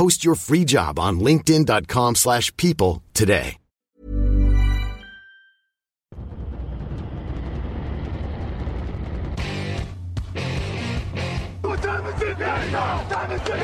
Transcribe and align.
Post 0.00 0.24
your 0.24 0.34
free 0.34 0.64
job 0.64 0.98
on 0.98 1.20
linkedin.com 1.20 2.14
slash 2.14 2.56
people 2.56 3.02
today. 3.12 3.58
What 11.60 11.82
time 11.82 12.06
is 12.06 12.22
it 12.22 12.38
now? 12.38 13.08
Time 13.10 13.32
is 13.32 13.42
it. 13.42 13.48
What 13.50 13.58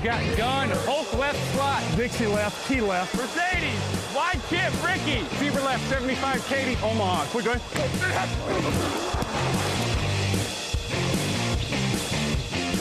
Got 0.03 0.37
gun, 0.37 0.69
Hulk 0.87 1.13
left 1.19 1.53
slot. 1.53 1.83
Dixie 1.95 2.25
left, 2.25 2.67
T 2.67 2.81
left. 2.81 3.15
Mercedes, 3.15 3.96
wide 4.17 4.41
chip, 4.49 4.73
Ricky. 4.83 5.23
Fever 5.37 5.61
left, 5.61 5.87
75, 5.89 6.45
Katie, 6.47 6.77
Omaha. 6.83 7.25
Quick 7.27 7.45
going. 7.45 7.59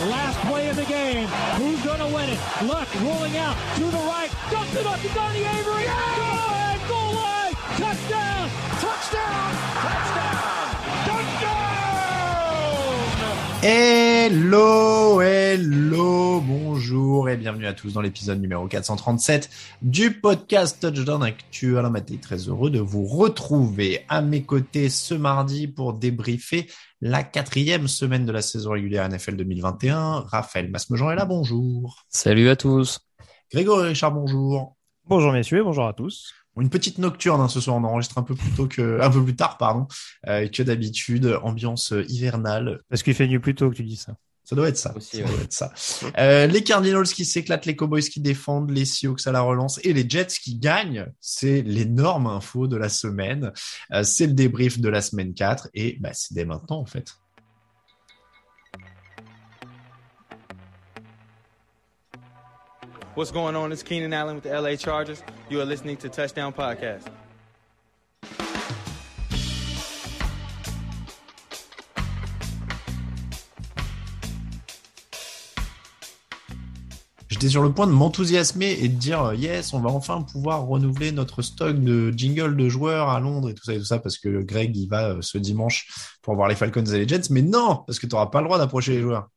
Last 0.09 0.39
play 0.47 0.69
of 0.71 0.77
the 0.77 0.85
game. 0.85 1.27
Who's 1.59 1.83
going 1.85 1.99
to 1.99 2.07
win 2.07 2.31
it? 2.31 2.39
Luck 2.65 2.89
rolling 3.03 3.37
out 3.37 3.57
to 3.77 3.85
the 3.85 4.03
right. 4.09 4.31
Dumps 4.51 4.75
it 4.77 4.87
up 4.87 5.01
to 5.01 5.09
Donnie 5.09 5.45
Avery. 5.45 5.85
Go 5.85 5.93
ahead, 5.93 6.89
goal 6.89 7.15
line. 7.15 7.53
Touchdown. 7.77 8.51
Touchdown. 8.81 9.66
Hello, 13.63 15.23
hello, 15.23 16.41
bonjour 16.41 17.31
et 17.31 17.39
bienvenue 17.39 17.67
à 17.67 17.73
tous 17.73 17.95
dans 17.95 18.03
l'épisode 18.03 18.39
numéro 18.39 18.69
437 18.69 19.49
du 19.81 20.21
podcast 20.21 20.79
Touchdown 20.81 21.23
Actu. 21.23 21.79
Alain 21.79 21.89
Maté, 21.89 22.19
très 22.19 22.37
heureux 22.49 22.71
de 22.71 22.81
vous 22.81 23.05
retrouver 23.07 24.05
à 24.11 24.21
mes 24.21 24.43
côtés 24.43 24.91
ce 24.91 25.15
mardi 25.15 25.69
pour 25.69 25.95
débriefer 25.95 26.71
la 27.01 27.23
quatrième 27.23 27.89
semaine 27.89 28.27
de 28.27 28.33
la 28.33 28.43
saison 28.43 28.73
régulière 28.73 29.09
NFL 29.09 29.37
2021. 29.37 30.27
Raphaël 30.29 30.71
Masmejean 30.71 31.11
est 31.11 31.17
là, 31.17 31.25
bonjour. 31.25 32.05
Salut 32.11 32.51
à 32.51 32.57
tous. 32.57 33.01
Grégory 33.51 33.89
Richard, 33.89 34.13
bonjour. 34.13 34.77
Bonjour 35.07 35.33
messieurs, 35.33 35.65
bonjour 35.65 35.87
à 35.87 35.95
tous. 35.95 36.35
Une 36.59 36.71
petite 36.71 36.99
nocturne 36.99 37.41
hein, 37.41 37.49
ce 37.49 37.61
soir, 37.61 37.77
on 37.77 37.85
enregistre 37.85 38.19
un 38.19 38.23
peu 38.23 38.35
plus 38.35 38.51
tôt 38.51 38.67
que, 38.67 39.01
un 39.01 39.11
peu 39.11 39.23
plus 39.23 39.37
tard, 39.37 39.59
pardon, 39.59 39.87
euh, 40.27 40.49
que 40.49 40.63
d'habitude, 40.63 41.39
ambiance 41.43 41.93
hivernale. 42.09 42.81
Parce 42.89 43.03
qu'il 43.03 43.15
fait 43.15 43.27
nuit 43.27 43.39
plus 43.39 43.55
tôt 43.55 43.71
que 43.71 43.77
tu 43.77 43.85
dis 43.85 43.97
ça. 43.97 44.17
Ça 44.47 44.55
doit 44.55 44.69
être 44.69 44.77
ça. 44.77 44.97
Aussi, 44.97 45.17
ça 45.17 45.25
ouais. 45.25 45.29
doit 45.29 45.41
être 45.43 45.53
ça. 45.53 45.73
Euh, 46.19 46.47
les 46.47 46.63
Cardinals 46.63 47.09
qui 47.09 47.25
s'éclatent, 47.25 47.67
les 47.67 47.75
Cowboys 47.75 48.03
qui 48.03 48.21
défendent, 48.21 48.71
les 48.71 48.85
Seahawks 48.85 49.27
à 49.27 49.33
la 49.33 49.41
relance 49.41 49.81
et 49.83 49.93
les 49.93 50.09
Jets 50.09 50.39
qui 50.41 50.57
gagnent. 50.57 51.07
C'est 51.21 51.63
l'énorme 51.63 52.29
info 52.29 52.69
de 52.69 52.77
la 52.77 52.89
semaine. 52.89 53.53
Euh, 53.93 54.05
c'est 54.05 54.29
le 54.29 54.35
débrief 54.35 54.79
de 54.79 54.89
la 54.89 55.03
semaine 55.03 55.35
4 55.35 55.69
et 55.75 55.99
bah, 56.01 56.11
c'est 56.13 56.35
dès 56.35 56.45
maintenant 56.45 56.79
en 56.79 56.87
fait. 56.87 57.09
What's 63.17 63.33
going 63.33 63.57
on? 63.57 63.73
It's 63.73 63.83
Keenan 63.83 64.13
Allen 64.13 64.35
with 64.35 64.45
the 64.45 64.51
LA 64.51 64.77
Chargers. 64.77 65.23
You 65.49 65.59
are 65.63 65.65
listening 65.65 65.97
to 66.01 66.11
Touchdown 66.11 66.53
Podcast. 66.53 67.09
J'étais 77.31 77.49
sur 77.49 77.63
le 77.63 77.73
point 77.73 77.87
de 77.87 77.93
m'enthousiasmer 77.93 78.73
et 78.83 78.89
de 78.91 78.99
dire 78.99 79.23
euh, 79.23 79.35
yes, 79.35 79.73
on 79.73 79.81
va 79.81 79.89
enfin 79.89 80.21
pouvoir 80.21 80.67
renouveler 80.67 81.11
notre 81.11 81.41
stock 81.41 81.75
de 81.83 82.11
jingle 82.15 82.55
de 82.55 82.69
joueurs 82.69 83.09
à 83.09 83.19
Londres 83.19 83.49
et 83.49 83.55
tout 83.55 83.65
ça 83.65 83.73
et 83.73 83.79
tout 83.79 83.85
ça 83.87 83.99
parce 83.99 84.19
que 84.19 84.43
Greg 84.43 84.77
il 84.77 84.89
va 84.89 85.09
euh, 85.09 85.23
ce 85.23 85.39
dimanche 85.39 85.89
pour 86.21 86.35
voir 86.35 86.49
les 86.49 86.55
Falcons 86.55 86.85
et 86.85 86.99
les 86.99 87.09
Jets. 87.09 87.31
Mais 87.31 87.41
non, 87.41 87.83
parce 87.87 87.99
que 87.99 88.07
tu 88.07 88.15
n'auras 88.15 88.27
pas 88.27 88.43
le 88.43 88.45
droit 88.45 88.59
d'approcher 88.59 88.93
les 88.93 89.01
joueurs. 89.01 89.31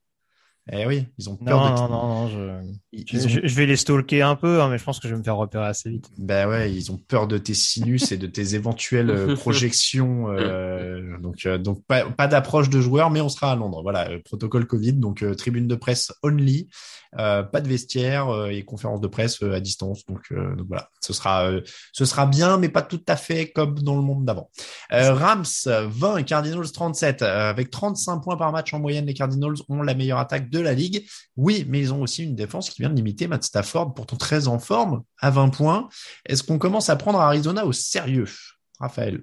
Eh 0.71 0.85
oui, 0.85 1.05
ils 1.17 1.29
ont 1.29 1.35
peur 1.35 1.59
Non, 1.59 1.65
de 1.75 1.79
non, 1.81 1.89
non, 1.89 2.07
non, 2.07 2.27
je... 2.29 2.69
Ils 2.91 3.05
Je, 3.07 3.25
ont 3.25 3.27
je- 3.29 3.39
je 3.47 3.55
vais 3.55 3.65
les 3.65 3.75
stalker 3.75 4.21
un 4.21 4.35
peu, 4.35 4.61
hein, 4.61 4.69
mais 4.69 4.77
je 4.77 4.83
pense 4.83 4.99
que 4.99 5.07
je 5.07 5.13
vais 5.13 5.19
me 5.19 5.23
faire 5.23 5.35
repérer 5.37 5.65
assez 5.65 5.89
vite. 5.89 6.09
Ben 6.17 6.47
ouais, 6.47 6.71
ils 6.71 6.91
ont 6.91 6.97
peur 6.97 7.27
de 7.27 7.37
tes 7.39 7.53
sinus 7.55 8.11
et 8.11 8.17
de 8.17 8.27
tes 8.27 8.53
éventuelles 8.55 9.09
euh, 9.09 9.35
projections. 9.35 10.29
euh, 10.31 11.17
donc, 11.19 11.45
euh, 11.47 11.57
donc 11.57 11.83
pas, 11.85 12.05
pas 12.11 12.27
d'approche 12.27 12.69
de 12.69 12.81
joueurs, 12.81 13.09
mais 13.09 13.21
on 13.21 13.29
sera 13.29 13.51
à 13.51 13.55
Londres. 13.55 13.81
Voilà, 13.81 14.09
euh, 14.11 14.19
protocole 14.23 14.67
Covid, 14.67 14.93
donc 14.93 15.23
euh, 15.23 15.33
tribune 15.33 15.67
de 15.67 15.75
presse 15.75 16.11
only, 16.23 16.67
pas 17.17 17.61
de 17.61 17.67
vestiaire 17.67 18.29
euh, 18.29 18.49
et 18.49 18.63
conférence 18.63 19.01
de 19.01 19.07
presse 19.07 19.41
euh, 19.43 19.53
à 19.53 19.59
distance. 19.59 20.05
Donc, 20.05 20.21
euh, 20.31 20.55
donc 20.55 20.67
voilà, 20.67 20.89
ce 21.01 21.13
sera, 21.13 21.49
euh, 21.49 21.61
ce 21.91 22.05
sera 22.05 22.25
bien, 22.25 22.57
mais 22.57 22.69
pas 22.69 22.81
tout 22.81 23.01
à 23.07 23.15
fait 23.15 23.51
comme 23.51 23.79
dans 23.79 23.95
le 23.95 24.01
monde 24.01 24.25
d'avant. 24.25 24.49
Euh, 24.93 25.13
Rams 25.13 25.45
20, 25.65 26.23
Cardinals 26.23 26.71
37, 26.71 27.21
euh, 27.21 27.49
avec 27.49 27.69
35 27.71 28.19
points 28.19 28.37
par 28.37 28.51
match 28.51 28.73
en 28.73 28.79
moyenne. 28.79 29.05
Les 29.05 29.13
Cardinals 29.13 29.55
ont 29.69 29.81
la 29.81 29.95
meilleure 29.95 30.19
attaque 30.19 30.49
de 30.49 30.59
la 30.59 30.73
ligue. 30.73 31.05
Oui, 31.35 31.65
mais 31.67 31.79
ils 31.79 31.93
ont 31.93 32.01
aussi 32.01 32.23
une 32.23 32.35
défense 32.35 32.69
qui 32.69 32.81
vient 32.81 32.89
de 32.89 32.95
limiter 32.95 33.27
Matt 33.27 33.43
Stafford, 33.43 33.93
pourtant 33.93 34.17
très 34.17 34.47
en 34.47 34.59
forme, 34.59 35.03
à 35.19 35.29
20 35.29 35.49
points. 35.49 35.89
Est-ce 36.25 36.43
qu'on 36.43 36.59
commence 36.59 36.89
à 36.89 36.95
prendre 36.95 37.19
Arizona 37.19 37.65
au 37.65 37.71
sérieux, 37.71 38.27
Raphaël 38.79 39.21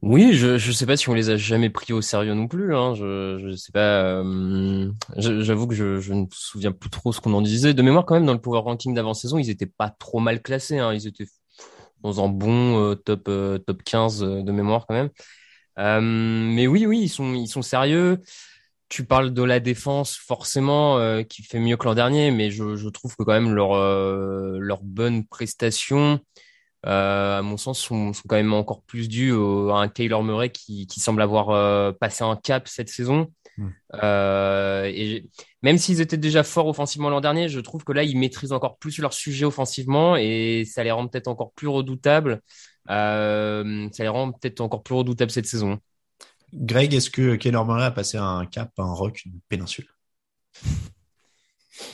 Oui, 0.00 0.32
je 0.34 0.58
je 0.58 0.70
sais 0.72 0.86
pas 0.86 0.96
si 0.96 1.08
on 1.08 1.14
les 1.14 1.28
a 1.30 1.36
jamais 1.36 1.70
pris 1.70 1.92
au 1.92 2.00
sérieux 2.00 2.34
non 2.34 2.46
plus. 2.46 2.74
Hein. 2.74 2.94
Je 2.94 3.38
je 3.50 3.56
sais 3.56 3.72
pas. 3.72 4.20
euh, 4.22 4.90
J'avoue 5.16 5.66
que 5.66 5.74
je 5.74 5.98
je 6.00 6.12
ne 6.14 6.20
me 6.22 6.26
souviens 6.30 6.70
plus 6.70 6.88
trop 6.90 7.12
ce 7.12 7.20
qu'on 7.20 7.32
en 7.34 7.42
disait. 7.42 7.74
De 7.74 7.82
mémoire, 7.82 8.06
quand 8.06 8.14
même, 8.14 8.24
dans 8.26 8.32
le 8.32 8.40
power 8.40 8.60
ranking 8.60 8.94
d'avant-saison, 8.94 9.38
ils 9.38 9.50
étaient 9.50 9.66
pas 9.66 9.90
trop 9.90 10.20
mal 10.20 10.40
classés. 10.40 10.78
Hein. 10.78 10.92
Ils 10.94 11.08
étaient 11.08 11.26
dans 12.02 12.24
un 12.24 12.28
bon 12.28 12.80
euh, 12.92 12.94
top 12.96 13.28
euh, 13.28 13.58
top 13.58 13.82
15 13.84 14.22
euh, 14.24 14.42
de 14.42 14.52
mémoire 14.52 14.86
quand 14.86 14.94
même. 14.94 15.10
Euh, 15.78 16.00
mais 16.02 16.66
oui, 16.66 16.86
oui, 16.86 17.00
ils 17.02 17.08
sont 17.10 17.34
ils 17.34 17.48
sont 17.48 17.62
sérieux. 17.62 18.20
Tu 18.88 19.04
parles 19.06 19.32
de 19.34 19.42
la 19.42 19.60
défense 19.60 20.16
forcément 20.16 20.98
euh, 20.98 21.22
qui 21.24 21.42
fait 21.44 21.60
mieux 21.60 21.76
que 21.76 21.84
l'an 21.86 21.94
dernier, 21.94 22.30
mais 22.32 22.50
je, 22.50 22.76
je 22.76 22.88
trouve 22.90 23.16
que 23.16 23.24
quand 23.24 23.32
même 23.32 23.54
leur 23.54 23.74
leur 24.60 24.82
bonne 24.82 25.26
prestation, 25.26 26.20
à 26.84 27.42
mon 27.42 27.56
sens, 27.56 27.80
sont, 27.80 28.12
sont 28.12 28.22
quand 28.28 28.36
même 28.36 28.52
encore 28.52 28.82
plus 28.82 29.08
dues 29.08 29.32
au- 29.32 29.70
à 29.70 29.80
un 29.80 29.88
Taylor 29.88 30.22
Murray 30.22 30.50
qui, 30.50 30.86
qui 30.86 31.00
semble 31.00 31.22
avoir 31.22 31.50
euh, 31.50 31.92
passé 31.92 32.24
un 32.24 32.36
cap 32.36 32.68
cette 32.68 32.88
saison. 32.88 33.32
Mm. 33.56 33.68
Euh, 34.02 34.84
et 34.84 35.28
même 35.62 35.78
s'ils 35.78 36.00
étaient 36.00 36.16
déjà 36.16 36.44
forts 36.44 36.68
offensivement 36.68 37.10
l'an 37.10 37.20
dernier, 37.20 37.48
je 37.48 37.60
trouve 37.60 37.82
que 37.84 37.92
là 37.92 38.04
ils 38.04 38.16
maîtrisent 38.16 38.52
encore 38.52 38.78
plus 38.78 38.98
leur 38.98 39.12
sujet 39.12 39.44
offensivement 39.44 40.16
et 40.16 40.64
ça 40.64 40.84
les 40.84 40.92
rend 40.92 41.08
peut-être 41.08 41.28
encore 41.28 41.52
plus 41.52 41.68
redoutables. 41.68 42.40
Euh, 42.90 43.88
ça 43.92 44.02
les 44.04 44.08
rend 44.08 44.32
peut-être 44.32 44.60
encore 44.60 44.82
plus 44.82 44.94
redoutables 44.94 45.30
cette 45.30 45.46
saison. 45.46 45.78
Greg, 46.54 46.94
est-ce 46.94 47.10
que 47.10 47.36
Keller 47.36 47.62
Murray 47.66 47.84
a 47.84 47.90
passé 47.90 48.16
un 48.16 48.46
cap, 48.46 48.70
un 48.78 48.92
rock, 48.92 49.22
une 49.26 49.40
péninsule? 49.48 49.88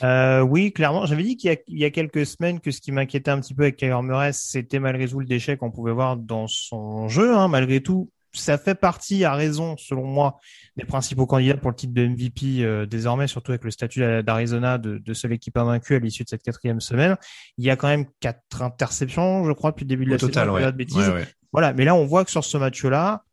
Euh, 0.03 0.41
oui, 0.41 0.71
clairement. 0.71 1.05
J'avais 1.05 1.23
dit 1.23 1.37
qu'il 1.37 1.49
y, 1.51 1.53
a- 1.53 1.57
il 1.67 1.77
y 1.79 1.85
a 1.85 1.91
quelques 1.91 2.25
semaines 2.25 2.59
que 2.59 2.71
ce 2.71 2.81
qui 2.81 2.91
m'inquiétait 2.91 3.31
un 3.31 3.39
petit 3.39 3.53
peu 3.53 3.63
avec 3.63 3.77
Kyler 3.77 4.01
Murray, 4.03 4.31
c'était 4.33 4.79
malgré 4.79 5.07
tout 5.07 5.19
le 5.19 5.25
déchet 5.25 5.57
qu'on 5.57 5.71
pouvait 5.71 5.91
voir 5.93 6.17
dans 6.17 6.47
son 6.47 7.07
jeu. 7.07 7.35
hein. 7.35 7.47
Malgré 7.47 7.81
tout, 7.81 8.09
ça 8.33 8.57
fait 8.57 8.75
partie, 8.75 9.23
à 9.23 9.33
raison, 9.33 9.77
selon 9.77 10.03
moi, 10.05 10.39
des 10.75 10.83
principaux 10.83 11.25
candidats 11.25 11.55
pour 11.55 11.69
le 11.69 11.75
titre 11.75 11.93
de 11.93 12.05
MVP 12.05 12.63
euh, 12.65 12.85
désormais, 12.85 13.27
surtout 13.27 13.51
avec 13.53 13.63
le 13.63 13.71
statut 13.71 14.01
d'Arizona 14.23 14.77
de, 14.77 14.97
de 14.97 15.13
seule 15.13 15.31
équipe 15.31 15.55
invaincue 15.57 15.95
à 15.95 15.99
l'issue 15.99 16.23
de 16.25 16.29
cette 16.29 16.43
quatrième 16.43 16.81
semaine. 16.81 17.15
Il 17.57 17.63
y 17.63 17.69
a 17.69 17.77
quand 17.77 17.87
même 17.87 18.05
quatre 18.19 18.61
interceptions, 18.61 19.45
je 19.45 19.51
crois, 19.53 19.71
depuis 19.71 19.85
le 19.85 19.89
début 19.89 20.05
de 20.05 20.11
la 20.11 20.17
total, 20.17 20.47
saison. 20.47 20.47
si 20.47 20.47
je 20.47 20.49
dis 20.51 20.55
ouais. 20.55 20.63
pas 20.67 20.71
de 20.71 20.77
bêtises. 20.77 20.97
Ouais, 21.09 21.13
ouais. 21.21 21.27
Voilà, 21.53 21.71
mais 21.73 21.85
là, 21.85 21.95
on 21.95 22.05
voit 22.05 22.25
que 22.25 22.31
sur 22.31 22.43
ce 22.43 22.57
match-là, 22.57 23.23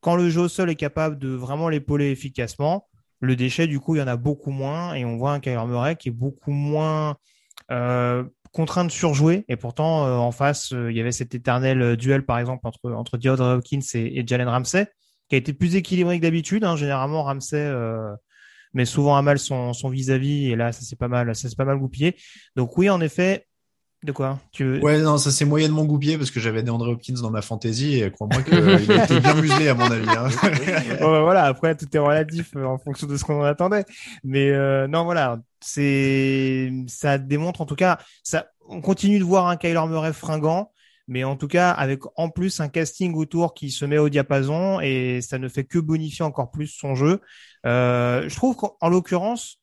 quand 0.00 0.16
le 0.16 0.28
jeu 0.30 0.40
au 0.40 0.48
sol 0.48 0.68
est 0.70 0.74
capable 0.76 1.18
de 1.18 1.28
vraiment 1.28 1.68
l'épauler 1.68 2.10
efficacement, 2.10 2.88
le 3.20 3.36
déchet, 3.36 3.66
du 3.66 3.80
coup, 3.80 3.96
il 3.96 3.98
y 3.98 4.02
en 4.02 4.08
a 4.08 4.16
beaucoup 4.16 4.50
moins 4.50 4.94
et 4.94 5.04
on 5.04 5.16
voit 5.16 5.32
un 5.32 5.40
Kyler 5.40 5.64
Murray 5.66 5.96
qui 5.96 6.08
est 6.08 6.12
beaucoup 6.12 6.52
moins 6.52 7.16
euh, 7.70 8.24
contraint 8.52 8.84
de 8.84 8.90
surjouer. 8.90 9.44
Et 9.48 9.56
pourtant, 9.56 10.06
euh, 10.06 10.16
en 10.16 10.32
face, 10.32 10.72
euh, 10.72 10.90
il 10.90 10.96
y 10.96 11.00
avait 11.00 11.12
cet 11.12 11.34
éternel 11.34 11.96
duel, 11.96 12.24
par 12.24 12.38
exemple, 12.38 12.66
entre, 12.66 12.90
entre 12.92 13.18
DeAndre 13.18 13.56
Hopkins 13.56 13.80
et, 13.94 14.26
Jalen 14.26 14.48
Ramsey, 14.48 14.86
qui 15.28 15.34
a 15.34 15.38
été 15.38 15.52
plus 15.52 15.76
équilibré 15.76 16.18
que 16.18 16.22
d'habitude. 16.22 16.64
Hein. 16.64 16.76
Généralement, 16.76 17.22
Ramsey 17.22 17.72
met 18.72 18.84
souvent 18.84 19.16
à 19.16 19.22
mal 19.22 19.38
son 19.38 19.88
vis-à-vis 19.90 20.50
et 20.50 20.56
là, 20.56 20.72
ça 20.72 20.82
s'est 20.82 20.96
pas 20.96 21.08
mal, 21.08 21.34
ça 21.34 21.48
s'est 21.48 21.56
pas 21.56 21.64
mal 21.64 21.78
goupillé. 21.78 22.16
Donc 22.56 22.78
oui, 22.78 22.88
en 22.88 23.00
effet, 23.00 23.46
de 24.02 24.12
quoi 24.12 24.38
tu 24.50 24.80
Ouais, 24.80 24.98
non, 24.98 25.18
ça 25.18 25.30
s'est 25.30 25.44
moyennement 25.44 25.84
goupillé 25.84 26.16
parce 26.16 26.30
que 26.30 26.40
j'avais 26.40 26.62
DeAndre 26.62 26.88
Hopkins 26.88 27.20
dans 27.20 27.30
ma 27.30 27.42
fantaisie 27.42 28.00
et 28.00 28.10
crois-moi 28.10 28.42
qu'il 28.42 28.54
euh, 28.54 28.78
était 28.78 29.20
bien 29.20 29.34
muselé 29.34 29.68
à 29.68 29.74
mon 29.74 29.90
avis. 29.90 30.08
Hein. 30.08 30.28
Bah, 31.00 31.20
voilà, 31.22 31.44
après 31.44 31.74
tout 31.74 31.86
est 31.92 31.98
relatif 31.98 32.56
euh, 32.56 32.64
en 32.64 32.78
fonction 32.78 33.06
de 33.06 33.16
ce 33.16 33.24
qu'on 33.24 33.42
attendait. 33.42 33.84
Mais 34.24 34.50
euh, 34.50 34.86
non, 34.86 35.04
voilà, 35.04 35.38
c'est 35.60 36.72
ça 36.86 37.18
démontre 37.18 37.60
en 37.60 37.66
tout 37.66 37.76
cas, 37.76 37.98
ça, 38.22 38.46
on 38.68 38.80
continue 38.80 39.18
de 39.18 39.24
voir 39.24 39.48
un 39.48 39.56
Kyler 39.56 39.86
Murray 39.86 40.14
fringant, 40.14 40.72
mais 41.06 41.24
en 41.24 41.36
tout 41.36 41.48
cas 41.48 41.70
avec 41.70 42.00
en 42.16 42.30
plus 42.30 42.60
un 42.60 42.68
casting 42.68 43.14
autour 43.14 43.52
qui 43.52 43.70
se 43.70 43.84
met 43.84 43.98
au 43.98 44.08
diapason 44.08 44.80
et 44.80 45.20
ça 45.20 45.38
ne 45.38 45.48
fait 45.48 45.64
que 45.64 45.78
bonifier 45.78 46.24
encore 46.24 46.50
plus 46.50 46.68
son 46.68 46.94
jeu. 46.94 47.20
je 47.64 48.34
trouve 48.34 48.56
qu'en 48.56 48.88
l'occurrence 48.88 49.59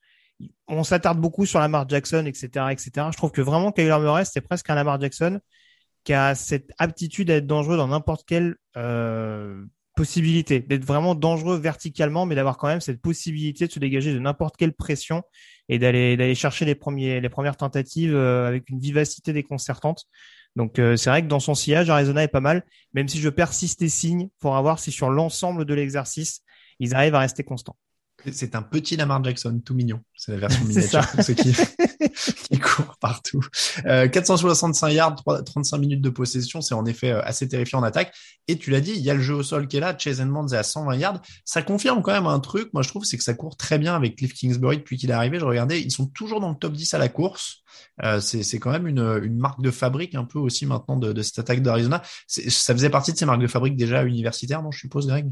on 0.68 0.84
s'attarde 0.84 1.20
beaucoup 1.20 1.46
sur 1.46 1.58
Lamar 1.58 1.88
Jackson, 1.88 2.24
etc., 2.26 2.66
etc. 2.70 2.90
Je 3.10 3.16
trouve 3.16 3.32
que 3.32 3.40
vraiment 3.40 3.72
Kyler 3.72 3.98
Murray, 4.00 4.24
c'est 4.24 4.40
presque 4.40 4.68
un 4.70 4.74
Lamar 4.74 5.00
Jackson 5.00 5.40
qui 6.04 6.12
a 6.14 6.34
cette 6.34 6.72
aptitude 6.78 7.30
à 7.30 7.36
être 7.36 7.46
dangereux 7.46 7.76
dans 7.76 7.88
n'importe 7.88 8.24
quelle 8.26 8.56
euh, 8.76 9.64
possibilité, 9.94 10.60
d'être 10.60 10.84
vraiment 10.84 11.14
dangereux 11.14 11.58
verticalement, 11.58 12.24
mais 12.24 12.36
d'avoir 12.36 12.56
quand 12.56 12.68
même 12.68 12.80
cette 12.80 13.00
possibilité 13.00 13.66
de 13.66 13.72
se 13.72 13.80
dégager 13.80 14.14
de 14.14 14.18
n'importe 14.20 14.56
quelle 14.56 14.72
pression 14.72 15.22
et 15.68 15.78
d'aller 15.78 16.34
chercher 16.34 16.64
les 16.64 16.76
premières 16.76 17.56
tentatives 17.56 18.14
euh, 18.14 18.46
avec 18.46 18.70
une 18.70 18.78
vivacité 18.78 19.32
déconcertante. 19.32 20.04
Donc 20.54 20.78
euh, 20.78 20.96
c'est 20.96 21.10
vrai 21.10 21.22
que 21.22 21.26
dans 21.26 21.40
son 21.40 21.54
sillage, 21.54 21.90
Arizona 21.90 22.22
est 22.22 22.28
pas 22.28 22.40
mal, 22.40 22.64
même 22.92 23.08
si 23.08 23.18
je 23.18 23.28
persiste 23.28 23.82
et 23.82 23.88
signe 23.88 24.28
pour 24.38 24.60
voir 24.62 24.78
si 24.78 24.92
sur 24.92 25.10
l'ensemble 25.10 25.64
de 25.64 25.74
l'exercice, 25.74 26.42
ils 26.78 26.94
arrivent 26.94 27.16
à 27.16 27.20
rester 27.20 27.42
constants. 27.42 27.76
C'est 28.32 28.54
un 28.54 28.62
petit 28.62 28.96
Lamar 28.96 29.22
Jackson, 29.24 29.60
tout 29.64 29.74
mignon. 29.74 30.00
C'est 30.16 30.32
la 30.32 30.38
version 30.38 30.64
miniature 30.66 31.06
pour 31.08 31.22
ceux 31.22 31.34
qui, 31.34 31.52
qui 32.50 32.58
courent 32.58 32.96
partout. 33.00 33.40
Euh, 33.86 34.08
465 34.08 34.88
yards, 34.90 35.16
35 35.44 35.78
minutes 35.78 36.00
de 36.00 36.10
possession, 36.10 36.60
c'est 36.60 36.74
en 36.74 36.86
effet 36.86 37.10
euh, 37.10 37.22
assez 37.22 37.48
terrifiant 37.48 37.80
en 37.80 37.82
attaque. 37.82 38.14
Et 38.46 38.56
tu 38.58 38.70
l'as 38.70 38.80
dit, 38.80 38.92
il 38.92 39.02
y 39.02 39.10
a 39.10 39.14
le 39.14 39.20
jeu 39.20 39.34
au 39.34 39.42
sol 39.42 39.68
qui 39.68 39.76
est 39.76 39.80
là. 39.80 39.96
Chase 39.96 40.20
Edmonds 40.20 40.48
est 40.48 40.56
à 40.56 40.62
120 40.62 40.96
yards. 40.96 41.22
Ça 41.44 41.62
confirme 41.62 42.02
quand 42.02 42.12
même 42.12 42.26
un 42.26 42.40
truc. 42.40 42.72
Moi, 42.72 42.82
je 42.82 42.88
trouve, 42.88 43.04
c'est 43.04 43.16
que 43.16 43.24
ça 43.24 43.34
court 43.34 43.56
très 43.56 43.78
bien 43.78 43.94
avec 43.94 44.16
Cliff 44.16 44.34
Kingsbury 44.34 44.78
depuis 44.78 44.96
qu'il 44.96 45.10
est 45.10 45.14
arrivé. 45.14 45.38
Je 45.38 45.44
regardais, 45.44 45.80
ils 45.80 45.92
sont 45.92 46.06
toujours 46.06 46.40
dans 46.40 46.50
le 46.50 46.56
top 46.56 46.72
10 46.72 46.94
à 46.94 46.98
la 46.98 47.08
course. 47.08 47.62
Euh, 48.02 48.20
c'est 48.20 48.58
quand 48.58 48.70
même 48.70 48.86
une, 48.86 49.20
une, 49.22 49.38
marque 49.38 49.60
de 49.60 49.70
fabrique 49.70 50.14
un 50.14 50.24
peu 50.24 50.38
aussi 50.38 50.66
maintenant 50.66 50.96
de, 50.96 51.12
de 51.12 51.22
cette 51.22 51.38
attaque 51.38 51.62
d'Arizona. 51.62 52.02
Ça 52.26 52.74
faisait 52.74 52.90
partie 52.90 53.12
de 53.12 53.18
ces 53.18 53.26
marques 53.26 53.40
de 53.40 53.46
fabrique 53.46 53.76
déjà 53.76 54.04
universitaires, 54.04 54.62
non, 54.62 54.70
je 54.70 54.78
suppose, 54.78 55.06
Greg? 55.06 55.30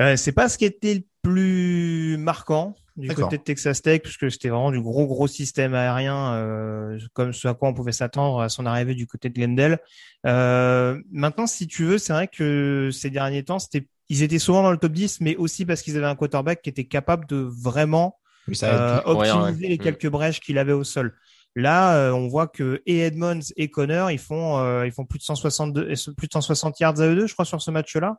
Euh, 0.00 0.16
c'est 0.16 0.32
pas 0.32 0.48
ce 0.48 0.58
qui 0.58 0.64
était 0.64 0.94
le 0.94 1.04
plus 1.22 2.16
marquant 2.18 2.74
du 2.96 3.08
côté 3.08 3.38
de 3.38 3.42
Texas 3.42 3.80
Tech, 3.80 4.02
puisque 4.02 4.30
c'était 4.30 4.50
vraiment 4.50 4.70
du 4.70 4.80
gros 4.80 5.06
gros 5.06 5.26
système 5.26 5.72
aérien, 5.72 6.34
euh, 6.34 6.98
comme 7.14 7.32
ce 7.32 7.48
à 7.48 7.54
quoi 7.54 7.68
on 7.68 7.74
pouvait 7.74 7.92
s'attendre 7.92 8.40
à 8.40 8.48
son 8.48 8.66
arrivée 8.66 8.94
du 8.94 9.06
côté 9.06 9.30
de 9.30 9.34
Glendale. 9.34 9.78
Euh, 10.26 11.00
maintenant, 11.10 11.46
si 11.46 11.66
tu 11.66 11.84
veux, 11.84 11.98
c'est 11.98 12.12
vrai 12.12 12.28
que 12.28 12.90
ces 12.92 13.08
derniers 13.08 13.44
temps, 13.44 13.58
c'était, 13.58 13.86
ils 14.10 14.22
étaient 14.22 14.38
souvent 14.38 14.62
dans 14.62 14.72
le 14.72 14.76
top 14.76 14.92
10, 14.92 15.20
mais 15.22 15.36
aussi 15.36 15.64
parce 15.64 15.80
qu'ils 15.80 15.96
avaient 15.96 16.06
un 16.06 16.16
quarterback 16.16 16.60
qui 16.60 16.68
était 16.68 16.84
capable 16.84 17.26
de 17.26 17.36
vraiment 17.36 18.18
euh, 18.62 19.00
optimiser 19.04 19.68
les 19.68 19.76
mm. 19.76 19.82
quelques 19.82 20.08
brèches 20.08 20.40
qu'il 20.40 20.58
avait 20.58 20.72
au 20.72 20.84
sol. 20.84 21.14
Là, 21.54 21.96
euh, 21.96 22.12
on 22.12 22.28
voit 22.28 22.46
que 22.46 22.82
et 22.86 23.00
Edmonds 23.00 23.40
et 23.56 23.68
Connor, 23.68 24.10
ils 24.10 24.18
font, 24.18 24.58
euh, 24.58 24.86
ils 24.86 24.92
font 24.92 25.04
plus 25.04 25.18
de 25.18 25.24
162, 25.24 25.92
plus 26.16 26.26
de 26.26 26.32
160 26.32 26.80
yards 26.80 27.00
à 27.00 27.06
eux 27.06 27.14
deux, 27.14 27.26
je 27.26 27.34
crois, 27.34 27.44
sur 27.44 27.60
ce 27.60 27.70
match-là. 27.70 28.16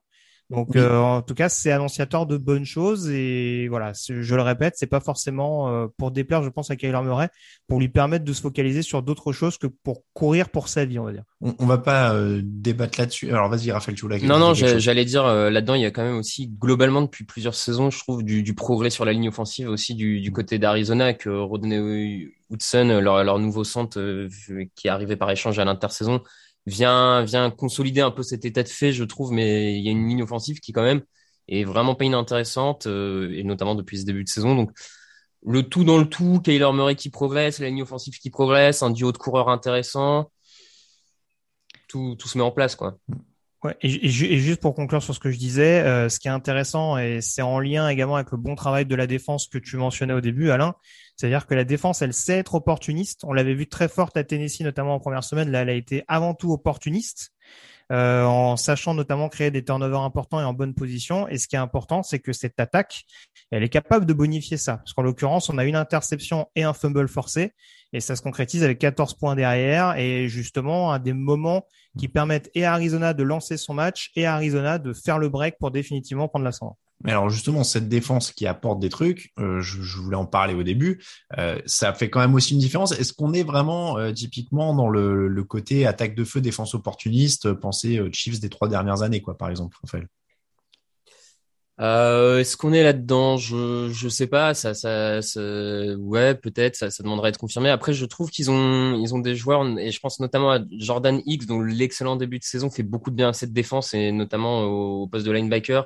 Donc 0.50 0.76
euh, 0.76 0.98
en 0.98 1.22
tout 1.22 1.34
cas, 1.34 1.50
c'est 1.50 1.72
annonciateur 1.72 2.26
de 2.26 2.38
bonnes 2.38 2.66
choses 2.66 3.10
et 3.10 3.68
voilà, 3.70 3.94
je 3.94 4.36
le 4.36 4.42
répète, 4.42 4.74
c'est 4.78 4.88
pas 4.88 5.00
forcément 5.00 5.70
euh, 5.70 5.88
pour 5.98 6.12
déplaire, 6.12 6.44
je 6.44 6.50
pense 6.50 6.70
à 6.70 6.76
Kyler 6.76 7.02
Murray, 7.02 7.30
pour 7.68 7.80
lui 7.80 7.90
permettre 7.90 8.26
de 8.26 8.34
se 8.34 8.42
focaliser 8.42 8.82
sur 8.82 9.02
d'autres 9.02 9.32
choses 9.32 9.58
que 9.58 9.68
pour 9.68 10.04
courir 10.14 10.50
pour 10.50 10.68
sa 10.68 10.86
vie, 10.86 11.00
on 11.00 11.06
va 11.06 11.14
dire. 11.14 11.24
On, 11.42 11.66
va 11.66 11.78
pas 11.78 12.14
euh, 12.14 12.42
débattre 12.44 13.00
là-dessus. 13.00 13.30
Alors 13.30 13.50
vas-y, 13.50 13.72
Raphaël, 13.72 13.96
tu 13.96 14.02
voulais. 14.02 14.20
Non, 14.20 14.38
non, 14.38 14.54
j'allais 14.54 15.06
dire 15.06 15.26
là-dedans, 15.26 15.76
il 15.76 15.82
y 15.82 15.86
a 15.86 15.92
quand 15.92 16.04
même 16.04 16.18
aussi 16.18 16.48
globalement 16.48 17.02
depuis 17.02 17.24
plusieurs 17.24 17.56
saisons, 17.56 17.90
je 17.90 18.00
trouve 18.00 18.24
du, 18.24 18.54
progrès 18.54 18.92
sur 18.92 19.06
la 19.06 19.14
ligne 19.14 19.30
offensive 19.30 19.68
aussi 19.68 19.96
du, 19.96 20.22
du 20.22 20.32
côté 20.32 20.60
d'Arizona 20.60 21.14
que 21.14 21.30
Rodney 21.30 22.32
Woodson, 22.50 23.00
leur, 23.02 23.24
leur 23.24 23.40
nouveau 23.40 23.64
centre 23.64 24.28
qui 24.76 24.88
est 24.88 24.92
arrivé 24.92 25.16
par 25.16 25.32
échange 25.32 25.58
à 25.58 25.66
l'intersaison 25.66 26.22
vient 26.66 27.24
vient 27.24 27.52
consolider 27.52 28.02
un 28.02 28.12
peu 28.12 28.24
cet 28.24 28.46
état 28.46 28.64
de 28.64 28.70
fait, 28.70 28.94
je 28.94 29.04
trouve. 29.04 29.32
Mais 29.32 29.78
il 29.78 29.84
y 29.84 29.90
a 29.90 29.92
une 29.92 30.08
ligne 30.08 30.24
offensive 30.24 30.60
qui 30.60 30.72
quand 30.72 30.84
même 30.84 31.02
est 31.48 31.64
vraiment 31.64 31.96
pas 31.96 32.06
inintéressante 32.06 32.88
euh, 32.88 33.32
et 33.34 33.44
notamment 33.44 33.76
depuis 33.76 34.00
ce 34.00 34.06
début 34.06 34.24
de 34.24 34.30
saison. 34.30 34.56
Donc 34.56 34.72
le 35.46 35.64
tout 35.64 35.84
dans 35.84 35.98
le 35.98 36.06
tout, 36.08 36.42
Kyler 36.42 36.72
Murray 36.74 36.96
qui 36.96 37.10
progresse, 37.10 37.60
la 37.60 37.68
ligne 37.70 37.84
offensive 37.84 38.18
qui 38.20 38.30
progresse, 38.30 38.84
un 38.84 38.92
duo 38.92 39.12
de 39.12 39.18
coureurs 39.18 39.50
intéressant, 39.50 40.32
tout 41.88 42.16
tout 42.16 42.28
se 42.28 42.38
met 42.38 42.44
en 42.44 42.52
place 42.52 42.76
quoi. 42.76 42.98
Et, 43.82 44.10
juste 44.10 44.62
pour 44.62 44.76
conclure 44.76 45.02
sur 45.02 45.16
ce 45.16 45.20
que 45.20 45.32
je 45.32 45.38
disais, 45.38 45.82
euh, 45.82 46.10
ce 46.10 46.20
qui 46.20 46.28
est 46.28 46.32
intéressant 46.32 46.98
et 46.98 47.22
c'est 47.22 47.42
en 47.42 47.60
lien 47.60 47.88
également 47.88 48.16
avec 48.16 48.32
le 48.32 48.38
bon 48.38 48.56
travail 48.56 48.86
de 48.86 48.96
la 48.96 49.08
défense 49.08 49.48
que 49.48 49.58
tu 49.58 49.78
mentionnais 49.78 50.14
au 50.14 50.22
début, 50.22 50.50
Alain, 50.50 50.76
c'est-à-dire 51.16 51.46
que 51.46 51.54
la 51.54 51.64
défense, 51.64 52.02
elle 52.02 52.14
sait 52.14 52.40
être 52.40 52.56
opportuniste. 52.56 53.22
On 53.24 53.34
l'avait 53.34 53.54
vu 53.54 53.68
très 53.68 53.88
forte 53.88 54.18
à 54.18 54.24
Tennessee, 54.24 54.62
notamment 54.62 54.96
en 54.96 55.00
première 55.00 55.24
semaine. 55.24 55.50
Là, 55.52 55.62
elle 55.62 55.70
a 55.70 55.74
été 55.74 56.04
avant 56.08 56.34
tout 56.34 56.52
opportuniste. 56.52 57.32
Euh, 57.92 58.24
en 58.24 58.56
sachant 58.56 58.94
notamment 58.94 59.30
créer 59.30 59.52
des 59.52 59.64
turnovers 59.64 60.02
importants 60.02 60.40
et 60.40 60.44
en 60.44 60.54
bonne 60.54 60.74
position. 60.74 61.28
Et 61.28 61.38
ce 61.38 61.48
qui 61.48 61.56
est 61.56 61.60
important, 61.60 62.02
c'est 62.02 62.20
que 62.20 62.32
cette 62.32 62.60
attaque, 62.60 63.04
elle 63.52 63.64
est 63.64 63.70
capable 63.70 64.06
de 64.06 64.14
bonifier 64.14 64.58
ça. 64.58 64.78
Parce 64.78 64.94
qu'en 64.94 65.02
l'occurrence, 65.02 65.50
on 65.50 65.58
a 65.58 65.66
une 65.66 65.76
interception 65.76 66.48
et 66.56 66.64
un 66.64 66.74
fumble 66.74 67.08
forcé, 67.08 67.54
et 67.92 68.00
ça 68.00 68.16
se 68.16 68.22
concrétise 68.22 68.64
avec 68.64 68.80
14 68.80 69.16
points 69.16 69.36
derrière, 69.36 69.98
et 69.98 70.28
justement 70.30 70.92
à 70.92 71.00
des 71.00 71.14
moments 71.14 71.66
qui 71.98 72.08
permettent 72.08 72.50
et 72.56 72.66
à 72.66 72.74
Arizona 72.74 73.14
de 73.14 73.24
lancer 73.24 73.58
son 73.58 73.74
match, 73.74 74.12
et 74.16 74.26
à 74.26 74.36
Arizona 74.36 74.80
de 74.80 74.94
faire 74.94 75.20
le 75.20 75.30
break 75.30 75.58
pour 75.60 75.72
définitivement 75.72 76.28
prendre 76.28 76.46
l'ascendant. 76.46 76.78
Alors 77.06 77.30
justement, 77.30 77.64
cette 77.64 77.90
défense 77.90 78.32
qui 78.32 78.48
apporte 78.48 78.80
des 78.80 78.90
trucs, 78.90 79.34
euh, 79.38 79.60
je, 79.60 79.98
voulais 79.98 80.16
en 80.16 80.26
parler 80.26 80.54
au 80.54 80.64
début, 80.64 81.04
euh, 81.38 81.60
ça 81.66 81.94
fait 81.94 82.10
quand 82.10 82.22
même 82.22 82.34
aussi 82.34 82.54
une 82.54 82.60
différence. 82.60 82.94
Est-ce 82.94 83.14
qu'on 83.14 83.34
est 83.34 83.44
vraiment 83.44 83.98
euh, 83.98 84.14
typiquement 84.14 84.74
dans 84.74 84.90
le, 84.90 85.44
côté 85.44 85.86
attaque 85.86 86.16
de 86.16 86.24
feu, 86.24 86.40
défense 86.40 86.74
opportuniste, 86.74 87.52
pensez 87.54 88.00
Chiefs 88.14 88.40
des 88.40 88.50
trois 88.50 88.70
dernières 88.70 89.02
années, 89.02 89.22
quoi, 89.22 89.38
par 89.38 89.50
exemple, 89.50 89.78
Raphaël? 89.82 90.08
Est-ce 91.80 92.56
qu'on 92.56 92.72
est 92.72 92.84
là-dedans? 92.84 93.36
Je 93.36 93.90
je 93.92 94.08
sais 94.08 94.28
pas. 94.28 94.54
Ça, 94.54 94.72
ouais, 95.98 96.36
peut-être. 96.36 96.78
Ça, 96.78 96.90
ça 96.90 97.04
demanderait 97.04 97.30
être 97.30 97.38
confirmé. 97.38 97.70
Après, 97.70 97.94
je 97.94 98.06
trouve 98.06 98.30
qu'ils 98.30 98.50
ont 98.50 98.96
ils 98.96 99.14
ont 99.14 99.20
des 99.20 99.36
joueurs 99.36 99.68
et 99.78 99.92
je 99.92 100.00
pense 100.00 100.22
notamment 100.22 100.52
à 100.52 100.60
Jordan 100.72 101.22
Hicks, 101.26 101.46
dont 101.46 101.60
l'excellent 101.60 102.16
début 102.16 102.40
de 102.40 102.46
saison 102.46 102.70
fait 102.70 102.84
beaucoup 102.84 103.10
de 103.10 103.16
bien 103.16 103.30
à 103.30 103.34
cette 103.34 103.52
défense 103.52 103.94
et 103.94 104.14
notamment 104.14 104.64
au 104.64 105.08
poste 105.08 105.26
de 105.26 105.32
linebacker. 105.32 105.86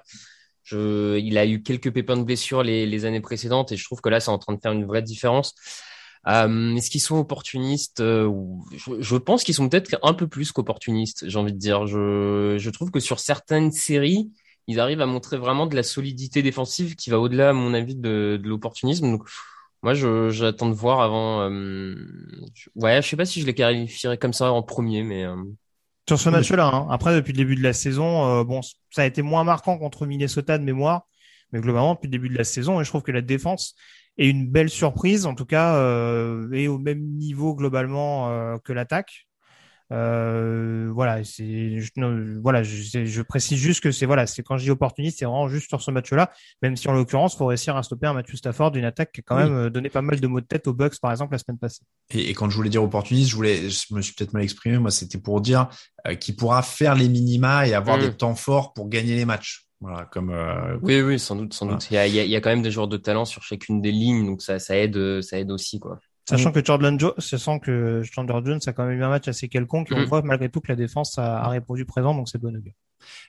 Je, 0.67 1.17
il 1.17 1.37
a 1.37 1.45
eu 1.45 1.63
quelques 1.63 1.93
pépins 1.93 2.17
de 2.17 2.23
blessures 2.23 2.61
les, 2.61 2.85
les, 2.85 3.05
années 3.05 3.21
précédentes 3.21 3.71
et 3.71 3.77
je 3.77 3.85
trouve 3.85 4.01
que 4.01 4.09
là, 4.09 4.19
c'est 4.19 4.31
en 4.31 4.37
train 4.37 4.53
de 4.53 4.59
faire 4.59 4.73
une 4.73 4.83
vraie 4.85 5.01
différence. 5.01 5.55
Euh, 6.27 6.75
Est-ce 6.75 6.89
qu'ils 6.89 7.01
sont 7.01 7.17
opportunistes 7.17 8.01
euh, 8.01 8.29
je, 8.75 8.99
je, 8.99 9.15
pense 9.15 9.45
qu'ils 9.45 9.55
sont 9.55 9.69
peut-être 9.69 9.97
un 10.03 10.13
peu 10.13 10.27
plus 10.27 10.51
qu'opportunistes, 10.51 11.29
j'ai 11.29 11.39
envie 11.39 11.53
de 11.53 11.57
dire. 11.57 11.87
Je, 11.87 12.57
je 12.59 12.69
trouve 12.69 12.91
que 12.91 12.99
sur 12.99 13.19
certaines 13.21 13.71
séries, 13.71 14.29
ils 14.67 14.81
arrivent 14.81 14.99
à 14.99 15.05
montrer 15.05 15.37
vraiment 15.37 15.67
de 15.67 15.75
la 15.75 15.83
solidité 15.83 16.41
défensive 16.41 16.97
qui 16.97 17.09
va 17.11 17.19
au-delà, 17.19 17.51
à 17.51 17.53
mon 17.53 17.73
avis, 17.73 17.95
de, 17.95 18.37
de 18.41 18.49
l'opportunisme. 18.49 19.09
Donc, 19.09 19.23
moi, 19.83 19.93
j'attends 19.93 20.69
de 20.69 20.73
voir 20.75 20.99
avant. 20.99 21.49
Euh, 21.49 21.95
ouais, 22.75 23.01
je 23.01 23.07
sais 23.07 23.15
pas 23.15 23.25
si 23.25 23.39
je 23.39 23.45
les 23.45 23.53
qualifierais 23.53 24.17
comme 24.17 24.33
ça 24.33 24.51
en 24.51 24.63
premier, 24.63 25.03
mais. 25.03 25.23
Euh, 25.23 25.35
sur 26.07 26.19
ce 26.19 26.29
match-là, 26.29 26.67
hein. 26.73 26.87
après 26.89 27.15
depuis 27.15 27.33
le 27.33 27.37
début 27.37 27.55
de 27.55 27.63
la 27.63 27.73
saison, 27.73 28.25
euh, 28.25 28.43
bon, 28.43 28.61
ça 28.61 29.01
a 29.01 29.05
été 29.05 29.21
moins 29.21 29.43
marquant 29.43 29.77
contre 29.77 30.05
Minnesota 30.05 30.57
de 30.57 30.63
mémoire, 30.63 31.05
mais 31.51 31.59
globalement 31.59 31.95
depuis 31.95 32.07
le 32.07 32.11
début 32.11 32.29
de 32.29 32.37
la 32.37 32.45
saison, 32.45 32.79
et 32.79 32.83
je 32.85 32.89
trouve 32.89 33.03
que 33.03 33.11
la 33.11 33.21
défense 33.21 33.75
est 34.17 34.29
une 34.29 34.47
belle 34.47 34.69
surprise, 34.69 35.25
en 35.25 35.35
tout 35.35 35.45
cas, 35.45 35.75
euh, 35.75 36.49
et 36.53 36.69
au 36.69 36.77
même 36.77 37.01
niveau 37.01 37.55
globalement 37.55 38.29
euh, 38.29 38.57
que 38.63 38.71
l'attaque. 38.71 39.26
Euh, 39.93 40.89
voilà, 40.93 41.23
c'est 41.23 41.77
voilà, 42.41 42.61
je, 42.61 43.05
je, 43.05 43.21
précise 43.21 43.57
juste 43.57 43.81
que 43.81 43.91
c'est 43.91 44.05
voilà, 44.05 44.27
c'est 44.27 44.43
quand 44.43 44.57
je 44.57 44.63
dis 44.63 44.71
opportuniste, 44.71 45.19
c'est 45.19 45.25
vraiment 45.25 45.47
juste 45.47 45.69
sur 45.69 45.81
ce 45.81 45.91
match-là, 45.91 46.29
même 46.61 46.75
si 46.75 46.89
en 46.89 46.93
l'occurrence, 46.93 47.37
faut 47.37 47.45
réussir 47.45 47.77
à 47.77 47.83
stopper 47.83 48.07
un 48.07 48.13
Matthew 48.13 48.35
Stafford 48.35 48.71
d'une 48.71 48.83
attaque 48.83 49.13
qui 49.13 49.21
a 49.21 49.23
quand 49.25 49.37
même 49.37 49.53
euh, 49.53 49.69
donné 49.69 49.89
pas 49.89 50.01
mal 50.01 50.19
de 50.19 50.27
mots 50.27 50.41
de 50.41 50.45
tête 50.45 50.67
aux 50.67 50.73
Bucks 50.73 50.99
par 50.99 51.11
exemple 51.11 51.31
la 51.33 51.37
semaine 51.37 51.57
passée. 51.57 51.83
Et, 52.13 52.33
quand 52.33 52.49
je 52.49 52.55
voulais 52.57 52.69
dire 52.69 52.83
opportuniste, 52.83 53.29
je 53.29 53.35
voulais, 53.35 53.69
je 53.69 53.93
me 53.93 54.01
suis 54.01 54.13
peut-être 54.13 54.33
mal 54.33 54.43
exprimé, 54.43 54.77
moi 54.77 54.91
c'était 54.91 55.19
pour 55.19 55.39
dire 55.39 55.69
euh, 56.05 56.15
qu'il 56.15 56.35
pourra 56.35 56.63
faire 56.63 56.95
les 56.95 57.07
minima 57.07 57.65
et 57.65 57.73
avoir 57.73 57.97
mm. 57.97 58.01
des 58.01 58.13
temps 58.13 58.35
forts 58.35 58.73
pour 58.73 58.89
gagner 58.89 59.15
les 59.15 59.25
matchs. 59.25 59.67
Voilà, 59.79 60.05
comme. 60.05 60.31
Euh, 60.31 60.77
oui, 60.81 61.01
oui, 61.01 61.19
sans 61.19 61.35
doute, 61.35 61.53
sans 61.53 61.67
doute. 61.67 61.89
Il 61.91 61.93
y, 61.93 61.97
a, 61.97 62.07
il 62.07 62.15
y, 62.15 62.35
a, 62.35 62.41
quand 62.41 62.49
même 62.49 62.63
des 62.63 62.71
joueurs 62.71 62.87
de 62.87 62.97
talent 62.97 63.25
sur 63.25 63.43
chacune 63.43 63.79
des 63.79 63.91
lignes, 63.91 64.25
donc 64.25 64.41
ça, 64.41 64.57
ça 64.57 64.75
aide, 64.75 65.21
ça 65.21 65.37
aide 65.37 65.51
aussi, 65.51 65.79
quoi. 65.79 65.99
Sachant 66.29 66.51
que 66.51 66.63
Jordan 66.63 66.99
Jones, 66.99 67.13
sachant 67.19 67.57
que 67.57 68.03
Chandler 68.03 68.41
Jones 68.43 68.59
a 68.65 68.73
quand 68.73 68.85
même 68.85 68.99
eu 68.99 69.03
un 69.03 69.09
match 69.09 69.29
assez 69.29 69.47
quelconque, 69.47 69.91
et 69.91 69.95
on 69.95 70.01
mm. 70.01 70.05
voit 70.05 70.21
malgré 70.21 70.49
tout 70.49 70.59
que 70.59 70.67
la 70.67 70.75
défense 70.75 71.17
a, 71.17 71.39
a 71.39 71.47
répondu 71.47 71.85
présent, 71.85 72.13
donc 72.13 72.27
c'est 72.27 72.37
bon 72.37 72.53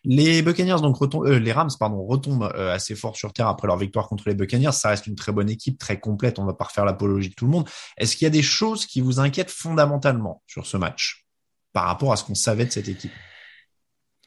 Les 0.03 0.43
Buccaneers, 0.43 0.81
donc 0.83 0.97
euh, 1.01 1.39
les 1.39 1.53
Rams, 1.53 1.71
pardon, 1.79 2.05
retombent 2.05 2.51
euh, 2.57 2.75
assez 2.75 2.97
fort 2.97 3.17
sur 3.17 3.33
terre 3.33 3.47
après 3.47 3.69
leur 3.69 3.77
victoire 3.77 4.09
contre 4.09 4.29
les 4.29 4.35
Buccaneers. 4.35 4.73
Ça 4.73 4.89
reste 4.89 5.07
une 5.07 5.15
très 5.15 5.31
bonne 5.31 5.49
équipe, 5.49 5.79
très 5.79 6.01
complète. 6.01 6.41
On 6.41 6.45
va 6.45 6.55
pas 6.55 6.65
refaire 6.65 6.85
l'apologie 6.85 7.29
de 7.29 7.35
tout 7.35 7.45
le 7.45 7.53
monde. 7.53 7.69
Est-ce 7.99 8.17
qu'il 8.17 8.25
y 8.25 8.27
a 8.27 8.31
des 8.31 8.43
choses 8.43 8.85
qui 8.85 9.01
vous 9.01 9.21
inquiètent 9.21 9.51
fondamentalement 9.51 10.43
sur 10.49 10.67
ce 10.67 10.77
match 10.77 11.27
par 11.73 11.85
rapport 11.85 12.13
à 12.13 12.17
ce 12.17 12.25
qu'on 12.25 12.35
savait 12.35 12.65
de 12.65 12.73
cette 12.73 12.89
équipe? 12.89 13.13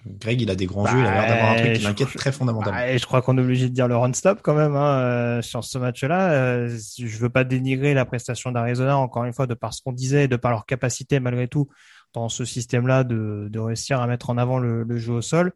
Greg, 0.05 0.41
il 0.41 0.49
a 0.49 0.55
des 0.55 0.65
grands 0.65 0.85
yeux, 0.87 0.99
il 0.99 1.05
a 1.05 1.11
l'air 1.11 1.27
d'avoir 1.27 1.51
un 1.51 1.55
truc 1.57 1.73
qui 1.73 1.83
l'inquiète 1.83 2.15
très 2.15 2.31
fondamentalement. 2.31 2.79
Bah, 2.79 2.97
je 2.97 3.05
crois 3.05 3.21
qu'on 3.21 3.37
est 3.37 3.41
obligé 3.41 3.69
de 3.69 3.73
dire 3.73 3.87
le 3.87 3.95
run-stop 3.95 4.39
quand 4.41 4.55
même 4.55 4.75
hein, 4.75 4.99
euh, 4.99 5.41
sur 5.43 5.63
ce 5.63 5.77
match-là. 5.77 6.31
Euh, 6.31 6.77
je 6.97 7.17
veux 7.17 7.29
pas 7.29 7.43
dénigrer 7.43 7.93
la 7.93 8.05
prestation 8.05 8.51
d'Arizona, 8.51 8.97
encore 8.97 9.25
une 9.25 9.33
fois, 9.33 9.45
de 9.45 9.53
par 9.53 9.73
ce 9.75 9.81
qu'on 9.83 9.91
disait, 9.91 10.27
de 10.27 10.37
par 10.37 10.49
leur 10.49 10.65
capacité 10.65 11.19
malgré 11.19 11.47
tout 11.47 11.67
dans 12.13 12.29
ce 12.29 12.45
système-là 12.45 13.03
de, 13.03 13.47
de 13.51 13.59
réussir 13.59 14.01
à 14.01 14.07
mettre 14.07 14.31
en 14.31 14.37
avant 14.37 14.57
le, 14.57 14.83
le 14.83 14.97
jeu 14.97 15.13
au 15.13 15.21
sol. 15.21 15.53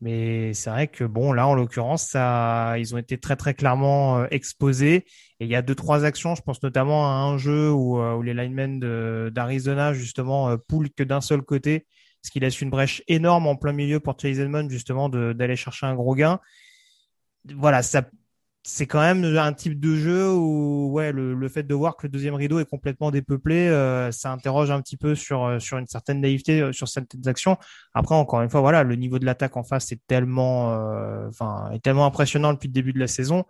Mais 0.00 0.54
c'est 0.54 0.70
vrai 0.70 0.86
que 0.86 1.02
bon, 1.02 1.32
là, 1.32 1.48
en 1.48 1.54
l'occurrence, 1.54 2.04
ça, 2.04 2.78
ils 2.78 2.94
ont 2.94 2.98
été 2.98 3.18
très 3.18 3.36
très 3.36 3.54
clairement 3.54 4.20
euh, 4.20 4.26
exposés. 4.30 5.04
Et 5.40 5.44
il 5.44 5.48
y 5.48 5.56
a 5.56 5.62
deux 5.62 5.74
trois 5.74 6.04
actions, 6.04 6.36
je 6.36 6.42
pense 6.42 6.62
notamment 6.62 7.06
à 7.08 7.14
un 7.14 7.36
jeu 7.36 7.72
où, 7.72 8.00
où 8.00 8.22
les 8.22 8.32
linemen 8.32 8.78
d'Arizona 9.30 9.92
justement 9.92 10.56
poulent 10.68 10.90
que 10.90 11.02
d'un 11.02 11.20
seul 11.20 11.42
côté 11.42 11.86
ce 12.22 12.30
qui 12.30 12.40
laisse 12.40 12.60
une 12.60 12.70
brèche 12.70 13.02
énorme 13.08 13.46
en 13.46 13.56
plein 13.56 13.72
milieu 13.72 14.00
pour 14.00 14.18
Chase 14.18 14.40
justement 14.68 15.08
d'aller 15.08 15.56
chercher 15.56 15.86
un 15.86 15.94
gros 15.94 16.14
gain. 16.14 16.40
Voilà, 17.44 17.82
ça 17.82 18.02
c'est 18.64 18.86
quand 18.86 19.00
même 19.00 19.24
un 19.24 19.52
type 19.52 19.80
de 19.80 19.96
jeu 19.96 20.32
où 20.32 20.90
ouais 20.92 21.10
le, 21.10 21.34
le, 21.34 21.48
fait 21.48 21.64
de 21.64 21.74
voir 21.74 21.96
que 21.96 22.06
le 22.06 22.10
deuxième 22.10 22.34
rideau 22.34 22.60
est 22.60 22.64
complètement 22.68 23.10
dépeuplé, 23.10 23.68
euh, 23.68 24.12
ça 24.12 24.30
interroge 24.30 24.70
un 24.70 24.80
petit 24.80 24.96
peu 24.96 25.16
sur 25.16 25.44
euh, 25.44 25.58
sur 25.58 25.78
une 25.78 25.88
certaine 25.88 26.20
naïveté 26.20 26.60
euh, 26.60 26.72
sur 26.72 26.88
certaines 26.88 27.26
actions. 27.26 27.56
Après 27.92 28.14
encore 28.14 28.40
une 28.40 28.50
fois 28.50 28.60
voilà 28.60 28.84
le 28.84 28.94
niveau 28.94 29.18
de 29.18 29.24
l'attaque 29.26 29.56
en 29.56 29.64
face 29.64 29.90
est 29.90 30.00
tellement 30.06 30.68
enfin 31.28 31.70
est 31.72 31.80
tellement 31.82 32.06
impressionnant 32.06 32.52
depuis 32.52 32.68
le 32.68 32.72
début 32.72 32.92
de 32.92 33.00
la 33.00 33.08
saison 33.08 33.44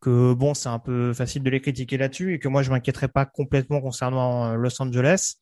que 0.00 0.32
bon 0.32 0.54
c'est 0.54 0.68
un 0.70 0.78
peu 0.78 1.12
facile 1.12 1.42
de 1.42 1.50
les 1.50 1.60
critiquer 1.60 1.98
là-dessus 1.98 2.34
et 2.34 2.38
que 2.38 2.48
moi 2.48 2.62
je 2.62 2.70
m'inquiéterais 2.70 3.08
pas 3.08 3.26
complètement 3.26 3.80
concernant 3.80 4.54
Los 4.56 4.80
Angeles. 4.80 5.34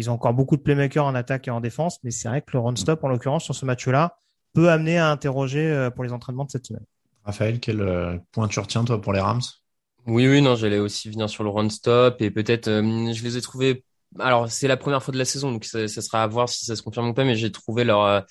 Ils 0.00 0.08
ont 0.08 0.14
encore 0.14 0.32
beaucoup 0.32 0.56
de 0.56 0.62
playmakers 0.62 1.04
en 1.04 1.14
attaque 1.14 1.46
et 1.46 1.50
en 1.50 1.60
défense, 1.60 1.98
mais 2.02 2.10
c'est 2.10 2.26
vrai 2.26 2.40
que 2.40 2.52
le 2.54 2.58
run-stop, 2.58 3.04
en 3.04 3.08
l'occurrence, 3.08 3.44
sur 3.44 3.54
ce 3.54 3.66
match-là, 3.66 4.16
peut 4.54 4.70
amener 4.70 4.96
à 4.96 5.10
interroger 5.10 5.70
euh, 5.70 5.90
pour 5.90 6.04
les 6.04 6.12
entraînements 6.12 6.46
de 6.46 6.50
cette 6.50 6.66
semaine. 6.66 6.86
Raphaël, 7.22 7.60
quel 7.60 7.82
euh, 7.82 8.16
point 8.32 8.48
tu 8.48 8.58
retiens, 8.60 8.82
toi, 8.82 8.98
pour 8.98 9.12
les 9.12 9.20
Rams? 9.20 9.42
Oui, 10.06 10.26
oui, 10.26 10.40
non, 10.40 10.56
j'allais 10.56 10.78
aussi 10.78 11.10
venir 11.10 11.28
sur 11.28 11.44
le 11.44 11.50
run-stop 11.50 12.22
et 12.22 12.30
peut-être, 12.30 12.68
euh, 12.68 13.12
je 13.12 13.22
les 13.22 13.36
ai 13.36 13.42
trouvés. 13.42 13.84
Alors, 14.18 14.50
c'est 14.50 14.68
la 14.68 14.78
première 14.78 15.02
fois 15.02 15.12
de 15.12 15.18
la 15.18 15.26
saison, 15.26 15.52
donc 15.52 15.66
ça, 15.66 15.86
sera 15.86 16.22
à 16.22 16.26
voir 16.26 16.48
si 16.48 16.64
ça 16.64 16.76
se 16.76 16.82
confirme 16.82 17.08
ou 17.08 17.14
pas, 17.14 17.24
mais 17.24 17.34
j'ai 17.36 17.52
trouvé 17.52 17.84
leur 17.84 18.24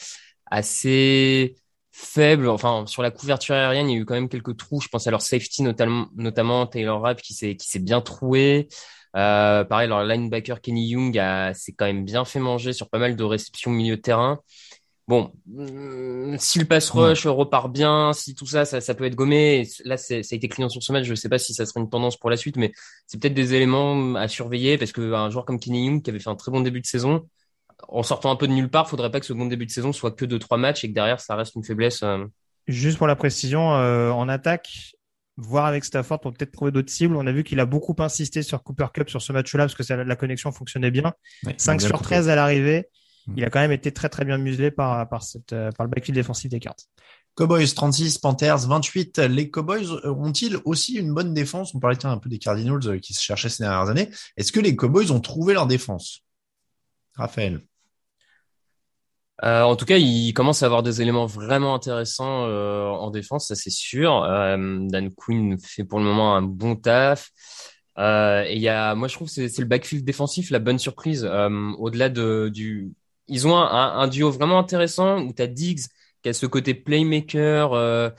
assez 0.47 1.55
faible. 1.91 2.49
Enfin, 2.49 2.85
sur 2.87 3.03
la 3.03 3.11
couverture 3.11 3.53
aérienne, 3.53 3.89
il 3.89 3.93
y 3.93 3.97
a 3.97 4.01
eu 4.01 4.05
quand 4.05 4.15
même 4.15 4.27
quelques 4.27 4.57
trous. 4.57 4.81
Je 4.81 4.87
pense 4.87 5.05
à 5.05 5.11
leur 5.11 5.21
safety, 5.21 5.61
notamment, 5.61 6.07
notamment 6.15 6.65
Taylor 6.65 6.99
Rapp 6.99 7.21
qui 7.21 7.33
s'est 7.33 7.55
qui 7.55 7.69
s'est 7.69 7.79
bien 7.79 8.01
troué. 8.01 8.67
Euh, 9.15 9.63
pareil, 9.63 9.89
leur 9.89 10.03
linebacker 10.03 10.61
Kenny 10.61 10.89
Young 10.89 11.19
s'est 11.53 11.73
quand 11.73 11.85
même 11.85 12.05
bien 12.05 12.25
fait 12.25 12.39
manger 12.39 12.73
sur 12.73 12.89
pas 12.89 12.99
mal 12.99 13.15
de 13.15 13.23
réceptions 13.23 13.71
milieu 13.71 13.97
de 13.97 14.01
terrain. 14.01 14.39
Bon, 15.09 15.31
mm, 15.47 16.37
si 16.37 16.59
le 16.59 16.65
pass 16.65 16.91
rush 16.91 17.25
repart 17.25 17.71
bien, 17.71 18.13
si 18.13 18.35
tout 18.35 18.45
ça, 18.45 18.63
ça, 18.63 18.93
peut 18.93 19.05
être 19.05 19.15
gommé. 19.15 19.67
là, 19.83 19.97
ça 19.97 20.13
a 20.13 20.17
été 20.19 20.47
client 20.47 20.69
sur 20.69 20.83
ce 20.83 20.91
match. 20.91 21.05
Je 21.05 21.11
ne 21.11 21.15
sais 21.15 21.29
pas 21.29 21.39
si 21.39 21.55
ça 21.55 21.65
sera 21.65 21.79
une 21.79 21.89
tendance 21.89 22.15
pour 22.15 22.29
la 22.29 22.37
suite, 22.37 22.57
mais 22.57 22.71
c'est 23.07 23.19
peut-être 23.19 23.33
des 23.33 23.55
éléments 23.55 24.13
à 24.13 24.27
surveiller 24.27 24.77
parce 24.77 24.91
qu'un 24.91 25.31
joueur 25.31 25.45
comme 25.45 25.59
Kenny 25.59 25.87
Young 25.87 26.03
qui 26.03 26.11
avait 26.11 26.19
fait 26.19 26.29
un 26.29 26.35
très 26.35 26.51
bon 26.51 26.61
début 26.61 26.79
de 26.79 26.85
saison, 26.85 27.27
en 27.87 28.03
sortant 28.03 28.29
un 28.29 28.35
peu 28.35 28.47
de 28.47 28.53
nulle 28.53 28.69
part, 28.69 28.87
faudrait 28.87 29.09
pas 29.09 29.19
que 29.19 29.25
ce 29.25 29.33
bon 29.33 29.47
début 29.47 29.65
de 29.65 29.71
saison 29.71 29.93
soit 29.93 30.11
que 30.11 30.25
de 30.25 30.37
trois 30.37 30.59
matchs 30.59 30.83
et 30.83 30.89
que 30.89 30.93
derrière 30.93 31.19
ça 31.19 31.35
reste 31.35 31.55
une 31.55 31.63
faiblesse. 31.63 32.03
Euh. 32.03 32.25
Juste 32.67 32.99
pour 32.99 33.07
la 33.07 33.15
précision, 33.15 33.73
euh, 33.73 34.11
en 34.11 34.29
attaque, 34.29 34.93
voir 35.39 35.65
avec 35.65 35.85
Stafford 35.85 36.19
pour 36.19 36.33
peut-être 36.33 36.51
trouver 36.51 36.71
d'autres 36.71 36.91
cibles. 36.91 37.15
On 37.15 37.25
a 37.25 37.31
vu 37.31 37.43
qu'il 37.43 37.59
a 37.59 37.65
beaucoup 37.65 37.95
insisté 37.99 38.43
sur 38.43 38.63
Cooper 38.63 38.87
Cup 38.93 39.09
sur 39.09 39.21
ce 39.21 39.33
match-là 39.33 39.67
parce 39.67 39.75
que 39.75 39.93
la 39.93 40.15
connexion 40.15 40.51
fonctionnait 40.51 40.91
bien. 40.91 41.13
5 41.57 41.81
sur 41.81 42.01
13 42.01 42.29
à 42.29 42.35
l'arrivée. 42.35 42.89
Mm. 43.27 43.33
Il 43.37 43.43
a 43.45 43.49
quand 43.49 43.59
même 43.59 43.71
été 43.71 43.91
très 43.91 44.09
très 44.09 44.25
bien 44.25 44.37
muselé 44.37 44.71
par, 44.71 45.07
par, 45.09 45.23
cette, 45.23 45.53
euh, 45.53 45.71
par 45.71 45.85
le 45.85 45.91
backfield 45.91 46.15
défensif 46.15 46.49
des 46.49 46.59
cartes. 46.59 46.87
Cowboys 47.35 47.73
36, 47.73 48.17
Panthers 48.17 48.67
28. 48.67 49.19
Les 49.19 49.49
Cowboys 49.49 49.87
ont-ils 50.03 50.57
aussi 50.65 50.95
une 50.95 51.13
bonne 51.13 51.33
défense? 51.33 51.73
On 51.73 51.79
parlait 51.79 52.05
un 52.05 52.17
peu 52.17 52.29
des 52.29 52.39
Cardinals 52.39 52.87
euh, 52.87 52.99
qui 52.99 53.13
se 53.13 53.21
cherchaient 53.21 53.49
ces 53.49 53.63
dernières 53.63 53.89
années. 53.89 54.09
Est-ce 54.35 54.51
que 54.51 54.59
les 54.59 54.75
Cowboys 54.75 55.11
ont 55.11 55.21
trouvé 55.21 55.53
leur 55.53 55.67
défense? 55.67 56.21
Raphaël 57.15 57.61
euh, 59.43 59.61
en 59.61 59.75
tout 59.75 59.85
cas, 59.85 59.97
il 59.97 60.33
commence 60.33 60.63
à 60.63 60.65
avoir 60.65 60.83
des 60.83 61.01
éléments 61.01 61.25
vraiment 61.25 61.73
intéressants 61.73 62.45
euh, 62.47 62.87
en 62.87 63.09
défense, 63.09 63.47
ça 63.47 63.55
c'est 63.55 63.69
sûr. 63.69 64.23
Euh, 64.23 64.57
Dan 64.81 65.13
Quinn 65.13 65.57
fait 65.59 65.85
pour 65.85 65.99
le 65.99 66.05
moment 66.05 66.35
un 66.35 66.41
bon 66.41 66.75
taf. 66.75 67.31
et 67.97 68.53
il 68.55 68.61
y 68.61 68.67
a, 68.69 68.95
moi 68.95 69.07
je 69.07 69.15
trouve 69.15 69.29
c'est 69.29 69.49
c'est 69.49 69.61
le 69.61 69.67
backfield 69.67 70.05
défensif 70.05 70.51
la 70.51 70.59
bonne 70.59 70.79
surprise. 70.79 71.25
Au-delà 71.77 72.09
de 72.09 72.49
du, 72.53 72.91
ils 73.27 73.47
ont 73.47 73.57
un, 73.57 74.07
duo 74.07 74.31
vraiment 74.31 74.59
intéressant 74.59 75.21
où 75.21 75.33
t'as 75.33 75.47
Diggs 75.47 75.81
qui 76.23 76.29
a 76.29 76.33
ce 76.33 76.45
côté 76.45 76.73
playmaker 76.73 78.13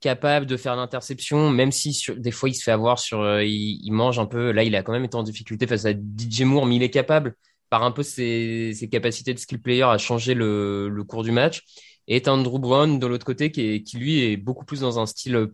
capable 0.00 0.46
de 0.46 0.56
faire 0.56 0.76
l'interception, 0.76 1.50
même 1.50 1.72
si 1.72 1.94
sur, 1.94 2.16
des 2.16 2.30
fois 2.30 2.48
il 2.50 2.54
se 2.54 2.62
fait 2.62 2.70
avoir 2.70 2.98
sur, 2.98 3.40
il, 3.40 3.80
il, 3.82 3.92
mange 3.92 4.18
un 4.18 4.26
peu. 4.26 4.52
Là, 4.52 4.62
il 4.62 4.76
a 4.76 4.82
quand 4.82 4.92
même 4.92 5.04
été 5.04 5.16
en 5.16 5.22
difficulté 5.22 5.66
face 5.66 5.86
à 5.86 5.92
DJ 5.92 6.42
Moore, 6.42 6.66
mais 6.66 6.76
il 6.76 6.82
est 6.82 6.90
capable 6.90 7.34
par 7.70 7.82
un 7.82 7.90
peu 7.90 8.02
ses, 8.02 8.72
ses, 8.74 8.88
capacités 8.88 9.34
de 9.34 9.38
skill 9.38 9.60
player 9.60 9.82
à 9.82 9.98
changer 9.98 10.34
le, 10.34 10.88
le 10.88 11.04
cours 11.04 11.24
du 11.24 11.32
match. 11.32 11.62
Et 12.08 12.22
Andrew 12.28 12.58
Brown 12.58 12.98
de 12.98 13.06
l'autre 13.06 13.26
côté 13.26 13.50
qui, 13.50 13.62
est, 13.62 13.82
qui 13.82 13.98
lui 13.98 14.22
est 14.22 14.36
beaucoup 14.36 14.64
plus 14.64 14.80
dans 14.80 15.00
un 15.00 15.06
style 15.06 15.48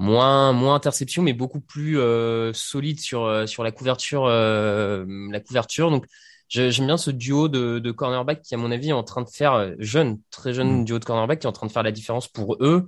moins 0.00 0.52
moins 0.54 0.76
interception 0.76 1.22
mais 1.22 1.34
beaucoup 1.34 1.60
plus 1.60 1.98
euh, 1.98 2.52
solide 2.54 2.98
sur 3.00 3.24
euh, 3.24 3.44
sur 3.46 3.62
la 3.62 3.70
couverture 3.70 4.24
euh, 4.24 5.04
la 5.30 5.40
couverture 5.40 5.90
donc 5.90 6.06
j'aime 6.48 6.86
bien 6.86 6.96
ce 6.96 7.10
duo 7.10 7.48
de, 7.48 7.78
de 7.78 7.90
cornerback 7.90 8.40
qui 8.40 8.54
à 8.54 8.56
mon 8.56 8.70
avis 8.70 8.88
est 8.88 8.92
en 8.92 9.04
train 9.04 9.20
de 9.20 9.28
faire 9.28 9.52
euh, 9.52 9.72
jeune 9.78 10.18
très 10.30 10.54
jeune 10.54 10.80
mm. 10.80 10.84
duo 10.86 10.98
de 10.98 11.04
cornerback 11.04 11.40
qui 11.40 11.46
est 11.46 11.50
en 11.50 11.52
train 11.52 11.66
de 11.66 11.72
faire 11.72 11.82
la 11.82 11.92
différence 11.92 12.28
pour 12.28 12.56
eux 12.60 12.86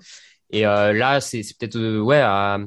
et 0.51 0.63
là 0.63 1.21
c'est 1.21 1.43
peut-être 1.59 1.99
ouais 2.01 2.21
à 2.21 2.59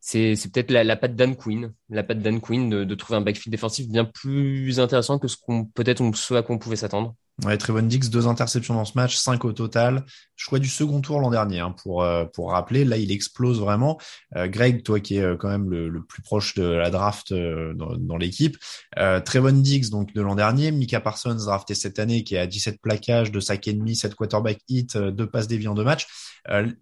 c'est 0.00 0.34
peut-être 0.52 0.70
la, 0.70 0.84
la 0.84 0.96
patte 0.96 1.16
Dan 1.16 1.36
Quinn, 1.36 1.74
la 1.90 2.02
patte 2.02 2.20
Dan 2.20 2.40
Quinn 2.40 2.70
de, 2.70 2.94
trouver 2.94 3.18
un 3.18 3.20
backfield 3.22 3.52
défensif 3.52 3.88
bien 3.88 4.04
plus 4.04 4.80
intéressant 4.80 5.18
que 5.18 5.28
ce 5.28 5.36
qu'on 5.36 5.64
peut-être 5.66 6.02
ce 6.14 6.34
à 6.34 6.42
quoi 6.42 6.54
on 6.56 6.58
pouvait 6.58 6.76
s'attendre. 6.76 7.14
Ouais, 7.44 7.56
Trevon 7.56 7.82
Dix, 7.82 8.10
deux 8.10 8.26
interceptions 8.26 8.74
dans 8.74 8.84
ce 8.84 8.94
match, 8.96 9.14
cinq 9.14 9.44
au 9.44 9.52
total. 9.52 10.04
Choix 10.34 10.58
du 10.58 10.66
second 10.66 11.00
tour 11.00 11.20
l'an 11.20 11.30
dernier, 11.30 11.60
hein, 11.60 11.72
pour 11.84 12.02
euh, 12.02 12.24
pour 12.24 12.50
rappeler. 12.50 12.84
Là, 12.84 12.96
il 12.96 13.12
explose 13.12 13.60
vraiment. 13.60 13.96
Euh, 14.34 14.48
Greg, 14.48 14.82
toi 14.82 14.98
qui 14.98 15.18
es 15.18 15.22
euh, 15.22 15.36
quand 15.36 15.48
même 15.48 15.70
le, 15.70 15.88
le, 15.88 16.02
plus 16.02 16.20
proche 16.20 16.54
de 16.56 16.64
la 16.64 16.90
draft 16.90 17.32
dans, 17.32 17.96
dans 17.96 18.16
l'équipe, 18.16 18.56
Trevon 19.24 19.52
Dix, 19.52 19.90
donc 19.90 20.12
de 20.14 20.20
l'an 20.20 20.34
dernier, 20.34 20.72
Mika 20.72 21.00
Parsons 21.00 21.36
drafté 21.36 21.76
cette 21.76 22.00
année, 22.00 22.24
qui 22.24 22.34
est 22.34 22.38
à 22.38 22.48
17 22.48 22.80
plaquages, 22.80 23.30
de 23.30 23.38
sac 23.38 23.68
et 23.68 23.72
demi, 23.72 23.94
7 23.94 24.16
quarterback 24.16 24.58
hit, 24.68 24.96
deux 24.96 25.30
passes 25.30 25.46
déviées 25.46 25.68
en 25.68 25.74
deux 25.74 25.84
matchs. 25.84 26.08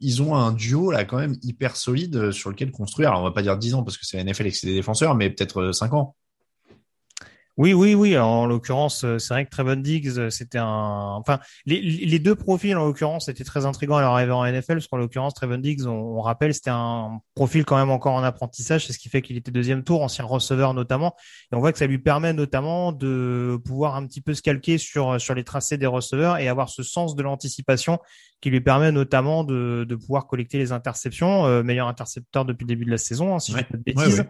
ils 0.01 0.23
ont 0.23 0.35
un 0.37 0.53
duo 0.53 0.91
là 0.91 1.05
quand 1.05 1.19
même 1.19 1.37
hyper 1.43 1.77
solide 1.77 2.31
sur 2.31 2.49
lequel 2.49 2.71
construire. 2.71 3.11
Alors 3.11 3.21
on 3.21 3.25
va 3.25 3.33
pas 3.33 3.43
dire 3.43 3.59
10 3.59 3.75
ans 3.75 3.83
parce 3.83 3.99
que 3.99 4.07
c'est 4.07 4.17
la 4.17 4.25
NFL 4.25 4.47
et 4.47 4.51
que 4.53 4.57
c'est 4.57 4.69
des 4.69 4.75
défenseurs, 4.75 5.15
mais 5.15 5.29
peut-être 5.29 5.73
5 5.73 5.93
ans. 5.93 6.17
Oui, 7.57 7.73
oui, 7.73 7.95
oui. 7.95 8.19
En 8.19 8.45
l'occurrence, 8.45 9.03
euh, 9.05 9.19
c'est 9.19 9.33
vrai 9.33 9.47
que 9.47 9.51
Trevon 9.51 9.77
Diggs, 9.77 10.19
euh, 10.19 10.29
c'était 10.29 10.59
un. 10.59 11.17
Enfin, 11.19 11.41
les, 11.65 11.81
les 11.81 12.19
deux 12.19 12.35
profils 12.35 12.77
en 12.77 12.85
l'occurrence 12.85 13.29
étaient 13.29 13.45
très 13.45 13.65
intrigants 13.65 13.97
à 13.97 14.03
leur 14.03 14.13
arrivée 14.13 14.33
en 14.33 14.45
NFL, 14.45 14.75
parce 14.75 14.89
qu'en 14.89 14.99
l'occurrence, 14.99 15.33
Trevon 15.33 15.57
Diggs, 15.57 15.87
on, 15.87 16.21
rappelle, 16.21 16.53
c'était 16.53 16.69
un 16.69 17.21
profil 17.35 17.65
quand 17.65 17.77
même 17.77 17.89
encore 17.89 18.13
en 18.13 18.23
apprentissage, 18.23 18.87
c'est 18.87 18.93
ce 18.93 18.99
qui 18.99 19.09
fait 19.09 19.23
qu'il 19.23 19.39
était 19.39 19.51
deuxième 19.51 19.85
tour, 19.85 20.03
ancien 20.03 20.27
receveur 20.27 20.75
notamment, 20.75 21.15
et 21.51 21.57
on 21.57 21.61
voit 21.61 21.73
que 21.73 21.79
ça 21.79 21.87
lui 21.87 21.99
permet 21.99 22.35
notamment 22.35 22.93
de 22.93 23.59
pouvoir 23.65 23.97
un 23.97 24.07
petit 24.07 24.21
peu 24.21 24.35
se 24.35 24.43
calquer 24.43 24.77
sur 24.77 25.19
sur 25.19 25.35
les 25.35 25.45
tracés 25.45 25.79
des 25.79 25.87
receveurs 25.87 26.37
et 26.37 26.49
avoir 26.49 26.69
ce 26.69 26.83
sens 26.83 27.15
de 27.15 27.23
l'anticipation 27.23 27.99
qui 28.41 28.51
lui 28.51 28.61
permet 28.61 28.93
notamment 28.93 29.45
de, 29.45 29.85
de 29.89 29.95
pouvoir 29.97 30.27
collecter 30.27 30.59
les 30.59 30.73
interceptions, 30.73 31.47
euh, 31.47 31.63
meilleur 31.63 31.89
intercepteur 31.89 32.45
depuis 32.45 32.65
le 32.65 32.69
début 32.69 32.85
de 32.85 32.91
la 32.91 32.99
saison, 32.99 33.35
hein, 33.35 33.39
si 33.39 33.53
je 33.53 33.57
ne 33.57 33.63
pas 33.63 33.77
de 33.77 33.83
bêtises. 33.83 34.25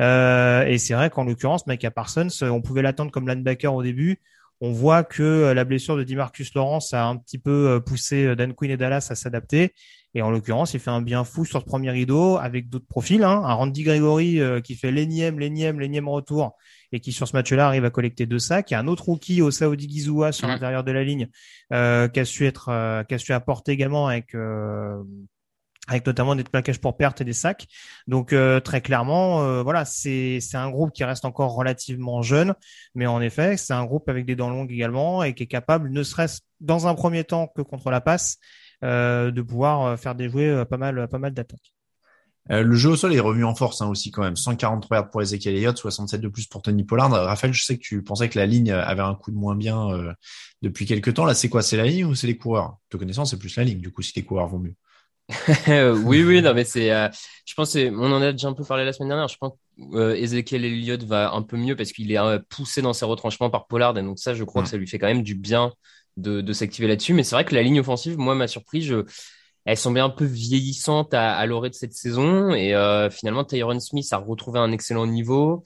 Euh, 0.00 0.64
et 0.66 0.78
c'est 0.78 0.94
vrai 0.94 1.10
qu'en 1.10 1.24
l'occurrence, 1.24 1.66
Micah 1.66 1.90
Parsons, 1.90 2.28
on 2.42 2.62
pouvait 2.62 2.82
l'attendre 2.82 3.10
comme 3.10 3.28
linebacker 3.28 3.74
au 3.74 3.82
début. 3.82 4.20
On 4.60 4.70
voit 4.70 5.02
que 5.02 5.52
la 5.52 5.64
blessure 5.64 5.96
de 5.96 6.04
Dimarcus 6.04 6.54
Lawrence 6.54 6.94
a 6.94 7.04
un 7.04 7.16
petit 7.16 7.38
peu 7.38 7.82
poussé 7.84 8.36
Dan 8.36 8.54
Quinn 8.54 8.70
et 8.70 8.76
Dallas 8.76 9.08
à 9.10 9.16
s'adapter. 9.16 9.74
Et 10.14 10.22
en 10.22 10.30
l'occurrence, 10.30 10.74
il 10.74 10.80
fait 10.80 10.90
un 10.90 11.02
bien 11.02 11.24
fou 11.24 11.44
sur 11.44 11.60
ce 11.60 11.64
premier 11.64 11.90
rideau 11.90 12.36
avec 12.36 12.68
d'autres 12.68 12.86
profils. 12.86 13.22
Hein. 13.22 13.42
Un 13.44 13.54
Randy 13.54 13.82
Gregory 13.82 14.40
qui 14.62 14.74
fait 14.74 14.90
l'énième, 14.90 15.38
l'énième, 15.38 15.80
l'énième 15.80 16.08
retour 16.08 16.56
et 16.92 17.00
qui 17.00 17.12
sur 17.12 17.26
ce 17.26 17.34
match-là 17.34 17.66
arrive 17.66 17.84
à 17.84 17.90
collecter 17.90 18.26
deux 18.26 18.38
sacs. 18.38 18.70
Il 18.70 18.74
y 18.74 18.76
a 18.76 18.80
un 18.80 18.86
autre 18.86 19.06
rookie 19.06 19.42
au 19.42 19.50
Saudi 19.50 19.88
Gizua 19.88 20.32
sur 20.32 20.46
l'intérieur 20.46 20.84
de 20.84 20.92
la 20.92 21.02
ligne 21.02 21.28
euh, 21.72 22.08
qui 22.08 22.20
a 22.20 22.24
su 22.24 22.46
être, 22.46 22.68
euh, 22.68 23.02
qui 23.04 23.14
a 23.14 23.18
su 23.18 23.32
apporter 23.32 23.72
également 23.72 24.08
avec 24.08 24.34
euh, 24.34 25.02
avec 25.88 26.06
notamment 26.06 26.36
des 26.36 26.44
plaquages 26.44 26.80
pour 26.80 26.96
perte 26.96 27.20
et 27.22 27.24
des 27.24 27.32
sacs. 27.32 27.66
Donc 28.06 28.32
euh, 28.32 28.60
très 28.60 28.80
clairement, 28.80 29.42
euh, 29.42 29.62
voilà, 29.62 29.84
c'est 29.84 30.38
c'est 30.40 30.56
un 30.56 30.70
groupe 30.70 30.92
qui 30.92 31.02
reste 31.02 31.24
encore 31.24 31.54
relativement 31.54 32.22
jeune, 32.22 32.54
mais 32.94 33.06
en 33.06 33.20
effet, 33.20 33.56
c'est 33.56 33.72
un 33.72 33.84
groupe 33.84 34.08
avec 34.08 34.24
des 34.24 34.36
dents 34.36 34.50
longues 34.50 34.70
également 34.70 35.24
et 35.24 35.34
qui 35.34 35.42
est 35.42 35.48
capable, 35.48 35.90
ne 35.90 36.02
serait-ce 36.04 36.40
dans 36.60 36.86
un 36.86 36.94
premier 36.94 37.24
temps 37.24 37.48
que 37.48 37.62
contre 37.62 37.90
la 37.90 38.00
passe, 38.00 38.38
de 38.82 39.42
pouvoir 39.42 39.98
faire 39.98 40.14
déjouer 40.14 40.64
pas 40.68 40.76
mal 40.76 41.08
pas 41.08 41.18
mal 41.18 41.32
d'attaques. 41.32 41.72
Euh, 42.50 42.62
le 42.62 42.74
jeu 42.74 42.90
au 42.90 42.96
sol 42.96 43.14
est 43.14 43.20
revenu 43.20 43.44
en 43.44 43.54
force 43.54 43.80
hein, 43.82 43.88
aussi 43.88 44.10
quand 44.10 44.22
même. 44.22 44.36
143 44.36 44.96
yards 44.96 45.10
pour 45.10 45.22
Ezekiel 45.22 45.54
Elliott, 45.54 45.76
67 45.76 46.20
de 46.20 46.28
plus 46.28 46.46
pour 46.46 46.62
Tony 46.62 46.84
Pollard. 46.84 47.10
Raphaël, 47.10 47.52
je 47.52 47.64
sais 47.64 47.76
que 47.76 47.82
tu 47.82 48.02
pensais 48.02 48.28
que 48.28 48.38
la 48.38 48.46
ligne 48.46 48.72
avait 48.72 49.02
un 49.02 49.14
coup 49.14 49.30
de 49.30 49.36
moins 49.36 49.54
bien 49.54 49.90
euh, 49.90 50.12
depuis 50.60 50.84
quelques 50.86 51.14
temps. 51.14 51.24
Là, 51.24 51.34
c'est 51.34 51.48
quoi? 51.48 51.62
C'est 51.62 51.76
la 51.76 51.86
ligne 51.86 52.04
ou 52.04 52.14
c'est 52.14 52.26
les 52.26 52.36
coureurs? 52.36 52.78
Te 52.90 52.96
connaissant, 52.96 53.24
c'est 53.24 53.38
plus 53.38 53.54
la 53.56 53.64
ligne. 53.64 53.80
Du 53.80 53.92
coup, 53.92 54.02
si 54.02 54.12
les 54.16 54.24
coureurs 54.24 54.48
vont 54.48 54.58
mieux. 54.58 54.74
oui, 56.04 56.24
oui, 56.24 56.42
non, 56.42 56.52
mais 56.52 56.64
c'est. 56.64 56.92
Euh, 56.92 57.08
je 57.46 57.54
pense, 57.54 57.76
on 57.76 58.12
en 58.12 58.20
a 58.20 58.32
déjà 58.32 58.48
un 58.48 58.54
peu 58.54 58.64
parlé 58.64 58.84
la 58.84 58.92
semaine 58.92 59.10
dernière. 59.10 59.28
Je 59.28 59.36
pense 59.38 59.52
que 59.92 60.16
Ezekiel 60.16 60.64
Elliott 60.64 61.02
va 61.04 61.32
un 61.32 61.42
peu 61.42 61.56
mieux 61.56 61.76
parce 61.76 61.92
qu'il 61.92 62.10
est 62.10 62.38
poussé 62.48 62.82
dans 62.82 62.92
ses 62.92 63.04
retranchements 63.04 63.50
par 63.50 63.68
Pollard, 63.68 63.96
et 63.96 64.02
donc 64.02 64.18
ça, 64.18 64.34
je 64.34 64.42
crois 64.42 64.62
que 64.62 64.68
ça 64.68 64.76
lui 64.76 64.88
fait 64.88 64.98
quand 64.98 65.06
même 65.06 65.22
du 65.22 65.36
bien 65.36 65.72
de, 66.16 66.52
s'activer 66.52 66.88
là-dessus. 66.88 67.14
Mais 67.14 67.22
c'est 67.22 67.34
vrai 67.34 67.44
que 67.44 67.54
la 67.54 67.62
ligne 67.62 67.80
offensive, 67.80 68.18
moi, 68.18 68.34
m'a 68.34 68.48
surpris. 68.48 68.82
Je 68.82 69.04
elle 69.64 69.76
semblait 69.76 70.00
un 70.00 70.10
peu 70.10 70.24
vieillissante 70.24 71.14
à, 71.14 71.34
à 71.36 71.46
l'orée 71.46 71.70
de 71.70 71.74
cette 71.74 71.92
saison. 71.92 72.50
Et 72.50 72.74
euh, 72.74 73.10
finalement, 73.10 73.44
Tyron 73.44 73.78
Smith 73.80 74.08
a 74.12 74.16
retrouvé 74.16 74.58
un 74.58 74.72
excellent 74.72 75.06
niveau. 75.06 75.62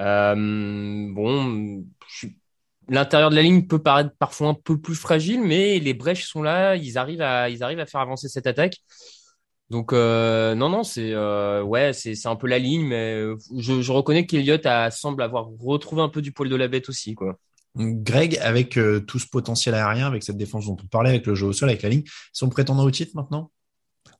Euh, 0.00 0.34
bon, 0.36 1.84
l'intérieur 2.88 3.30
de 3.30 3.36
la 3.36 3.42
ligne 3.42 3.66
peut 3.66 3.82
paraître 3.82 4.10
parfois 4.18 4.48
un 4.48 4.54
peu 4.54 4.80
plus 4.80 4.94
fragile, 4.94 5.42
mais 5.42 5.78
les 5.78 5.94
brèches 5.94 6.26
sont 6.26 6.42
là. 6.42 6.76
Ils 6.76 6.98
arrivent 6.98 7.22
à, 7.22 7.48
ils 7.50 7.62
arrivent 7.62 7.80
à 7.80 7.86
faire 7.86 8.00
avancer 8.00 8.28
cette 8.28 8.46
attaque. 8.46 8.76
Donc 9.70 9.92
euh, 9.92 10.54
non, 10.54 10.68
non, 10.68 10.82
c'est 10.84 11.14
ouais, 11.62 11.92
c'est 11.92 12.26
un 12.26 12.36
peu 12.36 12.46
la 12.46 12.58
ligne, 12.58 12.86
mais 12.86 13.22
je, 13.56 13.80
je 13.80 13.92
reconnais 13.92 14.26
qu'Eliott 14.26 14.66
semble 14.90 15.22
avoir 15.22 15.48
retrouvé 15.58 16.02
un 16.02 16.08
peu 16.08 16.22
du 16.22 16.32
poil 16.32 16.48
de 16.48 16.56
la 16.56 16.68
bête 16.68 16.88
aussi, 16.88 17.14
quoi. 17.14 17.38
Greg, 17.76 18.38
avec 18.42 18.76
euh, 18.76 19.00
tout 19.00 19.18
ce 19.18 19.26
potentiel 19.26 19.74
aérien, 19.74 20.06
avec 20.06 20.22
cette 20.22 20.36
défense 20.36 20.66
dont 20.66 20.76
on 20.82 20.86
parlait, 20.86 21.10
avec 21.10 21.26
le 21.26 21.34
jeu 21.34 21.46
au 21.46 21.52
sol, 21.52 21.68
avec 21.68 21.82
la 21.82 21.88
ligne, 21.88 22.04
sont 22.32 22.48
prétendants 22.48 22.84
au 22.84 22.90
titre 22.90 23.12
maintenant? 23.14 23.50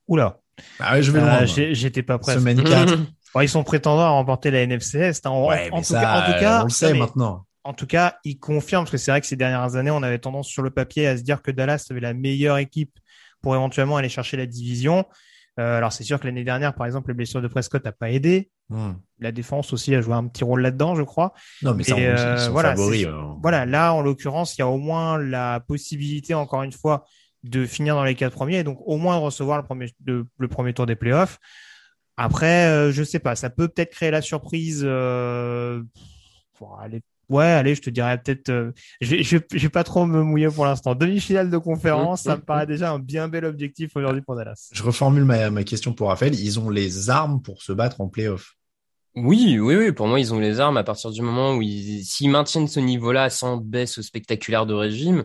Oula. 0.08 0.40
Ah 0.78 0.94
ouais, 0.94 1.02
je 1.02 1.12
vais 1.12 1.20
loin. 1.20 1.42
Euh, 1.42 1.74
j'étais 1.74 2.02
pas 2.02 2.18
prêt. 2.18 2.34
Semaine 2.34 2.62
4. 2.62 2.98
ils 3.42 3.48
sont 3.48 3.64
prétendants 3.64 4.02
à 4.02 4.10
remporter 4.10 4.50
la 4.50 4.62
NFC 4.62 4.98
Est. 4.98 5.26
Hein. 5.26 5.30
En, 5.30 5.48
tout 5.80 5.92
cas, 5.92 6.22
en 6.22 6.32
tout 6.32 6.38
cas, 6.38 6.60
on 6.62 6.64
le 6.64 6.70
sait 6.70 6.94
maintenant. 6.94 7.46
En 7.64 7.74
tout 7.74 7.86
cas, 7.86 8.16
ils 8.24 8.38
confirment, 8.38 8.84
parce 8.84 8.90
que 8.90 8.96
c'est 8.96 9.12
vrai 9.12 9.20
que 9.20 9.26
ces 9.26 9.36
dernières 9.36 9.76
années, 9.76 9.90
on 9.90 10.02
avait 10.02 10.18
tendance 10.18 10.48
sur 10.48 10.62
le 10.62 10.70
papier 10.70 11.06
à 11.06 11.16
se 11.16 11.22
dire 11.22 11.42
que 11.42 11.50
Dallas 11.50 11.86
avait 11.90 12.00
la 12.00 12.12
meilleure 12.12 12.58
équipe 12.58 12.98
pour 13.40 13.54
éventuellement 13.54 13.96
aller 13.96 14.08
chercher 14.08 14.36
la 14.36 14.46
division. 14.46 15.04
Euh, 15.60 15.76
alors 15.76 15.92
c'est 15.92 16.04
sûr 16.04 16.18
que 16.18 16.26
l'année 16.26 16.44
dernière, 16.44 16.74
par 16.74 16.86
exemple, 16.86 17.10
les 17.10 17.14
blessures 17.14 17.42
de 17.42 17.48
Prescott 17.48 17.84
n'a 17.84 17.92
pas 17.92 18.10
aidé. 18.10 18.50
Hmm. 18.68 18.92
La 19.18 19.32
défense 19.32 19.72
aussi 19.72 19.94
a 19.94 20.00
joué 20.00 20.14
un 20.14 20.26
petit 20.26 20.44
rôle 20.44 20.62
là-dedans, 20.62 20.94
je 20.94 21.02
crois. 21.02 21.34
Non, 21.62 21.74
mais 21.74 21.84
ça, 21.84 21.96
euh, 21.96 22.48
voilà, 22.50 22.74
euh. 22.78 23.34
voilà, 23.42 23.66
là, 23.66 23.92
en 23.92 24.00
l'occurrence, 24.00 24.56
il 24.56 24.60
y 24.60 24.62
a 24.62 24.68
au 24.68 24.78
moins 24.78 25.18
la 25.18 25.60
possibilité, 25.60 26.34
encore 26.34 26.62
une 26.62 26.72
fois, 26.72 27.04
de 27.42 27.66
finir 27.66 27.94
dans 27.94 28.04
les 28.04 28.14
quatre 28.14 28.32
premiers 28.32 28.58
et 28.58 28.64
donc 28.64 28.78
au 28.86 28.96
moins 28.96 29.16
de 29.18 29.22
recevoir 29.22 29.58
le 29.58 29.64
premier, 29.64 29.92
le 30.06 30.48
premier 30.48 30.72
tour 30.72 30.86
des 30.86 30.96
playoffs. 30.96 31.38
Après, 32.16 32.66
euh, 32.66 32.92
je 32.92 33.02
sais 33.02 33.18
pas, 33.18 33.36
ça 33.36 33.50
peut 33.50 33.68
peut-être 33.68 33.90
créer 33.90 34.10
la 34.10 34.22
surprise. 34.22 34.82
Euh, 34.84 35.82
aller 36.80 37.02
Ouais, 37.32 37.46
allez, 37.46 37.74
je 37.74 37.80
te 37.80 37.88
dirais 37.88 38.20
peut-être. 38.22 38.50
Euh, 38.50 38.72
je, 39.00 39.16
vais, 39.16 39.22
je, 39.22 39.38
vais 39.38 39.68
pas 39.70 39.84
trop 39.84 40.04
me 40.04 40.22
mouiller 40.22 40.48
pour 40.48 40.66
l'instant. 40.66 40.94
Demi-finale 40.94 41.48
de 41.48 41.56
conférence, 41.56 42.24
ça 42.24 42.36
me 42.36 42.42
paraît 42.42 42.66
déjà 42.66 42.92
un 42.92 42.98
bien 42.98 43.26
bel 43.26 43.46
objectif 43.46 43.96
aujourd'hui 43.96 44.20
pour 44.20 44.36
Dallas. 44.36 44.68
Je 44.70 44.82
reformule 44.82 45.24
ma, 45.24 45.48
ma 45.48 45.64
question 45.64 45.94
pour 45.94 46.08
Raphaël. 46.08 46.38
Ils 46.38 46.60
ont 46.60 46.68
les 46.68 47.08
armes 47.08 47.40
pour 47.40 47.62
se 47.62 47.72
battre 47.72 48.02
en 48.02 48.08
playoff. 48.08 48.54
Oui, 49.14 49.58
oui, 49.58 49.76
oui. 49.76 49.92
Pour 49.92 50.08
moi, 50.08 50.20
ils 50.20 50.34
ont 50.34 50.40
les 50.40 50.60
armes 50.60 50.76
à 50.76 50.84
partir 50.84 51.10
du 51.10 51.22
moment 51.22 51.56
où 51.56 51.62
ils, 51.62 52.04
s'ils 52.04 52.30
maintiennent 52.30 52.68
ce 52.68 52.80
niveau-là 52.80 53.30
sans 53.30 53.56
baisse 53.56 54.02
spectaculaire 54.02 54.66
de 54.66 54.74
régime. 54.74 55.24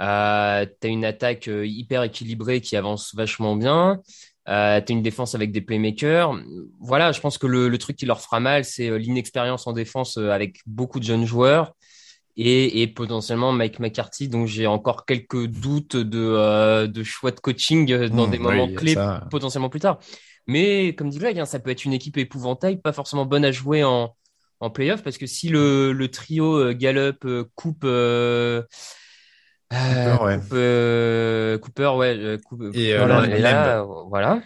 Euh, 0.00 0.66
t'as 0.80 0.88
une 0.88 1.04
attaque 1.04 1.48
euh, 1.48 1.66
hyper 1.66 2.02
équilibrée 2.02 2.62
qui 2.62 2.74
avance 2.76 3.14
vachement 3.14 3.54
bien. 3.54 4.00
Euh, 4.46 4.78
t'as 4.78 4.92
une 4.92 5.02
défense 5.02 5.34
avec 5.34 5.52
des 5.52 5.62
playmakers. 5.62 6.38
Voilà, 6.78 7.12
je 7.12 7.20
pense 7.20 7.38
que 7.38 7.46
le, 7.46 7.68
le 7.68 7.78
truc 7.78 7.96
qui 7.96 8.04
leur 8.04 8.20
fera 8.20 8.40
mal, 8.40 8.64
c'est 8.66 8.90
euh, 8.90 8.98
l'inexpérience 8.98 9.66
en 9.66 9.72
défense 9.72 10.18
euh, 10.18 10.30
avec 10.30 10.60
beaucoup 10.66 11.00
de 11.00 11.04
jeunes 11.04 11.24
joueurs 11.24 11.72
et, 12.36 12.82
et 12.82 12.86
potentiellement 12.86 13.52
Mike 13.52 13.78
McCarthy, 13.78 14.28
dont 14.28 14.44
j'ai 14.44 14.66
encore 14.66 15.06
quelques 15.06 15.46
doutes 15.46 15.96
de, 15.96 16.18
euh, 16.18 16.86
de 16.86 17.02
choix 17.02 17.30
de 17.30 17.40
coaching 17.40 17.86
dans 18.10 18.26
mmh, 18.26 18.30
des 18.30 18.38
moments 18.38 18.68
clés 18.74 18.96
potentiellement 19.30 19.70
plus 19.70 19.80
tard. 19.80 19.98
Mais 20.46 20.94
comme 20.94 21.08
dit 21.08 21.18
Greg, 21.18 21.38
hein, 21.38 21.46
ça 21.46 21.58
peut 21.58 21.70
être 21.70 21.86
une 21.86 21.94
équipe 21.94 22.18
épouvantail, 22.18 22.82
pas 22.82 22.92
forcément 22.92 23.24
bonne 23.24 23.46
à 23.46 23.52
jouer 23.52 23.82
en, 23.82 24.14
en 24.60 24.68
playoff, 24.68 25.02
parce 25.02 25.16
que 25.16 25.26
si 25.26 25.48
le, 25.48 25.92
le 25.92 26.08
trio 26.10 26.74
Gallup 26.74 27.26
coupe 27.54 27.86
Cooper, 29.74 30.24
ouais. 30.24 30.40
Euh, 30.52 31.58
Cooper, 31.58 31.92
ouais. 31.96 32.16
Euh, 32.16 32.72
et, 32.72 32.94
euh, 32.94 33.06
là, 33.06 33.84
voilà. 34.08 34.42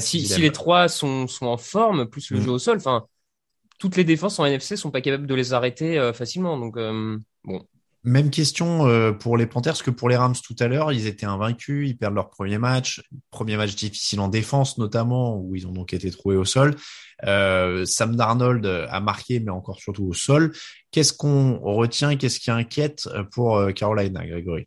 si, 0.00 0.26
si 0.26 0.40
les 0.40 0.50
trois 0.52 0.88
sont, 0.88 1.26
sont 1.26 1.46
en 1.46 1.56
forme, 1.56 2.06
plus 2.06 2.30
le 2.30 2.38
mm. 2.38 2.42
jeu 2.42 2.50
au 2.50 2.58
sol, 2.58 2.76
enfin, 2.78 3.06
toutes 3.78 3.96
les 3.96 4.04
défenses 4.04 4.38
en 4.38 4.46
NFC 4.46 4.76
sont 4.76 4.90
pas 4.90 5.00
capables 5.00 5.26
de 5.26 5.34
les 5.34 5.52
arrêter 5.52 6.10
facilement. 6.14 6.58
Donc, 6.58 6.76
bon. 7.44 7.66
Même 8.02 8.30
question 8.30 9.12
pour 9.18 9.36
les 9.36 9.46
Panthers 9.46 9.82
que 9.82 9.90
pour 9.90 10.08
les 10.08 10.16
Rams 10.16 10.34
tout 10.42 10.56
à 10.58 10.68
l'heure. 10.68 10.90
Ils 10.90 11.06
étaient 11.06 11.26
invaincus, 11.26 11.88
ils 11.90 11.98
perdent 11.98 12.14
leur 12.14 12.30
premier 12.30 12.56
match. 12.56 13.02
Premier 13.30 13.58
match 13.58 13.74
difficile 13.74 14.20
en 14.20 14.28
défense 14.28 14.78
notamment, 14.78 15.36
où 15.36 15.54
ils 15.54 15.66
ont 15.66 15.72
donc 15.72 15.92
été 15.92 16.10
trouvés 16.10 16.36
au 16.36 16.46
sol. 16.46 16.76
Euh, 17.26 17.84
Sam 17.84 18.16
Darnold 18.16 18.64
a 18.66 19.00
marqué, 19.00 19.40
mais 19.40 19.50
encore 19.50 19.78
surtout 19.78 20.06
au 20.06 20.14
sol. 20.14 20.52
Qu'est-ce 20.90 21.12
qu'on 21.12 21.58
retient 21.60 22.16
Qu'est-ce 22.16 22.40
qui 22.40 22.50
inquiète 22.50 23.08
pour 23.32 23.58
euh, 23.58 23.72
Carolina, 23.72 24.26
Grégory? 24.26 24.66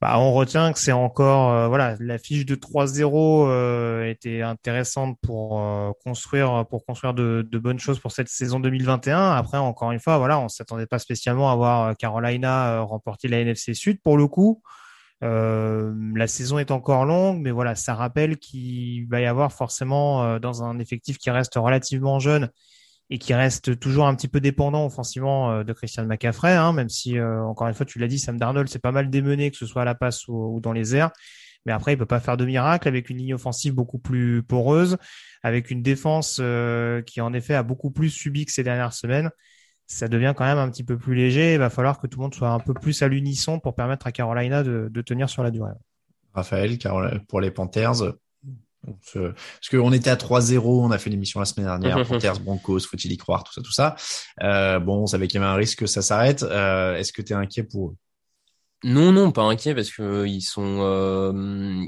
Bah, 0.00 0.18
on 0.18 0.32
retient 0.32 0.72
que 0.72 0.78
c'est 0.78 0.92
encore 0.92 1.50
euh, 1.52 1.68
voilà 1.68 1.96
la 2.00 2.18
fiche 2.18 2.46
de 2.46 2.54
3-0 2.54 4.08
était 4.08 4.42
intéressante 4.42 5.18
pour 5.22 5.62
construire 6.04 6.66
pour 6.70 6.84
construire 6.84 7.14
de, 7.14 7.46
de, 7.50 7.58
bonnes 7.58 7.78
choses 7.78 7.98
pour 7.98 8.12
cette 8.12 8.28
saison 8.28 8.60
2021. 8.60 9.32
Après 9.32 9.58
encore 9.58 9.92
une 9.92 10.00
fois 10.00 10.18
voilà 10.18 10.38
on 10.38 10.48
s'attendait 10.48 10.86
pas 10.86 10.98
spécialement 10.98 11.50
à 11.50 11.56
voir 11.56 11.96
Carolina 11.96 12.80
remporter 12.80 13.28
la 13.28 13.40
NFC 13.40 13.74
Sud 13.74 14.00
pour 14.02 14.16
le 14.16 14.28
coup. 14.28 14.62
Euh, 15.24 15.92
la 16.14 16.26
saison 16.26 16.58
est 16.58 16.70
encore 16.70 17.04
longue, 17.04 17.40
mais 17.40 17.50
voilà, 17.50 17.74
ça 17.74 17.94
rappelle 17.94 18.38
qu'il 18.38 19.08
va 19.08 19.20
y 19.20 19.26
avoir 19.26 19.52
forcément 19.52 20.24
euh, 20.24 20.38
dans 20.38 20.62
un 20.62 20.78
effectif 20.78 21.18
qui 21.18 21.30
reste 21.30 21.54
relativement 21.56 22.18
jeune 22.20 22.50
et 23.10 23.18
qui 23.18 23.32
reste 23.34 23.78
toujours 23.78 24.06
un 24.06 24.14
petit 24.14 24.28
peu 24.28 24.40
dépendant 24.40 24.84
offensivement 24.84 25.50
euh, 25.50 25.64
de 25.64 25.72
Christian 25.72 26.04
McCaffrey, 26.04 26.52
hein, 26.52 26.72
même 26.72 26.88
si 26.88 27.20
encore 27.20 27.68
une 27.68 27.74
fois 27.74 27.86
tu 27.86 27.98
l'as 27.98 28.08
dit, 28.08 28.18
Sam 28.18 28.38
Darnold 28.38 28.68
c'est 28.68 28.78
pas 28.78 28.92
mal 28.92 29.10
démené 29.10 29.50
que 29.50 29.56
ce 29.56 29.66
soit 29.66 29.82
à 29.82 29.84
la 29.84 29.94
passe 29.94 30.28
ou, 30.28 30.60
dans 30.60 30.72
les 30.72 30.94
airs, 30.94 31.10
mais 31.66 31.72
après 31.72 31.94
il 31.94 31.98
peut 31.98 32.06
pas 32.06 32.20
faire 32.20 32.36
de 32.36 32.44
miracle 32.44 32.88
avec 32.88 33.10
une 33.10 33.18
ligne 33.18 33.34
offensive 33.34 33.74
beaucoup 33.74 33.98
plus 33.98 34.42
poreuse, 34.42 34.96
avec 35.42 35.70
une 35.70 35.82
défense 35.82 36.40
qui 37.06 37.20
en 37.20 37.32
effet 37.32 37.54
a 37.54 37.62
beaucoup 37.62 37.90
plus 37.90 38.10
subi 38.10 38.44
que 38.44 38.52
ces 38.52 38.62
dernières 38.62 38.92
semaines 38.92 39.30
ça 39.88 40.06
devient 40.06 40.34
quand 40.36 40.44
même 40.44 40.58
un 40.58 40.68
petit 40.70 40.84
peu 40.84 40.98
plus 40.98 41.14
léger. 41.14 41.54
Il 41.54 41.58
va 41.58 41.70
falloir 41.70 41.98
que 41.98 42.06
tout 42.06 42.18
le 42.18 42.24
monde 42.24 42.34
soit 42.34 42.50
un 42.50 42.60
peu 42.60 42.74
plus 42.74 43.02
à 43.02 43.08
l'unisson 43.08 43.58
pour 43.58 43.74
permettre 43.74 44.06
à 44.06 44.12
Carolina 44.12 44.62
de, 44.62 44.88
de 44.90 45.00
tenir 45.00 45.30
sur 45.30 45.42
la 45.42 45.50
durée. 45.50 45.72
Raphaël, 46.34 46.78
pour 47.26 47.40
les 47.40 47.50
Panthers, 47.50 48.02
parce 48.84 49.68
qu'on 49.70 49.92
était 49.92 50.10
à 50.10 50.16
3-0, 50.16 50.62
on 50.64 50.90
a 50.90 50.98
fait 50.98 51.10
l'émission 51.10 51.40
la 51.40 51.46
semaine 51.46 51.66
dernière, 51.66 52.06
Panthers, 52.08 52.40
Broncos, 52.40 52.80
faut-il 52.80 53.12
y 53.12 53.16
croire, 53.16 53.44
tout 53.44 53.52
ça, 53.52 53.60
tout 53.62 53.72
ça. 53.72 53.96
Euh, 54.42 54.78
bon, 54.78 55.02
on 55.02 55.06
savait 55.06 55.26
qu'il 55.26 55.40
y 55.40 55.44
avait 55.44 55.52
un 55.52 55.56
risque 55.56 55.80
que 55.80 55.86
ça 55.86 56.02
s'arrête. 56.02 56.42
Euh, 56.42 56.96
Est-ce 56.96 57.12
que 57.12 57.22
tu 57.22 57.32
es 57.32 57.36
inquiet 57.36 57.64
pour 57.64 57.90
eux? 57.90 57.96
Non, 58.84 59.10
non, 59.10 59.32
pas 59.32 59.42
inquiet 59.42 59.74
parce 59.74 59.90
que 59.90 60.02
euh, 60.02 60.28
ils 60.28 60.40
sont, 60.40 60.78
euh, 60.82 61.32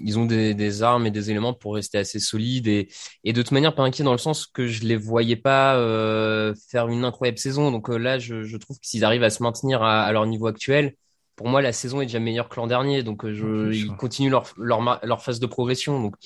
ils 0.04 0.18
ont 0.18 0.26
des, 0.26 0.54
des, 0.54 0.82
armes 0.82 1.06
et 1.06 1.12
des 1.12 1.30
éléments 1.30 1.54
pour 1.54 1.76
rester 1.76 1.98
assez 1.98 2.18
solides 2.18 2.66
et, 2.66 2.88
et 3.22 3.32
de 3.32 3.40
toute 3.42 3.52
manière 3.52 3.76
pas 3.76 3.84
inquiet 3.84 4.02
dans 4.02 4.10
le 4.10 4.18
sens 4.18 4.44
que 4.44 4.66
je 4.66 4.82
les 4.82 4.96
voyais 4.96 5.36
pas 5.36 5.76
euh, 5.76 6.52
faire 6.68 6.88
une 6.88 7.04
incroyable 7.04 7.38
saison. 7.38 7.70
Donc 7.70 7.88
là, 7.88 8.18
je, 8.18 8.42
je 8.42 8.56
trouve 8.56 8.76
que 8.80 8.86
s'ils 8.86 9.04
arrivent 9.04 9.22
à 9.22 9.30
se 9.30 9.40
maintenir 9.40 9.84
à, 9.84 10.02
à, 10.02 10.10
leur 10.10 10.26
niveau 10.26 10.48
actuel, 10.48 10.96
pour 11.36 11.46
moi 11.46 11.62
la 11.62 11.72
saison 11.72 12.00
est 12.00 12.06
déjà 12.06 12.18
meilleure 12.18 12.48
que 12.48 12.56
l'an 12.56 12.66
dernier. 12.66 13.04
Donc 13.04 13.24
je, 13.24 13.72
ils 13.72 13.94
continuent 13.94 14.30
leur, 14.30 14.46
leur, 14.56 15.00
leur 15.04 15.22
phase 15.22 15.38
de 15.38 15.46
progression. 15.46 16.02
Donc 16.02 16.16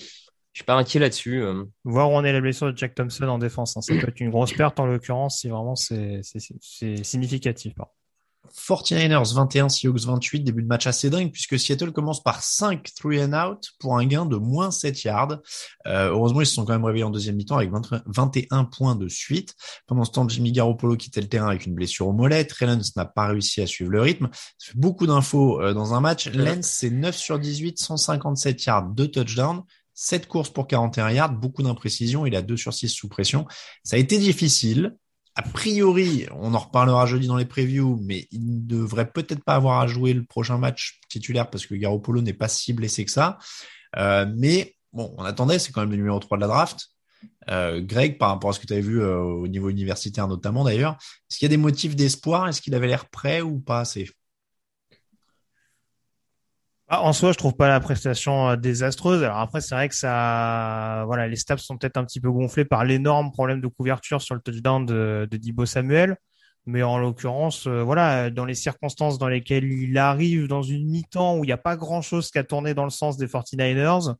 je 0.54 0.60
suis 0.60 0.64
pas 0.64 0.76
inquiet 0.76 1.00
là-dessus. 1.00 1.42
Voir 1.84 2.10
où 2.10 2.14
on 2.14 2.24
est 2.24 2.32
la 2.32 2.40
blessure 2.40 2.72
de 2.72 2.78
Jack 2.78 2.94
Thompson 2.94 3.24
en 3.24 3.38
défense, 3.38 3.76
hein. 3.76 3.82
ça 3.82 3.92
peut 3.92 4.08
être 4.08 4.20
une 4.20 4.30
grosse 4.30 4.52
perte 4.52 4.80
en 4.80 4.86
l'occurrence 4.86 5.40
si 5.40 5.48
vraiment 5.48 5.74
c'est 5.74 6.22
significatif. 7.02 7.74
49ers 8.52 9.34
21, 9.34 9.68
Seahawks 9.68 10.04
28, 10.04 10.40
début 10.40 10.62
de 10.62 10.68
match 10.68 10.86
assez 10.86 11.10
dingue 11.10 11.32
puisque 11.32 11.58
Seattle 11.58 11.92
commence 11.92 12.22
par 12.22 12.42
5 12.42 12.88
three 12.94 13.22
and 13.22 13.32
out 13.32 13.70
pour 13.80 13.96
un 13.96 14.06
gain 14.06 14.26
de 14.26 14.36
moins 14.36 14.70
7 14.70 15.02
yards. 15.04 15.38
Euh, 15.86 16.10
heureusement, 16.10 16.40
ils 16.40 16.46
se 16.46 16.54
sont 16.54 16.64
quand 16.64 16.72
même 16.72 16.84
réveillés 16.84 17.04
en 17.04 17.10
deuxième 17.10 17.36
mi-temps 17.36 17.56
avec 17.56 17.70
21 18.06 18.64
points 18.64 18.94
de 18.94 19.08
suite. 19.08 19.54
Pendant 19.86 20.04
ce 20.04 20.12
temps, 20.12 20.28
Jimmy 20.28 20.52
Garoppolo 20.52 20.96
quittait 20.96 21.20
le 21.20 21.28
terrain 21.28 21.48
avec 21.48 21.66
une 21.66 21.74
blessure 21.74 22.06
au 22.08 22.12
mollet. 22.12 22.44
Trey 22.44 22.66
n'a 22.96 23.04
pas 23.04 23.28
réussi 23.28 23.60
à 23.60 23.66
suivre 23.66 23.90
le 23.90 24.00
rythme. 24.00 24.28
Ça 24.58 24.72
fait 24.72 24.78
beaucoup 24.78 25.06
d'infos 25.06 25.60
euh, 25.60 25.74
dans 25.74 25.94
un 25.94 26.00
match. 26.00 26.28
Lens, 26.28 26.66
c'est 26.66 26.90
9 26.90 27.16
sur 27.16 27.38
18, 27.38 27.78
157 27.78 28.64
yards, 28.64 28.88
2 28.90 29.08
touchdowns. 29.08 29.62
7 29.94 30.26
courses 30.26 30.50
pour 30.50 30.66
41 30.66 31.10
yards, 31.10 31.32
beaucoup 31.32 31.62
d'imprécisions. 31.62 32.26
Il 32.26 32.36
a 32.36 32.42
2 32.42 32.56
sur 32.56 32.72
6 32.72 32.88
sous 32.88 33.08
pression. 33.08 33.46
Ça 33.82 33.96
a 33.96 33.98
été 33.98 34.18
difficile 34.18 34.96
a 35.36 35.42
priori, 35.42 36.26
on 36.30 36.54
en 36.54 36.58
reparlera 36.58 37.06
jeudi 37.06 37.26
dans 37.26 37.36
les 37.36 37.44
previews, 37.44 37.98
mais 38.00 38.28
il 38.30 38.44
ne 38.44 38.60
devrait 38.60 39.10
peut-être 39.10 39.42
pas 39.42 39.56
avoir 39.56 39.80
à 39.80 39.86
jouer 39.88 40.12
le 40.12 40.24
prochain 40.24 40.58
match 40.58 41.00
titulaire 41.08 41.50
parce 41.50 41.66
que 41.66 41.74
Garoppolo 41.74 42.22
n'est 42.22 42.34
pas 42.34 42.46
si 42.46 42.72
blessé 42.72 43.04
que 43.04 43.10
ça. 43.10 43.38
Euh, 43.96 44.26
mais 44.36 44.76
on 44.92 45.24
attendait, 45.24 45.58
c'est 45.58 45.72
quand 45.72 45.80
même 45.80 45.90
le 45.90 45.96
numéro 45.96 46.20
3 46.20 46.36
de 46.36 46.40
la 46.40 46.46
draft. 46.46 46.86
Euh, 47.50 47.80
Greg, 47.80 48.16
par 48.16 48.28
rapport 48.30 48.50
à 48.50 48.52
ce 48.52 48.60
que 48.60 48.66
tu 48.66 48.74
avais 48.74 48.82
vu 48.82 49.02
euh, 49.02 49.18
au 49.18 49.48
niveau 49.48 49.70
universitaire 49.70 50.28
notamment 50.28 50.62
d'ailleurs, 50.62 50.96
est-ce 51.28 51.38
qu'il 51.38 51.46
y 51.46 51.50
a 51.50 51.56
des 51.56 51.56
motifs 51.56 51.96
d'espoir? 51.96 52.46
Est-ce 52.46 52.62
qu'il 52.62 52.74
avait 52.74 52.86
l'air 52.86 53.08
prêt 53.08 53.40
ou 53.40 53.58
pas 53.58 53.80
assez? 53.80 54.08
Ah, 56.88 57.02
en 57.02 57.12
soi, 57.14 57.32
je 57.32 57.38
trouve 57.38 57.54
pas 57.56 57.68
la 57.68 57.80
prestation 57.80 58.50
euh, 58.50 58.56
désastreuse. 58.56 59.22
Alors 59.22 59.38
après, 59.38 59.60
c'est 59.62 59.74
vrai 59.74 59.88
que 59.88 59.94
ça, 59.94 61.04
voilà, 61.06 61.26
les 61.28 61.36
stats 61.36 61.56
sont 61.56 61.78
peut-être 61.78 61.96
un 61.96 62.04
petit 62.04 62.20
peu 62.20 62.30
gonflés 62.30 62.66
par 62.66 62.84
l'énorme 62.84 63.32
problème 63.32 63.60
de 63.62 63.66
couverture 63.68 64.20
sur 64.20 64.34
le 64.34 64.40
touchdown 64.42 64.84
de, 64.84 65.26
de 65.30 65.36
Dibo 65.38 65.64
Samuel. 65.64 66.16
Mais 66.66 66.82
en 66.82 66.98
l'occurrence, 66.98 67.66
euh, 67.66 67.82
voilà, 67.82 68.30
dans 68.30 68.44
les 68.44 68.54
circonstances 68.54 69.18
dans 69.18 69.28
lesquelles 69.28 69.64
il 69.64 69.96
arrive 69.98 70.46
dans 70.46 70.62
une 70.62 70.86
mi-temps 70.90 71.38
où 71.38 71.44
il 71.44 71.48
n'y 71.48 71.52
a 71.52 71.58
pas 71.58 71.76
grand-chose 71.76 72.30
qui 72.30 72.38
a 72.38 72.44
tourné 72.44 72.74
dans 72.74 72.84
le 72.84 72.90
sens 72.90 73.16
des 73.16 73.26
49ers, 73.26 74.14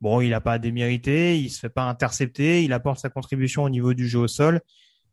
bon, 0.00 0.20
il 0.20 0.30
n'a 0.30 0.40
pas 0.40 0.58
démérité, 0.58 1.38
il 1.38 1.50
se 1.50 1.60
fait 1.60 1.68
pas 1.68 1.84
intercepter, 1.84 2.64
il 2.64 2.72
apporte 2.72 2.98
sa 3.00 3.08
contribution 3.10 3.64
au 3.64 3.70
niveau 3.70 3.94
du 3.94 4.08
jeu 4.08 4.20
au 4.20 4.28
sol. 4.28 4.60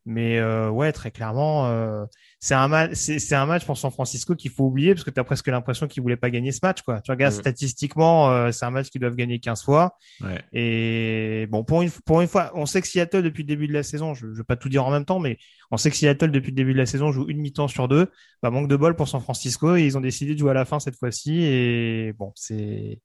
Mais 0.06 0.40
euh, 0.40 0.70
ouais, 0.70 0.92
très 0.92 1.12
clairement, 1.12 1.68
euh, 1.68 2.06
c'est 2.44 2.56
un 2.56 2.68
match, 2.68 2.96
c'est 2.96 3.36
un 3.36 3.46
match 3.46 3.64
pour 3.64 3.78
San 3.78 3.90
Francisco 3.90 4.36
qu'il 4.36 4.52
faut 4.52 4.66
oublier 4.66 4.94
parce 4.94 5.06
que 5.06 5.10
tu 5.12 5.18
as 5.18 5.24
presque 5.24 5.48
l'impression 5.48 5.88
qu'ils 5.88 6.04
voulaient 6.04 6.18
pas 6.18 6.30
gagner 6.30 6.52
ce 6.52 6.60
match. 6.62 6.82
Quoi. 6.82 7.00
Tu 7.00 7.10
regardes 7.10 7.34
mm. 7.34 7.40
statistiquement, 7.40 8.32
euh, 8.32 8.52
c'est 8.52 8.66
un 8.66 8.70
match 8.70 8.90
qu'ils 8.90 9.00
doivent 9.00 9.16
gagner 9.16 9.40
15 9.40 9.64
fois. 9.64 9.96
Ouais. 10.20 10.44
Et 10.52 11.48
bon, 11.50 11.64
pour 11.64 11.84
une 11.84 11.90
pour 12.06 12.20
une 12.20 12.28
fois, 12.28 12.52
on 12.54 12.66
sait 12.66 12.82
que 12.82 12.88
Seattle 12.90 13.24
depuis 13.24 13.44
le 13.44 13.48
début 13.48 13.70
de 13.70 13.72
la 13.72 13.82
saison, 13.82 14.14
je, 14.14 14.28
je 14.34 14.40
vais 14.40 14.44
pas 14.44 14.58
tout 14.58 14.68
dire 14.68 14.86
en 14.86 14.92
même 14.92 15.06
temps, 15.06 15.22
mais 15.22 15.38
on 15.72 15.78
sait 15.78 15.90
que 15.90 15.96
Seattle 15.96 16.32
depuis 16.32 16.52
le 16.52 16.58
début 16.58 16.74
de 16.74 16.80
la 16.80 16.86
saison 16.86 17.14
joue 17.14 17.30
une 17.30 17.38
mi-temps 17.38 17.70
sur 17.70 17.88
deux. 17.88 18.12
Bah, 18.42 18.50
manque 18.50 18.68
de 18.68 18.76
bol 18.76 18.98
pour 18.98 19.08
San 19.08 19.22
Francisco 19.22 19.78
et 19.78 19.86
ils 19.86 19.98
ont 19.98 20.02
décidé 20.02 20.34
de 20.34 20.40
jouer 20.40 20.52
à 20.52 20.56
la 20.56 20.66
fin 20.66 20.82
cette 20.82 20.98
fois-ci. 20.98 21.46
Et 21.46 22.12
bon, 22.20 22.34
c'est 22.36 23.00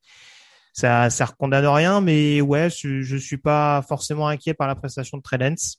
ça 0.72 1.11
ça 1.11 1.29
condamne 1.38 1.64
rien, 1.64 2.01
mais 2.01 2.40
ouais, 2.40 2.70
je, 2.70 3.03
je 3.03 3.16
suis 3.16 3.38
pas 3.38 3.83
forcément 3.87 4.27
inquiet 4.27 4.55
par 4.55 4.66
la 4.66 4.74
prestation 4.74 5.16
de 5.16 5.22
Trellens. 5.22 5.79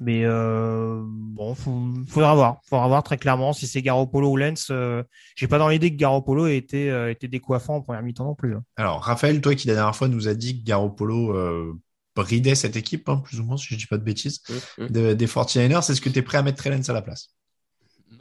Mais 0.00 0.24
euh, 0.24 1.02
bon, 1.06 1.54
faudra 1.54 2.34
voir, 2.34 2.60
faudra 2.68 2.86
voir 2.88 3.02
très 3.02 3.16
clairement 3.16 3.52
si 3.52 3.66
c'est 3.66 3.82
Garoppolo 3.82 4.30
ou 4.30 4.36
Lens. 4.36 4.68
Euh, 4.70 5.02
J'ai 5.36 5.48
pas 5.48 5.58
dans 5.58 5.68
l'idée 5.68 5.90
que 5.90 5.96
Garoppolo 5.96 6.46
ait 6.46 6.56
été, 6.56 6.90
euh, 6.90 7.10
été 7.10 7.28
décoiffant 7.28 7.76
en 7.76 7.80
première 7.80 8.02
mi-temps 8.02 8.24
non 8.24 8.34
plus. 8.34 8.54
Hein. 8.54 8.62
Alors, 8.76 9.02
Raphaël, 9.02 9.40
toi 9.40 9.54
qui 9.54 9.68
la 9.68 9.74
dernière 9.74 9.96
fois 9.96 10.08
nous 10.08 10.28
a 10.28 10.34
dit 10.34 10.60
que 10.60 10.66
Garoppolo 10.66 11.34
euh, 11.34 11.72
bridait 12.14 12.54
cette 12.54 12.76
équipe, 12.76 13.08
hein, 13.08 13.22
plus 13.24 13.40
ou 13.40 13.44
moins, 13.44 13.56
si 13.56 13.68
je 13.70 13.76
dis 13.76 13.86
pas 13.86 13.98
de 13.98 14.04
bêtises, 14.04 14.42
mmh, 14.48 14.84
mmh. 14.84 15.14
des 15.14 15.26
49ers, 15.26 15.90
est-ce 15.90 16.00
que 16.00 16.08
tu 16.08 16.18
es 16.18 16.22
prêt 16.22 16.38
à 16.38 16.42
mettre 16.42 16.58
Trellens 16.58 16.88
à 16.88 16.92
la 16.92 17.02
place? 17.02 17.30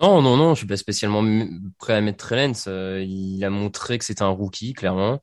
Non, 0.02 0.22
non, 0.22 0.36
non, 0.36 0.54
je 0.54 0.60
suis 0.60 0.68
pas 0.68 0.76
spécialement 0.76 1.24
prêt 1.78 1.94
à 1.94 2.02
mettre 2.02 2.26
Trellens. 2.26 2.68
Euh, 2.68 3.04
il 3.08 3.44
a 3.46 3.50
montré 3.50 3.98
que 3.98 4.04
c'était 4.04 4.24
un 4.24 4.30
rookie, 4.30 4.74
clairement. 4.74 5.20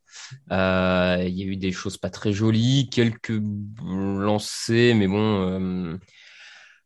Euh, 0.51 1.25
il 1.27 1.35
y 1.35 1.42
a 1.42 1.47
eu 1.47 1.57
des 1.57 1.73
choses 1.73 1.99
pas 1.99 2.09
très 2.09 2.33
jolies, 2.33 2.88
quelques 2.90 3.42
lancers, 3.85 4.95
mais 4.95 5.09
bon, 5.09 5.99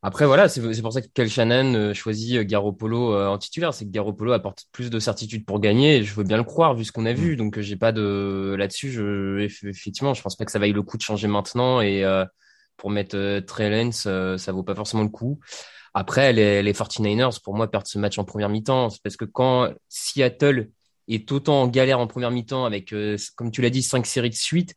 après, 0.03 0.27
voilà, 0.27 0.49
c'est 0.49 0.61
pour 0.83 0.93
ça 0.93 1.01
que 1.01 1.09
Kel 1.13 1.29
Shannon 1.29 1.75
euh, 1.75 1.95
choisit 1.95 2.37
euh, 2.37 2.45
Garoppolo 2.45 3.13
euh, 3.13 3.27
en 3.27 3.39
titulaire. 3.39 3.75
C'est 3.75 3.87
que 3.87 3.91
Garoppolo 3.91 4.33
apporte 4.33 4.67
plus 4.71 4.91
de 4.91 4.99
certitude 4.99 5.45
pour 5.45 5.59
gagner. 5.59 5.97
Et 5.97 6.05
je 6.05 6.15
veux 6.15 6.23
bien 6.23 6.37
le 6.37 6.45
croire 6.45 6.75
vu 6.75 6.85
ce 6.85 6.93
qu'on 6.93 7.07
a 7.07 7.13
vu. 7.13 7.33
Mm. 7.33 7.37
Donc, 7.37 7.61
j'ai 7.61 7.77
pas 7.77 7.93
de 7.93 8.55
là-dessus. 8.59 8.93
Je 8.93 9.41
effectivement, 9.41 10.15
je 10.15 10.23
pense 10.23 10.37
pas 10.37 10.45
que 10.45 10.53
ça 10.53 10.59
vaille 10.59 10.73
le 10.73 10.83
coup 10.83 10.97
de 10.97 11.03
changer 11.03 11.29
maintenant. 11.29 11.81
Et 11.81 12.05
pour 12.77 12.91
mettre 12.91 13.17
euh, 13.17 13.41
Trey 13.41 13.91
ça 13.93 14.53
vaut 14.53 14.63
pas 14.63 14.75
forcément 14.75 15.03
le 15.03 15.09
coup. 15.09 15.41
Après, 15.95 16.33
les, 16.33 16.63
les 16.63 16.73
49ers, 16.73 17.43
pour 17.43 17.55
moi, 17.55 17.71
perdent 17.71 17.87
ce 17.87 17.99
match 17.99 18.19
en 18.19 18.25
première 18.25 18.51
mi-temps. 18.51 18.91
C'est 18.91 19.03
parce 19.03 19.17
que 19.17 19.25
quand 19.25 19.73
Seattle 19.89 20.71
est 21.09 21.33
autant 21.33 21.63
en 21.63 21.69
galère 21.69 22.01
en 22.01 22.07
première 22.07 22.31
mi-temps 22.31 22.67
avec, 22.67 22.95
comme 23.35 23.51
tu 23.51 23.63
l'as 23.63 23.71
dit, 23.71 23.83
cinq 23.83 24.07
séries 24.07 24.29
de 24.29 24.35
suite, 24.35 24.75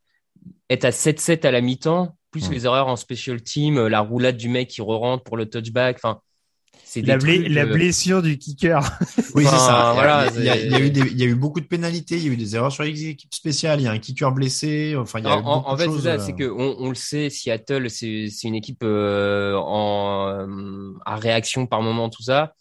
être 0.69 0.85
à 0.85 0.91
7-7 0.91 1.45
à 1.45 1.51
la 1.51 1.59
mi-temps, 1.59 2.15
plus 2.31 2.49
les 2.49 2.65
erreurs 2.65 2.87
en 2.87 2.95
special 2.95 3.41
team, 3.41 3.77
euh, 3.77 3.89
la 3.89 4.01
roulade 4.01 4.37
du 4.37 4.49
mec 4.49 4.69
qui 4.69 4.81
re-rentre 4.81 5.23
pour 5.23 5.37
le 5.37 5.49
touchback. 5.49 5.97
Enfin, 5.97 6.21
c'est 6.91 7.03
la, 7.03 7.17
la 7.17 7.61
euh, 7.61 7.65
blessure 7.71 8.23
du 8.23 8.39
kicker. 8.39 8.79
oui, 9.35 9.45
c'est 9.45 9.51
ça. 9.51 9.91
Voilà, 9.93 10.25
il, 10.35 10.43
y 10.43 10.49
a, 10.49 10.57
il, 10.57 10.71
y 10.71 10.73
a, 10.73 10.79
eu 10.79 10.89
des, 10.89 11.01
il 11.01 11.19
y 11.19 11.23
a 11.23 11.27
eu 11.27 11.35
beaucoup 11.35 11.61
de 11.61 11.67
pénalités, 11.67 12.17
il 12.17 12.25
y 12.25 12.29
a 12.29 12.33
eu 12.33 12.35
des 12.35 12.55
erreurs 12.55 12.71
sur 12.71 12.83
les 12.83 13.09
équipes 13.09 13.31
spéciales, 13.31 13.79
il 13.79 13.83
y 13.83 13.87
a 13.87 13.91
un 13.91 13.99
kicker 13.99 14.31
blessé. 14.31 14.95
Enfin, 14.97 15.19
il 15.19 15.25
y 15.25 15.27
a 15.27 15.37
en, 15.37 15.69
en 15.69 15.77
fait, 15.77 15.87
c'est 16.01 16.19
c'est 16.19 16.33
que 16.33 16.49
on, 16.49 16.77
on, 16.79 16.89
le 16.89 16.95
sait, 16.95 17.29
Seattle, 17.29 17.91
c'est 17.91 18.27
une 18.43 18.55
équipe 18.55 18.81
euh, 18.81 19.53
en 19.55 20.97
à 21.05 21.15
réaction 21.17 21.67
par 21.67 21.83
moment, 21.83 22.09
tout 22.09 22.23
ça. 22.23 22.53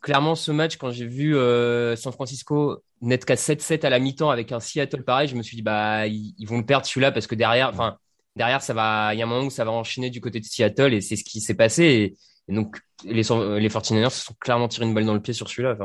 Clairement, 0.00 0.34
ce 0.34 0.50
match, 0.50 0.78
quand 0.78 0.90
j'ai 0.90 1.06
vu 1.06 1.36
euh, 1.36 1.96
San 1.96 2.14
Francisco 2.14 2.82
net 3.02 3.26
qu'à 3.26 3.34
7-7 3.34 3.84
à 3.84 3.90
la 3.90 3.98
mi-temps 3.98 4.30
avec 4.30 4.52
un 4.52 4.60
Seattle 4.60 5.04
pareil, 5.04 5.28
je 5.28 5.36
me 5.36 5.42
suis 5.42 5.56
dit 5.56 5.62
bah 5.62 6.06
ils, 6.06 6.34
ils 6.38 6.48
vont 6.48 6.56
le 6.56 6.64
perdre 6.64 6.86
celui-là 6.86 7.12
parce 7.12 7.26
que 7.26 7.34
derrière, 7.34 7.68
enfin 7.68 7.98
derrière, 8.36 8.62
ça 8.62 8.74
va, 8.74 9.14
il 9.14 9.18
y 9.18 9.22
a 9.22 9.26
un 9.26 9.28
moment 9.28 9.46
où 9.46 9.50
ça 9.50 9.64
va 9.64 9.70
enchaîner 9.70 10.10
du 10.10 10.20
côté 10.20 10.40
de 10.40 10.44
Seattle 10.44 10.94
et 10.94 11.00
c'est 11.00 11.16
ce 11.16 11.24
qui 11.24 11.40
s'est 11.40 11.54
passé. 11.54 12.16
Et, 12.48 12.52
donc, 12.52 12.78
les, 13.04 13.12
les 13.12 13.22
49ers 13.22 14.10
se 14.10 14.24
sont 14.24 14.34
clairement 14.40 14.66
tiré 14.66 14.84
une 14.86 14.94
balle 14.94 15.06
dans 15.06 15.14
le 15.14 15.22
pied 15.22 15.32
sur 15.32 15.48
celui-là. 15.48 15.76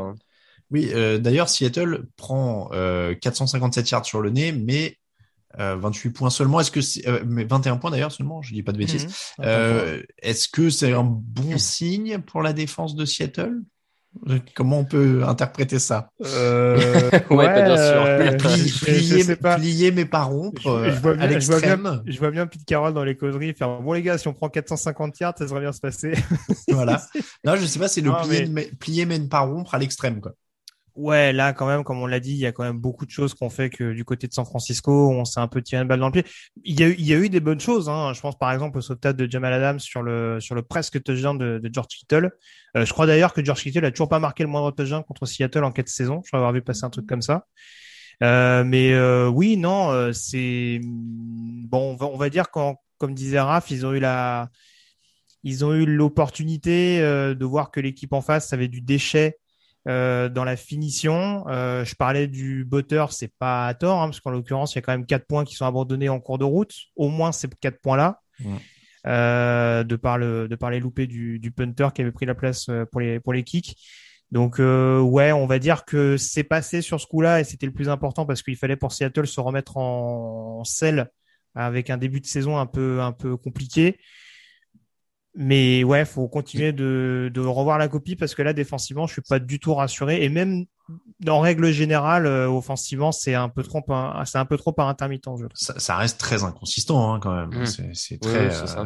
Oui, 0.71 0.89
euh, 0.93 1.19
d'ailleurs, 1.19 1.47
Seattle 1.47 2.07
prend 2.15 2.69
euh, 2.73 3.13
457 3.13 3.89
yards 3.91 4.05
sur 4.05 4.21
le 4.21 4.31
nez, 4.31 4.51
mais 4.51 4.97
euh, 5.59 5.75
28 5.77 6.09
points 6.11 6.29
seulement. 6.29 6.59
Est-ce 6.59 6.71
que 6.71 6.81
c'est 6.81 7.07
euh, 7.07 7.23
mais 7.25 7.45
21 7.45 7.77
points 7.77 7.91
d'ailleurs 7.91 8.11
seulement? 8.11 8.41
Je 8.41 8.53
dis 8.53 8.63
pas 8.63 8.71
de 8.71 8.77
bêtises. 8.77 9.07
Euh, 9.39 10.01
est-ce 10.17 10.49
que 10.49 10.69
c'est 10.69 10.91
un 10.91 11.03
bon 11.03 11.57
signe 11.57 12.19
pour 12.19 12.41
la 12.41 12.53
défense 12.53 12.95
de 12.95 13.05
Seattle? 13.05 13.61
Comment 14.55 14.79
on 14.79 14.85
peut 14.85 15.23
interpréter 15.25 15.79
ça? 15.79 16.09
Euh, 16.23 17.09
Ouais, 17.29 17.63
bien 17.63 17.75
sûr. 17.75 18.05
Euh, 18.05 18.37
plier, 18.37 19.35
plier, 19.35 19.91
mais 19.91 20.05
pas 20.05 20.23
rompre. 20.23 20.61
Je, 20.61 20.91
je, 20.91 20.99
vois 20.99 21.11
euh, 21.11 21.27
bien, 21.27 21.39
je, 21.39 21.47
vois 21.47 21.59
bien, 21.59 22.03
je 22.05 22.19
vois 22.19 22.31
bien 22.31 22.47
Pete 22.47 22.65
Carroll 22.65 22.93
dans 22.93 23.03
les 23.03 23.15
causeries 23.15 23.53
faire 23.53 23.81
bon 23.81 23.93
les 23.93 24.01
gars, 24.01 24.17
si 24.17 24.27
on 24.27 24.33
prend 24.33 24.49
450 24.49 25.19
yards, 25.19 25.33
ça 25.37 25.45
devrait 25.45 25.61
bien 25.61 25.71
se 25.71 25.79
passer. 25.79 26.13
voilà. 26.69 27.01
Non, 27.43 27.55
je 27.55 27.65
sais 27.65 27.79
pas, 27.79 27.87
c'est 27.87 28.01
le 28.01 28.11
plier, 28.23 28.47
mais... 28.47 28.71
plier 28.79 29.05
mais 29.05 29.19
ne 29.19 29.27
pas 29.27 29.41
rompre 29.41 29.75
à 29.75 29.77
l'extrême 29.77 30.19
quoi. 30.19 30.31
Ouais, 30.95 31.33
là 31.33 31.51
quand 31.51 31.67
même, 31.67 31.83
comme 31.83 31.99
on 32.01 32.05
l'a 32.05 32.21
dit, 32.21 32.31
il 32.31 32.37
y 32.37 32.45
a 32.45 32.53
quand 32.53 32.63
même 32.63 32.79
beaucoup 32.79 33.05
de 33.05 33.11
choses 33.11 33.33
qu'on 33.33 33.49
fait 33.49 33.69
que 33.69 33.91
du 33.91 34.05
côté 34.05 34.27
de 34.27 34.33
San 34.33 34.45
Francisco, 34.45 35.09
on 35.09 35.25
s'est 35.25 35.41
un 35.41 35.47
peu 35.49 35.61
tiré 35.61 35.81
une 35.81 35.87
balle 35.89 35.99
dans 35.99 36.05
le 36.07 36.13
pied. 36.13 36.23
Il 36.63 36.79
y 36.79 36.83
a 36.83 36.87
eu, 36.87 36.95
il 36.97 37.05
y 37.05 37.13
a 37.13 37.17
eu 37.17 37.27
des 37.27 37.41
bonnes 37.41 37.59
choses. 37.59 37.89
Hein. 37.89 38.13
Je 38.13 38.21
pense 38.21 38.37
par 38.37 38.53
exemple 38.53 38.77
au 38.77 38.81
sauvetage 38.81 39.15
de 39.15 39.29
Jamal 39.29 39.51
Adams 39.51 39.79
sur 39.79 40.01
le 40.03 40.39
sur 40.39 40.55
le 40.55 40.61
presque 40.61 41.03
touchdown 41.03 41.37
de, 41.37 41.59
de 41.59 41.69
George 41.73 41.87
Kittle. 41.87 42.31
Euh, 42.77 42.85
je 42.85 42.93
crois 42.93 43.07
d'ailleurs 43.07 43.33
que 43.33 43.43
George 43.43 43.61
Kittle 43.61 43.83
a 43.83 43.91
toujours 43.91 44.07
pas 44.07 44.19
marqué 44.19 44.43
le 44.43 44.49
moindre 44.49 44.71
touchdown 44.71 45.03
contre 45.03 45.25
Seattle 45.25 45.65
en 45.65 45.71
quatre 45.71 45.89
saisons. 45.89 46.21
Je 46.23 46.29
crois 46.29 46.39
avoir 46.39 46.53
vu 46.53 46.61
passer 46.61 46.85
un 46.85 46.89
truc 46.89 47.05
comme 47.05 47.21
ça. 47.21 47.45
Euh, 48.23 48.63
mais 48.63 48.93
euh, 48.93 49.27
oui, 49.27 49.57
non, 49.57 49.91
euh, 49.91 50.11
c'est 50.13 50.79
bon. 50.83 51.91
On 51.93 51.95
va, 51.95 52.05
on 52.07 52.17
va 52.17 52.29
dire 52.29 52.49
quand, 52.51 52.77
comme 52.97 53.13
disait 53.13 53.39
Raph, 53.39 53.71
ils 53.71 53.85
ont 53.85 53.93
eu 53.93 53.99
la, 53.99 54.49
ils 55.43 55.65
ont 55.65 55.73
eu 55.73 55.85
l'opportunité 55.85 56.99
de 57.01 57.45
voir 57.45 57.71
que 57.71 57.79
l'équipe 57.79 58.13
en 58.13 58.21
face 58.21 58.53
avait 58.53 58.67
du 58.67 58.81
déchet 58.81 59.37
euh, 59.87 60.29
dans 60.29 60.43
la 60.43 60.55
finition, 60.55 61.45
euh, 61.47 61.85
je 61.85 61.95
parlais 61.95 62.27
du 62.27 62.65
butter, 62.65 63.05
c'est 63.11 63.31
pas 63.37 63.67
à 63.67 63.73
tort, 63.73 64.01
hein, 64.01 64.07
parce 64.07 64.19
qu'en 64.19 64.31
l'occurrence, 64.31 64.73
il 64.73 64.77
y 64.77 64.79
a 64.79 64.81
quand 64.81 64.93
même 64.93 65.05
quatre 65.05 65.27
points 65.27 65.45
qui 65.45 65.55
sont 65.55 65.65
abandonnés 65.65 66.09
en 66.09 66.19
cours 66.19 66.37
de 66.37 66.43
route. 66.43 66.73
Au 66.95 67.09
moins 67.09 67.31
ces 67.31 67.47
quatre 67.61 67.79
points-là, 67.81 68.21
euh, 69.07 69.83
de 69.83 69.95
par 69.95 70.17
le 70.17 70.47
de 70.47 70.55
par 70.55 70.71
les 70.71 70.79
loupés 70.79 71.05
du, 71.05 71.37
du 71.37 71.51
punter 71.51 71.89
qui 71.93 72.01
avait 72.01 72.11
pris 72.11 72.25
la 72.25 72.33
place 72.33 72.67
euh, 72.69 72.85
pour 72.85 73.01
les 73.01 73.19
pour 73.19 73.33
les 73.33 73.43
kicks. 73.43 73.77
Donc 74.31 74.59
euh, 74.59 74.99
ouais, 74.99 75.31
on 75.31 75.45
va 75.45 75.59
dire 75.59 75.85
que 75.85 76.17
c'est 76.17 76.43
passé 76.43 76.81
sur 76.81 76.99
ce 76.99 77.05
coup-là 77.05 77.39
et 77.39 77.43
c'était 77.43 77.67
le 77.67 77.71
plus 77.71 77.87
important 77.87 78.25
parce 78.25 78.41
qu'il 78.41 78.57
fallait 78.57 78.75
pour 78.75 78.91
Seattle 78.91 79.27
se 79.27 79.39
remettre 79.39 79.77
en, 79.77 80.59
en 80.61 80.63
selle 80.63 81.11
avec 81.53 81.91
un 81.91 81.97
début 81.97 82.19
de 82.19 82.25
saison 82.25 82.57
un 82.57 82.65
peu 82.65 83.01
un 83.01 83.11
peu 83.11 83.37
compliqué. 83.37 83.99
Mais 85.37 85.83
ouais, 85.83 86.05
faut 86.05 86.27
continuer 86.29 86.71
de, 86.71 87.29
de 87.33 87.41
revoir 87.41 87.77
la 87.77 87.87
copie 87.89 88.15
parce 88.15 88.35
que 88.35 88.41
là, 88.41 88.53
défensivement, 88.53 89.05
je 89.07 89.13
suis 89.13 89.21
pas 89.21 89.39
du 89.39 89.59
tout 89.59 89.73
rassuré. 89.73 90.23
Et 90.23 90.29
même 90.29 90.65
en 91.27 91.39
règle 91.39 91.71
générale, 91.71 92.25
euh, 92.25 92.47
offensivement, 92.47 93.11
c'est 93.11 93.33
un 93.33 93.49
peu 93.49 93.63
trop, 93.63 93.83
c'est 94.25 94.37
un 94.37 94.45
peu 94.45 94.57
trop 94.57 94.71
par 94.71 94.87
intermittent. 94.87 95.27
Je 95.39 95.45
ça, 95.53 95.79
ça, 95.79 95.95
reste 95.95 96.19
très 96.19 96.43
inconsistant 96.43 97.13
hein, 97.13 97.19
quand 97.19 97.33
même. 97.33 97.61
Mmh. 97.61 97.93
C'est 97.93 98.19
très. 98.19 98.47
Oui, 98.49 98.55
euh, 98.77 98.85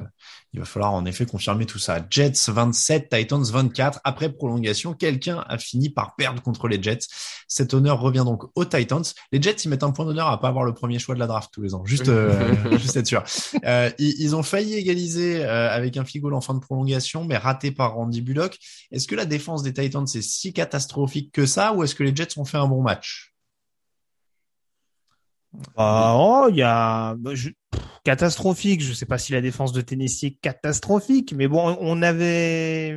il 0.53 0.59
va 0.59 0.65
falloir 0.65 0.93
en 0.93 1.05
effet 1.05 1.25
confirmer 1.25 1.65
tout 1.65 1.77
ça. 1.77 2.03
Jets 2.09 2.33
27, 2.47 3.09
Titans 3.09 3.43
24. 3.43 3.99
Après 4.03 4.31
prolongation, 4.31 4.93
quelqu'un 4.93 5.43
a 5.47 5.59
fini 5.59 5.89
par 5.89 6.15
perdre 6.15 6.41
contre 6.41 6.67
les 6.67 6.81
Jets. 6.81 7.05
Cet 7.47 7.73
honneur 7.75 7.99
revient 7.99 8.23
donc 8.25 8.45
aux 8.55 8.65
Titans. 8.65 9.03
Les 9.31 9.39
Jets, 9.39 9.57
ils 9.65 9.69
mettent 9.69 9.83
un 9.83 9.91
point 9.91 10.05
d'honneur 10.05 10.27
à 10.27 10.39
pas 10.39 10.47
avoir 10.47 10.65
le 10.65 10.73
premier 10.73 10.97
choix 10.97 11.13
de 11.13 11.19
la 11.19 11.27
draft 11.27 11.51
tous 11.53 11.61
les 11.61 11.75
ans. 11.75 11.85
Juste, 11.85 12.09
euh, 12.09 12.55
juste 12.79 12.97
être 12.97 13.05
sûr. 13.05 13.23
Euh, 13.65 13.91
ils, 13.99 14.15
ils, 14.19 14.35
ont 14.35 14.41
failli 14.41 14.73
égaliser 14.73 15.43
euh, 15.43 15.69
avec 15.69 15.97
un 15.97 16.05
figo 16.05 16.31
en 16.31 16.41
fin 16.41 16.55
de 16.55 16.59
prolongation, 16.59 17.25
mais 17.25 17.37
raté 17.37 17.71
par 17.71 17.93
Randy 17.93 18.21
Bullock. 18.21 18.57
Est-ce 18.91 19.07
que 19.07 19.15
la 19.15 19.25
défense 19.25 19.61
des 19.61 19.73
Titans 19.73 20.05
est 20.05 20.21
si 20.21 20.51
catastrophique 20.51 21.31
que 21.31 21.45
ça, 21.45 21.73
ou 21.73 21.83
est-ce 21.89 21.95
que 21.95 22.03
les 22.03 22.15
Jets 22.15 22.37
ont 22.37 22.45
fait 22.45 22.57
un 22.57 22.67
bon 22.67 22.81
match? 22.81 23.33
Bah, 25.75 26.15
oh, 26.15 26.47
il 26.49 26.57
y 26.57 26.61
a 26.61 27.15
bah, 27.15 27.33
je... 27.33 27.49
catastrophique. 28.03 28.81
Je 28.81 28.93
sais 28.93 29.05
pas 29.05 29.17
si 29.17 29.31
la 29.33 29.41
défense 29.41 29.71
de 29.73 29.81
Tennessee 29.81 30.25
est 30.25 30.39
catastrophique, 30.41 31.33
mais 31.33 31.47
bon, 31.47 31.77
on 31.81 32.01
avait, 32.01 32.89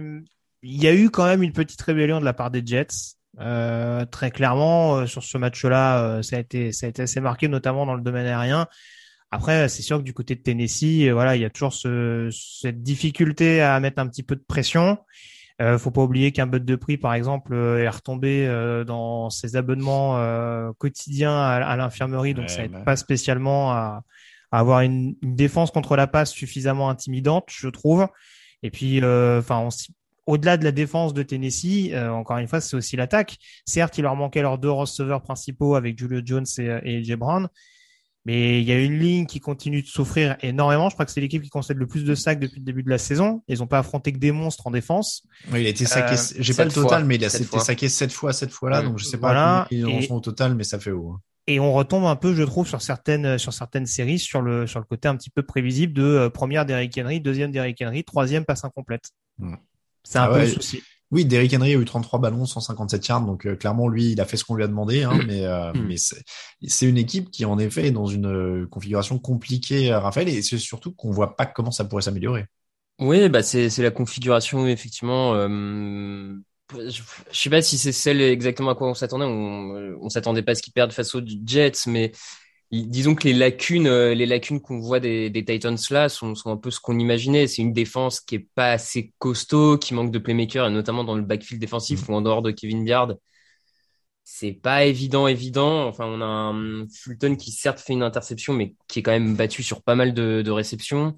il 0.62 0.82
y 0.82 0.86
a 0.86 0.94
eu 0.94 1.10
quand 1.10 1.24
même 1.24 1.42
une 1.42 1.52
petite 1.52 1.80
rébellion 1.80 2.20
de 2.20 2.24
la 2.24 2.34
part 2.34 2.50
des 2.50 2.62
Jets. 2.64 3.16
Euh, 3.40 4.04
très 4.04 4.30
clairement, 4.30 4.96
euh, 4.96 5.06
sur 5.06 5.24
ce 5.24 5.38
match-là, 5.38 6.04
euh, 6.04 6.22
ça 6.22 6.36
a 6.36 6.38
été, 6.38 6.70
ça 6.72 6.86
a 6.86 6.90
été 6.90 7.02
assez 7.02 7.20
marqué, 7.20 7.48
notamment 7.48 7.86
dans 7.86 7.94
le 7.94 8.02
domaine 8.02 8.26
aérien. 8.26 8.66
Après, 9.30 9.70
c'est 9.70 9.80
sûr 9.80 9.96
que 9.98 10.02
du 10.02 10.12
côté 10.12 10.34
de 10.34 10.42
Tennessee, 10.42 11.08
voilà, 11.10 11.36
il 11.36 11.40
y 11.40 11.46
a 11.46 11.50
toujours 11.50 11.72
ce, 11.72 12.28
cette 12.30 12.82
difficulté 12.82 13.62
à 13.62 13.80
mettre 13.80 13.98
un 14.02 14.06
petit 14.06 14.22
peu 14.22 14.36
de 14.36 14.44
pression. 14.46 14.98
Euh, 15.60 15.78
faut 15.78 15.90
pas 15.90 16.02
oublier 16.02 16.32
qu'un 16.32 16.46
bot 16.46 16.58
de 16.58 16.76
prix, 16.76 16.96
par 16.96 17.14
exemple, 17.14 17.54
est 17.54 17.88
retombé 17.88 18.46
euh, 18.46 18.84
dans 18.84 19.30
ses 19.30 19.56
abonnements 19.56 20.18
euh, 20.18 20.72
quotidiens 20.78 21.36
à, 21.36 21.56
à 21.56 21.76
l'infirmerie, 21.76 22.34
donc 22.34 22.44
Ouais, 22.44 22.48
ça 22.48 22.64
aide 22.64 22.72
bah. 22.72 22.80
pas 22.84 22.96
spécialement 22.96 23.72
à, 23.72 24.02
à 24.50 24.58
avoir 24.58 24.80
une, 24.80 25.14
une 25.22 25.36
défense 25.36 25.70
contre 25.70 25.96
la 25.96 26.06
passe 26.06 26.30
suffisamment 26.32 26.88
intimidante, 26.88 27.44
je 27.50 27.68
trouve. 27.68 28.08
Et 28.62 28.70
puis, 28.70 29.00
euh, 29.02 29.40
enfin, 29.40 29.68
au-delà 30.26 30.56
de 30.56 30.64
la 30.64 30.72
défense 30.72 31.14
de 31.14 31.22
Tennessee, 31.22 31.90
euh, 31.92 32.10
encore 32.10 32.38
une 32.38 32.48
fois, 32.48 32.60
c'est 32.60 32.76
aussi 32.76 32.96
l'attaque. 32.96 33.38
Certes, 33.66 33.98
il 33.98 34.02
leur 34.02 34.16
manquait 34.16 34.42
leurs 34.42 34.58
deux 34.58 34.70
receveurs 34.70 35.22
principaux 35.22 35.74
avec 35.74 35.98
Julio 35.98 36.20
Jones 36.24 36.46
et, 36.58 36.64
et 36.84 36.98
AJ 36.98 37.16
Brown. 37.16 37.48
Mais 38.24 38.60
il 38.60 38.64
y 38.68 38.70
a 38.72 38.78
une 38.78 38.98
ligne 38.98 39.26
qui 39.26 39.40
continue 39.40 39.82
de 39.82 39.86
souffrir 39.88 40.36
énormément. 40.42 40.88
Je 40.88 40.94
crois 40.94 41.04
que 41.04 41.10
c'est 41.10 41.20
l'équipe 41.20 41.42
qui 41.42 41.48
concède 41.50 41.76
le 41.76 41.86
plus 41.88 42.04
de 42.04 42.14
sacs 42.14 42.38
depuis 42.38 42.60
le 42.60 42.64
début 42.64 42.84
de 42.84 42.90
la 42.90 42.98
saison. 42.98 43.42
Ils 43.48 43.58
n'ont 43.58 43.66
pas 43.66 43.80
affronté 43.80 44.12
que 44.12 44.18
des 44.18 44.30
monstres 44.30 44.66
en 44.66 44.70
défense. 44.70 45.24
Oui, 45.52 45.62
il 45.62 45.66
a 45.66 45.70
été 45.70 45.84
saqué. 45.86 46.14
Euh, 46.14 46.34
J'ai 46.38 46.54
pas 46.54 46.64
le 46.64 46.70
total, 46.70 47.00
fois. 47.00 47.04
mais 47.08 47.16
il 47.16 47.24
a 47.24 47.28
été 47.28 47.58
saqué 47.58 47.88
sept 47.88 48.12
fois 48.12 48.32
cette 48.32 48.52
fois-là, 48.52 48.82
donc 48.82 48.98
je 48.98 49.04
sais 49.04 49.16
pas 49.18 49.28
Voilà, 49.28 49.66
combien 49.68 49.88
ils 49.90 49.92
en 49.96 49.98
et- 49.98 50.06
sont 50.06 50.14
au 50.14 50.20
total, 50.20 50.54
mais 50.54 50.62
ça 50.64 50.78
fait 50.78 50.92
haut. 50.92 51.10
hein. 51.16 51.20
Et 51.48 51.58
on 51.58 51.72
retombe 51.72 52.04
un 52.04 52.14
peu, 52.14 52.32
je 52.36 52.44
trouve, 52.44 52.68
sur 52.68 52.80
certaines 52.80 53.36
sur 53.38 53.52
certaines 53.52 53.86
séries, 53.86 54.20
sur 54.20 54.40
le 54.42 54.68
sur 54.68 54.78
le 54.78 54.84
côté 54.86 55.08
un 55.08 55.16
petit 55.16 55.30
peu 55.30 55.42
prévisible 55.42 55.92
de 55.92 56.02
euh, 56.04 56.30
première 56.30 56.64
Derrick 56.64 56.96
Henry, 56.96 57.20
deuxième 57.20 57.50
Derrick 57.50 57.82
Henry, 57.82 58.04
troisième 58.04 58.44
passe 58.44 58.64
incomplète. 58.64 59.10
Mm. 59.38 59.54
C'est 60.04 60.18
un 60.18 60.22
Ah 60.22 60.28
peu 60.28 60.34
ouais. 60.34 60.46
le 60.46 60.52
souci. 60.52 60.80
Oui, 61.12 61.24
Derrick 61.26 61.52
Henry 61.54 61.74
a 61.74 61.76
eu 61.78 61.84
33 61.84 62.18
ballons, 62.20 62.46
157 62.46 63.06
yards, 63.06 63.26
donc 63.26 63.46
euh, 63.46 63.54
clairement 63.54 63.86
lui, 63.88 64.12
il 64.12 64.20
a 64.20 64.24
fait 64.24 64.36
ce 64.38 64.44
qu'on 64.44 64.54
lui 64.56 64.64
a 64.64 64.66
demandé, 64.68 65.02
hein, 65.04 65.20
mais 65.20 65.44
euh, 65.44 65.72
Mm. 65.74 65.86
mais 65.86 65.96
c'est 65.98 66.88
une 66.88 66.96
équipe 66.98 67.30
qui 67.30 67.44
en 67.44 67.58
effet 67.58 67.88
est 67.88 67.90
dans 67.92 68.06
une 68.06 68.26
euh, 68.26 68.66
configuration 68.68 69.18
compliquée, 69.18 69.92
euh, 69.92 70.00
Raphaël, 70.00 70.28
et 70.28 70.42
c'est 70.42 70.58
surtout 70.58 70.92
qu'on 70.92 71.10
voit 71.10 71.36
pas 71.36 71.46
comment 71.46 71.70
ça 71.70 71.84
pourrait 71.84 72.02
s'améliorer. 72.02 72.46
Oui, 73.00 73.28
bah 73.28 73.42
c'est 73.42 73.68
la 73.78 73.90
configuration 73.90 74.66
effectivement. 74.66 75.34
Euh, 75.34 76.36
je, 76.72 77.02
je 77.32 77.38
sais 77.38 77.50
pas 77.50 77.60
si 77.62 77.76
c'est 77.78 77.90
celle 77.92 78.20
exactement 78.20 78.70
à 78.70 78.74
quoi 78.76 78.88
on 78.88 78.94
s'attendait. 78.94 79.24
On, 79.24 79.96
on 80.00 80.08
s'attendait 80.08 80.42
pas 80.42 80.52
à 80.52 80.54
ce 80.54 80.62
qu'ils 80.62 80.72
perdent 80.72 80.92
face 80.92 81.14
aux 81.14 81.22
Jets, 81.44 81.72
mais 81.88 82.12
disons 82.72 83.14
que 83.14 83.24
les 83.24 83.34
lacunes, 83.34 83.86
euh, 83.86 84.14
les 84.14 84.24
lacunes 84.26 84.60
qu'on 84.60 84.80
voit 84.80 84.98
des, 84.98 85.28
des 85.28 85.44
Titans 85.44 85.76
là 85.90 86.08
sont, 86.08 86.34
sont 86.34 86.50
un 86.50 86.56
peu 86.56 86.70
ce 86.70 86.80
qu'on 86.80 86.98
imaginait. 86.98 87.46
C'est 87.46 87.62
une 87.62 87.74
défense 87.74 88.20
qui 88.20 88.36
est 88.36 88.48
pas 88.54 88.72
assez 88.72 89.12
costaud, 89.18 89.76
qui 89.76 89.92
manque 89.94 90.10
de 90.10 90.18
playmaker, 90.18 90.66
et 90.66 90.70
notamment 90.70 91.04
dans 91.04 91.14
le 91.14 91.22
backfield 91.22 91.60
défensif 91.60 92.08
ou 92.08 92.14
en 92.14 92.22
dehors 92.22 92.42
de 92.42 92.50
Kevin 92.50 92.84
Byard. 92.84 93.16
C'est 94.24 94.52
pas 94.52 94.84
évident, 94.84 95.26
évident. 95.26 95.86
Enfin, 95.86 96.06
on 96.06 96.20
a 96.20 96.24
un 96.24 96.86
Fulton 96.88 97.36
qui 97.36 97.50
certes 97.50 97.80
fait 97.80 97.92
une 97.92 98.02
interception, 98.02 98.54
mais 98.54 98.74
qui 98.88 99.00
est 99.00 99.02
quand 99.02 99.10
même 99.10 99.36
battu 99.36 99.62
sur 99.62 99.82
pas 99.82 99.94
mal 99.94 100.14
de, 100.14 100.42
de 100.42 100.50
réceptions. 100.50 101.14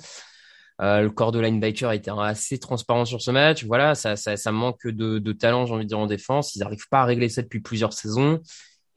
Euh, 0.80 1.02
le 1.02 1.10
corps 1.10 1.30
de 1.30 1.38
linebacker 1.38 1.88
a 1.88 1.94
été 1.94 2.10
assez 2.18 2.58
transparent 2.58 3.04
sur 3.04 3.20
ce 3.22 3.30
match. 3.30 3.64
Voilà, 3.64 3.94
ça, 3.94 4.16
ça, 4.16 4.36
ça 4.36 4.50
manque 4.52 4.86
de, 4.86 5.18
de 5.18 5.32
talent, 5.32 5.66
j'ai 5.66 5.74
envie 5.74 5.84
de 5.84 5.88
dire, 5.88 5.98
en 5.98 6.06
défense. 6.06 6.56
Ils 6.56 6.60
n'arrivent 6.60 6.88
pas 6.90 7.02
à 7.02 7.04
régler 7.04 7.28
ça 7.28 7.42
depuis 7.42 7.60
plusieurs 7.60 7.92
saisons. 7.92 8.40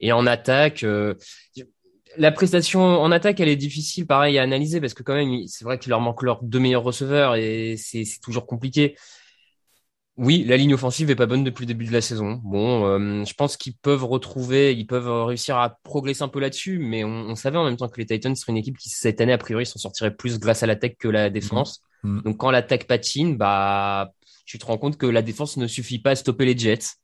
Et 0.00 0.12
en 0.12 0.26
attaque, 0.26 0.84
euh, 0.84 1.14
la 2.16 2.32
prestation 2.32 2.80
en 2.82 3.12
attaque, 3.12 3.40
elle 3.40 3.48
est 3.48 3.56
difficile, 3.56 4.06
pareil, 4.06 4.38
à 4.38 4.42
analyser 4.42 4.80
parce 4.80 4.94
que 4.94 5.02
quand 5.02 5.14
même, 5.14 5.46
c'est 5.46 5.64
vrai 5.64 5.78
qu'il 5.78 5.90
leur 5.90 6.00
manque 6.00 6.22
leurs 6.22 6.42
deux 6.42 6.58
meilleurs 6.58 6.82
receveurs 6.82 7.36
et 7.36 7.76
c'est 7.76 8.04
toujours 8.22 8.46
compliqué. 8.46 8.96
Oui, 10.16 10.44
la 10.44 10.56
ligne 10.56 10.74
offensive 10.74 11.10
est 11.10 11.16
pas 11.16 11.26
bonne 11.26 11.44
depuis 11.44 11.62
le 11.62 11.68
début 11.68 11.84
de 11.84 11.92
la 11.92 12.00
saison. 12.00 12.40
Bon, 12.42 12.86
euh, 12.86 13.24
je 13.24 13.34
pense 13.34 13.56
qu'ils 13.56 13.76
peuvent 13.76 14.04
retrouver, 14.04 14.74
ils 14.74 14.86
peuvent 14.86 15.26
réussir 15.26 15.56
à 15.58 15.78
progresser 15.84 16.24
un 16.24 16.28
peu 16.28 16.40
là-dessus, 16.40 16.80
mais 16.80 17.04
on, 17.04 17.08
on 17.08 17.34
savait 17.36 17.56
en 17.56 17.64
même 17.64 17.76
temps 17.76 17.88
que 17.88 18.00
les 18.00 18.06
Titans 18.06 18.34
seraient 18.34 18.50
une 18.50 18.58
équipe 18.58 18.78
qui 18.78 18.88
cette 18.88 19.20
année 19.20 19.32
a 19.32 19.38
priori 19.38 19.64
s'en 19.64 19.78
sortirait 19.78 20.14
plus 20.14 20.40
grâce 20.40 20.64
à 20.64 20.66
l'attaque 20.66 20.96
que 20.98 21.06
la 21.06 21.30
défense. 21.30 21.82
Mhm. 22.02 22.22
Donc 22.22 22.38
quand 22.38 22.50
l'attaque 22.50 22.88
patine, 22.88 23.36
bah 23.36 24.10
tu 24.44 24.58
te 24.58 24.66
rends 24.66 24.78
compte 24.78 24.96
que 24.96 25.06
la 25.06 25.22
défense 25.22 25.56
ne 25.56 25.66
suffit 25.66 26.00
pas 26.00 26.10
à 26.10 26.16
stopper 26.16 26.46
les 26.46 26.58
Jets. 26.58 26.96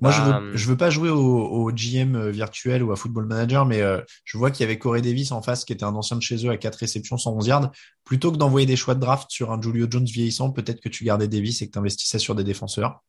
Moi, 0.00 0.10
pas- 0.10 0.16
je 0.16 0.22
veux, 0.50 0.56
je 0.56 0.66
veux 0.68 0.76
pas 0.76 0.90
jouer 0.90 1.10
au, 1.10 1.18
au 1.18 1.70
GM 1.72 2.28
virtuel 2.30 2.82
ou 2.82 2.92
à 2.92 2.96
Football 2.96 3.26
Manager, 3.26 3.66
mais 3.66 3.80
euh, 3.80 4.00
je 4.24 4.36
vois 4.38 4.50
qu'il 4.50 4.62
y 4.62 4.64
avait 4.64 4.78
Corey 4.78 5.02
Davis 5.02 5.32
en 5.32 5.42
face, 5.42 5.64
qui 5.64 5.72
était 5.72 5.84
un 5.84 5.94
ancien 5.94 6.16
de 6.16 6.22
chez 6.22 6.46
eux 6.46 6.50
à 6.50 6.56
quatre 6.56 6.76
réceptions, 6.76 7.16
111 7.16 7.46
yards. 7.46 7.70
Plutôt 8.04 8.32
que 8.32 8.36
d'envoyer 8.36 8.66
des 8.66 8.76
choix 8.76 8.94
de 8.94 9.00
draft 9.00 9.30
sur 9.30 9.50
un 9.52 9.60
Julio 9.60 9.86
Jones 9.90 10.04
vieillissant, 10.04 10.50
peut-être 10.50 10.80
que 10.80 10.88
tu 10.88 11.04
gardais 11.04 11.28
Davis 11.28 11.62
et 11.62 11.66
que 11.66 11.72
tu 11.72 11.78
investissais 11.78 12.18
sur 12.18 12.34
des 12.34 12.44
défenseurs. 12.44 13.02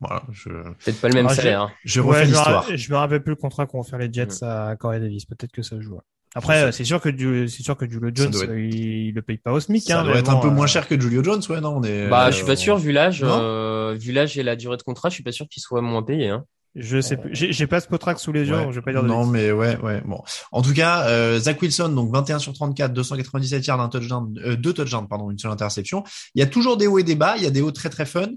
Voilà, 0.00 0.22
je, 0.30 0.48
peut-être 0.50 1.00
pas 1.00 1.08
le 1.08 1.14
même 1.14 1.26
Ah, 1.28 1.34
salaire. 1.34 1.62
hein. 1.62 1.72
je 1.84 2.00
Ouais, 2.00 2.06
refais 2.08 2.18
je, 2.26 2.30
me 2.30 2.34
l'histoire. 2.34 2.62
rappelle, 2.62 2.78
je 2.78 2.92
me 2.92 2.96
rappelle 2.96 3.22
plus 3.22 3.30
le 3.32 3.36
contrat 3.36 3.66
qu'ont 3.66 3.82
fait 3.82 3.98
les 3.98 4.12
Jets 4.12 4.44
à 4.44 4.76
Corey 4.76 5.00
Davis. 5.00 5.24
Peut-être 5.24 5.50
que 5.50 5.62
ça 5.62 5.80
joue. 5.80 5.98
Après, 6.34 6.62
euh, 6.64 6.72
c'est 6.72 6.84
sûr 6.84 7.00
que 7.00 7.08
du, 7.08 7.48
c'est 7.48 7.62
sûr 7.62 7.76
que 7.76 7.88
Julio 7.88 8.10
Jones, 8.14 8.28
être- 8.34 8.50
euh, 8.50 8.60
il, 8.60 9.08
il 9.08 9.14
le 9.14 9.22
paye 9.22 9.38
pas 9.38 9.52
au 9.52 9.60
SMIC. 9.60 9.84
Ça 9.84 10.00
hein, 10.00 10.04
doit 10.04 10.16
être 10.18 10.30
un 10.30 10.36
peu 10.40 10.48
euh, 10.48 10.50
moins 10.50 10.66
cher 10.66 10.86
que 10.86 11.00
Julio 11.00 11.24
Jones, 11.24 11.42
ouais, 11.48 11.60
non, 11.60 11.76
on 11.76 11.82
est, 11.82 12.08
Bah, 12.08 12.26
euh, 12.26 12.30
je 12.30 12.36
suis 12.36 12.46
pas 12.46 12.56
sûr 12.56 12.76
vu 12.76 12.92
l'âge, 12.92 13.22
euh, 13.24 13.96
vu 13.98 14.12
l'âge 14.12 14.38
et 14.38 14.42
la 14.42 14.56
durée 14.56 14.76
de 14.76 14.82
contrat, 14.82 15.08
je 15.08 15.14
suis 15.14 15.22
pas 15.22 15.32
sûr 15.32 15.48
qu'il 15.48 15.62
soit 15.62 15.80
moins 15.82 16.02
payé. 16.02 16.28
Hein. 16.28 16.44
Je 16.80 17.00
sais 17.00 17.16
plus. 17.16 17.34
J'ai 17.34 17.52
j'ai 17.52 17.66
pas 17.66 17.80
ce 17.80 17.88
potrac 17.88 18.18
sous 18.20 18.32
les 18.32 18.46
yeux, 18.48 18.56
Ouais. 18.56 18.66
je 18.70 18.76
vais 18.76 18.82
pas 18.82 18.92
dire 18.92 19.02
de 19.02 19.08
Non, 19.08 19.26
mais 19.26 19.50
ouais, 19.52 19.76
ouais. 19.78 20.00
Bon. 20.04 20.22
En 20.52 20.62
tout 20.62 20.72
cas, 20.72 21.08
euh, 21.08 21.38
Zach 21.38 21.60
Wilson, 21.60 21.88
donc 21.90 22.12
21 22.12 22.38
sur 22.38 22.52
34, 22.52 22.92
297 22.92 23.66
yards, 23.66 23.80
un 23.80 23.88
touchdown, 23.88 24.32
euh, 24.44 24.56
deux 24.56 24.72
touchdowns, 24.72 25.08
pardon, 25.08 25.30
une 25.30 25.38
seule 25.38 25.50
interception. 25.50 26.04
Il 26.34 26.40
y 26.40 26.42
a 26.42 26.46
toujours 26.46 26.76
des 26.76 26.86
hauts 26.86 26.98
et 26.98 27.02
des 27.04 27.14
bas. 27.16 27.34
Il 27.36 27.42
y 27.42 27.46
a 27.46 27.50
des 27.50 27.60
hauts 27.60 27.72
très 27.72 27.90
très 27.90 28.06
fun. 28.06 28.28